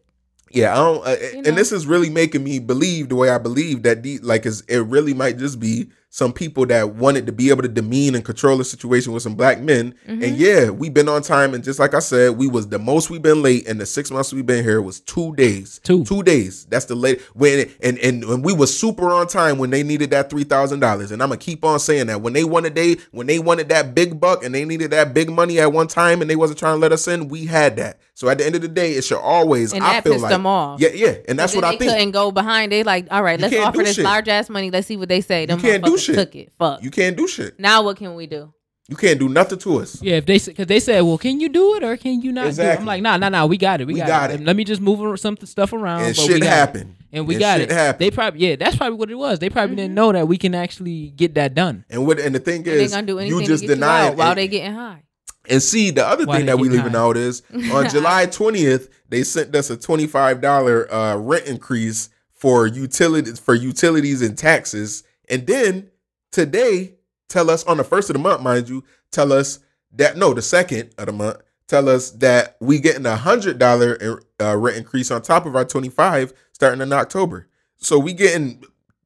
Yeah, 0.51 0.71
I 0.71 0.75
don't. 0.77 1.05
Uh, 1.05 1.09
know? 1.09 1.41
And 1.47 1.57
this 1.57 1.73
is 1.73 1.85
really 1.85 2.09
making 2.09 2.45
me 2.45 2.59
believe 2.59 3.09
the 3.09 3.15
way 3.15 3.29
I 3.29 3.39
believe 3.39 3.83
that 3.83 4.03
the 4.03 4.19
like 4.19 4.45
is 4.45 4.61
it 4.69 4.85
really 4.85 5.13
might 5.13 5.37
just 5.37 5.59
be 5.59 5.89
some 6.14 6.34
people 6.34 6.66
that 6.66 6.95
wanted 6.95 7.26
to 7.26 7.32
be 7.32 7.49
able 7.51 7.62
to 7.62 7.70
demean 7.70 8.16
and 8.16 8.26
control 8.26 8.57
the 8.57 8.66
situation 8.66 9.14
with 9.14 9.24
some 9.24 9.34
black 9.34 9.62
men. 9.62 9.95
Mm-hmm. 10.05 10.24
And 10.24 10.36
yeah, 10.36 10.70
we've 10.70 10.93
been 10.93 11.07
on 11.07 11.22
time, 11.22 11.53
and 11.53 11.64
just 11.64 11.80
like 11.80 11.93
I 11.93 11.99
said, 11.99 12.38
we 12.38 12.49
was 12.49 12.68
the 12.68 12.80
most 12.80 13.09
we've 13.09 13.22
been 13.22 13.41
late, 13.41 13.66
and 13.66 13.80
the 13.80 13.86
six 13.86 14.12
months 14.12 14.34
we've 14.34 14.45
been 14.45 14.62
here 14.62 14.82
was 14.82 14.99
two 14.99 15.34
days. 15.38 15.80
Two. 15.86 16.03
two 16.03 16.22
days. 16.22 16.66
That's 16.66 16.84
the 16.84 16.95
late 16.95 17.22
when 17.34 17.70
and 17.82 17.97
and 17.99 18.28
when 18.28 18.41
we 18.41 18.51
was 18.51 18.78
super 18.78 19.09
on 19.09 19.28
time 19.28 19.57
when 19.57 19.70
they 19.70 19.84
needed 19.84 20.09
that 20.09 20.30
three 20.30 20.43
thousand 20.43 20.82
dollars. 20.82 21.12
And 21.12 21.24
I'm 21.24 21.30
gonna 21.30 21.39
keep 21.39 21.64
on 21.64 21.80
saying 21.80 22.07
that 22.07 22.20
when 22.20 22.34
they 22.34 22.43
wanted 22.43 22.76
they 22.76 22.97
when 23.12 23.26
they 23.28 23.39
wanted 23.39 23.70
that 23.70 23.95
big 23.95 24.20
buck 24.20 24.43
and 24.43 24.53
they 24.53 24.66
needed 24.66 24.91
that 24.91 25.14
big 25.14 25.30
money 25.30 25.62
at 25.62 25.72
one 25.72 25.88
time 25.88 26.20
and 26.20 26.30
they 26.30 26.36
wasn't 26.36 26.59
trying 26.59 26.76
to 26.76 26.82
let 26.82 26.91
us 26.91 27.07
in, 27.07 27.30
we 27.30 27.45
had 27.45 27.78
that. 27.78 28.01
So 28.14 28.30
at 28.30 28.38
the 28.38 28.45
end 28.45 28.55
of 28.55 28.62
the 28.62 28.68
day, 28.68 28.91
it 28.91 29.03
should 29.03 29.18
always. 29.18 29.74
And 29.74 29.84
I 29.84 29.93
that 29.93 30.03
feel 30.03 30.14
pissed 30.14 30.24
like, 30.24 30.32
them 30.32 30.45
off. 30.45 30.80
Yeah, 30.80 30.89
yeah, 30.93 31.16
and 31.28 31.39
that's 31.39 31.55
what 31.55 31.64
I 31.64 31.78
think. 31.78 31.91
Couldn't 31.91 32.12
go 32.12 32.32
behind. 32.32 32.72
They 32.72 32.84
like, 32.84 33.07
all 33.09 33.24
right, 33.24 33.39
You 33.39 33.47
let's 33.47 33.66
offer 33.66 33.78
this 33.78 33.95
shit. 33.95 34.03
large 34.03 34.28
ass 34.28 34.49
money. 34.49 34.70
Let's 34.70 34.86
see 34.86 34.97
what 34.97 35.09
they 35.09 35.22
say. 35.22 35.45
Them 35.45 35.59
can't 35.59 35.84
do 35.84 35.97
shit. 36.02 36.16
Took 36.16 36.36
it. 36.36 36.52
Fuck. 36.58 36.84
You 36.84 36.91
can't 36.91 37.16
do 37.18 37.28
shit. 37.28 37.60
now 37.60 37.84
what 37.84 37.97
can 37.97 38.16
we 38.16 38.28
do? 38.28 38.54
You 38.89 38.97
can't 38.97 39.20
do 39.20 39.30
nothing 39.30 39.58
to 39.60 39.78
us. 39.80 40.02
Yeah, 40.02 40.16
if 40.18 40.26
they 40.26 40.38
because 40.38 40.68
they 40.68 40.82
said, 40.82 41.02
well, 41.02 41.18
can 41.18 41.39
you 41.39 41.47
do 41.47 41.76
it 41.76 41.84
or 41.84 41.95
can 41.95 42.22
you 42.22 42.34
not? 42.34 42.54
Do 42.56 42.62
it? 42.62 42.80
I'm 42.80 42.86
like, 42.86 43.02
nah, 43.02 43.16
nah, 43.16 43.30
nah. 43.30 43.45
We 43.45 43.58
got 43.58 43.80
it. 43.80 43.88
We, 43.88 43.93
We 43.93 43.99
got, 44.02 44.08
got 44.08 44.32
it. 44.32 44.41
it. 44.41 44.45
Let 44.45 44.58
me 44.58 44.66
just 44.66 44.82
move 44.82 45.18
some 45.18 45.38
stuff 45.45 45.72
around. 45.72 46.02
And 46.02 46.16
but 46.16 46.24
we 46.28 46.34
shit 46.34 46.41
got 46.41 46.47
it. 46.47 46.49
happened. 46.49 46.95
And 47.14 47.26
we 47.26 47.36
And 47.36 47.39
got 47.39 47.60
shit 47.62 47.72
it. 47.72 47.74
happened. 47.74 47.99
They 48.02 48.12
probably 48.12 48.41
yeah, 48.41 48.56
that's 48.58 48.76
probably 48.76 48.97
what 48.97 49.10
it 49.10 49.16
was. 49.16 49.39
They 49.39 49.49
probably 49.49 49.78
didn't 49.78 49.93
know 49.95 50.12
that 50.12 50.28
we 50.28 50.38
can 50.38 50.54
actually 50.54 51.12
get 51.12 51.36
that 51.36 51.54
done. 51.54 51.86
And 51.89 52.06
what 52.06 52.20
and 52.20 52.36
the 52.36 52.39
thing 52.39 52.58
And 52.58 52.66
they 52.66 52.84
is, 52.84 52.91
gonna 52.91 53.08
do 53.08 53.20
anything 53.20 53.39
you 53.39 53.45
just 53.45 53.62
to 53.64 53.68
get 53.68 53.76
deny 53.76 54.02
you 54.02 54.08
it. 54.08 54.12
out 54.12 54.18
while 54.18 54.30
and, 54.32 54.38
they 54.39 54.47
getting 54.49 54.74
high. 54.74 55.04
and 55.47 55.62
see 55.64 55.91
the 55.91 56.06
other 56.06 56.26
Why 56.26 56.38
thing 56.38 56.47
that 56.47 56.58
we 56.60 56.68
getting 56.68 56.80
leaving 56.84 56.93
high? 56.99 57.06
out 57.06 57.16
is 57.18 57.43
on 57.72 57.88
July 57.89 58.26
twentieth 58.26 58.89
they 59.08 59.24
sent 59.24 59.56
us 59.56 59.70
a 59.70 59.78
twenty 59.78 60.08
five 60.08 60.41
dollar 60.41 60.91
uh, 60.93 61.16
rent 61.16 61.45
increase 61.45 62.10
for 62.34 62.68
utilities 62.68 63.39
for 63.39 63.54
utilities 63.56 64.22
and 64.22 64.38
taxes, 64.38 65.04
and 65.30 65.45
then 65.47 65.90
today 66.32 66.95
tell 67.27 67.49
us 67.49 67.63
on 67.65 67.77
the 67.77 67.84
first 67.84 68.09
of 68.09 68.15
the 68.15 68.19
month, 68.19 68.41
mind 68.41 68.69
you, 68.69 68.84
tell 69.11 69.32
us 69.32 69.59
that 69.93 70.17
no, 70.17 70.34
the 70.34 70.41
second 70.41 70.93
of 70.97 71.05
the 71.05 71.11
month, 71.11 71.38
tell 71.67 71.89
us 71.89 72.11
that 72.11 72.57
we 72.59 72.79
getting 72.79 73.05
a 73.05 73.15
hundred 73.15 73.59
dollar 73.59 74.21
uh, 74.39 74.55
rent 74.57 74.77
increase 74.77 75.11
on 75.11 75.21
top 75.21 75.45
of 75.45 75.55
our 75.55 75.65
twenty 75.65 75.89
five 75.89 76.34
starting 76.51 76.82
in 76.82 76.93
October. 76.93 77.47
So 77.77 77.97
we 77.97 78.13
getting 78.13 78.63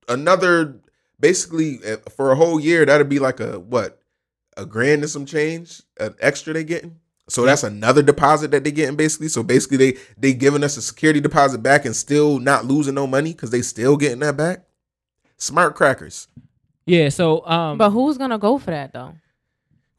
another 0.07 0.79
basically 1.19 1.79
uh, 1.85 1.97
for 2.15 2.31
a 2.31 2.35
whole 2.35 2.59
year. 2.59 2.85
That'd 2.85 3.09
be 3.09 3.19
like 3.19 3.39
a 3.39 3.59
what 3.59 4.01
a 4.57 4.65
grand 4.65 5.01
and 5.01 5.09
some 5.09 5.25
change, 5.25 5.81
an 5.99 6.15
extra 6.19 6.53
they 6.53 6.63
getting. 6.63 6.99
So 7.27 7.43
that's 7.43 7.63
another 7.63 8.03
deposit 8.03 8.51
that 8.51 8.63
they 8.63 8.71
getting 8.71 8.95
basically. 8.95 9.29
So 9.29 9.43
basically 9.43 9.77
they 9.77 9.97
they 10.17 10.33
giving 10.33 10.63
us 10.63 10.77
a 10.77 10.81
security 10.81 11.19
deposit 11.19 11.63
back 11.63 11.85
and 11.85 11.95
still 11.95 12.39
not 12.39 12.65
losing 12.65 12.95
no 12.95 13.07
money 13.07 13.33
because 13.33 13.49
they 13.51 13.61
still 13.61 13.97
getting 13.97 14.19
that 14.19 14.37
back. 14.37 14.65
Smart 15.37 15.75
crackers. 15.75 16.27
Yeah. 16.85 17.09
So 17.09 17.45
um, 17.45 17.77
But 17.77 17.91
who's 17.91 18.17
gonna 18.17 18.37
go 18.37 18.57
for 18.57 18.71
that 18.71 18.93
though? 18.93 19.15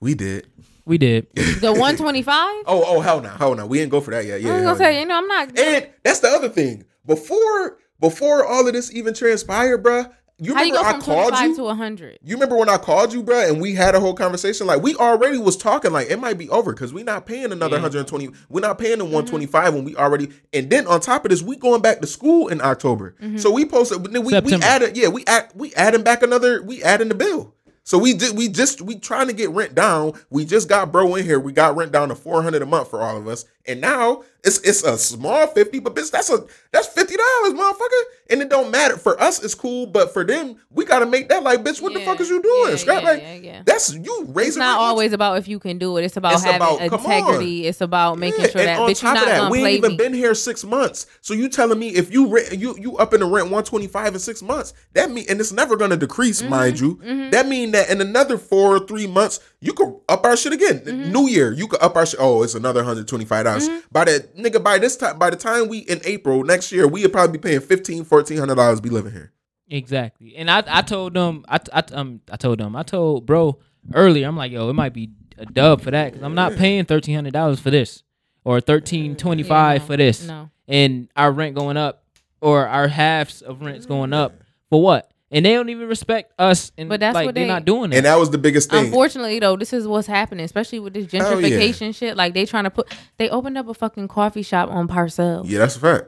We 0.01 0.15
did. 0.15 0.47
we 0.85 0.99
did. 0.99 1.27
The 1.61 1.73
one 1.79 1.97
twenty 1.97 2.23
five. 2.23 2.65
Oh, 2.67 2.85
oh, 2.87 3.01
hell 3.01 3.21
no, 3.21 3.31
hell 3.31 3.55
no. 3.55 3.67
We 3.67 3.79
didn't 3.79 3.91
go 3.91 4.01
for 4.01 4.11
that 4.13 4.25
yet. 4.25 4.41
Yeah, 4.43 4.51
I 4.51 4.55
was 4.55 4.63
gonna 4.65 4.79
say, 4.79 4.95
yeah. 4.95 5.01
you 5.01 5.07
know, 5.07 5.17
I'm 5.17 5.27
not. 5.27 5.59
And 5.59 5.89
that's 6.05 6.21
the 6.21 6.29
other 6.29 6.49
thing. 6.49 6.85
Before 7.07 7.79
before 8.01 8.45
all 8.45 8.67
of 8.67 8.73
this 8.75 8.93
even 8.95 9.15
transpired, 9.15 9.83
bruh, 9.83 10.13
you 10.39 10.55
how 10.55 10.63
you 10.63 10.75
remember 10.75 10.93
go 10.93 10.97
I 10.97 11.01
called 11.01 11.39
you? 11.39 11.57
to 11.57 11.63
100? 11.65 12.19
You 12.23 12.37
remember 12.37 12.57
when 12.57 12.69
I 12.69 12.77
called 12.77 13.13
you, 13.13 13.23
bro, 13.23 13.49
and 13.49 13.61
we 13.61 13.75
had 13.75 13.95
a 13.95 14.01
whole 14.01 14.13
conversation? 14.15 14.67
Like 14.67 14.83
we 14.83 14.95
already 14.97 15.39
was 15.39 15.57
talking, 15.57 15.93
like 15.93 16.11
it 16.11 16.19
might 16.19 16.37
be 16.37 16.51
over 16.51 16.73
because 16.75 16.93
we 16.93 17.03
not 17.03 17.25
paying 17.25 17.53
another 17.53 17.77
Yeah. 17.77 17.83
120. 17.83 18.29
We're 18.49 18.61
not 18.61 18.79
paying 18.79 18.99
the 18.99 19.05
Mm-hmm. 19.05 19.15
125 19.15 19.75
when 19.75 19.85
we 19.85 19.97
already. 19.97 20.31
And 20.53 20.69
then 20.69 20.87
on 20.87 21.01
top 21.01 21.25
of 21.25 21.31
this, 21.31 21.43
we 21.43 21.57
going 21.57 21.81
back 21.81 22.01
to 22.01 22.07
school 22.07 22.49
in 22.49 22.61
October. 22.61 23.15
Mm-hmm. 23.23 23.39
So 23.39 23.51
we 23.51 23.65
posted. 23.65 24.05
Then 24.05 24.25
we, 24.25 24.39
we 24.41 24.55
added. 24.57 24.97
Yeah, 24.97 25.09
we 25.09 25.25
add 25.27 25.51
we 25.55 25.73
adding 25.75 26.03
back 26.03 26.23
another. 26.23 26.63
We 26.63 26.83
adding 26.83 27.09
the 27.09 27.15
bill. 27.15 27.55
So 27.85 27.99
we 27.99 28.15
did. 28.15 28.37
We 28.37 28.49
just 28.49 28.83
we 28.83 28.99
trying 28.99 29.29
to 29.29 29.33
get 29.33 29.51
rent 29.51 29.75
down. 29.77 30.15
We 30.29 30.45
just 30.45 30.69
got 30.69 30.91
bro 30.91 31.15
in 31.15 31.25
here. 31.25 31.39
We 31.39 31.53
got 31.53 31.77
rent 31.77 31.93
down 31.93 32.09
to 32.09 32.17
400 32.17 32.61
a 32.61 32.67
month 32.67 32.91
for 32.91 33.01
all 33.01 33.17
of 33.17 33.29
us. 33.29 33.45
And 33.65 33.81
now 33.81 34.25
it's 34.47 34.59
it's 34.61 34.83
a 34.85 34.97
small 34.97 35.47
50, 35.49 35.81
but 35.81 35.95
bitch, 35.95 36.11
that's 36.11 36.31
a 36.31 36.45
that's 36.73 36.87
fifty 36.87 37.17
dollars, 37.17 37.53
motherfucker. 37.59 38.03
And 38.31 38.43
it 38.43 38.49
don't 38.49 38.71
matter 38.71 38.97
for 38.97 39.21
us. 39.21 39.43
It's 39.45 39.55
cool, 39.55 39.87
but 39.87 40.13
for 40.13 40.25
them, 40.25 40.57
we 40.71 40.85
got 40.85 40.99
to 41.01 41.07
make 41.07 41.29
that 41.29 41.43
like, 41.43 41.63
bitch. 41.63 41.81
What 41.83 41.93
the 41.95 42.01
fuck 42.01 42.19
is 42.21 42.29
you 42.29 42.41
doing? 42.43 42.71
yeah, 42.71 42.77
Scrap 42.77 43.03
yeah, 43.03 43.09
like 43.09 43.21
yeah, 43.23 43.35
yeah. 43.35 43.63
that's 43.65 43.93
you 43.95 44.25
raising. 44.31 44.49
It's 44.49 44.57
not 44.57 44.79
always 44.81 45.13
about 45.13 45.39
if 45.39 45.47
you 45.49 45.59
can 45.59 45.79
do 45.79 45.97
it. 45.97 46.05
It's 46.05 46.17
about 46.17 46.35
It's 46.35 46.45
having 46.45 46.57
about- 46.57 46.81
integrity. 46.81 47.67
It's 47.67 47.81
about 47.81 48.19
making 48.19 48.41
Yeah, 48.41 48.51
sure 48.51 48.61
and 48.63 48.69
that 48.69 48.81
on 48.81 48.91
bitch 48.91 49.03
you're 49.03 49.13
top 49.13 49.15
not 49.15 49.23
of 49.23 49.29
that, 49.45 49.51
we 49.51 49.59
ain't 49.65 49.79
even 49.79 49.91
me. 49.93 49.97
been 49.97 50.15
here 50.15 50.35
six 50.35 50.65
months. 50.65 51.07
So 51.21 51.35
you 51.35 51.49
telling 51.49 51.79
me 51.79 51.89
if 51.91 52.13
you 52.13 52.27
rent, 52.29 52.53
you 52.59 52.77
you 52.79 52.97
up 52.99 53.15
in 53.15 53.21
the 53.21 53.27
rent 53.27 53.51
one 53.51 53.65
twenty 53.65 53.87
five 53.87 54.15
in 54.15 54.21
six 54.21 54.43
months? 54.43 54.73
That 54.95 55.11
mean 55.11 55.27
and 55.29 55.41
it's 55.41 55.53
never 55.53 55.77
gonna 55.77 55.97
decrease, 55.97 56.41
Mm-hmm, 56.41 56.51
mind 56.51 56.81
you. 56.81 57.01
That 57.31 57.47
mean 57.49 57.71
that 57.73 57.91
in 57.91 58.01
another 58.01 58.39
four 58.39 58.77
or 58.77 58.87
three 58.87 59.07
months 59.07 59.41
you 59.61 59.73
could 59.73 59.95
up 60.09 60.25
our 60.25 60.37
shit 60.37 60.53
again. 60.53 60.81
Mm-hmm. 60.81 61.13
New 61.13 61.29
year 61.29 61.53
you 61.53 61.67
could 61.67 61.83
up 61.83 61.97
our 61.97 62.07
shit. 62.07 62.21
Oh, 62.21 62.43
it's 62.43 62.55
another 62.55 62.85
hundred 62.85 63.09
twenty 63.09 63.25
five 63.25 63.45
dollars. 63.45 63.69
By 63.91 64.05
that 64.05 64.37
nigga, 64.37 64.63
by 64.63 64.79
this 64.79 64.97
time, 64.97 65.19
by 65.19 65.31
the 65.31 65.37
time 65.37 65.69
we 65.69 65.79
in 65.79 66.01
April 66.05 66.45
next 66.45 66.73
year, 66.73 66.87
we 66.87 67.03
would 67.03 67.13
probably 67.13 67.39
be 67.39 67.43
paying 67.49 67.61
fifteen, 67.61 68.05
fourteen 68.05 68.39
hundred 68.39 68.57
dollars 68.57 68.79
to 68.79 68.83
be 68.83 68.91
living 68.91 69.13
here. 69.13 69.33
Exactly. 69.69 70.37
And 70.37 70.51
I, 70.51 70.63
I 70.67 70.83
told 70.83 71.15
them, 71.15 71.45
I, 71.49 71.59
I, 71.73 71.83
um, 71.93 72.21
I 72.31 72.37
told 72.37 72.59
them, 72.61 72.77
I 72.77 72.83
told 72.85 73.27
bro 73.27 73.59
earlier, 73.95 74.29
I'm 74.29 74.37
like, 74.37 74.53
yo, 74.53 74.69
it 74.71 74.75
might 74.75 74.93
be 74.93 75.11
a 75.39 75.47
dub 75.47 75.81
for 75.83 75.91
that 75.91 76.13
because 76.13 76.23
I'm 76.25 76.35
not 76.35 76.55
paying 76.57 76.85
thirteen 76.85 77.15
hundred 77.15 77.33
dollars 77.33 77.61
for 77.61 77.71
this 77.71 78.03
or 78.45 78.61
thirteen 78.61 79.17
twenty 79.17 79.43
five 79.43 79.81
Yeah, 79.81 79.83
no, 79.83 79.87
for 79.87 79.97
this, 79.97 80.27
no. 80.27 80.51
and 80.69 81.09
our 81.17 81.33
rent 81.33 81.57
going 81.57 81.77
up 81.77 82.05
or 82.41 82.67
our 82.69 82.89
halves 82.89 83.43
of 83.43 83.63
rents 83.63 83.87
going 83.87 84.13
up 84.13 84.35
for 84.71 84.81
what? 84.83 85.11
And 85.31 85.45
they 85.45 85.55
don't 85.55 85.69
even 85.71 85.89
respect 85.89 86.33
us, 86.39 86.71
and 86.79 86.89
But 86.89 87.01
that's 87.01 87.15
like 87.17 87.27
what 87.27 87.35
they're 87.35 87.45
they- 87.45 87.49
not 87.53 87.65
doing 87.65 87.93
it. 87.93 87.97
And 87.97 88.07
that 88.07 88.17
was 88.17 88.31
the 88.31 88.39
biggest 88.39 88.71
thing. 88.71 88.87
Unfortunately, 88.87 89.41
though, 89.41 89.57
this 89.57 89.73
is 89.73 89.87
what's 89.89 90.07
happening, 90.07 90.45
especially 90.45 90.79
with 90.79 90.95
this 90.95 91.11
Hell 91.11 91.41
yeah. 91.41 91.49
gentrification 91.49 91.93
shit. 91.95 92.17
Like 92.17 92.33
they 92.35 92.47
trying 92.47 92.63
to 92.65 92.71
put, 92.71 92.87
they 93.17 93.29
opened 93.29 93.59
up 93.59 93.67
a 93.69 93.75
fucking 93.75 94.07
coffee 94.07 94.43
shop 94.43 94.71
on 94.71 94.87
Parcells. 94.87 95.49
yeah, 95.51 95.59
that's 95.59 95.75
a 95.77 95.81
fact. 95.81 96.05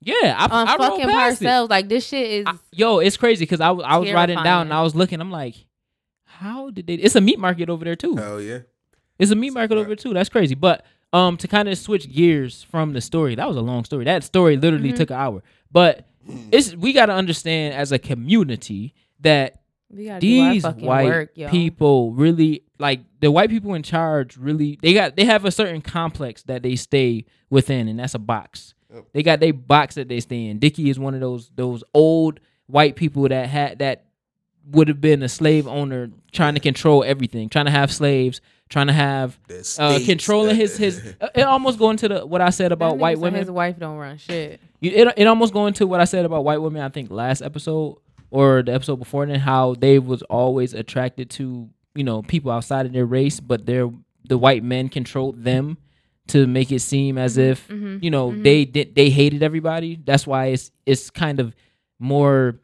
yeah, 0.00 0.34
I, 0.38 0.44
On 0.60 0.68
I 0.68 0.76
fucking 0.78 1.06
past 1.06 1.42
it. 1.42 1.44
Parcells, 1.44 1.68
like 1.68 1.88
this 1.90 2.06
shit 2.06 2.30
is. 2.30 2.44
I- 2.46 2.54
yo, 2.72 2.98
it's 3.00 3.18
crazy 3.18 3.42
because 3.44 3.60
I, 3.60 3.70
was- 3.72 3.84
I 3.86 3.98
was 3.98 4.10
riding 4.10 4.42
down 4.42 4.62
and 4.62 4.72
I 4.72 4.80
was 4.82 4.94
looking. 4.94 5.20
I'm 5.20 5.30
like, 5.30 5.54
how 6.24 6.70
did 6.70 6.86
they? 6.86 6.94
It's 6.94 7.14
a 7.14 7.20
meat 7.20 7.38
market 7.38 7.68
over 7.68 7.84
there 7.84 7.96
too. 7.96 8.16
Hell 8.16 8.40
yeah. 8.40 8.60
It's 9.18 9.30
a 9.30 9.36
meat 9.36 9.52
market 9.52 9.76
over 9.76 9.86
there 9.86 9.96
too. 9.96 10.14
That's 10.14 10.28
crazy. 10.30 10.54
But 10.54 10.84
um, 11.12 11.36
to 11.38 11.48
kind 11.48 11.68
of 11.68 11.76
switch 11.78 12.10
gears 12.12 12.62
from 12.62 12.92
the 12.94 13.00
story, 13.02 13.34
that 13.34 13.48
was 13.48 13.56
a 13.56 13.62
long 13.62 13.84
story. 13.84 14.04
That 14.06 14.24
story 14.24 14.56
literally 14.56 14.88
Mm-hmm. 14.90 14.96
took 14.96 15.10
an 15.10 15.16
hour. 15.16 15.42
But 15.70 16.06
Hmm. 16.26 16.48
it's 16.52 16.74
we 16.74 16.92
got 16.92 17.06
to 17.06 17.12
understand 17.12 17.74
as 17.74 17.92
a 17.92 17.98
community 17.98 18.94
that 19.20 19.60
we 19.90 20.06
gotta 20.06 20.20
do 20.20 20.40
our 20.40 20.52
these 20.52 20.64
white 20.64 21.06
work, 21.06 21.34
people 21.50 22.12
really 22.12 22.64
like 22.78 23.00
the 23.20 23.30
white 23.30 23.50
people 23.50 23.74
in 23.74 23.82
charge. 23.82 24.36
Really, 24.36 24.78
they 24.82 24.92
got 24.92 25.16
they 25.16 25.24
have 25.24 25.44
a 25.44 25.50
certain 25.50 25.80
complex 25.80 26.42
that 26.44 26.62
they 26.62 26.76
stay 26.76 27.24
within, 27.50 27.88
and 27.88 27.98
that's 27.98 28.14
a 28.14 28.18
box. 28.18 28.74
They 29.12 29.22
got 29.22 29.40
their 29.40 29.52
box 29.52 29.96
that 29.96 30.08
they 30.08 30.20
stay 30.20 30.46
in. 30.46 30.58
Dickie 30.58 30.90
is 30.90 30.98
one 30.98 31.14
of 31.14 31.20
those 31.20 31.50
those 31.54 31.84
old 31.94 32.40
white 32.66 32.96
people 32.96 33.28
that 33.28 33.48
had 33.48 33.78
that 33.78 34.06
would 34.70 34.88
have 34.88 35.00
been 35.00 35.22
a 35.22 35.28
slave 35.28 35.68
owner 35.68 36.10
trying 36.32 36.54
to 36.54 36.60
control 36.60 37.04
everything, 37.04 37.48
trying 37.48 37.66
to 37.66 37.70
have 37.70 37.92
slaves, 37.92 38.40
trying 38.68 38.88
to 38.88 38.92
have 38.92 39.38
The 39.48 39.76
uh, 39.78 39.98
controlling 40.04 40.56
his 40.56 40.76
his. 40.76 41.14
uh, 41.20 41.28
It 41.34 41.42
almost 41.42 41.78
going 41.78 41.96
to 41.98 42.08
the 42.08 42.26
what 42.26 42.40
I 42.40 42.50
said 42.50 42.72
about 42.72 42.98
white 42.98 43.18
women. 43.18 43.40
His 43.40 43.50
wife 43.50 43.78
don't 43.78 43.96
run 43.96 44.18
shit. 44.18 44.60
You- 44.80 44.90
It 44.92 45.14
it 45.16 45.26
almost 45.26 45.52
going 45.52 45.74
to 45.74 45.86
what 45.86 46.00
I 46.00 46.04
said 46.04 46.24
about 46.24 46.44
white 46.44 46.60
women. 46.60 46.82
I 46.82 46.88
think 46.88 47.10
last 47.10 47.42
episode 47.42 47.98
or 48.30 48.62
the 48.62 48.72
episode 48.74 48.96
before 48.96 49.24
then, 49.26 49.38
how 49.40 49.74
they 49.74 49.98
was 49.98 50.22
always 50.22 50.74
attracted 50.74 51.30
to 51.30 51.68
you 51.94 52.04
know 52.04 52.22
people 52.22 52.50
outside 52.50 52.86
of 52.86 52.92
their 52.92 53.06
race, 53.06 53.40
but 53.40 53.66
they're 53.66 53.90
the 54.28 54.36
white 54.36 54.62
men 54.64 54.88
controlled 54.88 55.42
them 55.44 55.78
to 56.28 56.44
make 56.48 56.72
it 56.72 56.80
seem 56.80 57.16
as 57.18 57.36
if 57.38 57.68
mhm, 57.68 58.02
you 58.02 58.10
know 58.10 58.34
they 58.34 58.64
did 58.64 58.94
they 58.96 59.10
hated 59.10 59.42
everybody. 59.44 59.96
That's 60.04 60.26
why 60.26 60.46
it's 60.46 60.72
it's 60.84 61.08
kind 61.10 61.38
of 61.40 61.54
more 62.00 62.58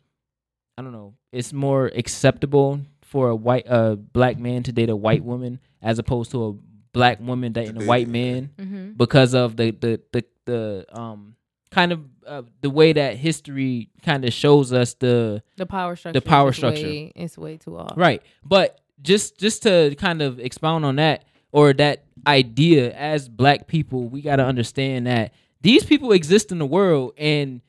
I 0.77 0.83
don't 0.83 0.93
know. 0.93 1.15
It's 1.33 1.53
more 1.53 1.87
acceptable 1.95 2.81
for 3.03 3.29
a 3.29 3.37
white 3.37 3.67
uh 3.69 3.95
black 3.95 4.39
man 4.39 4.63
to 4.65 4.73
date 4.73 4.91
a 4.91 4.97
white 4.97 5.23
woman 5.25 5.61
as 5.83 5.99
opposed 5.99 6.31
to 6.31 6.45
a 6.47 6.53
black 6.93 7.21
woman 7.21 7.53
dating 7.53 7.83
a 7.83 7.87
white 7.87 8.09
man 8.09 8.51
Mm-hmm. 8.59 8.93
because 8.93 9.35
of 9.35 9.57
the 9.57 9.71
the 9.73 10.01
the, 10.13 10.25
the 10.45 10.87
um 10.93 11.35
kind 11.71 11.91
of 11.93 12.01
uh, 12.27 12.43
the 12.61 12.69
way 12.71 12.93
that 12.93 13.17
history 13.17 13.89
kind 14.03 14.25
of 14.27 14.33
shows 14.33 14.73
us 14.73 14.95
the 14.95 15.43
The 15.57 15.65
power 15.67 15.97
structure. 15.97 16.21
The 16.21 16.25
power 16.27 16.51
is 16.51 16.57
structure. 16.57 16.83
Way, 16.87 17.13
it's 17.17 17.37
way 17.39 17.57
too 17.57 17.79
off. 17.79 17.95
right 17.97 18.23
but 18.45 18.79
just 19.01 19.39
just 19.39 19.63
to 19.65 19.95
kind 19.99 20.21
of 20.23 20.39
expound 20.39 20.85
on 20.85 20.97
that 20.97 21.25
or 21.51 21.73
that 21.73 22.05
idea 22.27 22.93
as 22.95 23.29
black 23.29 23.67
people 23.67 24.09
we 24.09 24.21
got 24.23 24.37
to 24.37 24.45
understand 24.45 25.07
that 25.07 25.33
these 25.63 25.85
people 25.85 26.13
exist 26.13 26.53
in 26.53 26.59
the 26.59 26.67
world 26.67 27.15
and 27.17 27.61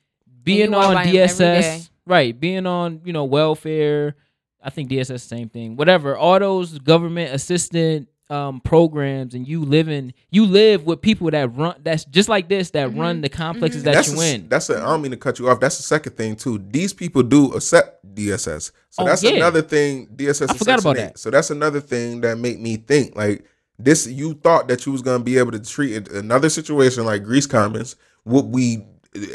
being 0.43 0.71
walk 0.71 0.87
on 0.89 0.93
by 0.95 1.01
'em 1.03 1.07
every 1.07 1.13
day. 1.17 1.23
DSS 1.25 1.89
right 2.05 2.37
being 2.39 2.67
on 2.67 3.01
you 3.05 3.13
know 3.13 3.23
welfare 3.23 4.15
I 4.63 4.69
think 4.69 4.89
DSS 4.89 5.07
the 5.07 5.19
same 5.19 5.49
thing 5.49 5.75
whatever 5.75 6.15
all 6.17 6.39
those 6.39 6.79
government 6.79 7.33
assistant 7.33 8.07
um 8.29 8.61
programs 8.61 9.33
and 9.33 9.45
you 9.45 9.65
living 9.65 10.13
you 10.31 10.45
live 10.45 10.85
with 10.85 11.01
people 11.01 11.29
that 11.29 11.53
run 11.55 11.75
that's 11.83 12.05
just 12.05 12.29
like 12.29 12.47
this 12.47 12.69
that 12.71 12.87
Mm-hmm. 12.89 12.99
run 12.99 13.21
the 13.21 13.27
complexes 13.29 13.83
that 13.83 13.93
that's 13.95 14.13
you 14.13 14.21
a, 14.21 14.33
in 14.35 14.47
That's 14.47 14.69
a, 14.69 14.77
I 14.77 14.85
don't 14.85 15.01
mean 15.01 15.11
to 15.11 15.17
cut 15.17 15.39
you 15.39 15.49
off. 15.49 15.59
That's 15.59 15.75
the 15.77 15.83
second 15.83 16.13
thing 16.15 16.37
too. 16.37 16.57
These 16.71 16.93
people 16.93 17.21
do 17.21 17.51
accept 17.51 18.03
DSS. 18.15 18.71
So 18.89 19.03
Oh, 19.03 19.05
that's 19.05 19.23
yeah. 19.23 19.31
another 19.31 19.61
thing. 19.61 20.07
DSS. 20.15 20.49
I 20.49 20.53
forgot 20.53 20.79
about 20.79 20.95
Section 20.95 21.07
that. 21.07 21.19
So 21.19 21.29
that's 21.31 21.49
another 21.49 21.81
thing 21.81 22.21
that 22.21 22.37
made 22.37 22.59
me 22.61 22.77
think 22.77 23.15
like 23.17 23.43
this. 23.77 24.07
You 24.07 24.35
thought 24.35 24.69
that 24.69 24.85
you 24.85 24.93
was 24.93 25.01
gonna 25.01 25.23
be 25.23 25.37
able 25.37 25.51
to 25.51 25.59
treat 25.59 26.07
another 26.09 26.49
situation 26.49 27.03
like 27.05 27.23
Greece 27.23 27.45
Commons. 27.45 27.97
What 28.23 28.45
we 28.45 28.85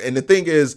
and 0.02 0.16
the 0.16 0.22
thing 0.22 0.46
is, 0.46 0.76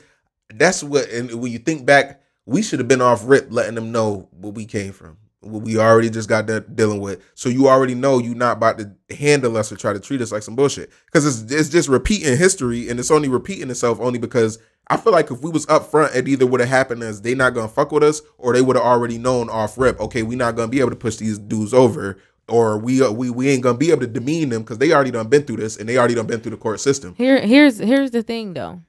that's 0.53 0.83
what. 0.83 1.09
And 1.09 1.31
when 1.41 1.51
you 1.51 1.59
think 1.59 1.85
back, 1.85 2.20
we 2.45 2.61
should 2.61 2.79
have 2.79 2.87
been 2.87 3.01
off 3.01 3.23
rip, 3.25 3.47
letting 3.49 3.75
them 3.75 3.91
know 3.91 4.29
where 4.31 4.51
we 4.51 4.65
came 4.65 4.91
from. 4.93 5.17
What 5.41 5.63
we 5.63 5.79
already 5.79 6.11
just 6.11 6.29
got 6.29 6.45
dealing 6.75 7.01
with. 7.01 7.23
So 7.33 7.49
you 7.49 7.67
already 7.67 7.95
know 7.95 8.19
you're 8.19 8.35
not 8.35 8.57
about 8.57 8.77
to 8.77 9.15
handle 9.15 9.57
us 9.57 9.71
or 9.71 9.75
try 9.75 9.91
to 9.91 9.99
treat 9.99 10.21
us 10.21 10.31
like 10.31 10.43
some 10.43 10.55
bullshit. 10.55 10.91
Because 11.05 11.25
it's 11.25 11.51
it's 11.51 11.69
just 11.69 11.89
repeating 11.89 12.37
history, 12.37 12.89
and 12.89 12.99
it's 12.99 13.09
only 13.09 13.27
repeating 13.27 13.71
itself 13.71 13.99
only 13.99 14.19
because 14.19 14.59
I 14.87 14.97
feel 14.97 15.13
like 15.13 15.31
if 15.31 15.41
we 15.41 15.49
was 15.49 15.67
up 15.67 15.89
front, 15.89 16.15
it 16.15 16.27
either 16.27 16.45
would 16.45 16.59
have 16.59 16.69
happened 16.69 17.01
as 17.01 17.21
they 17.21 17.33
not 17.33 17.55
gonna 17.55 17.69
fuck 17.69 17.91
with 17.91 18.03
us, 18.03 18.21
or 18.37 18.53
they 18.53 18.61
would 18.61 18.75
have 18.75 18.85
already 18.85 19.17
known 19.17 19.49
off 19.49 19.77
rip. 19.77 19.99
Okay, 19.99 20.21
we 20.21 20.35
not 20.35 20.55
gonna 20.55 20.67
be 20.67 20.79
able 20.79 20.91
to 20.91 20.95
push 20.95 21.15
these 21.15 21.39
dudes 21.39 21.73
over, 21.73 22.17
or 22.47 22.77
we 22.77 23.01
uh, 23.01 23.09
we 23.09 23.29
we 23.29 23.49
ain't 23.49 23.63
gonna 23.63 23.77
be 23.77 23.89
able 23.89 24.01
to 24.01 24.07
demean 24.07 24.49
them 24.49 24.61
because 24.61 24.77
they 24.77 24.91
already 24.91 25.11
done 25.11 25.27
been 25.27 25.43
through 25.43 25.57
this, 25.57 25.77
and 25.77 25.89
they 25.89 25.97
already 25.97 26.15
done 26.15 26.27
been 26.27 26.41
through 26.41 26.51
the 26.51 26.57
court 26.57 26.79
system. 26.79 27.15
Here, 27.15 27.39
here's 27.39 27.79
here's 27.79 28.11
the 28.11 28.21
thing 28.21 28.53
though. 28.53 28.81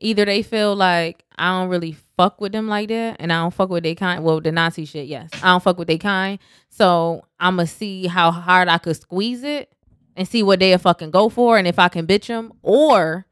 Either 0.00 0.24
they 0.24 0.42
feel 0.42 0.74
like 0.76 1.24
I 1.38 1.48
don't 1.50 1.68
really 1.68 1.96
fuck 2.16 2.40
with 2.40 2.52
them 2.52 2.68
like 2.68 2.88
that, 2.88 3.16
and 3.20 3.32
I 3.32 3.36
don't 3.42 3.54
fuck 3.54 3.70
with 3.70 3.84
they 3.84 3.94
kind. 3.94 4.22
Well, 4.24 4.40
the 4.40 4.52
Nazi 4.52 4.84
shit, 4.84 5.06
yes, 5.06 5.30
I 5.42 5.52
don't 5.52 5.62
fuck 5.62 5.78
with 5.78 5.88
they 5.88 5.98
kind. 5.98 6.38
So 6.68 7.24
I'ma 7.40 7.64
see 7.64 8.06
how 8.06 8.30
hard 8.30 8.68
I 8.68 8.78
could 8.78 8.96
squeeze 8.96 9.42
it 9.44 9.72
and 10.16 10.26
see 10.28 10.42
what 10.42 10.58
they'll 10.60 10.78
fucking 10.78 11.10
go 11.10 11.28
for, 11.28 11.56
and 11.58 11.66
if 11.66 11.78
I 11.78 11.88
can 11.88 12.06
bitch 12.06 12.26
them, 12.26 12.52
or 12.62 13.26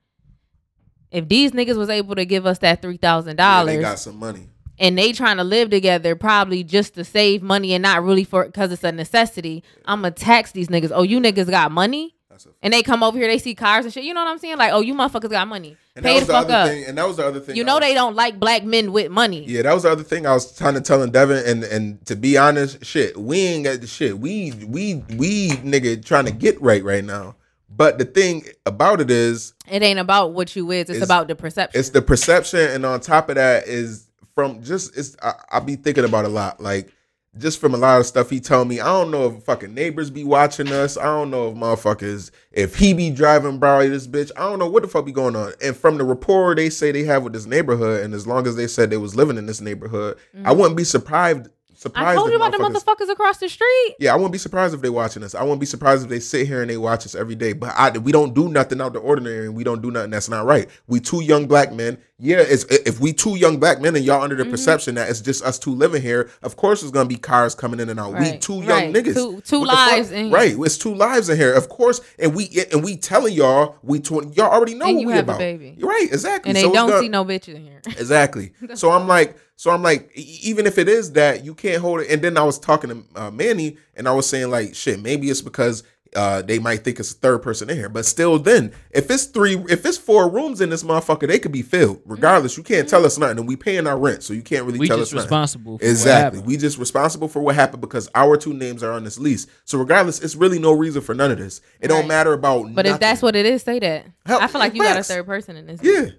if 1.10 1.28
these 1.28 1.52
niggas 1.52 1.76
was 1.76 1.90
able 1.90 2.14
to 2.14 2.24
give 2.24 2.46
us 2.46 2.58
that 2.60 2.80
three 2.80 2.96
thousand 2.96 3.38
Yeah, 3.38 3.64
they 3.64 3.80
got 3.80 3.98
some 3.98 4.16
money. 4.16 4.48
and 4.78 4.96
they 4.96 5.12
trying 5.12 5.36
to 5.36 5.44
live 5.44 5.68
together 5.70 6.16
probably 6.16 6.64
just 6.64 6.94
to 6.94 7.04
save 7.04 7.42
money 7.42 7.74
and 7.74 7.82
not 7.82 8.02
really 8.02 8.24
for 8.24 8.44
because 8.46 8.72
it's 8.72 8.84
a 8.84 8.92
necessity, 8.92 9.62
I'm 9.84 10.00
gonna 10.02 10.12
tax 10.12 10.52
these 10.52 10.68
niggas. 10.68 10.90
Oh, 10.94 11.02
you 11.02 11.20
niggas 11.20 11.50
got 11.50 11.70
money? 11.72 12.14
And 12.62 12.72
they 12.72 12.82
come 12.82 13.02
over 13.02 13.18
here, 13.18 13.28
they 13.28 13.38
see 13.38 13.54
cars 13.54 13.84
and 13.84 13.92
shit. 13.92 14.04
You 14.04 14.14
know 14.14 14.24
what 14.24 14.30
I'm 14.30 14.38
saying? 14.38 14.56
Like, 14.58 14.72
oh, 14.72 14.80
you 14.80 14.94
motherfuckers 14.94 15.30
got 15.30 15.46
money. 15.48 15.76
and 15.96 16.04
Pay 16.04 16.14
that 16.14 16.20
the 16.20 16.26
the 16.26 16.32
fuck 16.32 16.44
other 16.46 16.54
up. 16.54 16.68
thing. 16.68 16.84
And 16.86 16.98
that 16.98 17.06
was 17.06 17.16
the 17.18 17.26
other 17.26 17.40
thing. 17.40 17.56
You 17.56 17.64
know 17.64 17.74
was- 17.74 17.80
they 17.82 17.94
don't 17.94 18.14
like 18.16 18.38
black 18.40 18.64
men 18.64 18.92
with 18.92 19.10
money. 19.10 19.44
Yeah, 19.46 19.62
that 19.62 19.72
was 19.74 19.82
the 19.84 19.90
other 19.90 20.02
thing 20.02 20.26
I 20.26 20.32
was 20.34 20.56
trying 20.56 20.74
to 20.74 20.80
telling 20.80 21.10
Devin, 21.10 21.44
and 21.46 21.64
and 21.64 22.04
to 22.06 22.16
be 22.16 22.36
honest, 22.38 22.84
shit, 22.84 23.16
we 23.18 23.38
ain't 23.40 23.64
got 23.64 23.80
the 23.80 23.86
shit. 23.86 24.18
We 24.18 24.52
we 24.66 24.96
we 25.16 25.50
nigga 25.50 26.04
trying 26.04 26.26
to 26.26 26.32
get 26.32 26.60
right 26.62 26.82
right 26.82 27.04
now. 27.04 27.36
But 27.74 27.98
the 27.98 28.04
thing 28.04 28.44
about 28.66 29.00
it 29.00 29.10
is, 29.10 29.54
It 29.70 29.82
ain't 29.82 29.98
about 29.98 30.32
what 30.34 30.54
you 30.54 30.70
is. 30.72 30.82
It's, 30.82 30.90
It's- 30.90 31.04
about 31.04 31.26
the 31.28 31.34
perception. 31.34 31.78
it's 31.80 31.88
the 31.90 32.02
perception, 32.02 32.60
and 32.60 32.84
on 32.84 33.00
top 33.00 33.28
of 33.30 33.36
that 33.36 33.66
is 33.66 34.08
from 34.34 34.62
just 34.62 34.96
it's. 34.96 35.16
I, 35.22 35.32
I 35.50 35.60
be 35.60 35.76
thinking 35.76 36.04
about 36.04 36.24
a 36.26 36.28
lot, 36.28 36.60
like 36.60 36.92
just 37.38 37.60
from 37.60 37.72
a 37.74 37.78
lot 37.78 37.98
of 37.98 38.06
stuff 38.06 38.28
he 38.28 38.40
told 38.40 38.68
me. 38.68 38.78
I 38.80 38.86
don't 38.86 39.10
know 39.10 39.26
if 39.26 39.42
fucking 39.44 39.72
neighbors 39.72 40.10
be 40.10 40.22
watching 40.24 40.68
us. 40.68 40.96
I 40.98 41.04
don't 41.04 41.30
know 41.30 41.48
if 41.48 41.56
motherfuckers 41.56 42.30
if 42.52 42.76
he 42.76 42.92
be 42.92 43.10
driving 43.10 43.58
by 43.58 43.86
this 43.88 44.06
bitch. 44.06 44.30
I 44.36 44.40
don't 44.40 44.58
know 44.58 44.68
what 44.68 44.82
the 44.82 44.88
fuck 44.88 45.06
be 45.06 45.12
going 45.12 45.34
on. 45.36 45.52
And 45.62 45.76
from 45.76 45.96
the 45.98 46.04
rapport 46.04 46.54
they 46.54 46.68
say 46.70 46.92
they 46.92 47.04
have 47.04 47.22
with 47.24 47.32
this 47.32 47.46
neighborhood, 47.46 48.04
and 48.04 48.12
as 48.12 48.26
long 48.26 48.46
as 48.46 48.56
they 48.56 48.66
said 48.66 48.90
they 48.90 48.96
was 48.98 49.16
living 49.16 49.38
in 49.38 49.46
this 49.46 49.60
neighborhood, 49.60 50.18
I 50.44 50.52
wouldn't 50.52 50.76
be 50.76 50.84
surprised. 50.84 51.48
Surprised 51.74 52.06
Mm-hmm. 52.06 52.08
I 52.10 52.14
told 52.14 52.30
you 52.30 52.36
about 52.36 52.52
the 52.52 52.58
motherfuckers- 52.58 52.84
motherfuckers 52.84 53.10
across 53.10 53.38
the 53.38 53.48
street. 53.48 53.96
yeah, 53.98 54.12
I 54.12 54.14
wouldn't 54.14 54.30
be 54.30 54.38
surprised 54.38 54.72
if 54.72 54.82
they 54.82 54.90
watching 54.90 55.24
us. 55.24 55.34
I 55.34 55.42
wouldn't 55.42 55.58
be 55.58 55.66
surprised 55.66 56.04
if 56.04 56.10
they 56.10 56.20
sit 56.20 56.46
here 56.46 56.60
and 56.60 56.70
they 56.70 56.76
watch 56.76 57.04
us 57.06 57.16
every 57.16 57.34
day. 57.34 57.54
But 57.54 57.74
I, 57.76 57.90
we 57.98 58.12
don't 58.12 58.34
do 58.34 58.48
nothing 58.48 58.80
out 58.80 58.92
the 58.92 59.00
ordinary, 59.00 59.46
and 59.46 59.56
we 59.56 59.64
don't 59.64 59.82
do 59.82 59.90
nothing 59.90 60.10
that's 60.10 60.28
not 60.28 60.44
right. 60.46 60.68
We 60.86 61.00
two 61.00 61.24
young 61.24 61.46
black 61.48 61.72
men. 61.72 61.98
Yeah, 62.24 62.36
it's, 62.38 62.62
if 62.70 63.00
we 63.00 63.12
two 63.12 63.34
young 63.36 63.58
black 63.58 63.80
men 63.80 63.96
and 63.96 64.04
y'all 64.04 64.22
under 64.22 64.36
Mm-hmm. 64.36 64.44
the 64.44 64.50
perception 64.52 64.94
that 64.94 65.10
it's 65.10 65.20
just 65.20 65.42
us 65.44 65.58
two 65.58 65.74
living 65.74 66.00
here, 66.00 66.30
of 66.44 66.54
course 66.56 66.80
it's 66.82 66.92
gonna 66.92 67.08
be 67.08 67.16
cars 67.16 67.52
coming 67.56 67.80
in 67.80 67.88
and 67.88 67.98
out. 67.98 68.16
We 68.16 68.38
two 68.38 68.58
young 68.58 68.68
right. 68.68 68.94
niggas. 68.94 69.14
Two- 69.14 69.40
two 69.44 69.60
What 69.60 69.70
the 69.70 69.76
fuck? 69.76 69.90
lives 69.90 70.10
in 70.12 70.24
here. 70.26 70.34
Right, 70.34 70.54
it's 70.56 70.78
two 70.78 70.94
lives 70.94 71.28
in 71.28 71.36
here, 71.36 71.52
of 71.52 71.68
course. 71.68 72.00
And 72.20 72.32
we 72.32 72.48
and 72.70 72.84
we 72.84 72.96
telling 72.96 73.34
y'all 73.34 73.74
we 73.82 73.98
tw- 73.98 74.34
y'all 74.36 74.52
already 74.52 74.74
know 74.74 74.86
And 74.86 74.94
what 74.98 75.00
you 75.02 75.06
we 75.08 75.12
have 75.14 75.28
a 75.28 75.32
about. 75.32 75.38
baby. 75.40 75.74
You're 75.76 75.88
right, 75.88 76.08
exactly. 76.12 76.50
And 76.50 76.56
they 76.56 76.62
So 76.62 76.68
it's 76.68 76.76
don't 76.76 76.88
gonna- 76.90 77.00
see 77.02 77.08
no 77.08 77.24
bitches 77.24 77.54
in 77.56 77.62
here. 77.64 77.80
Exactly. 77.98 78.52
so 78.74 78.92
I'm 78.92 79.08
like, 79.08 79.36
so 79.56 79.72
I'm 79.72 79.82
like, 79.82 80.10
even 80.14 80.66
if 80.66 80.78
it 80.78 80.88
is 80.88 81.12
that, 81.12 81.44
you 81.44 81.54
can't 81.54 81.80
hold 81.82 82.00
it. 82.02 82.10
And 82.10 82.22
then 82.22 82.36
I 82.36 82.44
was 82.44 82.56
talking 82.58 82.90
to 82.90 83.20
uh, 83.20 83.30
Manny, 83.32 83.78
and 83.96 84.08
I 84.08 84.12
was 84.12 84.28
saying 84.28 84.48
like, 84.50 84.74
shit, 84.76 85.00
maybe 85.02 85.28
it's 85.28 85.40
because 85.42 85.82
uh, 86.14 86.42
they 86.42 86.58
might 86.58 86.84
think 86.84 87.00
it's 87.00 87.10
a 87.12 87.14
third 87.14 87.38
person 87.42 87.70
in 87.70 87.76
here. 87.76 87.88
But 87.88 88.04
still, 88.04 88.38
then 88.38 88.72
if 88.90 89.10
it's 89.10 89.24
three, 89.24 89.56
if 89.68 89.86
it's 89.86 89.96
four 89.96 90.28
rooms 90.28 90.60
in 90.60 90.68
this 90.70 90.82
motherfucker, 90.82 91.26
they 91.26 91.38
could 91.38 91.52
be 91.52 91.62
filled. 91.62 92.00
Regardless, 92.04 92.56
you 92.56 92.62
can't 92.62 92.88
tell 92.88 93.06
us 93.06 93.16
nothing, 93.18 93.38
and 93.38 93.48
we 93.48 93.56
paying 93.56 93.86
our 93.86 93.98
rent, 93.98 94.22
so 94.22 94.32
you 94.34 94.42
can't 94.42 94.64
really 94.66 94.78
We 94.78 94.88
tell 94.88 95.00
us 95.00 95.12
nothing. 95.12 95.24
responsible. 95.26 95.78
For 95.78 95.84
Exactly. 95.84 96.40
What 96.40 96.46
We 96.48 96.56
just 96.58 96.78
responsible 96.78 97.28
for 97.28 97.40
what 97.40 97.54
happened 97.54 97.80
because 97.80 98.08
our 98.14 98.36
two 98.36 98.52
names 98.52 98.82
are 98.82 98.92
on 98.92 99.04
this 99.04 99.18
lease. 99.18 99.46
So 99.64 99.78
regardless, 99.78 100.20
it's 100.20 100.36
really 100.36 100.58
no 100.58 100.72
reason 100.72 101.00
for 101.02 101.14
none 101.14 101.30
of 101.30 101.38
this. 101.38 101.60
It 101.80 101.88
don't 101.88 102.06
matter 102.08 102.32
about. 102.32 102.74
But 102.74 102.86
if 102.86 103.00
that's 103.00 103.22
what 103.22 103.34
it 103.34 103.46
is, 103.46 103.62
say 103.62 103.78
that. 103.78 104.06
Hell, 104.26 104.38
I 104.42 104.48
feel 104.48 104.58
like 104.60 104.74
you 104.74 104.82
got 104.82 104.98
a 104.98 105.02
third 105.02 105.26
person 105.26 105.56
in 105.56 105.66
this. 105.66 105.80
yeah. 105.82 106.10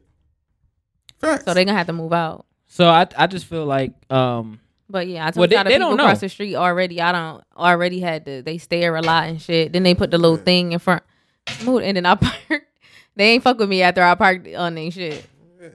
Facts. 1.19 1.45
So 1.45 1.53
they 1.53 1.63
gonna 1.65 1.77
have 1.77 1.87
to 1.87 1.93
move 1.93 2.13
out. 2.13 2.45
so 2.67 2.87
I 2.89 3.07
I 3.17 3.27
just 3.27 3.45
feel 3.45 3.65
like 3.65 3.93
um 4.11 4.59
But 4.93 5.07
yeah, 5.07 5.25
I 5.25 5.31
told 5.31 5.37
Well, 5.41 5.47
they- 5.49 5.55
y'all 5.55 5.63
the 5.63 5.69
they 5.71 5.75
people 5.77 5.89
don't 5.89 5.99
across 5.99 6.19
the 6.21 6.29
street 6.29 6.55
already. 6.55 7.01
I 7.01 7.11
don't 7.11 7.43
already 7.57 7.99
had 7.99 8.25
to. 8.27 8.41
They 8.43 8.59
stare 8.59 8.95
a 8.95 9.01
lot 9.01 9.25
and 9.27 9.41
shit. 9.41 9.73
Then 9.73 9.81
they 9.83 9.95
put 9.95 10.11
the 10.11 10.19
little 10.19 10.37
thing 10.37 10.71
in 10.71 10.77
front. 10.79 11.01
Smooth, 11.49 11.81
and 11.83 11.97
then 11.97 12.05
I 12.05 12.13
parked. 12.49 12.67
They 13.15 13.31
ain't 13.31 13.43
fuck 13.43 13.57
with 13.57 13.69
me 13.69 13.81
after 13.81 14.03
I 14.03 14.13
parked 14.15 14.47
on 14.55 14.75
their 14.75 14.91
shit. 14.91 15.25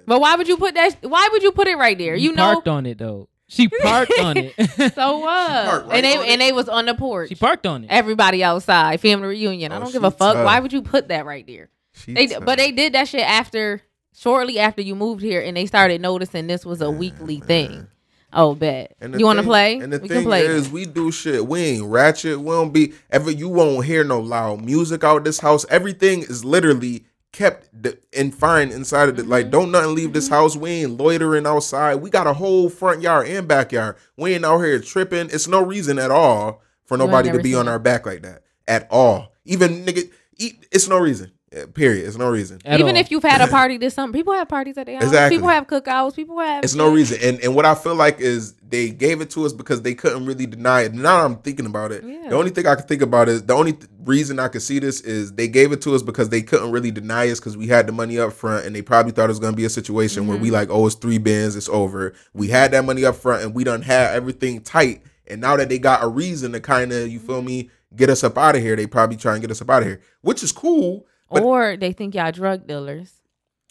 But 0.06 0.20
why 0.20 0.36
would 0.36 0.46
you 0.46 0.56
put 0.56 0.74
that? 0.74 0.98
Why 1.02 1.28
would 1.32 1.42
you 1.42 1.50
put 1.50 1.66
it 1.66 1.76
right 1.76 1.98
there? 1.98 2.14
You 2.14 2.32
know. 2.32 2.52
parked 2.54 2.68
on 2.68 2.86
it 2.86 2.98
though. 2.98 3.28
She 3.48 3.66
parked 3.82 4.12
on 4.20 4.36
it. 4.36 4.52
So 4.94 5.18
what? 5.18 5.66
parked 5.66 5.88
right 5.88 5.96
and 5.96 6.04
they 6.04 6.16
on 6.16 6.24
it? 6.24 6.28
and 6.30 6.40
they 6.40 6.52
was 6.52 6.68
on 6.68 6.86
the 6.86 6.94
porch. 6.94 7.30
she 7.30 7.34
parked 7.34 7.66
on 7.66 7.84
it. 7.84 7.90
Everybody 7.90 8.44
outside, 8.44 9.00
family 9.00 9.26
reunion. 9.28 9.72
I 9.72 9.76
Oh, 9.76 9.80
don't 9.80 9.92
give 9.92 10.04
a 10.04 10.10
fuck. 10.12 10.34
tough. 10.36 10.44
Why 10.44 10.60
would 10.60 10.72
you 10.72 10.82
put 10.82 11.08
that 11.08 11.26
right 11.26 11.44
there? 11.46 11.70
She 11.94 12.12
They, 12.14 12.26
tough. 12.28 12.44
but 12.44 12.58
they 12.58 12.70
did 12.72 12.92
that 12.92 13.08
shit 13.08 13.22
after, 13.22 13.80
shortly 14.14 14.58
after 14.58 14.82
you 14.82 14.94
moved 14.94 15.22
here, 15.22 15.40
and 15.40 15.56
they 15.56 15.64
started 15.66 16.00
noticing 16.02 16.46
this 16.46 16.66
was 16.66 16.80
a 16.82 16.90
weekly 16.90 17.40
thing. 17.40 17.88
Oh, 18.32 18.54
bet. 18.54 18.94
And 19.00 19.18
You 19.18 19.24
want 19.24 19.38
to 19.38 19.44
play? 19.44 19.78
And 19.78 19.92
the 19.92 19.98
we 19.98 20.08
thing 20.08 20.18
can 20.18 20.24
play. 20.24 20.44
is, 20.44 20.68
we 20.70 20.84
do 20.84 21.10
shit. 21.10 21.46
We 21.46 21.60
ain't 21.60 21.84
ratchet. 21.84 22.38
We 22.38 22.50
don't 22.50 22.72
be 22.72 22.92
ever. 23.10 23.30
You 23.30 23.48
won't 23.48 23.86
hear 23.86 24.04
no 24.04 24.20
loud 24.20 24.62
music 24.62 25.02
out 25.02 25.24
this 25.24 25.40
house. 25.40 25.64
Everything 25.70 26.20
is 26.20 26.44
literally 26.44 27.06
kept 27.32 27.68
and 28.14 28.34
fine 28.34 28.70
inside 28.70 29.08
of 29.08 29.18
it. 29.18 29.22
Mm-hmm. 29.22 29.30
Like, 29.30 29.50
don't 29.50 29.70
nothing 29.70 29.94
leave 29.94 30.12
this 30.12 30.28
house. 30.28 30.56
We 30.56 30.70
ain't 30.70 30.98
loitering 30.98 31.46
outside. 31.46 31.96
We 31.96 32.10
got 32.10 32.26
a 32.26 32.34
whole 32.34 32.68
front 32.68 33.00
yard 33.00 33.28
and 33.28 33.48
backyard. 33.48 33.96
We 34.16 34.34
ain't 34.34 34.44
out 34.44 34.58
here 34.58 34.80
tripping. 34.80 35.30
It's 35.30 35.48
no 35.48 35.62
reason 35.62 35.98
at 35.98 36.10
all 36.10 36.62
for 36.84 36.96
nobody 36.96 37.30
to 37.30 37.38
be 37.42 37.54
on 37.54 37.68
it. 37.68 37.70
our 37.70 37.78
back 37.78 38.06
like 38.06 38.22
that 38.22 38.42
at 38.66 38.86
all. 38.90 39.32
Even 39.44 39.84
nigga, 39.84 40.10
it's 40.38 40.88
no 40.88 40.98
reason. 40.98 41.32
Yeah, 41.52 41.64
Period. 41.72 42.06
It's 42.06 42.18
no 42.18 42.30
reason. 42.30 42.60
At 42.66 42.78
Even 42.78 42.94
all. 42.96 43.00
if 43.00 43.10
you've 43.10 43.22
had 43.22 43.40
a 43.40 43.46
party 43.50 43.78
this 43.78 43.94
summer, 43.94 44.12
people 44.12 44.34
have 44.34 44.48
parties 44.48 44.76
at 44.76 44.84
their 44.86 44.96
house. 44.96 45.04
Exactly. 45.04 45.36
People 45.38 45.48
have 45.48 45.66
cookouts. 45.66 46.14
People 46.14 46.38
have. 46.40 46.62
It's 46.62 46.74
no 46.74 46.92
reason. 46.92 47.18
And 47.22 47.40
and 47.42 47.54
what 47.54 47.64
I 47.64 47.74
feel 47.74 47.94
like 47.94 48.20
is 48.20 48.52
they 48.68 48.90
gave 48.90 49.22
it 49.22 49.30
to 49.30 49.46
us 49.46 49.54
because 49.54 49.80
they 49.80 49.94
couldn't 49.94 50.26
really 50.26 50.44
deny 50.46 50.82
it. 50.82 50.92
Now 50.92 51.24
I'm 51.24 51.36
thinking 51.36 51.64
about 51.64 51.90
it. 51.92 52.04
Yeah. 52.04 52.28
The 52.28 52.36
only 52.36 52.50
thing 52.50 52.66
I 52.66 52.74
can 52.74 52.86
think 52.86 53.00
about 53.00 53.30
is 53.30 53.44
the 53.44 53.54
only 53.54 53.72
th- 53.72 53.88
reason 54.04 54.38
I 54.38 54.48
could 54.48 54.60
see 54.60 54.78
this 54.78 55.00
is 55.00 55.32
they 55.32 55.48
gave 55.48 55.72
it 55.72 55.80
to 55.82 55.94
us 55.94 56.02
because 56.02 56.28
they 56.28 56.42
couldn't 56.42 56.70
really 56.70 56.90
deny 56.90 57.30
us 57.30 57.40
because 57.40 57.56
we 57.56 57.66
had 57.66 57.86
the 57.86 57.92
money 57.92 58.18
up 58.18 58.34
front 58.34 58.66
and 58.66 58.76
they 58.76 58.82
probably 58.82 59.12
thought 59.12 59.24
it 59.24 59.28
was 59.28 59.38
gonna 59.40 59.56
be 59.56 59.64
a 59.64 59.70
situation 59.70 60.26
where 60.26 60.36
Mm-hmm. 60.36 60.42
we 60.44 60.50
like, 60.50 60.68
oh, 60.70 60.84
it's 60.86 60.96
three 60.96 61.18
bins, 61.18 61.56
it's 61.56 61.68
over. 61.70 62.12
We 62.34 62.48
had 62.48 62.72
that 62.72 62.84
money 62.84 63.06
up 63.06 63.16
front 63.16 63.42
and 63.42 63.54
we 63.54 63.64
done 63.64 63.80
had 63.82 64.14
everything 64.14 64.60
tight. 64.60 65.02
And 65.26 65.40
now 65.40 65.56
that 65.56 65.70
they 65.70 65.78
got 65.78 66.02
a 66.04 66.08
reason 66.08 66.52
to 66.52 66.60
kind 66.60 66.92
of, 66.92 67.08
you 67.08 67.18
feel 67.18 67.40
me, 67.40 67.70
get 67.96 68.10
us 68.10 68.22
up 68.22 68.36
out 68.36 68.54
of 68.54 68.60
here, 68.62 68.76
they 68.76 68.86
probably 68.86 69.16
try 69.16 69.32
and 69.32 69.40
get 69.40 69.50
us 69.50 69.62
up 69.62 69.70
out 69.70 69.80
of 69.82 69.88
here, 69.88 70.00
which 70.20 70.42
is 70.42 70.52
cool. 70.52 71.06
But 71.30 71.42
or 71.42 71.76
they 71.76 71.92
think 71.92 72.14
y'all 72.14 72.32
drug 72.32 72.66
dealers. 72.66 73.12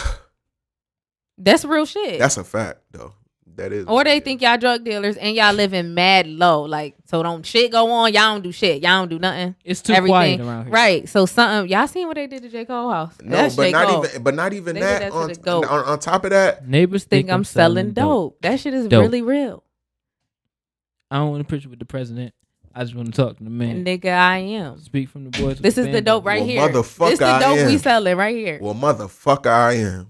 That's 1.37 1.63
real 1.65 1.85
shit. 1.85 2.17
that's 2.19 2.37
a 2.37 2.43
fact, 2.43 2.79
though. 2.91 3.13
That 3.55 3.71
is. 3.71 3.85
or 3.87 4.03
they 4.03 4.19
think 4.19 4.41
y'all 4.43 4.57
drug 4.59 4.83
dealers 4.83 5.17
and 5.17 5.35
y'all 5.35 5.53
living 5.53 5.95
mad 5.95 6.27
low. 6.27 6.61
Like, 6.63 6.95
so 7.05 7.23
don't 7.23 7.43
shit 7.43 7.71
go 7.71 7.89
on. 7.89 8.13
Y'all 8.13 8.33
don't 8.33 8.43
do 8.43 8.51
shit. 8.51 8.83
Y'all 8.83 8.99
don't 9.01 9.09
do 9.09 9.17
nothing. 9.17 9.55
it's 9.63 9.81
too 9.81 9.93
Everything. 9.93 10.11
quiet 10.11 10.41
around 10.41 10.65
here. 10.65 10.73
Right. 10.73 11.09
So 11.09 11.25
something 11.25 11.71
y'all 11.71 11.87
seen 11.87 12.05
what 12.07 12.15
they 12.17 12.27
did 12.27 12.43
to 12.43 12.49
J. 12.49 12.65
Cole 12.65 12.91
house. 12.91 13.15
No, 13.23 13.35
That's 13.37 13.55
but 13.55 13.63
J. 13.65 13.71
not 13.71 13.87
Cole. 13.87 14.05
even, 14.05 14.21
but 14.23 14.35
not 14.35 14.53
even 14.53 14.75
They 14.75 14.81
did 14.81 14.87
that. 14.87 14.99
that 14.99 15.09
to 15.11 15.15
on, 15.17 15.27
the 15.29 15.35
goat. 15.35 15.65
on, 15.65 15.85
on 15.85 15.99
top 15.99 16.23
of 16.25 16.31
that, 16.31 16.67
Neighbors 16.67 17.05
think 17.05 17.31
I'm 17.31 17.43
selling 17.43 17.93
dope. 17.93 18.39
That 18.41 18.59
shit 18.59 18.75
is 18.75 18.87
Dope. 18.87 19.01
really 19.01 19.23
real. 19.23 19.63
I 21.09 21.17
don't 21.17 21.31
want 21.31 21.47
to 21.47 21.51
picture 21.51 21.69
with 21.69 21.79
the 21.79 21.85
president. 21.85 22.33
I 22.79 22.83
just 22.83 22.93
want 22.95 23.07
to 23.07 23.21
talk 23.21 23.37
to 23.37 23.43
the 23.43 23.49
man. 23.49 23.83
Nigga, 23.83 24.11
I 24.11 24.37
am. 24.37 24.79
Speak 24.79 25.09
from 25.09 25.23
the 25.23 25.31
boys. 25.31 25.55
with 25.55 25.59
This 25.61 25.77
is 25.79 25.87
the 25.87 25.99
dope 26.01 26.23
on. 26.23 26.27
right 26.27 26.41
Well, 26.41 26.47
here. 26.49 26.61
motherfucker, 26.69 26.99
This 27.09 27.13
is 27.13 27.19
the 27.19 27.25
I 27.25 27.39
dope 27.39 27.67
we 27.67 27.77
selling 27.79 28.15
right 28.17 28.35
here. 28.35 28.59
well, 28.61 28.75
motherfucker, 28.75 29.47
I 29.47 29.73
am. 29.73 30.07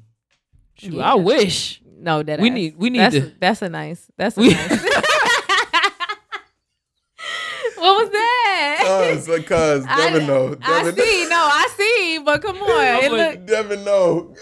Shoot, 0.78 0.94
Yeah. 0.96 1.12
I 1.12 1.16
wish. 1.16 1.82
No, 2.00 2.22
that 2.24 2.40
We 2.42 2.50
ass. 2.50 2.54
need- 2.56 2.78
we 2.78 2.90
need 2.90 3.00
that's 3.00 3.16
to- 3.16 3.22
A, 3.28 3.32
that's 3.40 3.62
a 3.62 3.70
nice. 3.70 4.06
That's 4.18 4.38
a 4.38 4.42
We- 4.42 4.50
nice. 4.54 4.70
what 7.78 8.04
was 8.04 8.10
that? 8.12 8.84
Cause, 8.86 9.28
cause 9.46 9.86
I- 9.88 10.10
Devin 10.12 10.28
know. 10.28 10.56
I 10.62 10.92
see. 10.92 11.28
No, 11.30 11.36
I 11.38 11.68
see. 11.78 12.20
But 12.24 12.42
come 12.42 12.58
on, 12.62 13.04
it 13.04 13.12
look. 13.12 13.46
Devin 13.46 13.84
know. 13.86 14.36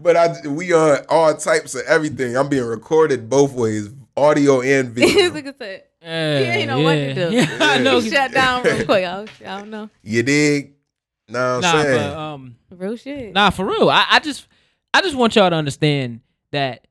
but 0.00 0.16
I, 0.16 0.46
we 0.48 0.72
are 0.72 1.04
all 1.08 1.34
types 1.34 1.74
of 1.74 1.82
everything. 1.86 2.36
I'm 2.36 2.48
being 2.48 2.64
recorded 2.66 3.28
both 3.30 3.52
ways, 3.52 3.88
audio 4.16 4.60
and 4.60 4.94
This 4.94 5.12
video. 5.12 5.30
nigga 5.30 5.56
said, 5.58 5.84
Yeah, 6.06 6.38
"He 6.38 6.44
ain't 6.44 6.68
know 6.68 6.80
what 6.80 6.94
to 6.94 7.14
do." 7.14 7.30
Yeah, 7.36 7.46
I 7.60 7.78
know. 7.78 7.98
He 8.00 8.10
shut 8.10 8.32
down 8.32 8.62
real 8.62 8.84
quick. 8.84 9.04
Shit, 9.38 9.46
I 9.46 9.58
don't 9.58 9.70
know. 9.70 9.90
you 10.02 10.22
dig? 10.22 10.74
Nah, 11.28 11.56
I'm 11.56 11.60
Nah, 11.60 11.72
saying. 11.82 11.98
but 12.10 12.16
um, 12.16 12.56
Real 12.70 12.96
shit. 12.96 13.32
Nah, 13.32 13.50
for 13.50 13.66
real. 13.66 13.90
I, 13.90 14.06
I 14.10 14.18
just 14.20 14.46
I 14.94 15.00
just 15.02 15.16
want 15.16 15.34
y'all 15.34 15.50
to 15.50 15.56
understand 15.56 16.20
that 16.52 16.86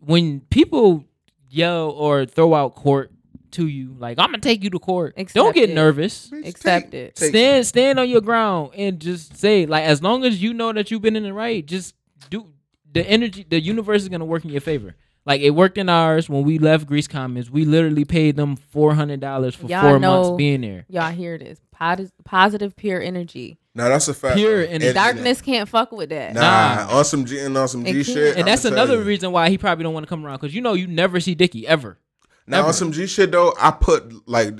when 0.00 0.40
people 0.50 1.04
yell 1.48 1.90
or 1.90 2.26
throw 2.26 2.54
out 2.54 2.74
court 2.74 3.12
to 3.52 3.66
you, 3.66 3.94
like 3.98 4.18
I'm 4.18 4.26
gonna 4.28 4.38
take 4.38 4.64
you 4.64 4.70
to 4.70 4.78
court. 4.78 5.14
Accept 5.16 5.34
don't 5.34 5.54
get 5.54 5.70
it. 5.70 5.74
nervous. 5.74 6.30
Bitch, 6.30 6.48
accept 6.48 6.90
take- 6.90 6.94
it. 7.10 7.14
take- 7.16 7.28
stand 7.30 7.66
stand 7.66 7.98
on 8.00 8.08
your 8.08 8.20
ground 8.22 8.70
and 8.76 8.98
just 8.98 9.36
say 9.36 9.66
like 9.66 9.84
as 9.84 10.02
long 10.02 10.24
as 10.24 10.42
you 10.42 10.52
know 10.54 10.72
that 10.72 10.90
you've 10.90 11.02
been 11.02 11.16
in 11.16 11.22
the 11.22 11.32
right, 11.32 11.64
just 11.64 11.94
do 12.30 12.48
the 12.90 13.08
energy 13.08 13.46
the 13.48 13.60
universe 13.60 14.02
is 14.02 14.08
gonna 14.08 14.24
work 14.24 14.44
in 14.44 14.50
your 14.50 14.60
favor. 14.60 14.96
Like 15.24 15.40
it 15.40 15.50
worked 15.50 15.78
in 15.78 15.88
ours 15.88 16.28
when 16.28 16.42
we 16.44 16.58
left 16.58 16.86
Greece 16.86 17.06
Commons. 17.06 17.50
We 17.50 17.64
literally 17.64 18.04
paid 18.04 18.36
them 18.36 18.56
four 18.56 18.94
hundred 18.94 19.20
dollars 19.20 19.54
for 19.54 19.66
Y'all 19.66 19.82
four 19.82 19.98
know- 19.98 20.22
months 20.22 20.36
being 20.36 20.62
there. 20.62 20.84
Y'all 20.88 21.12
hear 21.12 21.38
this? 21.38 21.60
Pos- 21.70 22.10
positive, 22.24 22.74
pure 22.76 23.00
energy. 23.00 23.58
Nah, 23.74 23.88
that's 23.88 24.08
a 24.08 24.14
fact. 24.14 24.36
Pure 24.36 24.62
And- 24.62 24.70
energy. 24.82 24.92
Darkness 24.92 25.40
can't 25.40 25.68
fuck 25.68 25.92
with 25.92 26.08
that. 26.10 26.34
Nah, 26.34 26.40
Nah. 26.86 26.98
on 26.98 27.04
some 27.04 27.24
G 27.24 27.38
and 27.38 27.56
on 27.56 27.68
some 27.68 27.86
It 27.86 27.92
G 27.92 28.04
can't. 28.04 28.06
shit. 28.06 28.36
And 28.36 28.46
that's 28.48 28.64
I'ma 28.66 28.74
another 28.74 28.96
you. 28.96 29.02
reason 29.02 29.32
why 29.32 29.48
he 29.48 29.56
probably 29.58 29.84
don't 29.84 29.94
want 29.94 30.04
to 30.04 30.08
come 30.08 30.26
around 30.26 30.40
because 30.40 30.54
you 30.54 30.60
know 30.60 30.74
you 30.74 30.86
never 30.86 31.20
see 31.20 31.34
Dickie 31.34 31.66
ever. 31.66 31.98
Now 32.46 32.58
Ever. 32.58 32.68
on 32.68 32.74
some 32.74 32.90
G 32.92 33.06
shit 33.06 33.30
though, 33.30 33.54
I 33.60 33.70
put 33.70 34.28
like 34.28 34.58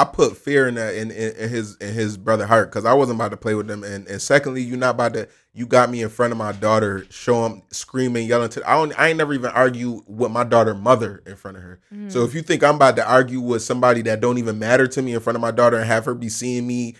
I 0.00 0.04
put 0.04 0.34
fear 0.34 0.66
in 0.66 0.76
that 0.76 0.94
in, 0.94 1.10
in, 1.10 1.32
in 1.36 1.48
his 1.50 1.76
in 1.76 1.92
his 1.92 2.16
brother 2.16 2.46
heart 2.46 2.70
because 2.70 2.86
I 2.86 2.94
wasn't 2.94 3.18
about 3.18 3.32
to 3.32 3.36
play 3.36 3.54
with 3.54 3.66
them. 3.66 3.84
And 3.84 4.08
and 4.08 4.22
secondly, 4.22 4.62
you're 4.62 4.78
not 4.78 4.94
about 4.94 5.12
to. 5.12 5.28
You 5.52 5.66
got 5.66 5.90
me 5.90 6.00
in 6.00 6.08
front 6.08 6.32
of 6.32 6.38
my 6.38 6.52
daughter, 6.52 7.04
show 7.10 7.44
him 7.44 7.62
screaming, 7.70 8.26
yelling. 8.26 8.48
To 8.50 8.70
I 8.70 8.76
don't. 8.76 8.98
I 8.98 9.08
ain't 9.08 9.18
never 9.18 9.34
even 9.34 9.50
argue 9.50 10.02
with 10.06 10.32
my 10.32 10.44
daughter 10.44 10.74
mother 10.74 11.22
in 11.26 11.36
front 11.36 11.58
of 11.58 11.62
her. 11.62 11.80
So 12.08 12.20
mm. 12.20 12.24
if 12.26 12.34
you 12.34 12.40
think 12.40 12.64
I'm 12.64 12.76
about 12.76 12.96
to 12.96 13.06
argue 13.06 13.42
with 13.42 13.62
somebody 13.62 14.00
that 14.02 14.20
don't 14.20 14.38
even 14.38 14.58
matter 14.58 14.86
to 14.86 15.02
me 15.02 15.12
in 15.12 15.20
front 15.20 15.36
of 15.36 15.42
my 15.42 15.50
daughter 15.50 15.76
and 15.76 15.86
have 15.86 16.06
her 16.06 16.14
be 16.14 16.30
seeing 16.30 16.66
me. 16.66 16.96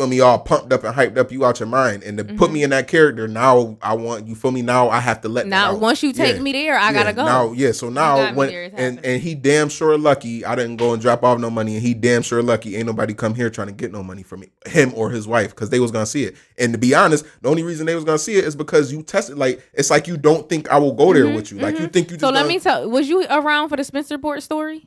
Feel 0.00 0.06
me 0.08 0.20
all 0.20 0.38
pumped 0.38 0.72
up 0.72 0.82
and 0.82 0.96
hyped 0.96 1.18
up, 1.18 1.30
you 1.30 1.44
out 1.44 1.60
your 1.60 1.66
mind, 1.68 2.02
and 2.04 2.16
to 2.16 2.24
put 2.24 2.50
me 2.50 2.62
in 2.62 2.70
that 2.70 2.88
character. 2.88 3.28
Now 3.28 3.76
I 3.82 3.92
want 3.92 4.26
you. 4.26 4.34
Feel 4.34 4.50
me 4.50 4.62
now. 4.62 4.88
I 4.88 4.98
have 4.98 5.20
to 5.20 5.28
let 5.28 5.46
Now, 5.46 5.72
out. 5.72 5.80
once 5.80 6.02
you 6.02 6.14
take 6.14 6.36
Yeah. 6.36 6.42
me 6.42 6.52
there, 6.52 6.78
I 6.78 6.90
gotta 6.94 7.12
go. 7.12 7.26
Now, 7.26 7.52
yeah. 7.52 7.72
So 7.72 7.90
now 7.90 8.32
when 8.32 8.48
there, 8.48 8.70
and 8.74 9.04
and 9.04 9.20
he 9.20 9.34
damn 9.34 9.68
sure 9.68 9.98
lucky 9.98 10.42
I 10.42 10.54
didn't 10.54 10.76
go 10.76 10.94
and 10.94 11.02
drop 11.02 11.22
off 11.22 11.38
no 11.38 11.50
money, 11.50 11.74
and 11.74 11.82
he 11.84 11.92
damn 11.92 12.22
sure 12.22 12.42
lucky 12.42 12.76
ain't 12.76 12.86
nobody 12.86 13.12
come 13.12 13.34
here 13.34 13.50
trying 13.50 13.66
to 13.68 13.74
get 13.74 13.92
no 13.92 14.02
money 14.02 14.22
from 14.22 14.40
me, 14.40 14.48
him 14.64 14.90
or 14.96 15.10
his 15.10 15.28
wife, 15.28 15.50
because 15.50 15.68
they 15.68 15.80
was 15.80 15.90
gonna 15.90 16.06
see 16.06 16.24
it. 16.24 16.34
And 16.56 16.72
to 16.72 16.78
be 16.78 16.94
honest, 16.94 17.26
the 17.42 17.50
only 17.50 17.62
reason 17.62 17.84
they 17.84 17.94
was 17.94 18.04
gonna 18.04 18.16
see 18.18 18.36
it 18.36 18.44
is 18.46 18.56
because 18.56 18.90
you 18.90 19.02
tested. 19.02 19.36
Like 19.36 19.60
it's 19.74 19.90
like 19.90 20.08
you 20.08 20.16
don't 20.16 20.48
think 20.48 20.70
I 20.70 20.78
will 20.78 20.94
go 20.94 21.12
there 21.12 21.28
with 21.28 21.52
you. 21.52 21.58
Like 21.58 21.78
you 21.78 21.88
think 21.88 22.10
you. 22.10 22.16
Mm-hmm, 22.16 22.24
so 22.26 22.30
let 22.30 22.36
gonna- 22.44 22.48
me 22.48 22.58
tell. 22.58 22.88
Was 22.88 23.06
you 23.06 23.26
around 23.28 23.68
for 23.68 23.76
the 23.76 23.82
Spencerport 23.82 24.40
story? 24.40 24.86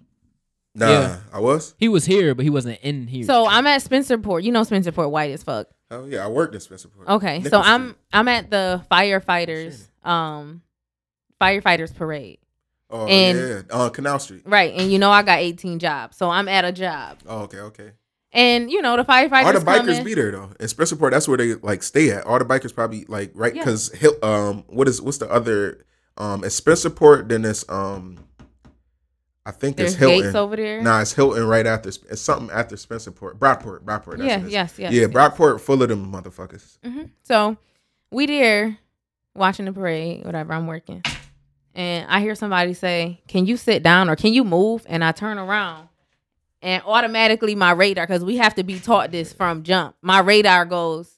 Nah, 0.76 0.90
Yeah. 0.90 1.20
I 1.32 1.40
was. 1.40 1.76
He 1.78 1.88
was 1.88 2.06
here, 2.06 2.34
but 2.34 2.44
he 2.44 2.50
wasn't 2.50 2.80
in 2.82 3.08
here. 3.08 3.24
So 3.26 3.46
I'm 3.48 3.68
at 3.68 3.82
Spencerport. 3.84 4.44
You 4.44 4.52
know 4.52 4.62
Spencerport, 4.62 5.12
white 5.12 5.32
as 5.32 5.44
fuck. 5.44 5.68
Oh 5.92 6.06
yeah, 6.06 6.26
I 6.26 6.28
worked 6.28 6.56
in 6.56 6.62
Spencer. 6.62 6.88
Port. 6.88 7.08
Okay, 7.08 7.38
so 7.44 7.60
Nichols 7.60 7.66
I'm 7.68 7.96
I'm 8.12 8.28
at 8.28 8.50
the 8.50 8.84
firefighters 8.92 9.88
um 10.04 10.62
firefighters 11.42 11.94
parade. 11.96 12.40
Oh 12.90 13.06
and- 13.08 13.66
yeah, 13.70 13.76
on 13.76 13.90
Canal 13.92 14.20
Street. 14.20 14.44
Right, 14.46 14.74
and 14.76 14.92
you 14.92 15.00
know 15.00 15.12
I 15.12 15.22
got 15.24 15.40
18 15.40 15.80
jobs, 15.80 16.18
so 16.18 16.30
I'm 16.30 16.48
at 16.48 16.66
a 16.66 16.72
job, 16.72 17.20
Oh 17.28 17.42
okay, 17.44 17.60
okay. 17.60 17.92
and 18.32 18.72
you 18.72 18.82
know 18.82 18.98
the 18.98 19.04
firefighters. 19.04 19.46
All 19.46 19.54
the 19.54 19.60
come 19.64 19.86
bikers 19.88 20.00
in- 20.00 20.04
be 20.06 20.14
there 20.16 20.32
though. 20.32 20.50
In 20.60 20.66
Spencerport, 20.68 21.12
that's 21.12 21.28
where 21.28 21.38
they 21.38 21.54
like 21.56 21.84
stay 21.84 22.10
at. 22.12 22.26
All 22.26 22.40
the 22.40 22.46
bikers 22.46 22.74
probably 22.74 23.06
like 23.08 23.32
right 23.36 23.54
because 23.54 23.92
Hill. 23.94 24.16
Um, 24.24 24.64
what 24.68 24.88
is 24.88 25.02
what's 25.02 25.20
the 25.20 25.30
other? 25.30 25.86
Um, 26.18 26.44
it's 26.44 26.60
Spencerport. 26.60 27.30
Then 27.30 27.46
it's 27.46 27.68
um, 27.70 28.20
I 29.46 29.52
think 29.52 29.76
There's 29.76 29.92
it's 29.92 30.00
Hilton. 30.00 30.22
gates 30.22 30.36
over 30.36 30.56
there. 30.56 30.82
Nah, 30.82 31.02
it's 31.02 31.14
Hilton 31.14 31.46
right 31.46 31.66
after. 31.66 31.90
It's 31.90 32.22
something 32.22 32.50
after 32.50 32.76
Spencerport. 32.78 33.38
Brockport. 33.38 33.82
Brockport. 33.84 34.18
That's 34.18 34.24
yeah, 34.30 34.38
what 34.38 34.44
it 34.44 34.48
is. 34.48 34.54
yes, 34.54 34.80
yes. 34.80 34.94
yeah, 34.94 35.02
yes. 35.02 35.10
Brockport 35.10 35.60
full 35.60 35.82
of 35.84 35.90
them 35.90 36.12
motherfuckers. 36.12 36.78
hmm 36.84 37.04
So 37.24 37.58
we 38.10 38.26
there 38.26 38.78
watching 39.36 39.66
the 39.66 39.74
parade, 39.74 40.24
whatever. 40.26 40.54
I'm 40.54 40.66
working, 40.68 41.04
and 41.76 42.08
I 42.10 42.22
hear 42.22 42.36
somebody 42.36 42.74
say, 42.74 43.22
"Can 43.28 43.46
you 43.46 43.58
sit 43.58 43.84
down 43.84 44.10
or 44.10 44.16
can 44.16 44.34
you 44.34 44.44
move?" 44.46 44.86
And 44.88 45.04
I 45.04 45.12
turn 45.12 45.38
around, 45.38 45.90
and 46.62 46.82
automatically 46.86 47.54
my 47.56 47.72
radar, 47.72 48.08
because 48.08 48.24
we 48.24 48.38
have 48.38 48.56
to 48.56 48.64
be 48.64 48.80
taught 48.80 49.12
this 49.12 49.34
from 49.34 49.64
jump. 49.64 49.96
My 50.02 50.20
radar 50.20 50.64
goes, 50.66 51.12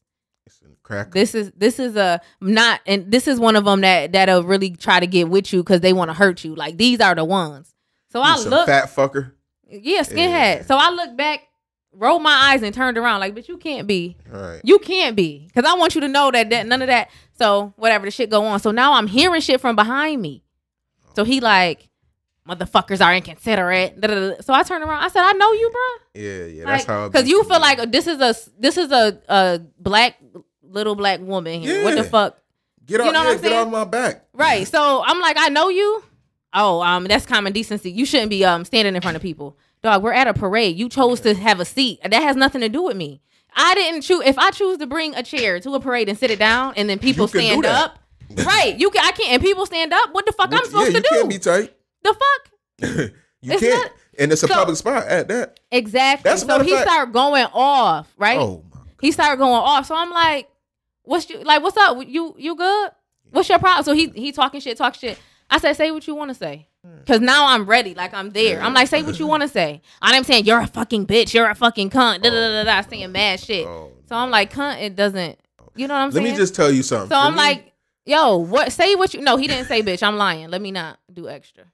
crack. 0.82 1.12
"This 1.12 1.36
is 1.36 1.52
this 1.56 1.78
is 1.78 1.96
a 1.96 2.22
not," 2.42 2.82
and 2.88 3.12
this 3.12 3.28
is 3.28 3.40
one 3.40 3.56
of 3.56 3.66
them 3.66 3.82
that 3.82 4.14
that'll 4.14 4.44
really 4.44 4.72
try 4.72 5.00
to 5.00 5.06
get 5.06 5.30
with 5.30 5.54
you 5.54 5.62
because 5.62 5.82
they 5.82 5.94
want 5.94 6.10
to 6.10 6.14
hurt 6.16 6.44
you. 6.44 6.56
Like 6.56 6.78
these 6.78 7.00
are 7.02 7.14
the 7.14 7.24
ones. 7.26 7.74
So 8.16 8.22
I 8.22 8.36
You 8.36 8.38
some 8.38 8.52
look, 8.52 8.66
fat 8.68 8.86
fucker. 8.86 9.34
yeah, 9.68 10.00
skinhead. 10.00 10.56
Yeah. 10.56 10.64
So 10.64 10.78
I 10.78 10.90
look 10.90 11.18
back, 11.18 11.42
rolled 11.92 12.22
my 12.22 12.32
eyes, 12.32 12.64
and 12.64 12.74
turned 12.74 12.98
around. 12.98 13.20
Like, 13.20 13.36
but 13.36 13.50
you 13.50 13.58
can't 13.58 13.88
be. 13.88 14.16
Right. 14.30 14.62
You 14.64 14.80
can't 14.80 15.18
be, 15.18 15.46
because 15.48 15.70
I 15.70 15.76
want 15.76 15.96
you 15.96 16.02
to 16.02 16.08
know 16.08 16.32
that, 16.32 16.50
that 16.50 16.66
none 16.66 16.82
of 16.82 16.88
that. 16.88 17.10
So 17.38 17.74
whatever 17.76 18.06
the 18.06 18.12
shit 18.12 18.30
go 18.30 18.46
on. 18.46 18.62
So 18.62 18.72
now 18.72 18.94
I'm 18.94 19.08
hearing 19.08 19.42
shit 19.42 19.60
from 19.60 19.76
behind 19.76 20.22
me. 20.22 20.46
So 21.18 21.26
he 21.26 21.42
like, 21.42 21.90
motherfuckers 22.48 23.06
are 23.06 23.14
inconsiderate. 23.14 24.00
da, 24.00 24.08
da, 24.08 24.14
da. 24.14 24.36
So 24.40 24.54
I 24.54 24.64
turned 24.64 24.86
around. 24.86 25.04
I 25.04 25.10
said, 25.10 25.22
I 25.22 25.34
know 25.34 25.52
you, 25.52 25.70
bro. 25.70 26.22
Yeah, 26.22 26.46
yeah. 26.46 26.66
That's 26.68 26.86
how. 26.86 27.10
Because 27.10 27.28
you 27.28 27.44
feel 27.44 27.60
like 27.60 27.92
this 27.92 28.08
is 28.08 28.22
a 28.22 28.34
this 28.58 28.78
is 28.78 28.94
a 28.94 29.20
a 29.28 29.60
black 29.78 30.16
little 30.64 30.96
black 30.96 31.20
woman 31.20 31.60
here. 31.60 31.84
What 31.84 31.98
the 31.98 32.06
fuck? 32.06 32.38
get 32.86 33.02
off, 33.02 33.08
you 33.08 33.12
know 33.12 33.30
yeah, 33.30 33.38
get 33.38 33.52
off 33.52 33.70
my 33.70 33.84
back. 33.84 34.26
Right. 34.34 34.66
So 34.66 35.04
I'm 35.06 35.20
like, 35.20 35.36
I 35.38 35.50
know 35.50 35.68
you. 35.68 36.02
Oh, 36.56 36.82
um, 36.82 37.04
that's 37.04 37.26
common 37.26 37.54
decency. 37.54 37.92
You 37.92 38.06
shouldn't 38.06 38.30
be 38.30 38.44
um 38.46 38.66
standing 38.66 38.96
in 38.96 39.02
front 39.02 39.16
of 39.18 39.22
people. 39.22 39.58
Dog, 39.84 40.02
we're 40.02 40.14
at 40.14 40.28
a 40.28 40.34
parade. 40.34 40.76
You 40.78 40.90
chose 40.90 41.20
to 41.22 41.36
have 41.36 41.60
a 41.60 41.66
seat. 41.66 42.00
That 42.02 42.14
has 42.24 42.36
nothing 42.36 42.62
to 42.62 42.70
do 42.70 42.82
with 42.82 42.98
me. 42.98 43.22
I 43.54 43.76
didn't 43.76 44.02
choose. 44.02 44.24
If 44.26 44.38
I 44.40 44.50
choose 44.52 44.78
to 44.80 44.88
bring 44.88 45.14
a 45.16 45.22
chair 45.24 45.60
to 45.60 45.76
a 45.76 45.80
parade 45.80 46.10
and 46.10 46.18
sit 46.18 46.32
it 46.32 46.40
down, 46.40 46.74
and 46.76 46.90
then 46.90 46.98
people 47.00 47.26
You 47.26 47.30
can 47.32 47.42
do 47.42 47.48
stand 47.48 47.66
up, 47.66 48.00
right? 48.46 48.76
You 48.78 48.90
can. 48.90 49.06
I 49.06 49.12
can't. 49.12 49.34
And 49.34 49.42
people 49.44 49.66
stand 49.66 49.94
up. 49.94 50.14
What 50.14 50.26
the 50.26 50.32
fuck 50.32 50.52
I'm 50.54 50.66
supposed 50.66 50.92
yeah, 50.94 51.00
to 51.02 51.08
do? 51.10 51.16
you 51.16 51.20
can't 51.22 51.30
be 51.30 51.40
tight. 51.40 51.74
the 52.04 52.14
fuck? 52.14 52.82
you 53.42 53.52
It's 53.54 53.62
can't. 53.62 53.84
not- 53.84 53.92
and 54.18 54.32
it's 54.32 54.44
a 54.44 54.48
So- 54.48 54.54
public 54.56 54.78
spot 54.78 55.06
at 55.08 55.28
that. 55.28 55.60
Exactly. 55.72 56.30
That's 56.30 56.44
so 56.44 56.64
he 56.64 56.72
fact- 56.72 56.90
started 56.90 57.14
going 57.14 57.46
off. 57.54 58.08
Right. 58.18 58.40
Oh 58.40 58.64
my. 58.72 58.78
God. 58.78 58.88
He 59.02 59.12
started 59.12 59.38
going 59.38 59.52
off. 59.54 59.86
So 59.88 59.96
I'm 59.96 60.10
like, 60.10 60.50
what's 61.04 61.30
you 61.30 61.44
like? 61.44 61.62
What's 61.62 61.76
up? 61.78 61.98
You 62.08 62.34
you 62.38 62.56
good? 62.56 62.92
What's 63.32 63.50
your 63.50 63.60
problem? 63.60 63.84
So 63.84 63.92
he 63.94 64.08
he 64.16 64.32
talking 64.32 64.62
shit, 64.62 64.78
talk 64.78 64.96
shit. 64.96 65.20
I 65.50 65.60
said, 65.60 65.74
say 65.74 65.92
what 65.92 66.08
you 66.08 66.16
want 66.16 66.30
to 66.30 66.36
say. 66.36 66.68
Hmm. 66.86 67.04
Cause 67.06 67.20
now 67.20 67.48
I'm 67.48 67.66
ready. 67.66 67.94
Like 67.94 68.14
I'm 68.14 68.32
there. 68.32 68.62
I'm 68.62 68.74
like, 68.74 68.88
say 68.88 69.04
what 69.04 69.20
you 69.20 69.28
want 69.28 69.42
to 69.42 69.48
say. 69.48 69.82
I'm 70.02 70.24
saying 70.24 70.46
you're 70.46 70.60
a 70.60 70.68
fucking 70.68 71.08
bitch. 71.08 71.34
You're 71.34 71.50
a 71.50 71.56
fucking 71.56 71.90
cunt. 71.90 72.22
Da 72.22 72.30
da 72.30 72.32
da 72.32 72.64
da. 72.64 72.64
da 72.64 72.80
oh. 72.80 72.90
saying 72.90 73.12
mad 73.12 73.40
shit. 73.40 73.66
Oh. 73.66 73.92
So 74.08 74.16
I'm 74.16 74.30
like, 74.30 74.54
cunt. 74.54 74.82
It 74.82 74.96
doesn't. 74.96 75.40
You 75.76 75.88
know 75.88 75.94
what 75.94 76.02
I'm 76.02 76.12
saying? 76.12 76.26
Let 76.26 76.32
me 76.32 76.38
just 76.38 76.56
tell 76.56 76.72
you 76.72 76.84
something. 76.84 77.10
so 77.10 77.16
For 77.16 77.28
I'm 77.28 77.34
me- 77.34 77.38
like, 77.38 77.74
yo, 78.06 78.38
what? 78.38 78.72
Say 78.72 78.96
what 78.96 79.14
you. 79.14 79.22
No, 79.22 79.38
he 79.38 79.48
didn't 79.48 79.68
say 79.68 79.82
bitch. 79.82 80.04
I'm 80.04 80.18
lying. 80.18 80.50
Let 80.50 80.62
me 80.62 80.72
not 80.72 81.00
do 81.12 81.28
extra. 81.28 81.66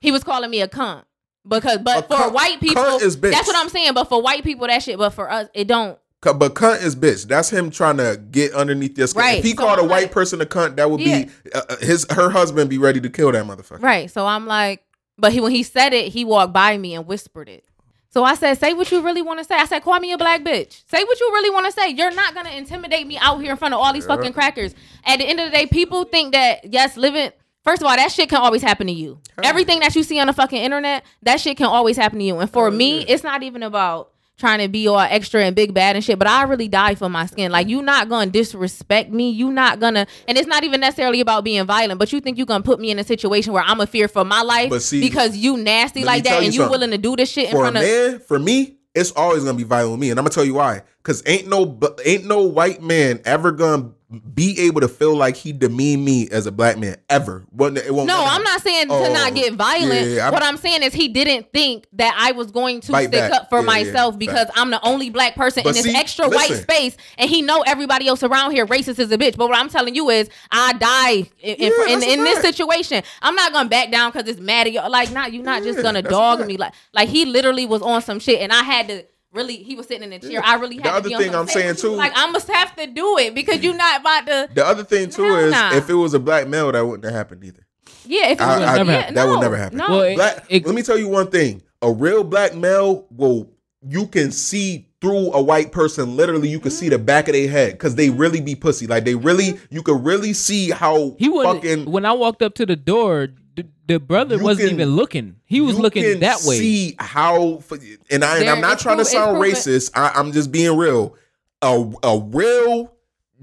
He 0.00 0.10
was 0.10 0.24
calling 0.24 0.50
me 0.50 0.60
a 0.60 0.68
cunt 0.68 1.04
because, 1.46 1.78
but 1.78 2.04
A 2.04 2.08
for 2.08 2.14
cunt- 2.24 2.32
white 2.32 2.60
people, 2.60 2.82
cunt 2.82 3.02
is 3.02 3.16
bitch. 3.16 3.32
that's 3.32 3.46
what 3.46 3.56
I'm 3.56 3.68
saying. 3.68 3.94
But 3.94 4.08
for 4.08 4.20
white 4.20 4.44
people, 4.44 4.66
that 4.66 4.82
shit. 4.82 4.98
But 4.98 5.10
for 5.10 5.30
us, 5.30 5.48
it 5.54 5.66
don't. 5.66 5.98
But 6.22 6.54
cunt 6.54 6.82
is 6.82 6.94
bitch. 6.96 7.26
That's 7.26 7.50
him 7.50 7.70
trying 7.70 7.96
to 7.98 8.20
get 8.30 8.52
underneath 8.54 8.96
your 8.96 9.06
skin. 9.08 9.20
Right. 9.20 9.38
If 9.38 9.44
he 9.44 9.50
So 9.50 9.56
called 9.56 9.78
a 9.78 9.82
I'm 9.82 9.88
white 9.88 10.02
like- 10.04 10.12
person 10.12 10.40
a 10.40 10.46
cunt, 10.46 10.76
that 10.76 10.90
would 10.90 11.00
Yeah. 11.00 11.24
be 11.24 11.30
uh, 11.54 11.62
uh, 11.68 11.76
his 11.78 12.06
her 12.10 12.30
husband 12.30 12.70
be 12.70 12.78
ready 12.78 13.00
to 13.00 13.10
kill 13.10 13.32
that 13.32 13.44
motherfucker. 13.44 13.82
Right. 13.82 14.10
So 14.10 14.26
I'm 14.26 14.46
like, 14.46 14.82
but 15.18 15.32
he 15.32 15.40
when 15.40 15.52
he 15.52 15.62
said 15.62 15.92
it, 15.92 16.12
he 16.12 16.24
walked 16.24 16.52
by 16.52 16.78
me 16.78 16.94
and 16.94 17.06
whispered 17.06 17.48
it. 17.48 17.64
So 18.10 18.24
I 18.24 18.34
said, 18.34 18.58
say 18.58 18.74
what 18.74 18.92
you 18.92 19.00
really 19.00 19.22
want 19.22 19.38
to 19.40 19.44
say. 19.44 19.54
I 19.56 19.64
said, 19.64 19.82
call 19.82 19.98
me 19.98 20.12
a 20.12 20.18
black 20.18 20.42
bitch. 20.42 20.82
Say 20.86 21.02
what 21.02 21.18
you 21.18 21.30
really 21.32 21.48
want 21.50 21.66
to 21.66 21.72
say. 21.72 21.88
You're 21.88 22.10
not 22.14 22.34
gonna 22.34 22.50
intimidate 22.50 23.06
me 23.06 23.16
out 23.18 23.40
here 23.40 23.52
in 23.52 23.56
front 23.56 23.74
of 23.74 23.80
all 23.80 23.92
these 23.92 24.04
Yeah. 24.04 24.16
fucking 24.16 24.32
crackers. 24.34 24.74
At 25.04 25.18
the 25.18 25.24
end 25.24 25.40
of 25.40 25.50
the 25.50 25.56
day, 25.56 25.66
people 25.66 26.04
think 26.04 26.32
that 26.34 26.72
yes, 26.72 26.96
living 26.96 27.30
First 27.64 27.80
of 27.80 27.86
all, 27.86 27.94
that 27.94 28.10
shit 28.10 28.28
can 28.28 28.38
always 28.38 28.60
happen 28.60 28.88
to 28.88 28.92
you. 28.92 29.20
Hell 29.36 29.46
Everything 29.48 29.78
that 29.80 29.94
you 29.94 30.02
see 30.02 30.18
on 30.18 30.26
the 30.26 30.32
fucking 30.32 30.60
internet, 30.60 31.04
that 31.22 31.40
shit 31.40 31.56
can 31.56 31.66
always 31.66 31.96
happen 31.96 32.18
to 32.18 32.24
you. 32.24 32.36
And 32.40 32.50
for 32.50 32.68
Hell 32.70 32.76
me, 32.76 32.98
yeah. 32.98 33.04
it's 33.06 33.22
not 33.22 33.44
even 33.44 33.62
about 33.62 34.10
trying 34.38 34.58
to 34.60 34.68
be 34.68 34.88
all 34.88 34.98
extra 34.98 35.44
and 35.44 35.54
big 35.54 35.72
bad 35.74 35.96
and 35.96 36.04
shit, 36.04 36.18
but 36.18 36.28
I 36.28 36.42
really 36.44 36.68
die 36.68 36.94
for 36.94 37.08
my 37.08 37.26
skin. 37.26 37.52
Like 37.52 37.68
you 37.68 37.82
not 37.82 38.08
gonna 38.08 38.30
disrespect 38.30 39.10
me. 39.10 39.30
You 39.30 39.52
not 39.52 39.80
gonna 39.80 40.06
and 40.26 40.38
it's 40.38 40.48
not 40.48 40.64
even 40.64 40.80
necessarily 40.80 41.20
about 41.20 41.44
being 41.44 41.64
violent, 41.64 41.98
but 41.98 42.12
you 42.12 42.20
think 42.20 42.38
you 42.38 42.46
gonna 42.46 42.64
put 42.64 42.80
me 42.80 42.90
in 42.90 42.98
a 42.98 43.04
situation 43.04 43.52
where 43.52 43.62
I'm 43.62 43.80
a 43.80 43.86
fear 43.86 44.08
for 44.08 44.24
my 44.24 44.42
life 44.42 44.72
see, 44.80 45.00
because 45.00 45.36
you 45.36 45.56
nasty 45.56 46.04
like 46.04 46.24
that 46.24 46.40
you 46.40 46.46
and 46.46 46.54
you 46.54 46.68
willing 46.68 46.90
to 46.90 46.98
do 46.98 47.16
this 47.16 47.30
shit 47.30 47.46
in 47.46 47.52
For 47.52 47.58
a 47.58 47.70
front 47.70 47.76
of 47.76 47.82
man, 47.82 48.18
for 48.20 48.38
me, 48.38 48.76
it's 48.94 49.12
always 49.12 49.44
gonna 49.44 49.56
be 49.56 49.64
violent 49.64 49.92
with 49.92 50.00
me, 50.00 50.10
and 50.10 50.18
I'm 50.18 50.24
gonna 50.24 50.34
tell 50.34 50.44
you 50.44 50.54
why. 50.54 50.82
Cause 51.02 51.22
ain't 51.26 51.48
no 51.48 51.80
ain't 52.04 52.26
no 52.26 52.42
white 52.42 52.82
man 52.82 53.20
ever 53.24 53.52
gonna 53.52 53.90
be 54.34 54.60
able 54.60 54.80
to 54.82 54.88
feel 54.88 55.16
like 55.16 55.36
he 55.36 55.52
demean 55.52 56.04
me 56.04 56.28
as 56.30 56.46
a 56.46 56.52
black 56.52 56.76
man 56.78 56.96
ever. 57.08 57.44
It 57.58 57.94
won't 57.94 58.06
No, 58.06 58.22
I'm 58.26 58.42
not 58.42 58.60
saying 58.60 58.88
to 58.88 58.94
Oh, 58.94 59.12
not 59.12 59.34
get 59.34 59.54
violent. 59.54 60.10
yeah, 60.10 60.24
I'm- 60.24 60.32
what 60.32 60.42
I'm 60.42 60.56
saying 60.58 60.82
is 60.82 60.92
he 60.92 61.08
didn't 61.08 61.50
think 61.52 61.86
that 61.94 62.14
I 62.18 62.32
was 62.32 62.50
going 62.50 62.80
to 62.82 62.92
stick 62.92 63.10
back. 63.10 63.32
up 63.32 63.48
for 63.48 63.60
Yeah, 63.60 63.66
myself 63.66 64.14
yeah, 64.14 64.18
because 64.18 64.46
fact. 64.46 64.58
I'm 64.58 64.70
the 64.70 64.84
only 64.86 65.08
black 65.10 65.34
person 65.34 65.62
But 65.64 65.70
in 65.70 65.74
this 65.82 65.84
see, 65.84 65.94
extra 65.96 66.28
white 66.28 66.52
space, 66.52 66.96
and 67.16 67.30
he 67.30 67.40
know 67.42 67.62
everybody 67.62 68.06
else 68.06 68.22
around 68.22 68.50
here 68.52 68.66
racist 68.66 68.98
as 68.98 69.10
a 69.10 69.16
bitch. 69.18 69.36
But 69.36 69.48
what 69.48 69.56
I'm 69.58 69.68
telling 69.70 69.94
you 69.94 70.10
is, 70.10 70.28
I 70.50 70.74
die 70.74 71.30
in, 71.40 71.56
in, 71.56 71.72
in, 71.88 72.02
in 72.02 72.24
this 72.24 72.40
situation. 72.40 73.02
I'm 73.22 73.34
not 73.34 73.52
gonna 73.52 73.68
back 73.68 73.90
down 73.90 74.10
because 74.12 74.28
it's 74.28 74.40
mad 74.40 74.66
at 74.66 74.72
you. 74.72 74.80
Like, 74.88 75.10
not 75.12 75.32
you're 75.32 75.42
not 75.42 75.62
just 75.62 75.82
gonna 75.82 76.02
dog 76.02 76.46
me. 76.46 76.56
Like, 76.58 76.74
like 76.92 77.08
he 77.08 77.24
literally 77.24 77.64
was 77.66 77.80
on 77.82 78.02
some 78.02 78.18
shit, 78.18 78.40
and 78.40 78.52
I 78.52 78.62
had 78.62 78.88
to. 78.88 79.04
Really, 79.32 79.56
he 79.62 79.74
was 79.76 79.86
sitting 79.86 80.02
in 80.04 80.10
the 80.10 80.18
chair. 80.18 80.30
Yeah. 80.32 80.42
I 80.44 80.56
really 80.56 80.76
had 80.76 80.84
The 80.84 80.90
to 80.90 80.94
other 80.96 81.08
be 81.08 81.14
on 81.14 81.20
thing 81.22 81.32
some 81.32 81.40
I'm 81.40 81.48
saying, 81.48 81.76
too- 81.76 81.92
Like 81.94 82.12
I 82.14 82.30
must 82.30 82.48
have 82.48 82.76
to 82.76 82.86
do 82.86 83.16
it 83.18 83.34
because 83.34 83.62
you're 83.62 83.74
not 83.76 84.00
about 84.02 84.26
to. 84.26 84.48
The 84.54 84.66
other 84.66 84.84
thing 84.84 85.08
too 85.10 85.22
Hell 85.24 85.36
is 85.38 85.52
nah. 85.52 85.74
if 85.74 85.88
it 85.88 85.94
was 85.94 86.12
a 86.14 86.18
black 86.20 86.48
male, 86.48 86.70
that 86.70 86.84
wouldn't 86.84 87.04
have 87.04 87.14
happened 87.14 87.42
either. 87.44 87.66
Yeah, 88.04 88.28
if 88.28 88.38
it 88.38 88.42
I- 88.42 88.58
was, 88.58 88.68
I- 88.68 88.76
never 88.76 88.90
yeah, 88.90 88.98
happen. 88.98 89.14
that 89.14 89.28
would 89.28 89.40
never 89.40 89.56
happen. 89.56 89.78
No, 89.78 89.86
Well, 89.88 90.00
it- 90.02 90.16
Black. 90.16 90.44
it- 90.50 90.66
let 90.66 90.74
me 90.74 90.82
tell 90.82 90.98
you 90.98 91.08
one 91.08 91.28
thing: 91.30 91.62
a 91.80 91.90
real 91.90 92.24
black 92.24 92.54
male 92.54 93.06
will. 93.10 93.48
You 93.88 94.06
can 94.06 94.30
see 94.30 94.86
through 95.00 95.32
a 95.32 95.42
white 95.42 95.72
person. 95.72 96.16
Literally, 96.16 96.48
you 96.48 96.60
can 96.60 96.70
see 96.70 96.88
the 96.88 96.98
back 96.98 97.26
of 97.26 97.34
their 97.34 97.48
head 97.48 97.72
because 97.72 97.96
they 97.96 98.10
really 98.10 98.40
be 98.40 98.54
pussy. 98.54 98.86
Like 98.86 99.04
they 99.04 99.16
really, 99.16 99.54
mm-hmm. 99.54 99.74
you 99.74 99.82
can 99.82 100.04
really 100.04 100.32
see 100.34 100.70
how 100.70 101.16
he 101.18 101.28
was 101.28 101.46
fucking. 101.46 101.90
when 101.90 102.04
I 102.04 102.12
walked 102.12 102.42
up 102.42 102.54
to 102.56 102.66
the 102.66 102.76
door. 102.76 103.28
The, 103.54 103.66
the 103.86 104.00
brother 104.00 104.36
You 104.36 104.42
wasn't 104.44 104.68
can- 104.70 104.80
even 104.80 104.96
looking. 104.96 105.36
He 105.44 105.60
was 105.60 105.76
you 105.76 105.82
looking 105.82 106.02
can 106.04 106.20
that 106.20 106.42
way. 106.44 106.58
See 106.58 106.96
how, 106.98 107.62
and 108.10 108.24
I 108.24 108.38
and 108.38 108.46
There- 108.48 108.54
I'm 108.54 108.60
not 108.60 108.78
trying 108.78 108.98
to 108.98 109.04
pro- 109.04 109.12
sound 109.12 109.36
racist. 109.42 109.90
I, 109.94 110.10
I'm 110.14 110.32
just 110.32 110.50
being 110.50 110.76
real. 110.76 111.16
A 111.60 111.92
a 112.02 112.18
real 112.18 112.92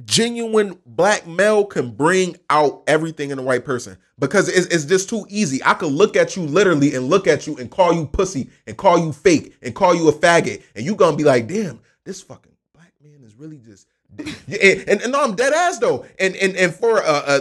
genuine 0.05 0.77
black 0.85 1.27
male 1.27 1.65
can 1.65 1.91
bring 1.91 2.37
out 2.49 2.83
everything 2.87 3.31
in 3.31 3.39
a 3.39 3.41
white 3.41 3.65
person 3.65 3.97
because 4.17 4.47
it's, 4.49 4.67
it's 4.67 4.85
just 4.85 5.09
too 5.09 5.25
easy. 5.29 5.61
I 5.63 5.73
could 5.73 5.91
look 5.91 6.15
at 6.15 6.35
you 6.35 6.43
literally 6.43 6.95
and 6.95 7.07
look 7.09 7.27
at 7.27 7.45
you 7.47 7.57
and 7.57 7.69
call 7.69 7.93
you 7.93 8.05
pussy 8.05 8.49
and 8.65 8.77
call 8.77 8.97
you 8.97 9.11
fake 9.13 9.55
and 9.61 9.75
call 9.75 9.93
you 9.93 10.07
a 10.09 10.13
faggot, 10.13 10.63
and 10.75 10.85
you 10.85 10.95
gonna 10.95 11.17
be 11.17 11.23
like, 11.23 11.47
damn, 11.47 11.79
this 12.03 12.21
fucking 12.21 12.53
black 12.73 12.93
man 13.03 13.21
is 13.23 13.35
really 13.35 13.57
just. 13.59 13.87
And, 14.49 14.89
and, 14.89 15.01
and 15.03 15.11
no, 15.11 15.23
I'm 15.23 15.35
dead 15.35 15.53
ass 15.53 15.77
though. 15.77 16.05
And 16.19 16.35
and 16.37 16.55
and 16.55 16.73
for 16.73 16.97
uh, 17.03 17.21
uh 17.25 17.39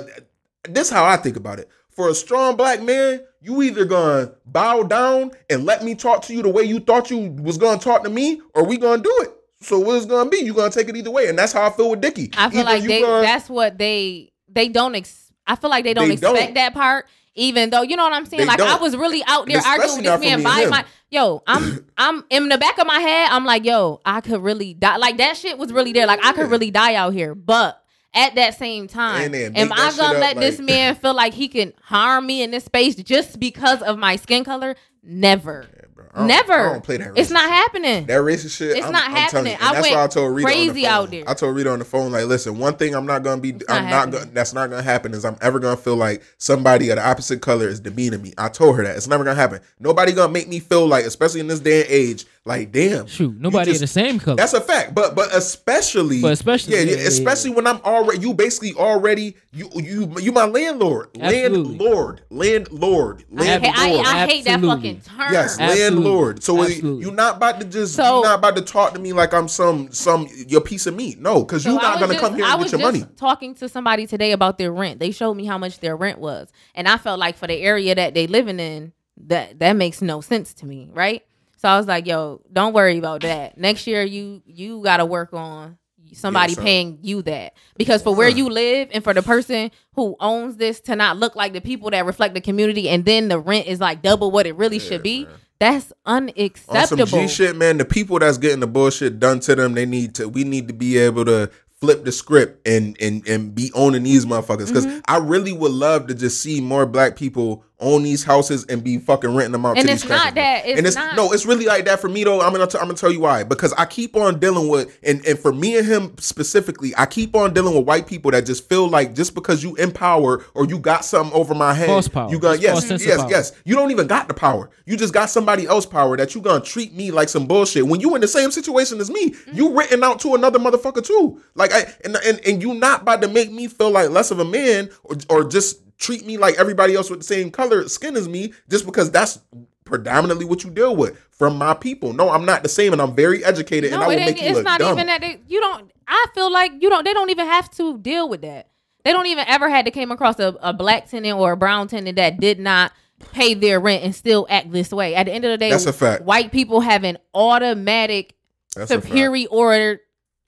this 0.69 0.91
how 0.91 1.05
I 1.07 1.17
think 1.17 1.37
about 1.37 1.59
it. 1.59 1.69
For 1.99 2.09
a 2.09 2.15
strong 2.15 2.55
black 2.55 2.81
man, 2.81 3.23
you 3.41 3.61
either 3.61 3.85
gonna 3.85 4.31
bow 4.47 4.85
down 4.85 5.33
and 5.51 5.65
let 5.67 5.83
me 5.83 5.97
talk 5.97 6.23
to 6.27 6.33
you 6.33 6.43
the 6.43 6.49
way 6.49 6.63
you 6.63 6.79
thought 6.79 7.11
you 7.11 7.33
was 7.43 7.59
gonna 7.59 7.81
talk 7.81 8.05
to 8.05 8.09
me, 8.09 8.41
or 8.55 8.65
we 8.65 8.77
gonna 8.77 9.03
do 9.03 9.13
it. 9.23 9.31
So 9.61 9.81
what 9.81 9.97
it's 9.97 10.07
gonna 10.07 10.31
be? 10.31 10.37
You 10.37 10.55
gonna 10.55 10.71
take 10.71 10.89
it 10.89 10.97
either 10.97 11.11
way, 11.11 11.27
and 11.27 11.37
that's 11.37 11.53
how 11.53 11.67
I 11.67 11.71
feel 11.71 11.91
with 11.91 12.01
Dickie. 12.01 12.31
I 12.37 12.51
feel 12.51 12.61
Either 12.61 12.71
like 12.71 12.83
they 12.85 13.01
gonna- 13.03 13.23
that's 13.27 13.51
what 13.51 13.79
they 13.79 14.31
they 14.49 14.69
don't 14.69 14.95
ex 14.95 15.33
I 15.45 15.57
feel 15.57 15.71
like 15.71 15.83
they 15.83 15.93
don't 15.93 16.07
They 16.07 16.15
expect 16.15 16.37
don't. 16.37 16.55
that 16.55 16.73
part. 16.75 17.07
Even 17.35 17.71
though 17.71 17.83
you 17.83 17.97
know 17.97 18.05
what 18.05 18.13
I'm 18.13 18.27
saying, 18.27 18.43
They 18.43 18.47
like 18.47 18.61
I 18.61 18.67
don't. 18.67 18.81
was 18.83 18.97
really 18.97 19.25
out 19.27 19.47
there 19.49 19.61
arguing 19.67 19.97
with 19.97 20.05
this 20.05 20.21
man 20.21 20.43
by 20.45 20.67
my 20.67 20.85
yo. 21.11 21.43
I'm 21.49 21.85
I'm 21.99 22.25
in 22.31 22.49
the 22.49 22.59
back 22.59 22.79
of 22.79 22.87
my 22.87 23.01
head. 23.01 23.29
I'm 23.33 23.45
like 23.45 23.65
yo, 23.65 24.01
I 24.05 24.21
could 24.21 24.41
really 24.41 24.73
die. 24.75 24.99
Like 24.99 25.17
that 25.19 25.37
shit 25.37 25.59
was 25.59 25.73
really 25.73 25.93
there. 25.93 26.07
Like 26.07 26.25
I 26.25 26.33
could 26.33 26.49
really 26.49 26.71
die 26.71 26.95
out 26.95 27.13
here. 27.13 27.35
But 27.35 27.83
at 28.19 28.35
that 28.35 28.59
same 28.59 28.89
time, 28.89 29.35
am 29.35 29.73
I 29.73 29.93
gonna 29.97 30.15
up, 30.15 30.21
let 30.21 30.37
this 30.37 30.59
like- 30.59 30.67
man 30.67 30.95
feel 30.97 31.15
like 31.15 31.35
he 31.35 31.49
can 31.49 31.73
harm 31.83 32.27
me 32.27 32.43
in 32.43 32.51
this 32.51 32.65
space 32.65 32.95
just 32.97 33.39
because 33.39 33.81
of 33.83 33.99
my 33.99 34.17
skin 34.17 34.45
color? 34.45 34.75
Never. 35.03 35.67
Yeah. 35.75 35.85
Never. 36.27 36.53
I 36.53 36.73
don't 36.73 36.85
play 36.85 36.97
that. 36.97 37.13
It's 37.17 37.31
not 37.31 37.43
shit. 37.43 37.51
happening. 37.51 38.07
That 38.07 38.21
racist 38.21 38.57
shit. 38.57 38.77
It's 38.77 38.87
I'm, 38.87 38.93
not 38.93 39.05
I'm 39.05 39.13
happening. 39.13 39.53
you. 39.53 39.59
I 39.61 39.75
that's 39.75 39.83
went 39.83 39.95
why 39.97 40.05
I 40.05 40.07
told 40.07 40.35
Rita 40.35 40.47
crazy 40.47 40.87
out 40.87 41.11
there. 41.11 41.25
I 41.27 41.35
told 41.35 41.55
Rita 41.55 41.71
on 41.71 41.79
the 41.79 41.85
phone, 41.85 42.13
like, 42.13 42.27
listen, 42.27 42.59
one 42.59 42.77
thing 42.77 42.95
I'm 42.95 43.07
not 43.07 43.23
gonna 43.23 43.41
be, 43.41 43.53
not 43.53 43.65
I'm 43.69 43.91
not 43.91 44.11
gonna, 44.11 44.27
that's 44.27 44.53
not 44.53 44.71
gonna 44.71 44.83
happen 44.83 45.15
is 45.15 45.25
I'm 45.25 45.37
ever 45.41 45.59
gonna 45.59 45.77
feel 45.77 45.97
like 45.97 46.23
somebody 46.39 46.91
of 46.91 46.97
the 46.97 47.07
opposite 47.07 47.41
color 47.41 47.69
is 47.69 47.81
demeaning 47.81 48.23
me. 48.23 48.33
I 48.39 48.49
told 48.49 48.77
her 48.77 48.85
that 48.85 48.97
it's 48.97 49.07
never 49.07 49.25
gonna 49.25 49.37
happen. 49.37 49.61
Nobody 49.79 50.13
gonna 50.13 50.33
make 50.33 50.49
me 50.49 50.61
feel 50.61 50.87
like, 50.87 51.05
especially 51.05 51.41
in 51.41 51.47
this 51.47 51.61
day 51.61 51.83
and 51.83 51.91
age, 51.91 52.27
like, 52.45 52.73
damn, 52.73 53.07
Shoot, 53.07 53.39
nobody 53.39 53.73
just- 53.73 53.81
the 53.81 53.87
same 53.87 54.19
color. 54.19 54.37
That's 54.37 54.55
a 54.55 54.61
fact, 54.61 54.95
but 54.95 55.15
but 55.15 55.35
especially, 55.35 56.23
But 56.23 56.33
especially- 56.33 56.75
yeah, 56.75 56.81
yeah, 56.81 56.91
yeah, 56.93 56.97
yeah, 57.03 57.09
especially 57.09 57.51
when 57.51 57.67
I'm 57.67 57.81
already, 57.85 58.21
you 58.21 58.33
basically 58.35 58.73
already, 58.75 59.37
you 59.53 59.69
you 59.75 60.13
you 60.21 60.33
my 60.33 60.47
landlord, 60.47 61.11
Absolutely. 61.21 61.77
landlord, 61.79 62.23
landlord, 62.31 63.25
I, 63.37 63.45
hate- 63.45 63.63
landlord. 63.63 64.07
I, 64.07 64.23
I 64.23 64.27
hate 64.27 64.45
that 64.47 64.61
fucking 64.61 65.01
term. 65.03 65.33
Yes, 65.33 65.59
Absolutely. 65.61 65.81
landlord. 65.83 66.43
So 66.43 66.63
Absolutely. 66.63 67.03
you're 67.05 67.13
not 67.15 67.37
about 67.37 67.61
to 67.61 67.67
just 67.67 67.95
So- 67.95 68.03
you're 68.21 68.25
not 68.25 68.39
about 68.39 68.57
to 68.57 68.63
talk 68.63 68.95
to 68.95 68.99
me 69.01 69.13
like 69.13 69.35
I'm 69.35 69.49
some 69.49 69.91
some 69.93 70.27
your 70.47 70.61
piece 70.61 70.87
of 70.87 70.95
meat. 70.95 71.21
No, 71.21 71.41
because 71.45 71.65
So 71.65 71.73
you're 71.73 71.81
not 71.83 72.01
gonna 72.01 72.15
just- 72.15 72.25
come 72.25 72.35
here 72.35 72.45
I 72.47 72.53
and 72.53 72.63
was 72.63 72.71
get 72.71 72.81
your 72.81 72.91
just 72.91 73.01
money. 73.03 73.13
Talking 73.17 73.55
to 73.57 73.69
somebody 73.69 74.07
today 74.07 74.33
about 74.33 74.59
their 74.59 74.73
rent, 74.73 75.01
they 75.01 75.11
showed 75.11 75.35
me 75.35 75.45
how 75.45 75.59
much 75.59 75.81
their 75.81 75.97
rent 75.97 76.19
was, 76.19 76.49
and 76.75 76.89
I 76.89 76.97
felt 76.97 77.19
like 77.19 77.37
for 77.37 77.47
the 77.47 77.61
area 77.61 77.95
that 77.95 78.15
they 78.15 78.27
living 78.27 78.59
in, 78.61 78.93
that 79.27 79.59
that 79.59 79.75
makes 79.75 80.01
no 80.01 80.21
sense 80.21 80.55
to 80.55 80.67
me, 80.67 80.91
right? 80.95 81.23
So 81.59 81.69
I 81.69 81.77
was 81.77 81.87
like, 81.87 82.07
"Yo, 82.07 82.41
don't 82.53 82.73
worry 82.73 82.99
about 82.99 83.21
that. 83.23 83.59
Next 83.59 83.87
year, 83.87 84.03
you 84.03 84.43
you 84.47 84.81
got 84.83 84.97
to 84.99 85.05
work 85.07 85.33
on 85.35 85.77
somebody 86.13 86.55
so- 86.55 86.63
paying 86.63 86.99
you 87.03 87.21
that 87.23 87.53
because 87.77 88.03
for 88.03 88.15
where 88.15 88.29
you 88.31 88.49
live 88.49 88.89
and 88.93 89.05
for 89.05 89.13
the 89.13 89.23
person 89.23 89.71
who 89.95 90.17
owns 90.21 90.57
this 90.57 90.81
to 90.81 90.97
not 90.97 91.19
look 91.19 91.37
like 91.37 91.53
the 91.53 91.61
people 91.61 91.91
that 91.91 92.07
reflect 92.07 92.33
the 92.35 92.41
community, 92.41 92.89
and 92.89 93.05
then 93.05 93.29
the 93.29 93.39
rent 93.39 93.67
is 93.67 93.81
like 93.81 94.01
double 94.03 94.31
what 94.31 94.47
it 94.47 94.57
really 94.57 94.79
should 94.79 95.03
be. 95.03 95.27
That's 95.61 95.93
On 96.07 96.29
some 96.29 96.35
unacceptable. 96.39 97.07
G 97.07 97.29
shit, 97.29 97.57
man. 97.57 97.79
The 97.79 97.85
people 97.85 98.19
that's 98.21 98.39
getting 98.39 98.61
the 98.61 98.69
bullshit 98.69 99.19
done 99.19 99.41
to 99.41 99.57
them, 99.57 99.75
they 99.75 99.85
need 99.87 100.15
to. 100.15 100.29
We 100.29 100.45
need 100.45 100.69
to 100.69 100.75
be 100.75 100.97
able 100.99 101.25
to 101.25 101.51
flip 101.81 102.05
the 102.05 102.13
script 102.13 102.67
and 102.67 102.97
and 103.01 103.27
and 103.29 103.55
be 103.55 103.73
owning 103.75 104.05
these 104.05 104.25
motherfuckers. 104.25 104.69
Because 104.69 104.87
Mm-hmm. 104.87 105.01
I 105.09 105.17
really 105.19 105.53
would 105.53 105.73
love 105.73 106.07
to 106.07 106.15
just 106.15 106.41
see 106.41 106.61
more 106.61 106.87
black 106.87 107.17
people 107.17 107.65
own 107.81 108.03
these 108.03 108.25
houses 108.25 108.65
and 108.69 108.83
be 108.83 108.99
fucking 108.99 109.35
renting 109.35 109.53
them 109.53 109.65
out. 109.65 109.79
And 109.79 109.87
to 109.87 109.93
it's 109.93 110.03
these 110.03 110.11
not 110.11 110.35
that- 110.35 110.67
it's 110.67 110.79
and 110.79 110.87
it's 110.87 110.97
not- 110.97 111.17
no, 111.17 111.33
it's 111.33 111.47
really 111.47 111.67
like 111.67 111.85
that 111.85 112.01
for 112.01 112.09
me 112.09 112.25
though. 112.25 112.41
I'm 112.41 112.53
gonna 112.53 112.67
t- 112.67 112.79
I'm 112.79 112.87
gonna 112.87 112.95
tell 112.95 113.13
you 113.13 113.21
why. 113.21 113.45
Because 113.45 113.73
I 113.75 113.85
keep 113.85 114.17
on 114.17 114.41
dealing 114.41 114.69
with 114.69 114.97
and 115.03 115.25
and 115.27 115.39
for 115.39 115.53
me 115.53 115.77
and 115.77 115.87
him 115.87 116.17
specifically, 116.19 116.93
I 116.97 117.07
keep 117.07 117.37
on 117.37 117.55
dealing 117.55 117.77
with 117.77 117.87
white 117.87 118.07
people 118.07 118.31
that 118.33 118.47
just 118.47 118.69
feel 118.69 118.89
like 118.89 119.15
just 119.15 119.35
because 119.35 119.63
you 119.63 119.77
in 119.77 119.93
power 119.93 120.45
or 120.55 120.67
you 120.67 120.79
got 120.79 121.05
something 121.05 121.35
over 121.35 121.55
my 121.55 121.73
head, 121.73 121.87
False 121.87 122.09
power. 122.09 122.31
you 122.31 122.39
gonna 122.39 122.59
yes 122.59 122.89
false 122.89 123.05
yes 123.05 123.25
yes 123.31 123.53
you 123.65 123.75
don't 123.75 123.91
even 123.91 124.07
got 124.07 124.29
the 124.29 124.35
power. 124.35 124.71
You 124.87 124.97
just 124.97 125.15
got 125.15 125.31
somebody 125.31 125.67
else 125.67 125.87
power 125.87 126.17
that 126.17 126.35
you 126.35 126.41
gonna 126.41 126.61
treat 126.65 126.95
me 126.95 127.11
like 127.11 127.29
some 127.29 127.47
bullshit. 127.47 127.87
When 127.87 128.01
you 128.01 128.15
in 128.15 128.21
the 128.21 128.29
same 128.29 128.51
situation 128.51 129.01
as 129.01 129.11
me, 129.11 129.35
you 129.53 129.69
mm-hmm. 129.69 129.79
written 129.79 130.05
out 130.05 130.21
to 130.21 130.35
another 130.35 130.59
motherfucker 130.59 131.05
too. 131.05 131.41
Like 131.55 131.73
I 131.73 131.93
and 132.05 132.17
and, 132.27 132.41
and 132.47 132.63
you 132.63 132.75
not 132.75 133.03
about 133.03 133.23
to 133.23 133.29
make 133.29 133.53
me 133.53 133.69
feel 133.69 133.91
like 133.91 134.11
less 134.11 134.31
of 134.31 134.41
a 134.41 134.45
man 134.45 134.91
or 135.05 135.17
or 135.29 135.45
just 135.49 135.81
treat 135.99 136.25
me 136.25 136.39
like 136.39 136.59
everybody 136.59 136.95
else 136.95 137.11
with 137.11 137.21
the 137.21 137.25
same 137.25 137.51
color 137.51 137.89
skin 137.89 138.17
as 138.17 138.29
me 138.29 138.53
just 138.71 138.87
because 138.87 139.11
that's 139.11 139.41
predominantly 139.85 140.45
what 140.45 140.65
you 140.65 140.71
deal 140.71 140.95
with 140.95 141.19
from 141.31 141.57
my 141.57 141.75
people. 141.75 142.13
No, 142.13 142.31
I'm 142.31 142.45
not 142.45 142.63
the 142.63 142.69
same 142.69 142.93
and 142.93 143.03
I'm 143.03 143.15
very 143.15 143.45
educated 143.45 143.93
and 143.93 144.01
I 144.03 144.05
No, 144.05 144.09
will 144.09 144.17
it 144.17 144.21
make 144.21 144.41
you 144.41 144.49
it's 144.49 144.61
not 144.63 144.79
dumb. 144.81 144.95
even 144.95 145.07
that 145.07 145.21
they, 145.21 145.41
you 145.47 145.61
don't. 145.61 145.91
I 146.07 146.27
feel 146.35 146.53
like 146.53 146.73
you 146.81 146.89
don't. 146.89 147.05
They 147.05 147.13
don't 147.13 147.31
even 147.31 147.47
have 147.47 147.71
to 147.73 147.99
deal 147.99 148.29
with 148.29 148.43
that. 148.43 148.69
They 149.05 149.13
don't 149.13 149.27
even 149.27 149.45
ever 149.49 149.69
had 149.69 149.85
to 149.87 149.91
came 149.91 150.11
across 150.11 150.39
a, 150.39 150.57
a 150.61 150.73
black 150.73 151.09
tenant 151.09 151.39
or 151.39 151.53
a 151.53 151.57
brown 151.57 151.89
tenant 151.89 152.17
that 152.17 152.41
did 152.41 152.59
not 152.59 152.93
pay 153.33 153.55
their 153.55 153.81
rent 153.81 154.05
and 154.05 154.15
still 154.15 154.47
act 154.51 154.71
this 154.71 154.91
way. 154.93 155.15
At 155.15 155.27
the 155.27 155.33
end 155.33 155.45
of 155.45 155.51
the 155.51 155.57
day, 155.59 155.71
That's 155.71 155.87
a 155.87 155.93
fact. 155.93 156.23
White 156.25 156.53
people 156.53 156.81
have 156.81 157.05
an 157.05 157.19
automatic 157.35 158.35
That's 158.77 158.89
superior 158.91 160.01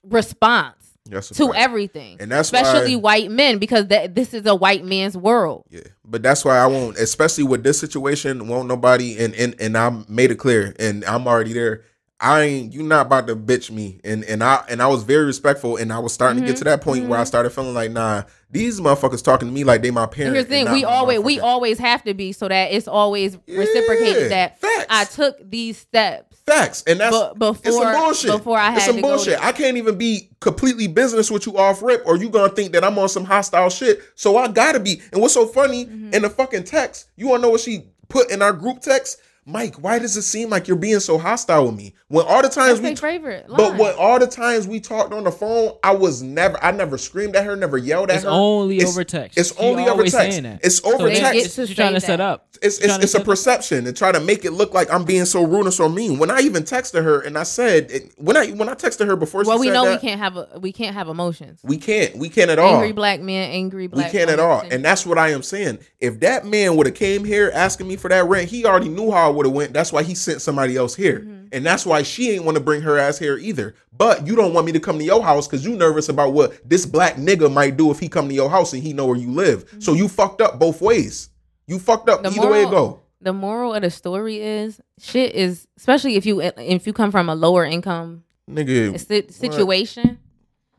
response 0.03 0.80
That's 1.05 1.29
to 1.29 1.47
fact. 1.47 1.57
everything, 1.57 2.17
And 2.19 2.31
that's 2.31 2.47
especially 2.47 2.95
why- 2.95 3.19
white 3.19 3.31
men 3.31 3.57
because 3.57 3.87
that 3.87 4.13
this 4.13 4.33
is 4.33 4.45
a 4.45 4.55
white 4.55 4.85
man's 4.85 5.17
world. 5.17 5.65
Yeah, 5.69 5.81
but 6.05 6.21
that's 6.21 6.45
why 6.45 6.57
I 6.57 6.67
won't, 6.67 6.97
especially 6.97 7.43
with 7.43 7.63
this 7.63 7.79
situation, 7.79 8.47
won't 8.47 8.67
nobody. 8.67 9.17
And 9.17 9.33
and 9.35 9.55
and 9.59 9.77
I 9.77 10.03
made 10.07 10.31
it 10.31 10.35
clear, 10.35 10.75
and 10.79 11.03
I'm 11.05 11.27
already 11.27 11.53
there. 11.53 11.83
I 12.19 12.41
ain't 12.41 12.73
you 12.73 12.83
not 12.83 13.07
about 13.07 13.25
to 13.27 13.35
bitch 13.35 13.71
me, 13.71 13.99
and 14.03 14.23
and 14.25 14.43
I 14.43 14.63
and 14.69 14.79
I 14.79 14.87
was 14.87 15.01
very 15.01 15.25
respectful, 15.25 15.77
and 15.77 15.91
I 15.91 15.97
was 15.97 16.13
starting 16.13 16.41
to 16.41 16.45
get 16.45 16.57
to 16.57 16.65
mm-hmm. 16.65 16.69
that 16.69 16.81
point 16.81 17.05
where 17.07 17.17
I 17.17 17.23
mm-hmm. 17.23 17.27
started 17.27 17.49
feeling 17.49 17.73
like, 17.73 17.89
nah, 17.89 18.23
these 18.51 18.79
motherfuckers 18.79 19.23
talking 19.23 19.47
to 19.47 19.53
me 19.53 19.63
like 19.63 19.81
they 19.81 19.89
my 19.89 20.05
parents. 20.05 20.35
here's 20.35 20.45
the 20.45 20.49
thing: 20.49 20.71
we 20.71 20.85
always 20.85 21.19
we 21.19 21.39
always 21.39 21.79
have 21.79 22.03
to 22.03 22.13
be 22.13 22.31
so 22.31 22.47
that 22.47 22.71
it's 22.71 22.87
always 22.87 23.39
reciprocated 23.47 24.31
that 24.31 24.61
facts. 24.61 24.85
I 24.89 25.05
took 25.05 25.49
these 25.49 25.79
steps. 25.79 26.30
Facts, 26.45 26.83
and 26.87 26.99
that's 26.99 27.15
But 27.15 27.37
before- 27.39 27.61
it's 27.63 27.77
some 27.77 27.93
bullshit. 27.93 28.31
before 28.31 28.57
I 28.57 28.75
it's 28.75 28.85
some 28.85 28.95
to 28.97 29.01
bullshit. 29.01 29.37
to- 29.37 29.45
I 29.45 29.51
can't 29.51 29.77
even 29.77 29.97
be 29.97 30.29
completely 30.39 30.87
business 30.87 31.29
with 31.31 31.45
you 31.45 31.57
off 31.57 31.81
rip, 31.81 32.03
or 32.05 32.17
you 32.17 32.29
gonna 32.29 32.53
think 32.53 32.73
that 32.73 32.83
I'm 32.83 32.97
on 32.99 33.09
some 33.09 33.23
hostile 33.25 33.69
shit. 33.69 34.01
So 34.15 34.37
I 34.37 34.47
gotta 34.47 34.79
be. 34.79 35.01
And 35.11 35.21
what's 35.21 35.33
so 35.33 35.45
funny 35.47 35.85
Mm-hmm. 35.85 36.13
in 36.13 36.21
the 36.23 36.29
fucking 36.29 36.63
text? 36.63 37.07
You 37.15 37.27
wanna 37.27 37.43
know 37.43 37.49
what 37.49 37.61
she 37.61 37.83
put 38.09 38.31
in 38.31 38.41
our 38.41 38.53
group 38.53 38.81
text? 38.81 39.17
Mike, 39.45 39.75
why 39.75 39.97
does 39.97 40.15
it 40.15 40.21
seem 40.21 40.49
like 40.51 40.67
you're 40.67 40.77
being 40.77 40.99
so 40.99 41.17
hostile 41.17 41.65
with 41.65 41.75
me? 41.75 41.95
When 42.09 42.25
all 42.27 42.43
the 42.43 42.49
times 42.49 42.79
That's 42.79 42.81
we 42.81 42.87
their 42.89 42.95
favorite 42.95 43.45
But 43.49 43.75
when 43.77 43.95
all 43.95 44.19
the 44.19 44.27
times 44.27 44.67
we 44.67 44.79
talked 44.79 45.13
on 45.13 45.23
the 45.23 45.31
phone, 45.31 45.77
I 45.83 45.95
was 45.95 46.21
never, 46.21 46.63
I 46.63 46.69
never 46.71 46.97
screamed 46.99 47.35
at 47.35 47.45
her, 47.45 47.55
never 47.55 47.77
yelled 47.77 48.11
at 48.11 48.15
her. 48.15 48.17
It's 48.19 48.23
her. 48.25 48.29
only 48.31 48.83
over 48.83 49.03
text. 49.03 49.37
It's 49.39 49.49
She 49.57 49.63
only 49.65 49.87
over 49.89 50.03
text. 50.03 50.43
that. 50.43 50.59
It's 50.63 50.77
So 50.77 50.93
over 50.93 51.07
they 51.09 51.15
get 51.15 51.33
text. 51.33 51.55
to 51.55 51.65
She's 51.65 51.75
trying 51.75 51.93
to 51.95 52.01
say 52.01 52.07
set 52.07 52.21
up. 52.21 52.49
It's 52.61 52.75
She's 52.77 52.85
it's, 52.85 53.03
it's 53.05 53.13
a 53.15 53.19
perception 53.21 53.87
and 53.87 53.97
try 53.97 54.11
to 54.11 54.19
make 54.19 54.45
it 54.45 54.51
look 54.51 54.75
like 54.75 54.93
I'm 54.93 55.05
being 55.05 55.25
so 55.25 55.43
rude 55.43 55.65
and 55.65 55.73
so 55.73 55.89
mean. 55.89 56.19
When 56.19 56.29
I 56.29 56.41
even 56.41 56.61
texted 56.61 57.03
her 57.03 57.21
and 57.21 57.35
I 57.35 57.43
said 57.43 57.89
it- 57.89 58.13
when 58.17 58.37
I 58.37 58.47
when 58.51 58.69
I 58.69 58.75
texted 58.75 59.07
her 59.07 59.15
before 59.15 59.43
well, 59.43 59.57
she 59.57 59.61
we 59.61 59.67
said 59.67 59.73
know 59.73 59.85
that, 59.85 60.01
we 60.03 60.07
can't 60.07 60.19
have 60.21 60.37
a, 60.37 60.59
we 60.59 60.71
can't 60.71 60.93
have 60.93 61.07
emotions. 61.07 61.61
we 61.63 61.77
can't 61.77 62.15
we 62.17 62.29
can't 62.29 62.51
at 62.51 62.59
all. 62.59 62.75
Angry 62.75 62.91
black 62.91 63.21
man, 63.21 63.49
angry 63.49 63.87
black. 63.87 64.05
We 64.13 64.19
can't 64.19 64.29
at 64.29 64.39
all, 64.39 64.61
and 64.69 64.85
that's 64.85 65.03
what 65.03 65.17
I 65.17 65.29
am 65.29 65.41
saying. 65.41 65.79
If 66.01 66.19
that 66.21 66.45
man 66.45 66.75
would 66.75 66.87
have 66.87 66.95
came 66.95 67.23
here 67.23 67.51
asking 67.53 67.87
me 67.87 67.95
for 67.95 68.09
that 68.09 68.25
rent, 68.25 68.49
he 68.49 68.65
already 68.65 68.89
knew 68.89 69.11
how 69.11 69.27
I 69.27 69.31
would 69.31 69.45
have 69.45 69.53
went. 69.53 69.71
That's 69.71 69.93
why 69.93 70.01
he 70.01 70.15
sent 70.15 70.41
somebody 70.41 70.75
else 70.75 70.95
here, 70.95 71.19
Mm-hmm. 71.19 71.47
and 71.51 71.63
that's 71.65 71.85
why 71.85 72.01
she 72.01 72.31
ain't 72.31 72.43
want 72.43 72.57
to 72.57 72.63
bring 72.63 72.81
her 72.81 72.97
ass 72.97 73.19
here 73.19 73.37
either. 73.37 73.75
But 73.95 74.25
you 74.25 74.35
don't 74.35 74.53
want 74.53 74.65
me 74.65 74.71
to 74.71 74.79
come 74.79 74.97
to 74.97 75.03
your 75.03 75.21
house 75.23 75.47
because 75.47 75.63
you 75.63 75.75
nervous 75.75 76.09
about 76.09 76.33
what 76.33 76.67
this 76.67 76.85
black 76.87 77.15
nigga 77.17 77.53
might 77.53 77.77
do 77.77 77.91
if 77.91 77.99
he 77.99 78.09
come 78.09 78.27
to 78.29 78.33
your 78.33 78.49
house 78.49 78.73
and 78.73 78.81
he 78.81 78.93
know 78.93 79.05
where 79.05 79.15
you 79.17 79.29
live. 79.31 79.63
So 79.79 79.93
you 79.93 80.07
fucked 80.07 80.41
up 80.41 80.57
both 80.57 80.81
ways. 80.81 81.29
You 81.67 81.77
fucked 81.77 82.09
up 82.09 82.23
Mm-hmm. 82.23 82.35
The 82.35 82.41
either 82.41 82.51
way 82.51 82.61
it 82.63 82.71
moral- 82.71 82.87
go. 82.89 82.99
the 83.21 83.33
moral 83.33 83.73
of 83.75 83.83
the 83.83 83.91
story 83.91 84.39
is 84.41 84.81
shit 84.99 85.35
is 85.35 85.67
especially 85.77 86.15
if 86.15 86.25
you 86.25 86.41
if 86.41 86.87
you 86.87 86.93
come 86.93 87.11
from 87.11 87.29
a 87.29 87.35
lower 87.35 87.63
income 87.63 88.23
Nigga, 88.49 88.97
si- 88.99 89.31
situation. 89.31 90.17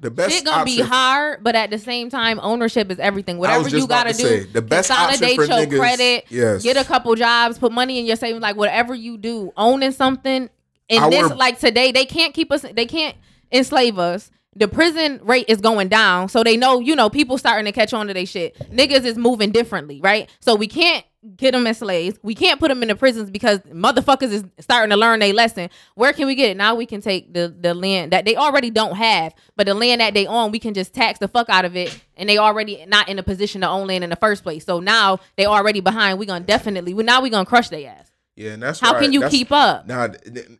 The 0.02 0.10
best 0.10 0.34
Shit 0.34 0.44
gonna 0.44 0.64
be 0.64 0.80
hard, 0.80 1.42
but 1.42 1.54
at 1.54 1.70
the 1.70 1.78
same 1.78 2.10
time, 2.10 2.38
ownership 2.42 2.90
is 2.90 2.98
everything. 2.98 3.38
Whatever 3.38 3.68
you 3.68 3.86
gotta 3.86 4.12
to 4.12 4.18
do, 4.18 4.24
say, 4.24 4.40
the 4.44 4.60
best 4.60 4.90
option 4.90 5.20
consolidate 5.20 5.36
for 5.36 5.44
your 5.44 5.66
niggas- 5.66 5.78
credit, 5.78 6.24
yes. 6.28 6.62
get 6.62 6.76
a 6.76 6.84
couple 6.84 7.14
jobs, 7.14 7.58
put 7.58 7.72
money 7.72 7.98
in 8.00 8.04
your 8.04 8.16
savings, 8.16 8.42
like 8.42 8.56
whatever 8.56 8.94
you 8.94 9.16
do, 9.16 9.52
owning 9.56 9.92
something. 9.92 10.50
In 10.88 11.02
Our- 11.02 11.10
this, 11.10 11.32
like 11.32 11.58
today, 11.60 11.92
they 11.92 12.04
can't 12.04 12.34
keep 12.34 12.52
us. 12.52 12.62
They 12.62 12.84
can't 12.84 13.16
enslave 13.52 13.98
us. 13.98 14.30
The 14.54 14.68
prison 14.68 15.20
rate 15.22 15.46
is 15.48 15.60
going 15.62 15.88
down, 15.88 16.28
so 16.28 16.42
they 16.44 16.56
know, 16.58 16.80
you 16.80 16.94
know, 16.94 17.08
people 17.08 17.38
starting 17.38 17.64
to 17.64 17.72
catch 17.72 17.94
on 17.94 18.08
to 18.08 18.12
their 18.14 18.26
shit. 18.26 18.54
Niggas 18.70 19.04
is 19.04 19.16
moving 19.16 19.50
differently, 19.52 20.00
right? 20.02 20.28
So 20.40 20.54
we 20.56 20.66
can't 20.66 21.04
get 21.36 21.52
them 21.52 21.66
as 21.66 21.78
slaves. 21.78 22.18
We 22.22 22.34
can't 22.34 22.58
put 22.58 22.68
them 22.68 22.82
in 22.82 22.88
the 22.88 22.96
prisons 22.96 23.30
because 23.30 23.60
motherfuckers 23.60 24.30
is 24.32 24.44
starting 24.60 24.90
to 24.90 24.96
learn 24.96 25.20
their 25.20 25.32
lesson. 25.32 25.70
Where 25.94 26.12
can 26.12 26.26
we 26.26 26.34
get 26.34 26.50
it? 26.50 26.56
Now 26.56 26.74
we 26.74 26.86
can 26.86 27.00
take 27.00 27.32
the 27.32 27.54
the 27.58 27.74
land 27.74 28.12
that 28.12 28.24
they 28.24 28.36
already 28.36 28.70
don't 28.70 28.96
have, 28.96 29.34
but 29.56 29.66
the 29.66 29.74
land 29.74 30.00
that 30.00 30.14
they 30.14 30.26
own, 30.26 30.50
we 30.50 30.58
can 30.58 30.74
just 30.74 30.92
tax 30.94 31.18
the 31.18 31.28
fuck 31.28 31.48
out 31.48 31.64
of 31.64 31.76
it, 31.76 31.98
and 32.16 32.28
they 32.28 32.38
already 32.38 32.84
not 32.86 33.08
in 33.08 33.18
a 33.18 33.22
position 33.22 33.60
to 33.60 33.68
own 33.68 33.86
land 33.86 34.04
in 34.04 34.10
the 34.10 34.16
first 34.16 34.42
place. 34.42 34.64
So 34.64 34.80
now 34.80 35.18
they 35.36 35.46
already 35.46 35.80
behind. 35.80 36.18
We 36.18 36.26
gonna 36.26 36.44
definitely. 36.44 36.94
We 36.94 37.02
now 37.04 37.20
we 37.20 37.30
gonna 37.30 37.46
crush 37.46 37.68
their 37.68 37.88
ass. 37.90 38.10
Yeah, 38.34 38.52
and 38.52 38.62
that's 38.62 38.80
How 38.80 38.98
can 38.98 39.12
you 39.12 39.28
keep 39.28 39.52
up? 39.52 39.86
Now, 39.86 40.08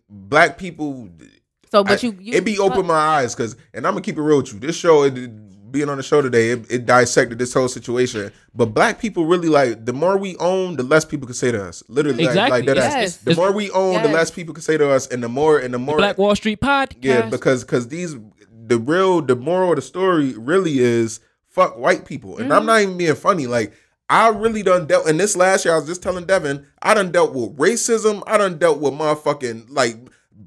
black 0.08 0.58
people. 0.58 1.08
So, 1.70 1.82
but 1.82 2.04
I- 2.04 2.06
you, 2.06 2.16
you 2.20 2.34
it 2.34 2.44
be 2.44 2.58
open 2.58 2.86
my 2.86 2.94
eyes 2.94 3.34
because, 3.34 3.56
and 3.72 3.86
I'm 3.86 3.94
gonna 3.94 4.02
keep 4.02 4.18
it 4.18 4.22
real 4.22 4.36
with 4.38 4.52
you. 4.52 4.58
This 4.60 4.76
show, 4.76 5.04
it, 5.04 5.14
being 5.72 5.88
on 5.88 5.96
the 5.96 6.02
show 6.02 6.22
today, 6.22 6.50
it, 6.50 6.70
it 6.70 6.86
dissected 6.86 7.38
this 7.38 7.52
whole 7.52 7.68
situation. 7.68 8.30
But 8.54 8.66
black 8.66 9.00
people 9.00 9.24
really 9.24 9.48
like 9.48 9.84
the 9.84 9.92
more 9.92 10.16
we 10.16 10.36
own, 10.36 10.76
the 10.76 10.82
less 10.82 11.04
people 11.04 11.26
can 11.26 11.34
say 11.34 11.50
to 11.50 11.64
us. 11.64 11.82
Literally, 11.88 12.24
like- 12.24 12.28
Exactly. 12.28 12.58
like, 12.58 12.66
that. 12.66 12.76
Yes. 12.76 12.94
ass. 12.94 13.16
The 13.16 13.34
more 13.34 13.52
we 13.52 13.70
own, 13.70 14.02
the 14.02 14.08
less 14.08 14.30
people 14.30 14.54
can 14.54 14.62
say 14.62 14.76
to 14.76 14.90
us, 14.90 15.06
and 15.08 15.22
the 15.22 15.28
more 15.28 15.58
and 15.58 15.74
the 15.74 15.78
more 15.78 15.96
Black 15.96 16.18
Wall 16.18 16.36
Street 16.36 16.60
podcast. 16.60 16.98
Yeah, 17.00 17.28
because 17.28 17.64
because 17.64 17.88
these 17.88 18.16
the 18.66 18.78
real 18.78 19.22
the 19.22 19.36
moral 19.36 19.70
of 19.70 19.76
the 19.76 19.82
story 19.82 20.34
really 20.36 20.78
is 20.78 21.20
fuck 21.48 21.76
white 21.78 22.04
people, 22.04 22.38
and 22.38 22.52
I'm 22.52 22.60
mm-hmm. 22.60 22.66
not 22.66 22.80
even 22.82 22.98
being 22.98 23.14
funny. 23.14 23.46
Like 23.46 23.72
I 24.08 24.28
really 24.28 24.62
done 24.62 24.86
dealt 24.86 25.08
in 25.08 25.16
this 25.16 25.36
last 25.36 25.64
year. 25.64 25.74
I 25.74 25.78
was 25.78 25.86
just 25.86 26.02
telling 26.02 26.26
Devin, 26.26 26.66
I 26.82 26.94
done 26.94 27.12
dealt 27.12 27.34
with 27.34 27.56
racism. 27.56 28.22
I 28.26 28.38
done 28.38 28.58
dealt 28.58 28.78
with 28.78 28.92
motherfucking 28.92 29.66
like 29.70 29.96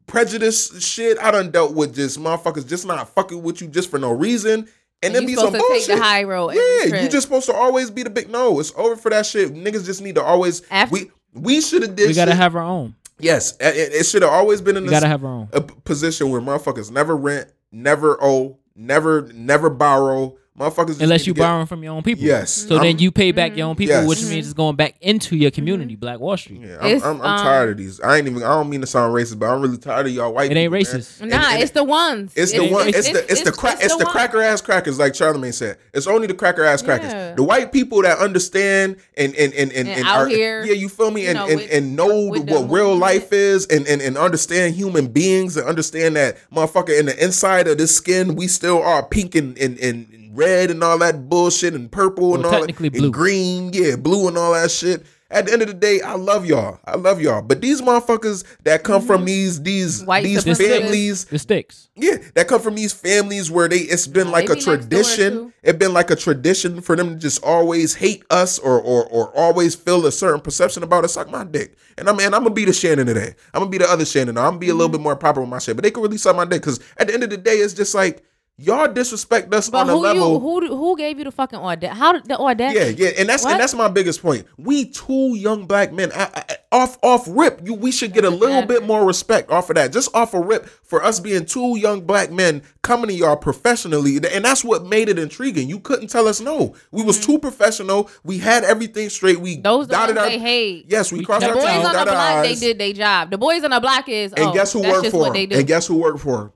prejudice 0.07 0.84
shit. 0.84 1.18
I 1.19 1.31
done 1.31 1.52
dealt 1.52 1.73
with 1.73 1.95
just 1.95 2.19
motherfuckers 2.19 2.68
just 2.68 2.85
not 2.85 3.10
fucking 3.10 3.41
with 3.41 3.61
you 3.61 3.68
just 3.68 3.89
for 3.89 3.99
no 3.99 4.11
reason. 4.11 4.68
And, 5.06 5.15
And 5.15 5.15
then 5.15 5.26
be 5.26 5.36
some 5.36 5.48
supposed 5.53 5.64
to 5.65 5.73
take 5.73 5.88
bullshit. 5.88 5.98
the 5.98 6.03
high 6.03 6.23
road 6.23 6.53
Yeah, 6.56 7.02
you 7.03 7.10
just 7.10 7.27
supposed 7.27 7.45
to 7.48 7.53
always 7.53 7.90
be 7.91 8.03
the 8.03 8.10
big 8.10 8.30
no. 8.30 8.60
It's 8.60 8.73
over 8.76 8.95
for 8.95 9.10
that 9.11 9.26
shit. 9.26 9.53
Niggas 9.53 9.86
just 9.86 10.02
need 10.02 10.15
to 10.15 10.23
always. 10.23 10.61
After- 10.72 10.94
we 10.94 11.11
we 11.34 11.61
should 11.61 11.82
have 11.84 11.95
did. 11.95 12.07
we 12.07 12.14
gotta 12.14 12.32
shit- 12.32 12.40
have 12.40 12.56
our 12.56 12.64
own. 12.64 12.95
Yes, 13.19 13.56
it, 13.60 13.94
it 13.94 14.06
should 14.06 14.23
have 14.23 14.32
always 14.32 14.60
been 14.61 14.76
in 14.77 14.84
We 14.84 14.90
this 14.90 14.98
gotta 14.99 15.07
have 15.07 15.23
our 15.23 15.32
own. 15.32 15.49
a 15.53 15.61
p- 15.61 15.73
position 15.86 16.30
where 16.32 16.41
motherfuckers 16.41 16.91
never 16.91 17.15
rent, 17.15 17.48
never 17.72 18.18
owe, 18.22 18.57
never 18.76 19.30
never 19.34 19.69
borrow. 19.69 20.36
Motherfuckers 20.57 21.02
Unless 21.02 21.27
you 21.27 21.34
to 21.34 21.38
get- 21.38 21.44
borrowing 21.44 21.65
from 21.65 21.84
your 21.84 21.91
own 21.94 22.02
people. 22.02 22.23
Yes. 22.23 22.49
So 22.49 22.76
I'm- 22.76 22.84
then 22.86 22.99
you 22.99 23.11
pay 23.11 23.34
back 23.34 23.57
your 23.57 23.68
own 23.68 23.76
people, 23.76 23.94
Yes. 23.95 24.07
which 24.07 24.22
means 24.23 24.45
it's 24.48 24.53
going 24.53 24.77
back 24.77 24.95
into 25.02 25.36
your 25.36 25.52
community, 25.52 25.95
Black 25.95 26.22
Wall 26.22 26.38
Street. 26.38 26.61
Yeah, 26.64 26.77
I'm, 26.80 27.03
I'm, 27.03 27.22
I'm 27.22 27.40
um, 27.40 27.40
tired 27.41 27.72
of 27.72 27.77
these. 27.77 27.99
I 27.99 28.18
ain't 28.18 28.27
even. 28.30 28.41
I 28.41 28.48
don't 28.48 28.69
mean 28.69 28.80
to 28.80 28.88
sound 28.88 29.14
racist, 29.14 29.38
but 29.38 29.48
I'm 29.48 29.61
really 29.61 29.77
tired 29.77 30.06
of 30.07 30.14
y'all 30.14 30.34
white. 30.34 30.44
People. 30.49 30.57
It 30.57 30.61
ain't 30.61 30.73
people, 30.73 30.99
racist. 30.99 31.19
And- 31.22 31.32
Nah, 31.32 31.49
and 31.52 31.61
it's 31.61 31.72
the 31.72 31.84
ones. 31.84 32.32
It's 32.38 32.53
the 32.53 32.69
one. 32.72 32.88
racist. 32.88 32.95
It's 32.98 33.10
the 33.11 33.32
it's 33.34 33.41
the 33.44 33.52
crack. 33.52 33.80
It's 33.82 33.98
the 33.98 34.06
one. 34.06 34.14
cracker 34.14 34.41
ass 34.41 34.61
crackers, 34.61 34.98
like 34.98 35.11
Charlamagne 35.11 35.53
said. 35.53 35.77
It's 35.94 36.07
only 36.07 36.27
the 36.27 36.34
cracker 36.34 36.64
ass 36.64 36.82
crackers. 36.82 37.11
Yeah. 37.11 37.34
The 37.36 37.44
white 37.44 37.73
people 37.73 38.02
that 38.03 38.18
understand 38.19 38.95
and 39.18 39.36
and 39.36 39.53
and 39.53 39.73
and, 39.73 39.88
And 39.90 39.90
and 39.90 40.06
out 40.07 40.19
are, 40.19 40.27
here, 40.30 40.64
yeah, 40.64 40.72
you 40.73 40.88
feel 40.88 41.11
me, 41.11 41.23
you 41.23 41.30
and 41.32 41.38
know, 41.38 41.48
and, 41.48 41.56
with- 41.57 41.72
and 41.73 41.95
know 41.98 42.27
with 42.30 42.49
what 42.49 42.72
real 42.72 42.95
life 42.95 43.34
is, 43.34 43.65
and, 43.65 43.86
and 43.88 44.02
and 44.02 44.18
understand 44.18 44.76
human 44.76 45.07
beings, 45.07 45.57
and 45.57 45.68
understand 45.68 46.15
that 46.15 46.38
motherfucker 46.49 46.98
in 46.98 47.07
the 47.07 47.23
inside 47.23 47.68
of 47.68 47.77
this 47.77 47.94
skin, 47.94 48.36
we 48.36 48.48
still 48.48 48.82
are 48.82 49.03
pink 49.03 49.36
and 49.36 49.57
and, 49.57 49.77
and 49.80 50.24
red 50.35 50.71
and 50.71 50.83
all 50.83 50.97
that 50.99 51.29
bullshit, 51.29 51.73
and 51.73 51.91
purple 51.91 52.35
and 52.35 52.45
all 52.45 52.51
technically 52.51 52.89
that, 52.89 52.97
blue. 52.97 53.05
and 53.07 53.13
green, 53.13 53.71
yeah, 53.73 53.95
blue 53.95 54.27
and 54.27 54.37
all 54.37 54.53
that 54.53 54.71
shit. 54.71 55.05
At 55.31 55.47
the 55.47 55.53
end 55.53 55.63
of 55.63 55.67
the 55.67 55.73
day, 55.73 56.01
I 56.01 56.13
love 56.13 56.45
y'all. 56.45 56.79
I 56.85 56.95
love 56.97 57.19
y'all. 57.19 57.41
But 57.41 57.59
these 57.59 57.81
motherfuckers 57.81 58.43
that 58.63 58.83
come 58.83 59.01
from 59.01 59.25
these 59.25 59.61
these 59.63 60.03
White 60.03 60.23
these 60.23 60.45
supremacists. 60.45 60.67
families, 60.79 61.25
The 61.25 61.39
sticks. 61.39 61.89
yeah, 61.95 62.17
that 62.35 62.47
come 62.47 62.61
from 62.61 62.75
these 62.75 62.93
families 62.93 63.49
where 63.49 63.67
they 63.67 63.79
it's 63.79 64.05
been 64.05 64.27
Nah, 64.27 64.33
like 64.33 64.45
a 64.45 64.49
be 64.49 64.53
next 64.53 64.65
door, 64.65 64.77
tradition. 64.77 65.53
It's 65.63 65.79
been 65.79 65.93
like 65.93 66.11
a 66.11 66.15
tradition 66.15 66.79
for 66.79 66.95
them 66.95 67.09
to 67.09 67.15
just 67.15 67.43
always 67.43 67.95
hate 67.95 68.23
us 68.29 68.59
or 68.59 68.79
or 68.79 69.05
or 69.07 69.35
always 69.35 69.73
feel 69.73 70.05
a 70.05 70.11
certain 70.11 70.41
perception 70.41 70.83
about 70.83 71.03
us. 71.03 71.13
Suck 71.13 71.31
my 71.31 71.43
dick, 71.43 71.75
and 71.97 72.07
I'm 72.07 72.19
and 72.19 72.35
I'm 72.35 72.43
gonna 72.43 72.53
be 72.53 72.65
the 72.65 72.71
Shannon 72.73 73.07
today. 73.07 73.33
I'm 73.55 73.61
gonna 73.61 73.71
be 73.71 73.79
the 73.79 73.89
other 73.89 74.05
Shannon. 74.05 74.37
I'm 74.37 74.43
gonna 74.45 74.57
be 74.59 74.67
a 74.67 74.69
Mm-hmm. 74.69 74.77
little 74.77 74.91
bit 74.91 75.01
more 75.01 75.15
proper 75.15 75.41
with 75.41 75.49
my 75.49 75.57
shit, 75.59 75.75
but 75.75 75.81
they 75.83 75.91
can 75.91 76.03
really 76.03 76.19
suck 76.19 76.35
my 76.35 76.45
dick 76.45 76.61
because 76.61 76.79
at 76.97 77.07
the 77.07 77.13
end 77.15 77.23
of 77.23 77.31
the 77.31 77.37
day, 77.37 77.55
it's 77.55 77.73
just 77.73 77.95
like 77.95 78.23
y'all 78.57 78.91
disrespect 78.91 79.53
us 79.53 79.69
But 79.69 79.80
on 79.82 79.90
a 79.90 79.94
who 79.94 79.99
level. 79.99 80.34
you 80.34 80.40
who 80.40 80.77
who 80.77 80.98
gave 80.98 81.18
you 81.18 81.26
the 81.26 81.32
fucking 81.32 81.60
audacity? 81.60 81.99
How 81.99 82.19
the 82.19 82.38
audacity? 82.40 83.02
Yeah, 83.03 83.10
yeah, 83.10 83.15
and 83.19 83.27
that's 83.30 83.44
What? 83.44 83.53
and 83.53 83.60
that's 83.61 83.73
my 83.73 83.88
biggest 83.90 84.22
point. 84.22 84.45
We 84.57 84.86
two 84.86 85.36
young 85.36 85.65
black 85.65 85.91
men, 85.91 86.11
I, 86.14 86.30
I, 86.34 86.57
off 86.72 86.98
off 87.03 87.26
rip, 87.27 87.61
you 87.65 87.73
we 87.73 87.91
should 87.91 88.14
get 88.14 88.23
a 88.26 88.30
little 88.30 88.61
bit 88.65 88.86
more 88.86 89.06
respect 89.06 89.49
off 89.52 89.69
of 89.69 89.76
that. 89.76 89.91
Just 89.91 90.14
off 90.15 90.34
a 90.34 90.40
rip 90.41 90.65
for 90.84 91.03
us 91.03 91.19
being 91.19 91.45
two 91.45 91.77
young 91.77 92.02
black 92.02 92.32
men 92.32 92.61
coming 92.82 93.07
to 93.07 93.14
y'all 93.14 93.36
professionally, 93.36 94.18
and 94.18 94.45
that's 94.45 94.64
what 94.64 94.86
made 94.86 95.10
it 95.10 95.18
intriguing. 95.19 95.68
You 95.69 95.80
couldn't 95.80 96.07
tell 96.07 96.27
us 96.27 96.40
no. 96.40 96.76
We 96.91 97.03
was 97.03 97.23
too 97.26 97.40
professional. 97.40 98.10
We 98.23 98.38
had 98.38 98.64
everything 98.64 99.10
straight. 99.10 99.40
We 99.40 99.56
Mm-hmm. 99.56 99.61
Those 99.64 99.88
the 99.88 99.94
dotted 99.94 100.15
ones 100.15 100.26
our 100.26 100.30
they 100.32 100.40
hate. 100.40 100.86
yes, 100.90 101.11
we, 101.11 101.19
We 101.19 101.26
crossed 101.26 101.41
The 101.41 101.49
our 101.49 101.56
boys 101.56 101.64
T's, 101.65 101.72
on 101.77 101.84
the 101.84 101.91
dotted 101.91 102.14
our 102.14 102.34
block, 102.34 102.44
they 102.45 102.56
did 102.56 102.77
their 102.77 102.94
job. 102.94 103.32
The 103.32 103.38
boys 103.38 103.64
on 103.64 103.72
the 103.72 103.80
block 103.80 104.07
is 104.10 104.34
And 104.34 104.45
oh, 104.48 104.53
guess 104.53 104.73
who 104.73 104.82
that's 104.82 104.94
worked 104.94 105.11
for 105.11 105.19
what 105.19 105.27
him? 105.27 105.34
they 105.34 105.45
do. 105.45 105.57
And 105.57 105.68
guess 105.68 105.88
who 105.88 105.95
worked 105.95 106.19
for 106.19 106.41
him? 106.44 106.52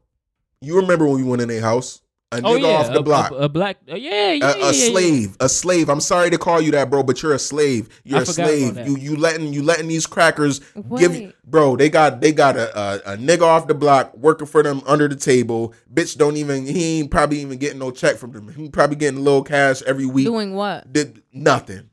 You 0.61 0.77
remember 0.77 1.05
when 1.07 1.15
we 1.17 1.23
went 1.23 1.41
in 1.41 1.47
their 1.47 1.61
house? 1.61 2.01
A 2.31 2.37
Oh 2.37 2.41
nigga 2.41 2.61
yeah, 2.61 2.67
off 2.67 2.93
the 2.93 2.99
a, 2.99 3.03
block. 3.03 3.31
A, 3.31 3.35
a 3.35 3.49
black. 3.49 3.77
uh, 3.91 3.95
yeah, 3.95 4.33
yeah, 4.33 4.51
a, 4.51 4.55
a 4.55 4.59
yeah, 4.59 4.65
yeah. 4.71 4.89
slave, 4.91 5.37
a 5.39 5.49
slave. 5.49 5.89
I'm 5.89 5.99
sorry 6.01 6.29
to 6.29 6.37
call 6.37 6.61
you 6.61 6.69
that, 6.71 6.87
bro, 6.91 7.01
but 7.01 7.23
you're 7.23 7.33
a 7.33 7.39
slave. 7.39 7.89
You're 8.03 8.19
I 8.19 8.21
a 8.21 8.25
slave. 8.27 8.63
about 8.73 8.75
that. 8.75 8.87
You 8.87 8.97
you 8.97 9.15
letting 9.15 9.51
you 9.51 9.63
letting 9.63 9.87
these 9.87 10.05
crackers 10.05 10.59
give 10.97 11.15
you, 11.15 11.33
bro. 11.43 11.75
They 11.75 11.89
got 11.89 12.21
they 12.21 12.31
got 12.31 12.55
a, 12.55 12.77
a 12.79 13.13
a 13.13 13.17
nigga 13.17 13.41
off 13.41 13.65
the 13.67 13.73
block 13.73 14.15
working 14.15 14.45
for 14.45 14.61
them 14.61 14.83
under 14.85 15.07
the 15.07 15.15
table. 15.15 15.73
Bitch 15.91 16.17
don't 16.19 16.37
even 16.37 16.67
he 16.67 16.99
ain't 16.99 17.09
probably 17.09 17.39
even 17.39 17.57
getting 17.57 17.79
no 17.79 17.89
check 17.89 18.17
from 18.17 18.31
them. 18.33 18.47
He 18.49 18.69
probably 18.69 18.97
getting 18.97 19.19
a 19.21 19.23
little 19.23 19.43
cash 19.43 19.81
every 19.87 20.05
week. 20.05 20.27
Doing 20.27 20.53
what? 20.53 20.93
Did 20.93 21.23
nothing, 21.33 21.89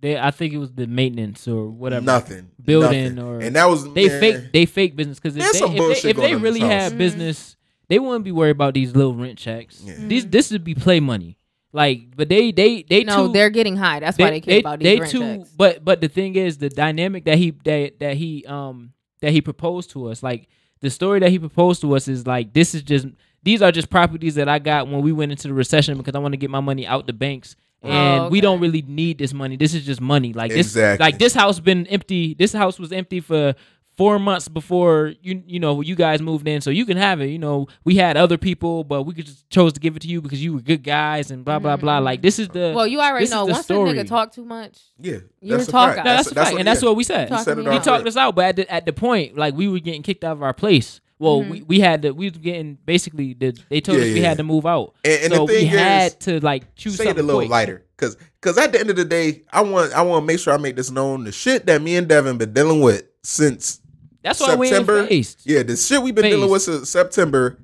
They, 0.00 0.18
I 0.18 0.30
think 0.30 0.54
it 0.54 0.58
was 0.58 0.72
the 0.72 0.86
maintenance 0.86 1.46
or 1.46 1.68
whatever. 1.68 2.02
nothing, 2.06 2.50
Building 2.64 3.16
nothing. 3.16 3.18
or- 3.18 3.40
and 3.40 3.54
that 3.56 3.66
was 3.68 3.92
They 3.92 4.08
man, 4.08 4.20
fake. 4.20 4.52
They 4.54 4.64
fake 4.64 4.96
business 4.96 5.20
because 5.20 5.36
if 5.36 5.52
they, 5.52 5.58
if 5.58 6.02
they, 6.02 6.10
if 6.10 6.16
they 6.16 6.34
really 6.34 6.60
had 6.60 6.92
Mhm. 6.92 6.98
business, 6.98 7.55
they 7.88 7.98
wouldn't 7.98 8.24
be 8.24 8.32
worried 8.32 8.50
about 8.50 8.74
these 8.74 8.94
little 8.94 9.14
rent 9.14 9.38
checks. 9.38 9.82
Yeah. 9.84 9.94
These 9.98 10.26
this 10.26 10.50
would 10.50 10.64
be 10.64 10.74
play 10.74 11.00
money. 11.00 11.38
Like, 11.72 12.16
but 12.16 12.28
they 12.28 12.52
they 12.52 12.82
they 12.82 13.04
no, 13.04 13.26
too, 13.26 13.32
they're 13.32 13.50
getting 13.50 13.76
high. 13.76 14.00
That's 14.00 14.16
why 14.18 14.30
they 14.30 14.40
care 14.40 14.60
about 14.60 14.78
these 14.78 14.86
they 14.86 15.00
rent 15.00 15.10
too, 15.12 15.20
checks. 15.20 15.50
But 15.56 15.84
but 15.84 16.00
the 16.00 16.08
thing 16.08 16.34
is, 16.36 16.58
the 16.58 16.70
dynamic 16.70 17.24
that 17.24 17.36
he 17.38 17.50
that 17.64 18.00
that 18.00 18.16
he 18.16 18.44
um 18.46 18.92
that 19.20 19.32
he 19.32 19.40
proposed 19.40 19.90
to 19.90 20.08
us, 20.08 20.22
like 20.22 20.48
the 20.80 20.90
story 20.90 21.20
that 21.20 21.30
he 21.30 21.38
proposed 21.38 21.80
to 21.82 21.94
us 21.94 22.08
is 22.08 22.26
like 22.26 22.52
this 22.52 22.74
is 22.74 22.82
just 22.82 23.06
these 23.42 23.62
are 23.62 23.70
just 23.72 23.90
properties 23.90 24.34
that 24.36 24.48
I 24.48 24.58
got 24.58 24.88
when 24.88 25.02
we 25.02 25.12
went 25.12 25.32
into 25.32 25.48
the 25.48 25.54
recession 25.54 25.96
because 25.98 26.14
I 26.14 26.18
want 26.18 26.32
to 26.32 26.38
get 26.38 26.50
my 26.50 26.60
money 26.60 26.86
out 26.86 27.06
the 27.06 27.12
banks. 27.12 27.56
And 27.82 28.22
Oh, 28.22 28.28
we 28.28 28.40
don't 28.40 28.58
really 28.60 28.82
need 28.82 29.18
this 29.18 29.32
money. 29.32 29.56
This 29.56 29.74
is 29.74 29.84
just 29.84 30.00
money. 30.00 30.32
Like 30.32 30.50
this, 30.50 30.68
Exactly. 30.68 31.04
like 31.04 31.18
this 31.18 31.34
house 31.34 31.60
been 31.60 31.86
empty. 31.86 32.34
This 32.34 32.52
house 32.52 32.78
was 32.78 32.90
empty 32.90 33.20
for 33.20 33.54
four 33.96 34.18
months 34.18 34.48
before 34.48 35.14
you 35.22 35.42
you 35.46 35.58
know 35.60 35.80
you 35.80 35.94
guys 35.94 36.20
moved 36.20 36.46
in, 36.46 36.60
so 36.60 36.70
you 36.70 36.84
can 36.86 36.96
have 36.96 37.20
it. 37.20 37.26
You 37.28 37.38
know, 37.38 37.66
we 37.84 37.96
had 37.96 38.16
other 38.16 38.36
people, 38.38 38.84
but 38.84 39.02
we 39.04 39.14
could 39.14 39.26
just 39.26 39.48
chose 39.50 39.72
to 39.74 39.80
give 39.80 39.96
it 39.96 40.00
to 40.02 40.08
you 40.08 40.20
because 40.20 40.42
you 40.42 40.52
were 40.54 40.60
good 40.60 40.82
guys 40.82 41.30
and 41.30 41.44
blah 41.44 41.58
blah 41.58 41.76
blah. 41.76 41.98
Like 41.98 42.22
this 42.22 42.38
is 42.38 42.48
the 42.48 42.72
Well, 42.74 42.86
you 42.86 43.00
already 43.00 43.28
know 43.28 43.46
the 43.46 43.52
once 43.52 43.64
story. 43.64 43.90
a 43.98 44.04
nigga 44.04 44.08
talk 44.08 44.32
too 44.32 44.44
much. 44.44 44.78
yeah. 44.98 45.18
You're 45.40 45.58
that's 45.58 45.70
talking. 45.70 46.04
No, 46.04 46.16
that's, 46.16 46.30
a 46.30 46.34
fact, 46.34 46.56
and 46.58 46.66
that's 46.66 46.82
what 46.82 46.96
we 46.96 47.04
said. 47.04 47.28
Talk 47.28 47.38
He 47.38 47.44
said 47.44 47.54
to 47.54 47.60
it 47.60 47.64
me. 47.66 47.72
He 47.72 47.78
talked 47.78 48.00
rip. 48.04 48.08
us 48.08 48.16
out, 48.16 48.34
but 48.34 48.44
at 48.46 48.56
the, 48.56 48.72
at 48.72 48.86
the 48.86 48.92
point, 48.92 49.36
like 49.36 49.54
we 49.54 49.68
were 49.68 49.78
getting 49.78 50.02
kicked 50.02 50.24
out 50.24 50.32
of 50.32 50.42
our 50.42 50.52
place. 50.54 51.00
Well, 51.18 51.40
Mm-hmm. 51.40 51.50
we, 51.50 51.62
we 51.62 51.80
had 51.80 52.02
to. 52.02 52.10
We 52.10 52.28
was 52.28 52.36
getting 52.36 52.76
basically. 52.84 53.32
The, 53.32 53.56
they 53.70 53.80
told 53.80 53.96
Yeah, 53.98 54.04
us 54.04 54.12
we 54.12 54.20
yeah. 54.20 54.28
had 54.28 54.36
to 54.36 54.42
move 54.44 54.66
out, 54.66 54.94
And- 55.04 55.22
and 55.22 55.32
the 55.32 55.36
so 55.36 55.44
we 55.44 55.54
thing 55.54 55.66
is, 55.68 55.78
had 55.78 56.20
to 56.20 56.40
like 56.40 56.74
choose 56.74 56.96
say 56.96 57.08
it 57.08 57.18
a 57.18 57.22
little 57.22 57.40
quick. 57.40 57.48
lighter 57.50 57.84
because 57.96 58.16
because 58.40 58.58
at 58.58 58.72
the 58.72 58.78
end 58.80 58.90
of 58.90 58.96
the 58.96 59.04
day 59.06 59.42
i 59.50 59.62
want 59.62 59.90
i 59.94 60.02
want 60.02 60.22
to 60.22 60.26
make 60.26 60.38
sure 60.38 60.52
i 60.52 60.58
make 60.58 60.76
this 60.76 60.90
known 60.90 61.24
the 61.24 61.32
shit 61.32 61.64
that 61.64 61.80
me 61.80 61.96
and 61.96 62.06
devin 62.06 62.36
been 62.36 62.52
dealing 62.52 62.82
with 62.82 63.04
since 63.22 63.80
That's 64.26 64.40
why 64.40 64.54
we 64.56 64.68
september 64.68 64.98
ain't 65.00 65.08
faced. 65.08 65.40
yeah 65.46 65.62
the 65.62 65.76
shit 65.76 66.02
we've 66.02 66.14
been 66.14 66.24
dealing 66.24 66.50
with 66.50 66.62
since 66.62 66.88
september 66.90 67.58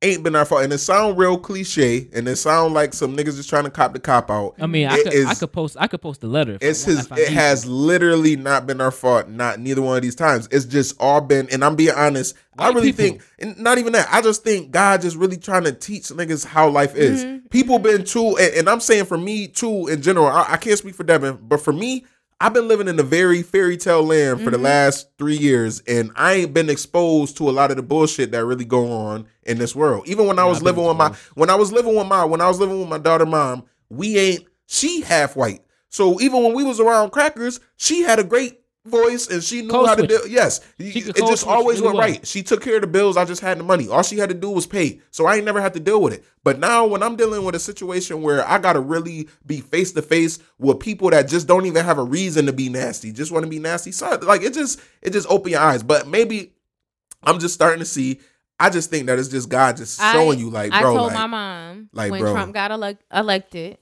ain't 0.00 0.22
been 0.22 0.36
our 0.36 0.44
fault 0.44 0.62
and 0.62 0.72
it 0.72 0.78
sound 0.78 1.18
real 1.18 1.36
cliche 1.36 2.08
and 2.12 2.28
it 2.28 2.36
sound 2.36 2.72
like 2.72 2.94
some 2.94 3.16
niggas 3.16 3.34
just 3.34 3.50
trying 3.50 3.64
to 3.64 3.70
cop 3.70 3.92
the 3.92 3.98
cop 3.98 4.30
out 4.30 4.54
I 4.60 4.66
mean, 4.68 4.86
I 4.86 5.02
could 5.02 5.12
is- 5.12 5.26
I 5.26 5.34
could 5.34 5.50
post 5.50 5.76
I 5.80 5.88
could 5.88 6.00
post 6.00 6.22
a 6.22 6.28
letter. 6.28 6.52
if 6.54 6.62
I 6.62 6.66
it's 6.66 6.86
want- 6.86 6.98
his 6.98 7.10
I 7.12 7.16
it 7.16 7.28
has 7.30 7.62
to. 7.62 7.70
literally 7.70 8.36
not 8.36 8.64
been 8.64 8.80
our 8.80 8.92
fault 8.92 9.28
not 9.28 9.58
neither 9.58 9.82
one 9.82 9.96
of 9.96 10.02
these 10.02 10.14
times 10.14 10.48
it's 10.52 10.66
just 10.66 10.94
all 11.00 11.20
been 11.20 11.48
and 11.50 11.64
i'm 11.64 11.74
being 11.74 11.94
honest 11.96 12.36
i 12.58 12.68
really 12.68 12.92
people. 12.92 13.04
think 13.18 13.22
and 13.40 13.58
not 13.58 13.78
even 13.78 13.92
that 13.94 14.06
i 14.12 14.22
just 14.22 14.44
think 14.44 14.70
god 14.70 15.02
just 15.02 15.16
really 15.16 15.36
trying 15.36 15.64
to 15.64 15.72
teach 15.72 16.04
niggas 16.10 16.44
how 16.46 16.68
life 16.68 16.94
is 16.94 17.24
Mm-hmm. 17.24 17.46
people 17.48 17.80
been 17.80 18.04
too 18.04 18.36
and, 18.38 18.54
and 18.54 18.68
i'm 18.70 18.78
saying 18.80 19.06
for 19.06 19.18
me 19.18 19.48
too 19.48 19.88
in 19.88 20.00
general 20.00 20.28
I, 20.28 20.52
I 20.52 20.56
can't 20.58 20.78
speak 20.78 20.94
for 20.94 21.02
devin 21.02 21.38
but 21.42 21.60
for 21.60 21.72
me 21.72 22.04
I've 22.40 22.54
been 22.54 22.68
living 22.68 22.86
in 22.86 22.98
a 23.00 23.02
very 23.02 23.42
fairy 23.42 23.76
tale 23.76 24.02
land 24.04 24.40
for 24.42 24.50
the 24.50 24.56
Mm-hmm. 24.56 24.64
last 24.64 25.08
three 25.18 25.36
years, 25.36 25.80
and 25.88 26.12
I 26.14 26.34
ain't 26.34 26.54
been 26.54 26.70
exposed 26.70 27.36
to 27.38 27.48
a 27.48 27.52
lot 27.52 27.70
of 27.72 27.76
the 27.76 27.82
bullshit 27.82 28.30
that 28.30 28.44
really 28.44 28.64
go 28.64 28.92
on 28.92 29.26
in 29.42 29.58
this 29.58 29.74
world. 29.74 30.06
Even 30.06 30.26
when 30.28 30.38
I 30.38 30.44
was 30.44 30.58
I've 30.58 30.64
living 30.64 30.84
with 30.84 30.96
my 30.96 31.14
when 31.34 31.50
I 31.50 31.56
was 31.56 31.72
living 31.72 31.96
with 31.96 32.06
my 32.06 32.24
when 32.24 32.40
I 32.40 32.46
was 32.48 32.60
living 32.60 32.78
with 32.78 32.88
my 32.88 32.98
daughter 32.98 33.26
mom, 33.26 33.64
we 33.88 34.16
ain't 34.18 34.44
she 34.66 35.00
half 35.00 35.34
white. 35.34 35.62
So 35.88 36.20
even 36.20 36.42
when 36.44 36.54
we 36.54 36.62
was 36.64 36.78
around 36.78 37.10
crackers, 37.10 37.58
she 37.76 38.02
had 38.02 38.18
a 38.20 38.24
great 38.24 38.60
voice 38.88 39.28
and 39.28 39.42
she 39.42 39.62
knew 39.62 39.86
how 39.86 39.94
to 39.94 40.06
Code 40.06 40.22
do. 40.24 40.28
Yes, 40.28 40.60
it 40.78 41.16
just 41.16 41.46
always 41.46 41.80
went 41.80 41.96
right. 41.98 42.26
She 42.26 42.42
took 42.42 42.62
care 42.62 42.76
of 42.76 42.80
the 42.80 42.86
bills. 42.86 43.16
I 43.16 43.24
just 43.24 43.40
had 43.40 43.58
the 43.58 43.64
money. 43.64 43.88
All 43.88 44.02
she 44.02 44.18
had 44.18 44.28
to 44.28 44.34
do 44.34 44.50
was 44.50 44.66
pay, 44.66 45.00
so 45.10 45.26
I 45.26 45.36
ain't 45.36 45.44
never 45.44 45.60
had 45.60 45.74
to 45.74 45.80
deal 45.80 46.00
with 46.00 46.14
it. 46.14 46.24
But 46.44 46.58
now 46.58 46.86
when 46.86 47.02
I'm 47.02 47.16
dealing 47.16 47.44
with 47.44 47.54
a 47.54 47.58
situation 47.60 48.22
where 48.22 48.46
I 48.48 48.58
gotta 48.58 48.80
really 48.80 49.28
be 49.46 49.60
face 49.60 49.92
to 49.92 50.02
face 50.02 50.38
with 50.58 50.80
people 50.80 51.10
that 51.10 51.28
just 51.28 51.46
don't 51.46 51.66
even 51.66 51.84
have 51.84 51.98
a 51.98 52.04
reason 52.04 52.46
to 52.46 52.52
be 52.52 52.68
nasty, 52.68 53.12
just 53.12 53.30
want 53.32 53.44
to 53.44 53.50
be 53.50 53.58
nasty, 53.58 53.92
so 53.92 54.18
like 54.22 54.42
it 54.42 54.54
just 54.54 54.80
it 55.02 55.10
just 55.12 55.28
open 55.30 55.52
your 55.52 55.60
eyes. 55.60 55.82
But 55.82 56.08
maybe 56.08 56.52
I'm 57.22 57.38
just 57.38 57.54
starting 57.54 57.80
to 57.80 57.84
see. 57.84 58.20
I 58.60 58.70
just 58.70 58.90
think 58.90 59.06
that 59.06 59.18
it's 59.20 59.28
just 59.28 59.48
God 59.48 59.76
just 59.76 60.00
I- 60.00 60.12
showing 60.12 60.38
you 60.40 60.50
like, 60.50 60.70
bro. 60.70 60.78
I 60.78 60.82
told 60.82 61.06
like, 61.08 61.14
my 61.14 61.26
mom 61.26 61.88
like, 61.92 62.10
when 62.10 62.20
bro. 62.20 62.32
Trump 62.32 62.54
got 62.54 62.70
elec- 62.72 62.98
elected, 63.12 63.78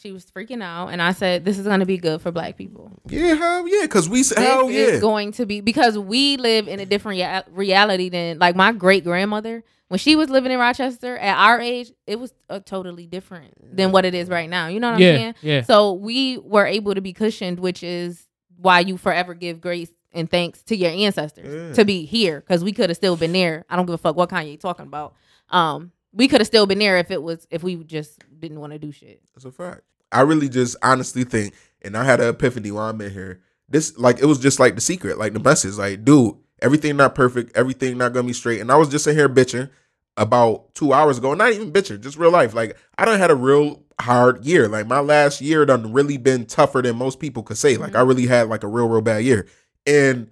she 0.00 0.12
was 0.12 0.24
freaking 0.26 0.62
out, 0.62 0.88
and 0.88 1.02
I 1.02 1.12
said, 1.12 1.44
"This 1.44 1.58
is 1.58 1.66
going 1.66 1.80
to 1.80 1.86
be 1.86 1.98
good 1.98 2.20
for 2.22 2.30
Black 2.30 2.56
people. 2.56 2.92
yeah, 3.08 3.34
hell 3.34 3.66
yeah, 3.68 3.82
because 3.82 4.08
we 4.08 4.20
This 4.20 4.32
hell 4.36 4.70
yeah, 4.70 4.78
is 4.80 5.00
going 5.00 5.32
to 5.32 5.44
be 5.46 5.60
because 5.60 5.98
we 5.98 6.36
live 6.36 6.68
in 6.68 6.78
a 6.80 6.86
different 6.86 7.18
rea- 7.18 7.42
reality 7.54 8.08
than 8.08 8.38
like 8.38 8.54
my 8.56 8.72
great 8.72 9.02
grandmother 9.04 9.64
when 9.88 9.98
she 9.98 10.14
was 10.16 10.30
living 10.30 10.52
in 10.52 10.58
Rochester 10.58 11.16
at 11.18 11.36
our 11.36 11.60
age. 11.60 11.90
It 12.06 12.20
was 12.20 12.32
uh, 12.48 12.60
totally 12.60 13.06
different 13.06 13.54
than 13.76 13.90
what 13.92 14.04
it 14.04 14.14
is 14.14 14.28
right 14.28 14.48
now. 14.48 14.68
You 14.68 14.80
know 14.80 14.92
what 14.92 15.00
Yeah, 15.00 15.10
I'm 15.10 15.16
saying? 15.18 15.34
yeah. 15.42 15.62
So 15.62 15.92
we 15.94 16.38
were 16.38 16.66
able 16.66 16.94
to 16.94 17.00
be 17.00 17.12
cushioned, 17.12 17.58
which 17.58 17.82
is 17.82 18.26
why 18.56 18.80
you 18.80 18.96
forever 18.98 19.34
give 19.34 19.60
grace 19.60 19.90
and 20.12 20.30
thanks 20.30 20.62
to 20.64 20.76
your 20.76 20.90
ancestors 20.90 21.52
Yeah. 21.70 21.72
to 21.74 21.84
be 21.84 22.04
here 22.04 22.40
because 22.40 22.62
we 22.64 22.72
could 22.72 22.88
have 22.90 22.96
still 22.96 23.16
been 23.16 23.32
there. 23.32 23.64
I 23.68 23.76
don't 23.76 23.86
give 23.86 23.94
a 23.94 23.98
fuck 23.98 24.16
what 24.16 24.30
Kanye 24.30 24.58
talking 24.60 24.86
about. 24.86 25.14
Um, 25.50 25.92
we 26.12 26.28
could 26.28 26.40
have 26.40 26.46
still 26.46 26.66
been 26.66 26.78
there 26.78 26.98
if 26.98 27.10
it 27.10 27.22
was 27.22 27.46
if 27.50 27.62
we 27.62 27.76
just 27.76 28.22
didn't 28.38 28.60
want 28.60 28.72
to 28.72 28.78
do 28.78 28.92
shit. 28.92 29.22
That's 29.34 29.44
a 29.44 29.52
fact. 29.52 29.82
I 30.10 30.22
really 30.22 30.48
just 30.48 30.76
honestly 30.82 31.24
think, 31.24 31.54
and 31.82 31.96
I 31.96 32.04
had 32.04 32.20
an 32.20 32.28
epiphany 32.28 32.70
while 32.70 32.88
I'm 32.88 33.00
in 33.00 33.12
here. 33.12 33.40
This 33.68 33.96
like 33.98 34.20
it 34.20 34.26
was 34.26 34.38
just 34.38 34.58
like 34.58 34.74
the 34.74 34.80
secret, 34.80 35.18
like 35.18 35.34
the 35.34 35.40
message, 35.40 35.74
like 35.74 36.04
dude, 36.04 36.36
everything 36.62 36.96
not 36.96 37.14
perfect, 37.14 37.56
everything 37.56 37.98
not 37.98 38.12
gonna 38.12 38.26
be 38.26 38.32
straight. 38.32 38.60
And 38.60 38.72
I 38.72 38.76
was 38.76 38.88
just 38.88 39.06
in 39.06 39.14
here 39.14 39.28
bitching 39.28 39.70
about 40.16 40.74
two 40.74 40.92
hours 40.92 41.18
ago, 41.18 41.34
not 41.34 41.52
even 41.52 41.72
bitching, 41.72 42.00
just 42.00 42.16
real 42.16 42.30
life. 42.30 42.54
Like 42.54 42.76
I 42.96 43.04
done 43.04 43.18
had 43.18 43.30
a 43.30 43.36
real 43.36 43.82
hard 44.00 44.44
year. 44.44 44.68
Like 44.68 44.86
my 44.86 45.00
last 45.00 45.40
year 45.40 45.66
done 45.66 45.92
really 45.92 46.16
been 46.16 46.46
tougher 46.46 46.82
than 46.82 46.96
most 46.96 47.20
people 47.20 47.42
could 47.42 47.58
say. 47.58 47.76
Like 47.76 47.94
I 47.94 47.98
mm-hmm. 47.98 48.08
really 48.08 48.26
had 48.26 48.48
like 48.48 48.64
a 48.64 48.68
real, 48.68 48.88
real 48.88 49.00
bad 49.00 49.24
year. 49.24 49.46
And 49.86 50.30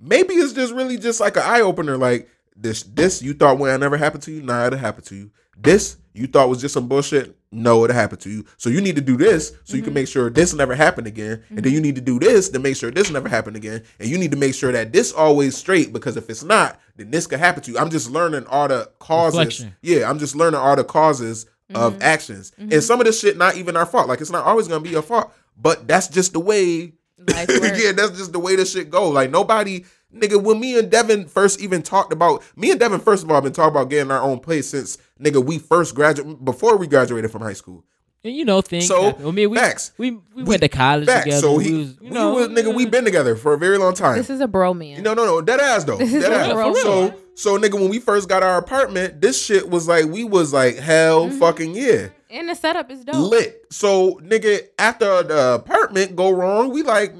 maybe 0.00 0.34
it's 0.34 0.52
just 0.52 0.72
really 0.72 0.98
just 0.98 1.20
like 1.20 1.36
an 1.36 1.42
eye 1.44 1.60
opener. 1.60 1.96
Like 1.96 2.28
this, 2.56 2.82
this 2.82 3.22
you 3.22 3.34
thought 3.34 3.58
would 3.58 3.78
never 3.80 3.96
happen 3.96 4.20
to 4.22 4.32
you, 4.32 4.42
nah, 4.42 4.66
it'll 4.66 4.78
happen 4.78 5.04
to 5.04 5.14
you. 5.14 5.30
This 5.58 5.96
you 6.12 6.26
thought 6.26 6.48
was 6.48 6.60
just 6.60 6.74
some 6.74 6.88
bullshit, 6.88 7.36
no, 7.52 7.84
it'll 7.84 7.94
happen 7.94 8.18
to 8.18 8.30
you. 8.30 8.44
So 8.56 8.68
you 8.70 8.80
need 8.80 8.96
to 8.96 9.02
do 9.02 9.16
this 9.16 9.52
so 9.64 9.76
you 9.76 9.82
can 9.82 9.90
mm-hmm. 9.90 9.94
make 9.94 10.08
sure 10.08 10.30
this 10.30 10.54
never 10.54 10.74
happen 10.74 11.06
again, 11.06 11.42
and 11.48 11.58
then 11.58 11.72
you 11.72 11.78
mm-hmm. 11.78 11.84
need 11.84 11.94
to 11.96 12.00
do 12.00 12.18
this 12.18 12.48
to 12.50 12.58
make 12.58 12.76
sure 12.76 12.90
this 12.90 13.10
never 13.10 13.28
happen 13.28 13.56
again, 13.56 13.82
and 13.98 14.08
you 14.08 14.18
need 14.18 14.30
to 14.30 14.36
make 14.36 14.54
sure 14.54 14.72
that 14.72 14.92
this 14.92 15.12
always 15.12 15.56
straight 15.56 15.92
because 15.92 16.16
if 16.16 16.28
it's 16.28 16.42
not, 16.42 16.80
then 16.96 17.10
this 17.10 17.26
could 17.26 17.38
happen 17.38 17.62
to 17.62 17.72
you. 17.72 17.78
I'm 17.78 17.90
just 17.90 18.10
learning 18.10 18.46
all 18.46 18.68
the 18.68 18.90
causes. 18.98 19.38
Reflection. 19.38 19.76
Yeah, 19.82 20.08
I'm 20.08 20.18
just 20.18 20.34
learning 20.34 20.60
all 20.60 20.76
the 20.76 20.84
causes 20.84 21.46
of 21.74 21.94
mm-hmm. 21.94 22.02
actions, 22.02 22.52
and 22.58 22.82
some 22.82 23.00
of 23.00 23.06
this 23.06 23.20
shit 23.20 23.36
not 23.36 23.56
even 23.56 23.76
our 23.76 23.86
fault. 23.86 24.08
Like 24.08 24.20
it's 24.20 24.30
not 24.30 24.44
always 24.44 24.68
gonna 24.68 24.80
be 24.80 24.90
your 24.90 25.02
fault, 25.02 25.32
but 25.56 25.86
that's 25.88 26.08
just 26.08 26.32
the 26.32 26.40
way 26.40 26.92
yeah, 27.28 27.92
that's 27.92 28.16
just 28.18 28.32
the 28.32 28.38
way 28.38 28.56
this 28.56 28.72
shit 28.72 28.90
go. 28.90 29.08
Like 29.08 29.30
nobody, 29.30 29.84
nigga. 30.20 30.42
When 30.42 30.58
me 30.60 30.78
and 30.78 30.90
Devin 30.90 31.26
first 31.26 31.60
even 31.60 31.82
talked 31.82 32.12
about, 32.12 32.42
me 32.56 32.70
and 32.70 32.80
Devin 32.80 33.00
first 33.00 33.24
of 33.24 33.30
all 33.30 33.36
I've 33.36 33.42
been 33.44 33.52
talking 33.52 33.70
about 33.76 33.90
getting 33.90 34.10
our 34.10 34.22
own 34.22 34.40
place 34.40 34.68
since 34.70 34.98
nigga 35.20 35.44
we 35.44 35.58
first 35.58 35.94
graduated 35.94 36.44
before 36.44 36.76
we 36.76 36.86
graduated 36.86 37.30
from 37.30 37.42
high 37.42 37.52
school. 37.52 37.84
And 38.24 38.34
you 38.34 38.44
know 38.44 38.60
things. 38.60 38.88
So, 38.88 39.02
happen. 39.04 39.26
I 39.26 39.30
mean, 39.30 39.50
we 39.50 39.56
facts. 39.56 39.92
we, 39.98 40.18
we, 40.34 40.42
went 40.42 40.60
to 40.62 40.68
college 40.68 41.06
Facts. 41.06 41.24
together. 41.26 41.40
So 41.42 41.54
we 41.58 41.64
he, 41.64 41.72
was, 41.74 42.00
we 42.00 42.06
you 42.08 42.12
know, 42.12 42.32
was, 42.34 42.48
nigga, 42.48 42.74
we 42.74 42.84
been 42.84 43.04
together 43.04 43.36
for 43.36 43.52
a 43.54 43.58
very 43.58 43.78
long 43.78 43.94
time. 43.94 44.16
This 44.16 44.30
is 44.30 44.40
a 44.40 44.48
bro 44.48 44.74
man. 44.74 45.04
No, 45.04 45.14
no, 45.14 45.24
no, 45.24 45.40
dead 45.40 45.60
ass 45.60 45.84
though. 45.84 45.96
This 45.98 46.12
is 46.12 46.24
Dead 46.24 46.50
for 46.50 46.60
ass. 46.60 46.74
real. 46.74 46.74
So, 46.74 47.14
so 47.36 47.58
nigga, 47.58 47.74
when 47.74 47.88
we 47.88 48.00
first 48.00 48.28
got 48.28 48.42
our 48.42 48.58
apartment, 48.58 49.20
this 49.20 49.40
shit 49.44 49.68
was 49.70 49.86
like 49.86 50.06
we 50.06 50.24
was 50.24 50.52
like 50.52 50.76
hell 50.76 51.28
Mm-hmm. 51.28 51.38
fucking 51.38 51.74
yeah. 51.76 52.08
and 52.28 52.48
the 52.48 52.54
setup 52.56 52.90
is 52.90 53.04
dope. 53.04 53.30
lit. 53.30 53.64
So 53.70 54.14
nigga, 54.24 54.60
after 54.76 55.22
the 55.22 55.54
apartment 55.54 56.16
go 56.16 56.30
wrong, 56.32 56.70
we 56.72 56.82
like, 56.82 57.14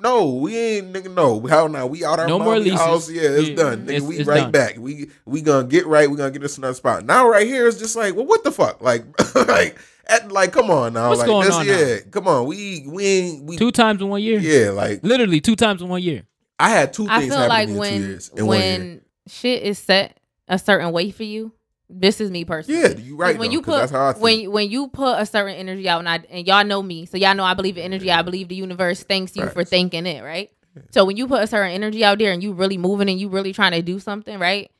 no, 0.00 0.34
we 0.34 0.56
ain't 0.56 0.92
nigga. 0.92 1.12
No, 1.14 1.40
hell 1.46 1.68
no, 1.68 1.86
we 1.86 2.04
out 2.04 2.18
our 2.18 2.26
No 2.28 2.38
more 2.38 2.54
mommy 2.54 2.60
leases. 2.70 2.80
house. 2.80 3.10
Yeah, 3.10 3.22
it's 3.22 3.48
Yeah, 3.50 3.54
done. 3.56 3.82
Nigga, 3.86 3.88
it's- 3.90 4.02
we 4.02 4.16
it's 4.18 4.26
right 4.28 4.40
done. 4.42 4.50
back. 4.50 4.76
We 4.78 5.10
we 5.26 5.42
gonna 5.42 5.66
get 5.68 5.86
right. 5.86 6.10
We 6.10 6.16
gonna 6.16 6.30
get 6.30 6.42
us 6.44 6.58
another 6.58 6.74
spot. 6.74 7.04
Now 7.04 7.28
right 7.28 7.46
here 7.46 7.66
is 7.66 7.78
just 7.78 7.96
like, 7.96 8.14
well, 8.14 8.26
what 8.26 8.42
the 8.44 8.52
fuck? 8.52 8.80
Like, 8.80 9.04
like, 9.34 9.78
at, 10.06 10.32
like, 10.32 10.52
come 10.52 10.70
on 10.70 10.94
now. 10.94 11.08
What's 11.10 11.20
like, 11.20 11.26
going 11.28 11.46
this, 11.46 11.54
on 11.54 11.66
now? 11.66 11.72
yeah, 11.72 11.96
come 12.10 12.26
on. 12.28 12.46
We 12.46 12.84
we 12.88 13.06
ain't 13.06 13.44
we. 13.44 13.56
two 13.56 13.70
times 13.70 14.00
in 14.02 14.08
one 14.08 14.22
year. 14.22 14.40
yeah, 14.40 14.70
like 14.70 15.04
Literally 15.04 15.40
two 15.40 15.56
times 15.56 15.82
in 15.82 15.88
one 15.88 16.02
year. 16.02 16.24
I 16.58 16.70
had 16.70 16.92
two 16.92 17.06
I 17.08 17.26
feel 17.26 17.38
like 17.48 17.68
in 17.68 17.76
when 17.76 18.00
years 18.02 18.28
in 18.30 18.36
year. 18.38 18.46
when 18.46 19.00
shit 19.28 19.62
is 19.62 19.78
set 19.78 20.18
a 20.48 20.58
certain 20.58 20.92
way 20.92 21.10
for 21.10 21.22
you, 21.22 21.52
this 21.92 22.20
is 22.20 22.30
me 22.30 22.44
personally. 22.44 22.80
Yeah, 22.80 22.88
you 22.96 23.16
right. 23.16 23.36
when 23.38 23.48
though, 23.48 23.52
you 23.52 23.62
put 23.62 23.78
that's 23.78 23.92
how 23.92 24.08
I 24.08 24.12
think. 24.12 24.22
when 24.22 24.52
when 24.52 24.70
you 24.70 24.88
put 24.88 25.18
a 25.18 25.26
certain 25.26 25.54
energy 25.56 25.88
out, 25.88 25.98
and 25.98 26.08
I 26.08 26.20
and 26.30 26.46
y'all 26.46 26.64
know 26.64 26.82
me, 26.82 27.06
so 27.06 27.16
y'all 27.16 27.34
know 27.34 27.44
I 27.44 27.54
believe 27.54 27.76
in 27.76 27.84
energy. 27.84 28.10
I 28.10 28.22
believe 28.22 28.48
the 28.48 28.54
universe 28.54 29.02
thanks 29.02 29.36
you 29.36 29.42
for 29.48 29.60
Facts. 29.60 29.70
thinking 29.70 30.06
it, 30.06 30.22
right? 30.22 30.50
So 30.92 31.04
when 31.04 31.16
you 31.16 31.26
put 31.26 31.42
a 31.42 31.46
certain 31.46 31.72
energy 31.72 32.04
out 32.04 32.18
there 32.18 32.32
and 32.32 32.42
you 32.42 32.52
really 32.52 32.78
moving 32.78 33.08
and 33.08 33.18
you 33.18 33.28
really 33.28 33.52
trying 33.52 33.72
to 33.72 33.82
do 33.82 33.98
something, 33.98 34.38
right? 34.38 34.70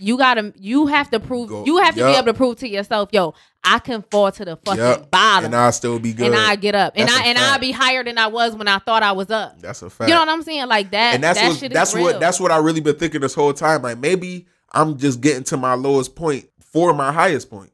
You 0.00 0.18
gotta, 0.18 0.52
you 0.56 0.86
have 0.86 1.10
to 1.10 1.20
prove, 1.20 1.48
Go- 1.48 1.64
you 1.64 1.76
have 1.78 1.94
to 1.94 2.04
be 2.04 2.10
able 2.10 2.26
to 2.26 2.34
prove 2.34 2.56
to 2.58 2.68
yourself, 2.68 3.10
yo, 3.12 3.34
I 3.62 3.78
can 3.78 4.02
fall 4.10 4.32
to 4.32 4.44
the 4.44 4.56
fucking 4.56 4.80
Yup. 4.80 5.10
bottom, 5.10 5.46
and 5.46 5.54
I'll 5.54 5.70
still 5.72 5.98
be 6.00 6.12
good. 6.12 6.26
and 6.26 6.34
I 6.34 6.56
get 6.56 6.74
up, 6.74 6.94
and 6.96 7.08
I 7.08 7.26
and 7.26 7.38
I 7.38 7.58
be 7.58 7.70
higher 7.70 8.02
than 8.02 8.18
I 8.18 8.26
was 8.26 8.56
when 8.56 8.66
I 8.66 8.78
thought 8.78 9.02
I 9.02 9.12
was 9.12 9.30
up. 9.30 9.60
that's 9.60 9.82
a 9.82 9.90
fact. 9.90 10.08
You 10.08 10.14
know 10.14 10.20
what 10.22 10.28
I'm 10.28 10.42
saying? 10.42 10.66
Like 10.66 10.90
that. 10.90 11.14
and 11.14 11.22
that's 11.22 11.38
that 11.38 11.48
what 11.48 11.58
shit 11.58 11.72
that's 11.72 11.94
real. 11.94 12.04
what 12.04 12.18
that's 12.18 12.40
what 12.40 12.50
I 12.50 12.56
really 12.58 12.80
been 12.80 12.96
thinking 12.96 13.20
this 13.20 13.34
whole 13.34 13.52
time. 13.52 13.82
Like 13.82 13.98
maybe 13.98 14.46
I'm 14.76 14.98
just 14.98 15.20
getting 15.20 15.44
to 15.44 15.56
my 15.56 15.74
lowest 15.74 16.14
point 16.14 16.48
for 16.60 16.92
my 16.94 17.10
highest 17.12 17.50
point. 17.50 17.72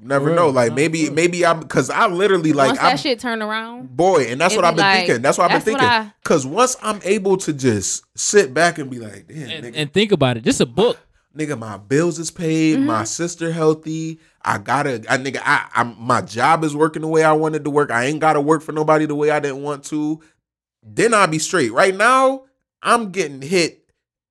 You 0.00 0.06
never 0.06 0.30
For 0.30 0.34
know. 0.36 0.48
Like 0.48 0.74
maybe 0.74 1.06
for 1.06 1.12
maybe 1.12 1.44
I'm 1.44 1.60
because 1.60 1.90
I 1.90 2.06
literally 2.06 2.52
like 2.52 2.68
Once 2.68 2.78
I'm 2.78 2.84
that 2.92 3.00
shit 3.00 3.18
turn 3.20 3.42
around, 3.42 3.96
boy, 3.96 4.26
and 4.28 4.40
that's 4.40 4.54
what 4.56 4.64
I've 4.64 4.76
been 4.76 4.84
like- 4.84 5.06
thinking. 5.06 5.22
That's 5.22 5.36
what 5.38 5.50
I've 5.50 5.64
been 5.64 5.72
what 5.74 5.80
thinking. 5.80 5.88
I- 5.88 6.12
Because 6.22 6.46
once 6.46 6.76
I'm 6.82 7.00
able 7.04 7.36
to 7.38 7.52
just 7.52 8.04
sit 8.16 8.54
back 8.54 8.78
and 8.78 8.90
be 8.90 8.98
like, 8.98 9.26
damn, 9.28 9.50
And, 9.50 9.64
nigga, 9.66 9.72
and 9.76 9.92
think 9.92 10.12
about 10.12 10.36
it. 10.36 10.44
This 10.44 10.54
is 10.56 10.60
a 10.62 10.66
book. 10.66 10.98
nigga, 11.36 11.58
my 11.58 11.76
bills 11.76 12.18
is 12.18 12.30
paid, 12.30 12.76
Mm-hmm. 12.78 12.86
my 12.86 13.04
sister 13.04 13.52
healthy. 13.52 14.18
I 14.44 14.58
gotta, 14.58 15.02
I 15.08 15.18
nigga, 15.18 15.40
I, 15.44 15.68
I'm 15.74 15.96
my 16.00 16.20
job 16.22 16.64
is 16.64 16.74
working 16.76 17.02
the 17.02 17.08
way 17.08 17.22
I 17.24 17.32
wanted 17.32 17.64
to 17.64 17.70
work. 17.70 17.90
I 17.90 18.04
ain't 18.04 18.20
gotta 18.20 18.40
work 18.40 18.62
for 18.62 18.72
nobody 18.72 19.04
the 19.04 19.14
way 19.16 19.30
I 19.30 19.40
didn't 19.40 19.62
want 19.62 19.84
to. 19.86 20.20
Then 20.82 21.12
I'll 21.12 21.26
be 21.26 21.38
straight. 21.40 21.72
Right 21.72 21.94
now, 21.94 22.44
I'm 22.82 23.10
getting 23.10 23.42
hit 23.42 23.77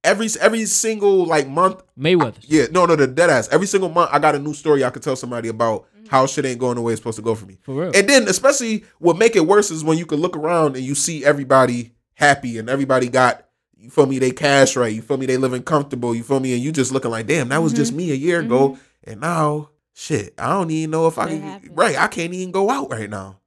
every 0.07 0.29
every 0.39 0.65
single 0.65 1.25
like 1.25 1.47
month. 1.47 1.83
Mayweather. 1.99 2.37
Yeah, 2.41 2.65
no, 2.71 2.85
no, 2.85 2.95
the 2.95 3.07
dead 3.07 3.29
ass. 3.29 3.49
Every 3.51 3.67
single 3.67 3.89
month, 3.89 4.09
I 4.13 4.19
got 4.19 4.35
a 4.35 4.39
new 4.39 4.53
story 4.53 4.83
I 4.83 4.89
could 4.89 5.03
tell 5.03 5.15
somebody 5.15 5.49
about 5.49 5.87
how 6.09 6.25
shit 6.25 6.45
ain't 6.45 6.59
going 6.59 6.75
the 6.75 6.81
way 6.81 6.93
it's 6.93 7.01
supposed 7.01 7.17
to 7.17 7.21
go 7.21 7.35
for 7.35 7.45
me. 7.45 7.57
For 7.61 7.73
real. 7.73 7.91
And 7.93 8.07
then, 8.07 8.27
especially 8.27 8.85
what 8.99 9.17
make 9.17 9.35
it 9.35 9.45
worse 9.45 9.69
is 9.71 9.83
when 9.83 9.97
you 9.97 10.05
can 10.05 10.19
look 10.19 10.37
around 10.37 10.75
and 10.75 10.85
you 10.85 10.95
see 10.95 11.25
everybody 11.25 11.93
happy 12.13 12.57
and 12.57 12.69
everybody 12.69 13.09
got 13.09 13.43
you 13.75 13.89
feel 13.91 14.07
me 14.07 14.17
they 14.19 14.31
cash 14.31 14.75
right. 14.75 14.93
You 14.93 15.01
feel 15.01 15.17
me 15.17 15.25
they 15.25 15.37
living 15.37 15.63
comfortable. 15.63 16.15
You 16.15 16.23
feel 16.23 16.39
me 16.39 16.53
and 16.53 16.63
you 16.63 16.71
just 16.71 16.91
looking 16.91 17.11
like 17.11 17.27
damn 17.27 17.49
that 17.49 17.61
was 17.61 17.73
just 17.73 17.91
mm-hmm. 17.91 17.97
me 17.97 18.11
a 18.11 18.15
year 18.15 18.39
ago 18.39 18.69
mm-hmm. 18.69 19.11
and 19.11 19.21
now 19.21 19.69
shit 19.93 20.33
I 20.37 20.49
don't 20.49 20.71
even 20.71 20.91
know 20.91 21.07
if 21.07 21.17
I 21.17 21.23
What 21.23 21.29
can 21.29 21.41
happened? 21.41 21.77
right 21.77 21.97
I 21.97 22.07
can't 22.07 22.33
even 22.33 22.51
go 22.51 22.69
out 22.69 22.89
right 22.89 23.09
now. 23.09 23.39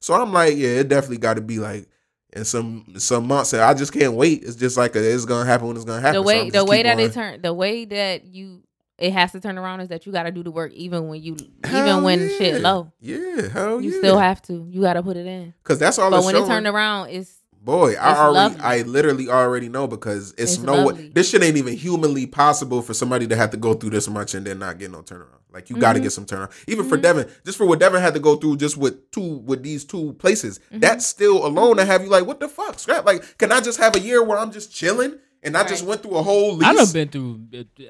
So 0.00 0.14
I'm 0.14 0.32
like 0.32 0.56
yeah 0.56 0.80
it 0.80 0.88
definitely 0.88 1.18
got 1.18 1.34
to 1.34 1.40
be 1.40 1.58
like 1.58 1.88
in 2.34 2.44
some 2.44 2.84
some 2.98 3.26
months 3.26 3.52
I 3.54 3.74
just 3.74 3.92
can't 3.92 4.14
wait. 4.14 4.42
It's 4.42 4.56
just 4.56 4.76
like 4.76 4.96
a, 4.96 5.14
it's 5.14 5.24
gonna 5.24 5.44
happen 5.46 5.66
when 5.68 5.76
it's 5.76 5.84
gonna 5.84 6.00
happen. 6.00 6.14
the 6.14 6.22
way 6.22 6.40
I'm 6.42 6.48
the 6.50 6.64
way 6.64 6.82
that 6.82 6.94
on- 6.94 7.00
it 7.00 7.12
turn 7.12 7.42
the 7.42 7.52
way 7.52 7.84
that 7.86 8.24
you 8.26 8.62
it 8.98 9.12
has 9.12 9.32
to 9.32 9.40
turn 9.40 9.58
around 9.58 9.80
is 9.80 9.88
that 9.88 10.06
you 10.06 10.12
got 10.12 10.24
to 10.24 10.30
do 10.30 10.44
the 10.44 10.50
work 10.52 10.70
even 10.74 11.08
when 11.08 11.20
you 11.20 11.36
Hell 11.64 11.88
even 11.88 12.04
when 12.04 12.20
yeah. 12.20 12.28
shit 12.38 12.60
low. 12.62 12.92
Yeah, 13.00 13.48
hell 13.48 13.80
You 13.80 13.90
yeah. 13.90 13.98
still 13.98 14.18
have 14.18 14.40
to. 14.42 14.64
You 14.70 14.80
got 14.82 14.92
to 14.92 15.02
put 15.02 15.16
it 15.16 15.26
in. 15.26 15.54
because 15.62 15.80
that's 15.80 15.98
all. 15.98 16.08
But 16.10 16.22
when 16.24 16.36
it 16.36 16.38
showing. 16.38 16.50
turned 16.50 16.66
around, 16.68 17.08
it's 17.08 17.41
Boy, 17.64 17.94
I 17.94 18.10
It's 18.10 18.18
already, 18.20 18.54
lovely. 18.54 18.60
I 18.60 18.82
literally 18.82 19.28
already 19.28 19.68
know 19.68 19.86
because 19.86 20.32
it's, 20.32 20.54
It's 20.54 20.58
no 20.62 20.72
way. 20.72 20.78
lovely. 20.84 21.08
This 21.10 21.30
shit 21.30 21.42
ain't 21.44 21.56
even 21.56 21.74
humanly 21.76 22.26
possible 22.26 22.82
for 22.82 22.92
somebody 22.92 23.28
to 23.28 23.36
have 23.36 23.50
to 23.50 23.56
go 23.56 23.74
through 23.74 23.90
this 23.90 24.08
much 24.08 24.34
and 24.34 24.44
then 24.44 24.58
not 24.58 24.78
get 24.78 24.90
no 24.90 25.02
turnaround. 25.02 25.38
Like 25.52 25.70
you 25.70 25.76
got 25.76 25.92
to 25.92 26.00
get 26.00 26.10
some 26.12 26.24
turnaround. 26.26 26.50
Even 26.66 26.88
for 26.88 26.96
Devin, 26.96 27.30
just 27.44 27.56
for 27.58 27.66
what 27.66 27.78
Devin 27.78 28.00
had 28.00 28.14
to 28.14 28.20
go 28.20 28.34
through, 28.36 28.56
just 28.56 28.76
with 28.76 29.10
two 29.12 29.36
with 29.44 29.62
these 29.62 29.84
two 29.84 30.14
places, 30.14 30.58
Mm-hmm. 30.58 30.80
that's 30.80 31.06
still 31.06 31.46
alone 31.46 31.76
to 31.76 31.84
have 31.84 32.02
you 32.02 32.08
like, 32.08 32.26
what 32.26 32.40
the 32.40 32.48
fuck, 32.48 32.78
scrap? 32.80 33.04
Like, 33.06 33.38
can 33.38 33.52
I 33.52 33.60
just 33.60 33.78
have 33.78 33.94
a 33.94 34.00
year 34.00 34.24
where 34.24 34.38
I'm 34.38 34.50
just 34.50 34.72
chilling 34.74 35.18
and 35.44 35.56
I 35.56 35.64
just 35.66 35.84
went 35.84 36.02
through 36.02 36.16
a 36.16 36.22
whole 36.22 36.54
lease? 36.56 36.66
I 36.68 36.72
done 36.74 36.90
been 36.92 37.08
through. 37.08 37.40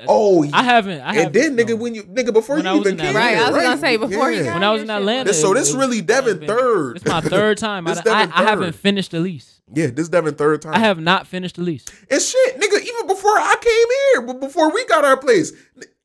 Oh, 0.08 0.44
I 0.52 0.64
haven't. 0.64 1.00
I 1.02 1.08
and 1.10 1.16
haven't, 1.16 1.32
then 1.34 1.56
nigga, 1.56 1.70
no. 1.70 1.76
when 1.76 1.94
you 1.94 2.02
nigga 2.02 2.32
before 2.32 2.56
When 2.56 2.64
you 2.66 2.74
even 2.80 2.96
came 2.96 3.14
Right, 3.14 3.36
I 3.36 3.46
was 3.50 3.54
here, 3.54 3.62
gonna 3.62 3.80
say, 3.80 3.96
before 3.96 4.30
you 4.32 4.38
Yeah. 4.38 4.44
got- 4.46 4.54
when 4.54 4.64
I 4.64 4.72
was 4.72 4.82
in 4.82 4.90
Atlanta. 4.90 5.28
This- 5.28 5.40
so 5.40 5.54
this 5.54 5.72
it- 5.72 5.78
really 5.78 6.00
Devin 6.02 6.38
been- 6.40 6.48
third. 6.48 6.96
It's 6.96 7.06
my 7.06 7.20
third 7.20 7.58
time. 7.58 7.86
I, 7.86 7.90
This 7.94 8.00
I, 8.00 8.02
Devin 8.02 8.32
I 8.34 8.42
haven't 8.42 8.74
finished 8.74 9.12
the 9.12 9.20
lease. 9.20 9.60
Yeah, 9.74 9.86
this 9.86 10.04
is 10.04 10.08
Devin 10.08 10.34
third 10.34 10.62
time. 10.62 10.74
I 10.74 10.78
have 10.80 10.98
not 11.00 11.26
finished 11.26 11.56
the 11.56 11.62
lease. 11.62 11.84
And 12.10 12.20
shit, 12.20 12.60
nigga, 12.60 12.80
even 12.82 13.06
before 13.06 13.30
I 13.30 13.56
came 13.60 14.22
here, 14.26 14.34
but 14.34 14.40
before 14.46 14.72
we 14.72 14.84
got 14.86 15.04
our 15.04 15.16
place, 15.16 15.52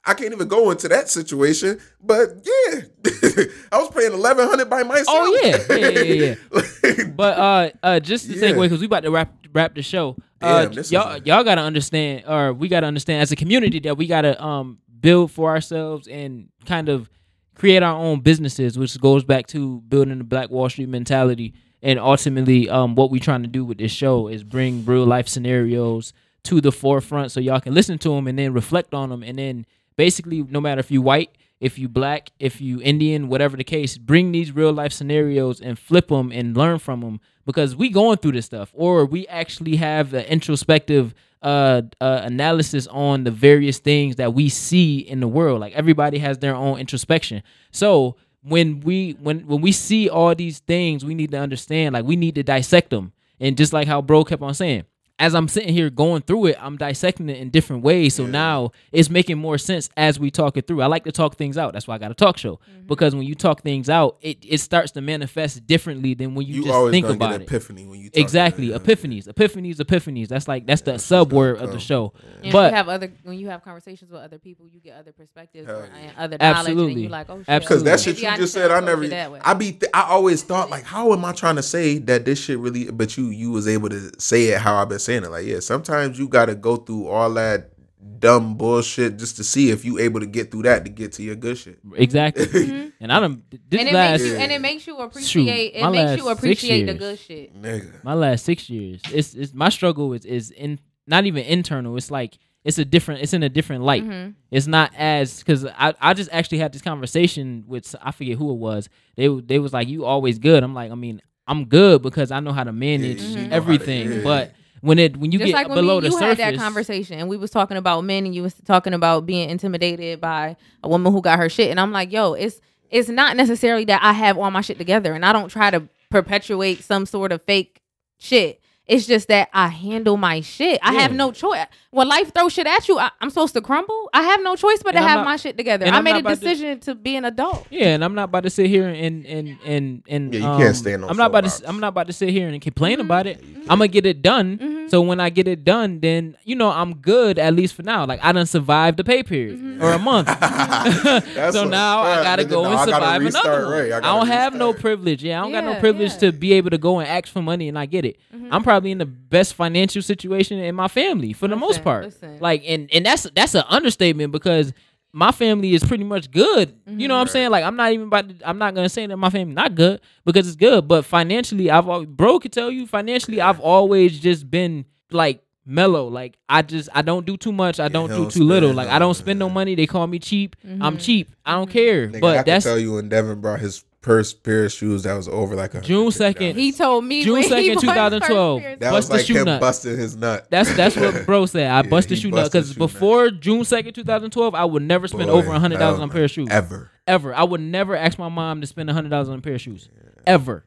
I 0.06 0.14
can't 0.14 0.32
even 0.34 0.48
go 0.48 0.72
into 0.72 0.88
that 0.88 1.10
situation. 1.10 1.80
But 2.02 2.30
yeah, 2.46 2.82
I 3.72 3.78
was 3.80 3.90
paying 3.94 4.14
eleven 4.14 4.48
hundred 4.48 4.70
by 4.70 4.84
myself. 4.84 5.08
Oh, 5.10 5.40
yeah. 5.44 5.58
Yeah, 5.70 5.90
yeah, 5.90 6.00
yeah, 6.02 6.36
yeah. 6.84 7.04
But 7.16 7.38
uh, 7.38 7.70
uh, 7.84 8.00
just 8.00 8.28
to 8.28 8.36
Yeah. 8.38 8.52
segue 8.54 8.62
because 8.62 8.80
we 8.80 8.86
about 8.86 9.04
to 9.04 9.12
wrap 9.12 9.34
wrap 9.54 9.76
the 9.76 9.82
show. 9.82 10.16
Uh, 10.40 10.66
Damn, 10.68 10.84
y'all 10.92 11.18
y'all 11.24 11.44
gotta 11.44 11.62
understand, 11.62 12.24
or 12.28 12.54
we 12.54 12.68
gotta 12.68 12.86
understand 12.88 13.22
as 13.24 13.32
a 13.32 13.36
community 13.36 13.80
that 13.82 13.98
we 13.98 14.06
gotta 14.08 14.42
um 14.44 14.78
build 15.00 15.32
for 15.32 15.50
ourselves 15.50 16.08
and 16.08 16.48
kind 16.66 16.90
of 16.90 17.10
create 17.56 17.82
our 17.84 17.96
own 17.98 18.22
businesses, 18.22 18.78
which 18.78 19.00
goes 19.02 19.24
back 19.24 19.48
to 19.48 19.82
building 19.82 20.20
the 20.20 20.24
Black 20.24 20.50
Wall 20.52 20.70
Street 20.70 20.90
mentality. 20.90 21.54
And 21.82 21.99
ultimately, 21.99 22.70
um, 22.70 22.95
what 22.95 23.12
we're 23.12 23.22
trying 23.22 23.44
to 23.44 23.48
do 23.48 23.64
with 23.64 23.78
this 23.78 23.91
show 23.91 24.28
is 24.28 24.44
bring 24.44 24.84
real 24.86 25.06
life 25.06 25.28
scenarios 25.28 26.14
to 26.44 26.62
the 26.62 26.72
forefront 26.72 27.32
so 27.32 27.40
y'all 27.40 27.60
can 27.60 27.74
listen 27.74 27.98
to 27.99 28.10
them 28.10 28.28
and 28.28 28.40
then 28.40 28.54
reflect 28.54 28.94
on 28.94 29.10
them. 29.10 29.22
And 29.22 29.38
then 29.38 29.66
basically, 29.95 30.44
no 30.44 30.62
matter 30.62 30.80
if 30.80 30.90
you 30.90 31.02
white, 31.02 31.32
if 31.60 31.78
you 31.80 31.90
black, 31.90 32.32
if 32.40 32.62
you 32.62 32.82
Indian, 32.82 33.30
whatever 33.30 33.58
the 33.58 33.64
case, 33.64 33.98
bring 33.98 34.32
these 34.32 34.52
real 34.52 34.72
life 34.72 34.94
scenarios 34.94 35.60
and 35.60 35.78
flip 35.78 36.08
them 36.08 36.32
and 36.32 36.56
learn 36.56 36.80
from 36.80 37.02
them 37.02 37.20
because 37.45 37.76
we 37.76 37.90
going 37.90 38.18
through 38.18 38.34
this 38.34 38.45
stuff, 38.45 38.72
or 38.74 39.06
we 39.06 39.28
actually 39.28 39.78
have 39.78 40.14
an 40.14 40.26
introspective 40.26 41.14
uh, 41.41 41.84
uh 42.02 42.22
analysis 42.24 42.88
on 42.88 43.24
the 43.24 43.32
various 43.32 43.78
things 43.78 44.16
that 44.16 44.34
we 44.34 44.49
see 44.49 44.98
in 44.98 45.20
the 45.20 45.28
world. 45.28 45.60
Like 45.60 45.74
everybody 45.74 46.18
has 46.20 46.40
their 46.40 46.56
own 46.56 46.80
introspection. 46.80 47.44
So 47.72 48.18
when 48.48 48.80
we 48.82 49.18
when 49.22 49.41
when 49.41 49.61
we 49.61 49.72
see 49.72 50.10
all 50.10 50.34
these 50.36 50.60
things, 50.60 51.03
we 51.03 51.15
need 51.15 51.32
to 51.32 51.40
understand. 51.40 51.94
Like 51.94 52.06
we 52.06 52.15
need 52.15 52.36
to 52.36 52.44
dissect 52.44 52.90
them. 52.90 53.14
And 53.40 53.56
just 53.57 53.74
like 53.74 53.88
how 53.88 54.02
bro 54.02 54.24
kept 54.24 54.41
on 54.41 54.53
saying, 54.53 54.86
as 55.19 55.34
I'm 55.34 55.48
sitting 55.48 55.73
here 55.73 55.89
going 55.89 56.22
through 56.22 56.48
it, 56.48 56.57
I'm 56.60 56.77
dissecting 56.77 57.27
it 57.30 57.38
in 57.38 57.49
different 57.49 57.84
ways. 57.84 58.15
So 58.15 58.26
now 58.27 58.72
it's 58.91 59.10
making 59.10 59.38
more 59.39 59.57
sense 59.57 59.89
as 59.98 60.19
we 60.19 60.30
talk 60.30 60.57
it 60.57 60.68
through. 60.68 60.81
I 60.81 60.85
like 60.85 61.06
to 61.06 61.11
talk 61.11 61.35
things 61.35 61.57
out. 61.57 61.73
That's 61.73 61.88
why 61.88 61.95
I 61.95 61.98
got 61.98 62.11
a 62.11 62.14
talk 62.14 62.38
show 62.38 62.60
mm-hmm. 62.69 62.85
because 62.88 63.15
when 63.15 63.26
you 63.26 63.34
talk 63.34 63.64
things 63.64 63.89
out, 63.89 64.18
it, 64.22 64.38
it 64.48 64.60
starts 64.60 64.91
to 64.91 65.02
manifest 65.02 65.65
differently 65.65 66.14
than 66.14 66.35
when 66.35 66.45
you, 66.45 66.56
You, 66.56 66.64
just 66.65 66.91
think 66.91 67.07
about 67.07 67.31
get 67.31 67.41
it. 67.41 67.48
epiphany 67.48 67.88
when 67.88 67.99
you 67.99 68.10
talk 68.10 68.22
Exactly, 68.22 68.69
about 68.69 68.88
it, 68.88 68.88
yeah. 68.88 68.95
epiphanies, 68.95 69.27
epiphanies, 69.27 69.76
epiphanies. 69.77 70.27
That's 70.27 70.48
like 70.48 70.68
that's 70.68 70.81
the 70.81 70.99
sub 70.99 71.34
word 71.34 71.57
of 71.57 71.68
the 71.68 71.73
come. 71.73 71.80
show. 71.80 72.14
And 72.44 72.52
But 72.52 72.72
you 72.72 72.76
have 72.76 72.89
other 72.89 73.11
when 73.23 73.39
you 73.39 73.48
have 73.49 73.64
conversations 73.64 74.11
with 74.11 74.22
other 74.22 74.38
people, 74.38 74.68
you 74.72 74.80
get 74.80 74.98
other 74.99 75.14
perspectives 75.14 75.68
yeah. 75.68 75.85
and 75.99 76.18
other 76.18 76.38
knowledge, 76.38 76.41
and 76.41 76.41
Absolutely. 76.41 76.94
then 76.94 77.02
you're 77.02 77.11
like, 77.11 77.30
oh 77.30 77.44
shit. 77.44 77.61
Because 77.61 77.84
that 77.84 77.99
maybe 77.99 78.02
shit 78.18 78.22
you 78.22 78.30
I 78.30 78.38
just 78.38 78.53
said, 78.53 78.69
I 78.69 78.80
never. 78.81 79.07
that 79.07 79.31
way. 79.31 79.39
I 79.44 79.53
be. 79.56 79.72
Th- 79.72 79.91
I 79.95 80.03
always 80.03 80.44
thought 80.44 80.69
like, 80.69 80.84
how 80.84 81.11
am 81.14 81.26
I 81.26 81.31
trying 81.31 81.56
to 81.56 81.64
say 81.64 81.98
that 81.99 82.26
this 82.26 82.39
shit 82.39 82.60
really? 82.60 82.91
But 82.91 83.18
you, 83.18 83.30
you 83.30 83.49
was 83.49 83.68
able 83.68 83.89
to 83.89 84.11
say 84.19 84.45
it 84.49 84.60
how 84.60 84.76
I've 84.76 84.89
been 84.89 84.99
saying 85.08 85.24
it. 85.24 85.32
Like, 85.32 85.46
yeah, 85.46 85.60
sometimes 85.62 86.20
you 86.20 86.28
got 86.28 86.46
to 86.46 86.56
go 86.56 86.76
through 86.78 87.08
all 87.08 87.34
that 87.34 87.72
dumb 88.20 88.56
bullshit 88.58 89.18
just 89.18 89.36
to 89.38 89.44
see 89.44 89.70
if 89.70 89.84
you 89.86 90.00
able 90.00 90.20
to 90.20 90.26
get 90.26 90.50
through 90.52 90.64
that 90.64 90.84
to 90.86 90.90
get 90.92 91.12
to 91.14 91.24
your 91.24 91.36
good 91.36 91.58
shit. 91.58 91.80
exactly, 91.96 92.92
and 93.00 93.12
I 93.12 93.20
don't. 93.20 93.44
This 93.70 93.80
and 93.80 93.90
it 93.90 93.94
last 93.94 94.22
makes 94.22 94.24
you 94.32 94.34
Yeah. 94.38 94.40
and 94.44 94.52
it 94.52 94.62
makes 94.62 94.88
you 94.88 94.98
appreciate 94.98 95.74
my 95.82 95.88
it 95.88 95.92
makes 95.92 96.12
you 96.22 96.28
six 96.28 96.38
appreciate 96.40 96.86
the 96.86 96.94
good 96.94 97.20
shit. 97.20 97.62
Nigga. 97.62 98.04
my 98.04 98.14
last 98.14 98.46
six 98.46 98.70
years, 98.70 99.02
it's 99.12 99.34
it's 99.34 99.54
my 99.54 99.70
struggle 99.70 100.14
is 100.14 100.26
is 100.26 100.52
in 100.52 100.80
not 101.08 101.26
even 101.26 101.44
internal. 101.46 101.96
It's 101.98 102.12
like 102.12 102.38
it's 102.64 102.78
a 102.78 102.86
different. 102.86 103.22
It's 103.22 103.34
in 103.34 103.44
a 103.44 103.50
different 103.50 103.84
light. 103.84 104.04
Mm-hmm. 104.04 104.32
It's 104.52 104.68
not 104.68 104.92
as 104.98 105.40
because 105.40 105.66
I, 105.66 105.94
I 106.02 106.14
just 106.14 106.30
actually 106.34 106.58
had 106.58 106.74
this 106.74 106.82
conversation 106.82 107.64
with 107.68 107.96
I 108.02 108.12
forget 108.12 108.38
who 108.38 108.52
it 108.52 108.58
was. 108.58 108.90
They 109.16 109.28
they 109.28 109.60
was 109.60 109.74
like 109.74 109.88
you 109.88 110.06
always 110.06 110.38
good. 110.40 110.64
I'm 110.64 110.74
like 110.74 110.92
I 110.92 110.96
mean 110.96 111.22
I'm 111.48 111.66
good 111.66 112.02
because 112.02 112.30
I 112.32 112.40
know 112.42 112.52
how 112.52 112.64
to 112.66 112.74
manage 112.74 113.22
you 113.22 113.36
know 113.36 113.42
how 113.44 113.48
to- 113.50 113.54
everything. 113.54 114.12
yeah. 114.12 114.24
But 114.24 114.54
when 114.82 114.99
it 114.99 115.18
when 115.18 115.32
you 115.32 115.40
Just 115.40 115.48
get 115.48 115.56
like 115.56 115.68
when 115.70 115.78
below 115.78 115.95
me 115.95 116.02
the 116.02 116.14
you 116.14 116.20
surface, 116.20 116.40
had 116.40 116.56
that 116.56 116.60
conversation 116.60 117.20
and 117.20 117.30
we 117.30 117.38
was 117.38 117.52
talking 117.52 117.78
about 117.78 118.02
men 118.02 118.26
and 118.26 118.36
you 118.36 118.44
was 118.44 118.54
talking 118.54 118.94
about 118.94 119.26
being 119.26 119.49
intimidated 119.49 120.22
by 120.22 120.56
a 120.84 120.90
woman 120.90 121.12
who 121.12 121.22
got 121.22 121.40
her 121.40 121.49
shit 121.49 121.72
and 121.72 121.80
I'm 121.80 121.91
like, 121.91 122.12
yo, 122.12 122.34
it's 122.34 122.62
it's 122.90 123.10
not 123.10 123.36
necessarily 123.36 123.86
that 123.86 124.02
I 124.04 124.14
have 124.14 124.38
all 124.38 124.52
my 124.52 124.62
shit 124.62 124.78
together 124.78 125.14
and 125.14 125.26
I 125.26 125.34
don't 125.34 125.49
try 125.49 125.72
to 125.72 125.88
perpetuate 126.10 126.84
some 126.84 127.06
sort 127.06 127.32
of 127.32 127.41
fake 127.44 127.82
shit. 128.18 128.62
It's 128.88 129.05
just 129.05 129.27
that 129.27 129.49
I 129.53 129.68
handle 129.68 130.15
my 130.15 130.39
shit. 130.39 130.80
I 130.81 130.93
have 130.93 131.11
no 131.11 131.31
choice. 131.34 131.65
When 131.91 132.07
life 132.07 132.34
throws 132.34 132.53
shit 132.53 132.68
at 132.68 132.88
you, 132.88 132.97
I, 132.97 133.11
I'm 133.19 133.30
supposed 133.30 133.53
to 133.55 133.61
crumble. 133.61 134.09
I 134.14 134.22
have 134.23 134.41
no 134.41 134.55
choice 134.55 134.81
but 134.81 134.95
And 134.95 134.99
to 134.99 135.03
I'm 135.03 135.09
have 135.09 135.18
not- 135.19 135.26
my 135.26 135.35
shit 135.35 135.57
together. 135.57 135.88
I 135.88 135.89
I'm 135.89 136.03
made 136.05 136.15
a 136.15 136.19
about 136.19 136.35
to- 136.35 136.39
decision 136.39 136.80
to, 136.81 136.95
be 136.95 137.15
an 137.18 137.26
adult. 137.26 137.68
Yeah, 137.69 137.88
and 137.95 138.03
I'm 138.03 138.15
not 138.15 138.26
about 138.26 138.43
to 138.43 138.49
sit 138.49 138.68
here 138.68 138.88
and 138.88 139.26
and 139.26 139.57
and 139.65 140.03
and 140.07 140.34
Yeah, 140.34 140.39
you 140.39 140.45
um, 140.47 140.61
can't 140.61 140.76
stand 140.76 141.03
on 141.03 141.09
I'm 141.09 141.18
not 141.18 141.27
about 141.31 141.45
to. 141.45 141.68
I'm 141.68 141.80
not 141.81 141.89
about 141.89 142.07
to 142.07 142.14
sit 142.14 142.30
here 142.30 142.47
and 142.47 142.61
complain 142.61 142.97
Mm-hmm. 142.99 143.05
about 143.05 143.27
it. 143.27 143.43
I'm 143.69 143.80
gonna 143.80 143.88
get 143.89 144.05
it 144.05 144.22
done. 144.22 144.85
So 144.89 145.01
when 145.01 145.19
I 145.19 145.30
get 145.31 145.49
it 145.49 145.65
done, 145.65 145.99
then 145.99 146.38
you 146.45 146.55
know 146.55 146.69
I'm 146.69 146.95
good 146.95 147.38
at 147.39 147.53
least 147.53 147.73
for 147.76 147.84
now. 147.84 148.05
Like 148.05 148.23
I 148.23 148.31
done 148.31 148.45
survived 148.45 148.97
the 148.97 149.03
pay 149.03 149.22
period 149.23 149.59
Mm-hmm. 149.59 149.84
or 149.84 149.91
a 149.91 149.99
month. 149.99 150.27
So 151.53 151.64
a 151.64 151.65
now 151.65 151.99
I 152.01 152.23
gotta 152.23 152.45
go 152.45 152.64
No, 152.64 152.69
and 152.72 152.77
I 152.80 152.85
gotta 152.85 152.91
survive 152.93 153.22
restart 153.22 153.45
another 153.45 153.64
one. 153.65 153.72
right. 153.73 153.91
I 153.91 153.97
I, 153.97 153.99
gotta 154.01 154.19
don't 154.19 154.27
have 154.27 154.53
no 154.55 154.73
privilege. 154.73 155.23
Yeah, 155.23 155.39
I 155.39 155.43
don't 155.43 155.51
got 155.51 155.64
no 155.64 155.80
privilege 155.80 156.14
yeah. 156.14 156.18
to 156.19 156.31
be 156.31 156.53
able 156.53 156.69
to 156.69 156.77
go 156.77 156.99
and 156.99 157.07
ask 157.07 157.27
for 157.27 157.41
money 157.41 157.68
and 157.68 157.77
I 157.77 157.85
get 157.85 158.05
it. 158.05 158.18
Mm-hmm. 158.34 158.53
I'm 158.53 158.64
probably 158.64 158.77
in 158.86 158.98
the 158.99 159.06
best 159.06 159.54
financial 159.54 160.02
situation 160.02 160.60
in 160.60 160.76
my 160.76 160.88
family 160.88 161.34
for 161.34 161.48
the 161.48 161.56
most 161.56 161.84
part. 161.84 162.06
listen. 162.06 162.40
Like 162.40 162.64
and 162.66 162.90
and 162.94 163.06
that's 163.06 163.24
that's 163.36 163.56
an 163.56 163.64
understatement 163.68 164.32
because 164.32 164.74
my 165.14 165.32
family 165.32 165.74
is 165.74 165.84
pretty 165.84 166.04
much 166.04 166.30
good. 166.32 166.70
You 166.86 166.91
Mm-hmm. 166.94 167.08
know 167.08 167.16
what 167.16 167.22
I'm 167.22 167.28
saying? 167.28 167.49
Like 167.49 167.64
I'm 167.64 167.76
not 167.76 167.91
even 167.94 168.08
about 168.08 168.30
to, 168.30 168.36
I'm 168.48 168.58
not 168.58 168.76
gonna 168.76 168.90
say 168.90 169.08
that 169.08 169.18
my 169.18 169.30
family 169.30 169.54
not 169.54 169.74
good 169.76 170.02
because 170.26 170.48
it's 170.48 170.56
good. 170.58 170.88
But 170.88 171.06
financially, 171.06 171.72
I've 171.72 171.88
al- 171.88 172.06
bro 172.06 172.40
could 172.40 172.52
tell 172.54 172.70
you 172.72 172.86
financially, 172.86 173.41
I've 173.41 173.60
always 173.60 174.20
just 174.20 174.49
been 174.52 174.86
like 175.12 175.41
mellow. 175.66 176.08
Like 176.08 176.38
I 176.49 176.62
just 176.62 176.90
I 176.94 177.02
don't 177.02 177.26
do 177.26 177.36
too 177.38 177.52
much. 177.54 177.80
I 177.80 177.88
don't 177.88 178.10
do 178.10 178.30
too 178.30 178.44
little. 178.44 178.74
Like 178.74 178.90
no- 178.90 178.94
I 178.95 178.99
don't 178.99 179.14
spend 179.16 179.40
no 179.40 179.49
money. 179.49 179.76
They 179.76 179.88
call 179.88 180.06
me 180.08 180.20
cheap. 180.20 180.56
Mm-hmm. 180.66 180.84
I'm 180.84 180.98
cheap. 180.98 181.32
I 181.45 181.54
don't 181.54 181.70
care. 181.70 182.10
Nigga, 182.10 182.22
but 182.22 182.36
can 182.36 182.45
that's 182.45 182.66
tell 182.66 182.78
you 182.78 182.94
when 182.95 183.10
Devin 183.10 183.40
brought 183.41 183.60
his 183.62 183.84
first 184.08 184.42
pair 184.44 184.66
of 184.66 184.72
shoes 184.72 185.04
that 185.04 185.14
was 185.14 185.28
over 185.28 185.56
like 185.56 185.76
a 185.76 185.82
June 185.82 186.08
2nd. 186.08 186.56
He 186.56 186.72
told 186.72 187.04
me 187.06 187.24
June 187.24 187.34
when 187.34 187.44
he 187.44 187.50
2nd, 187.50 187.76
bought 187.76 187.82
2012. 187.82 188.62
first 188.64 188.80
That 188.80 188.92
Bust 188.92 188.96
was 188.96 189.08
the 189.10 189.14
like 189.16 189.26
shoe 189.26 189.34
him 189.36 189.46
nut. 189.46 189.62
busting 189.62 189.98
his 189.98 190.16
nut. 190.16 190.48
That's 190.50 190.76
that's 190.76 190.96
what 190.96 191.26
bro 191.26 191.46
said. 191.46 191.70
I 191.70 191.76
Yeah, 191.78 191.82
busted 191.84 192.18
he 192.18 192.22
shoe 192.24 192.32
nut 192.32 192.52
because 192.52 192.74
shoe 192.74 192.80
nut. 192.80 192.90
before 192.92 193.30
June 193.30 193.64
second, 193.66 193.94
two 193.94 194.04
thousand 194.04 194.32
twelve, 194.32 194.56
I 194.56 194.66
would 194.66 194.82
never 194.84 195.08
spend 195.08 195.28
Boy, 195.28 195.34
over 195.34 195.52
a 195.52 195.60
hundred 195.60 195.78
dollars 195.80 196.00
on 196.00 196.10
a 196.10 196.12
pair 196.12 196.24
of 196.24 196.32
shoes. 196.32 196.48
Ever. 196.50 196.90
Ever. 197.06 197.36
I 197.36 197.44
would 197.44 197.62
never 197.62 197.96
ask 197.96 198.18
my 198.18 198.30
mom 198.30 198.62
to 198.62 198.68
spend 198.68 198.90
a 198.90 198.94
hundred 198.94 199.10
dollars 199.10 199.30
on 199.30 199.38
a 199.40 199.42
pair 199.42 199.54
of 199.56 199.62
shoes. 199.62 199.90
Ever. 200.26 200.66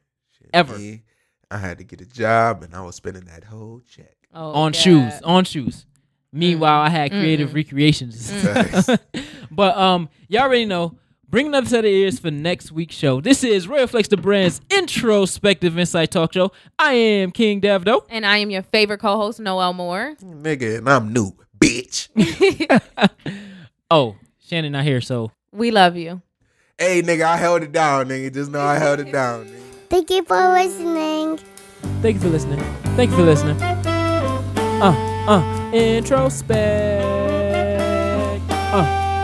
Ever. 0.54 0.78
Me, 0.78 1.02
I 1.50 1.58
had 1.58 1.78
to 1.78 1.84
get 1.84 2.00
a 2.00 2.06
job 2.06 2.62
and 2.62 2.74
I 2.74 2.82
was 2.82 2.94
spending 2.96 3.24
that 3.24 3.44
whole 3.44 3.80
check. 3.88 4.16
Oh, 4.34 4.52
on 4.52 4.72
God. 4.72 4.76
shoes. 4.76 5.12
On 5.24 5.44
shoes. 5.44 5.86
Meanwhile, 6.32 6.80
I 6.82 6.88
had 6.90 7.10
creative 7.10 7.50
Mm-mm. 7.50 7.54
recreations. 7.54 8.30
Facts. 8.30 8.88
but 9.50 9.76
um, 9.76 10.08
y'all 10.28 10.42
already 10.42 10.64
know. 10.64 10.96
Bring 11.30 11.46
another 11.46 11.68
set 11.68 11.84
of 11.84 11.90
ears 11.90 12.18
for 12.18 12.32
next 12.32 12.72
week's 12.72 12.96
show. 12.96 13.20
This 13.20 13.44
is 13.44 13.68
Royal 13.68 13.86
Flex 13.86 14.08
the 14.08 14.16
Brand's 14.16 14.60
introspective 14.68 15.78
insight 15.78 16.10
talk 16.10 16.32
show. 16.32 16.50
I 16.76 16.94
am 16.94 17.30
King 17.30 17.60
Davdo. 17.60 18.02
And 18.08 18.26
I 18.26 18.38
am 18.38 18.50
your 18.50 18.62
favorite 18.62 18.98
co-host, 18.98 19.38
Noel 19.38 19.72
Moore. 19.72 20.16
Nigga, 20.20 20.78
and 20.78 20.88
I'm 20.88 21.12
new, 21.12 21.30
bitch. 21.58 22.08
Oh, 23.92 24.14
Shannon 24.38 24.70
not 24.70 24.84
here, 24.84 25.00
so 25.00 25.32
We 25.52 25.72
love 25.72 25.96
you. 25.96 26.22
hey, 26.78 27.02
nigga, 27.02 27.22
I 27.22 27.36
held 27.36 27.64
it 27.64 27.72
down, 27.72 28.06
nigga. 28.08 28.32
Just 28.32 28.50
know 28.52 28.60
I 28.60 28.78
held 28.78 29.00
it 29.00 29.10
down, 29.10 29.46
nigga. 29.46 29.60
Thank 29.88 30.10
you 30.10 30.22
for 30.24 30.36
listening. 30.50 31.38
Thank 32.00 32.14
you 32.14 32.20
for 32.20 32.28
listening. 32.28 32.60
Thank 32.96 33.10
you 33.10 33.16
for 33.16 33.22
listening. 33.24 33.60
Uh, 33.60 34.94
uh, 35.26 35.42
introspect. 35.72 37.02
Uh, 38.50 38.76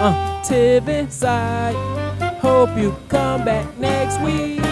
uh, 0.03 0.43
Tiv 0.43 0.89
inside. 0.89 1.96
Hope 2.47 2.79
you 2.79 2.95
come 3.09 3.45
back 3.45 3.67
next 3.77 4.21
week. 4.21 4.63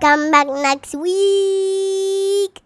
Come 0.00 0.30
back 0.30 0.46
next 0.46 0.94
week. 0.94 2.62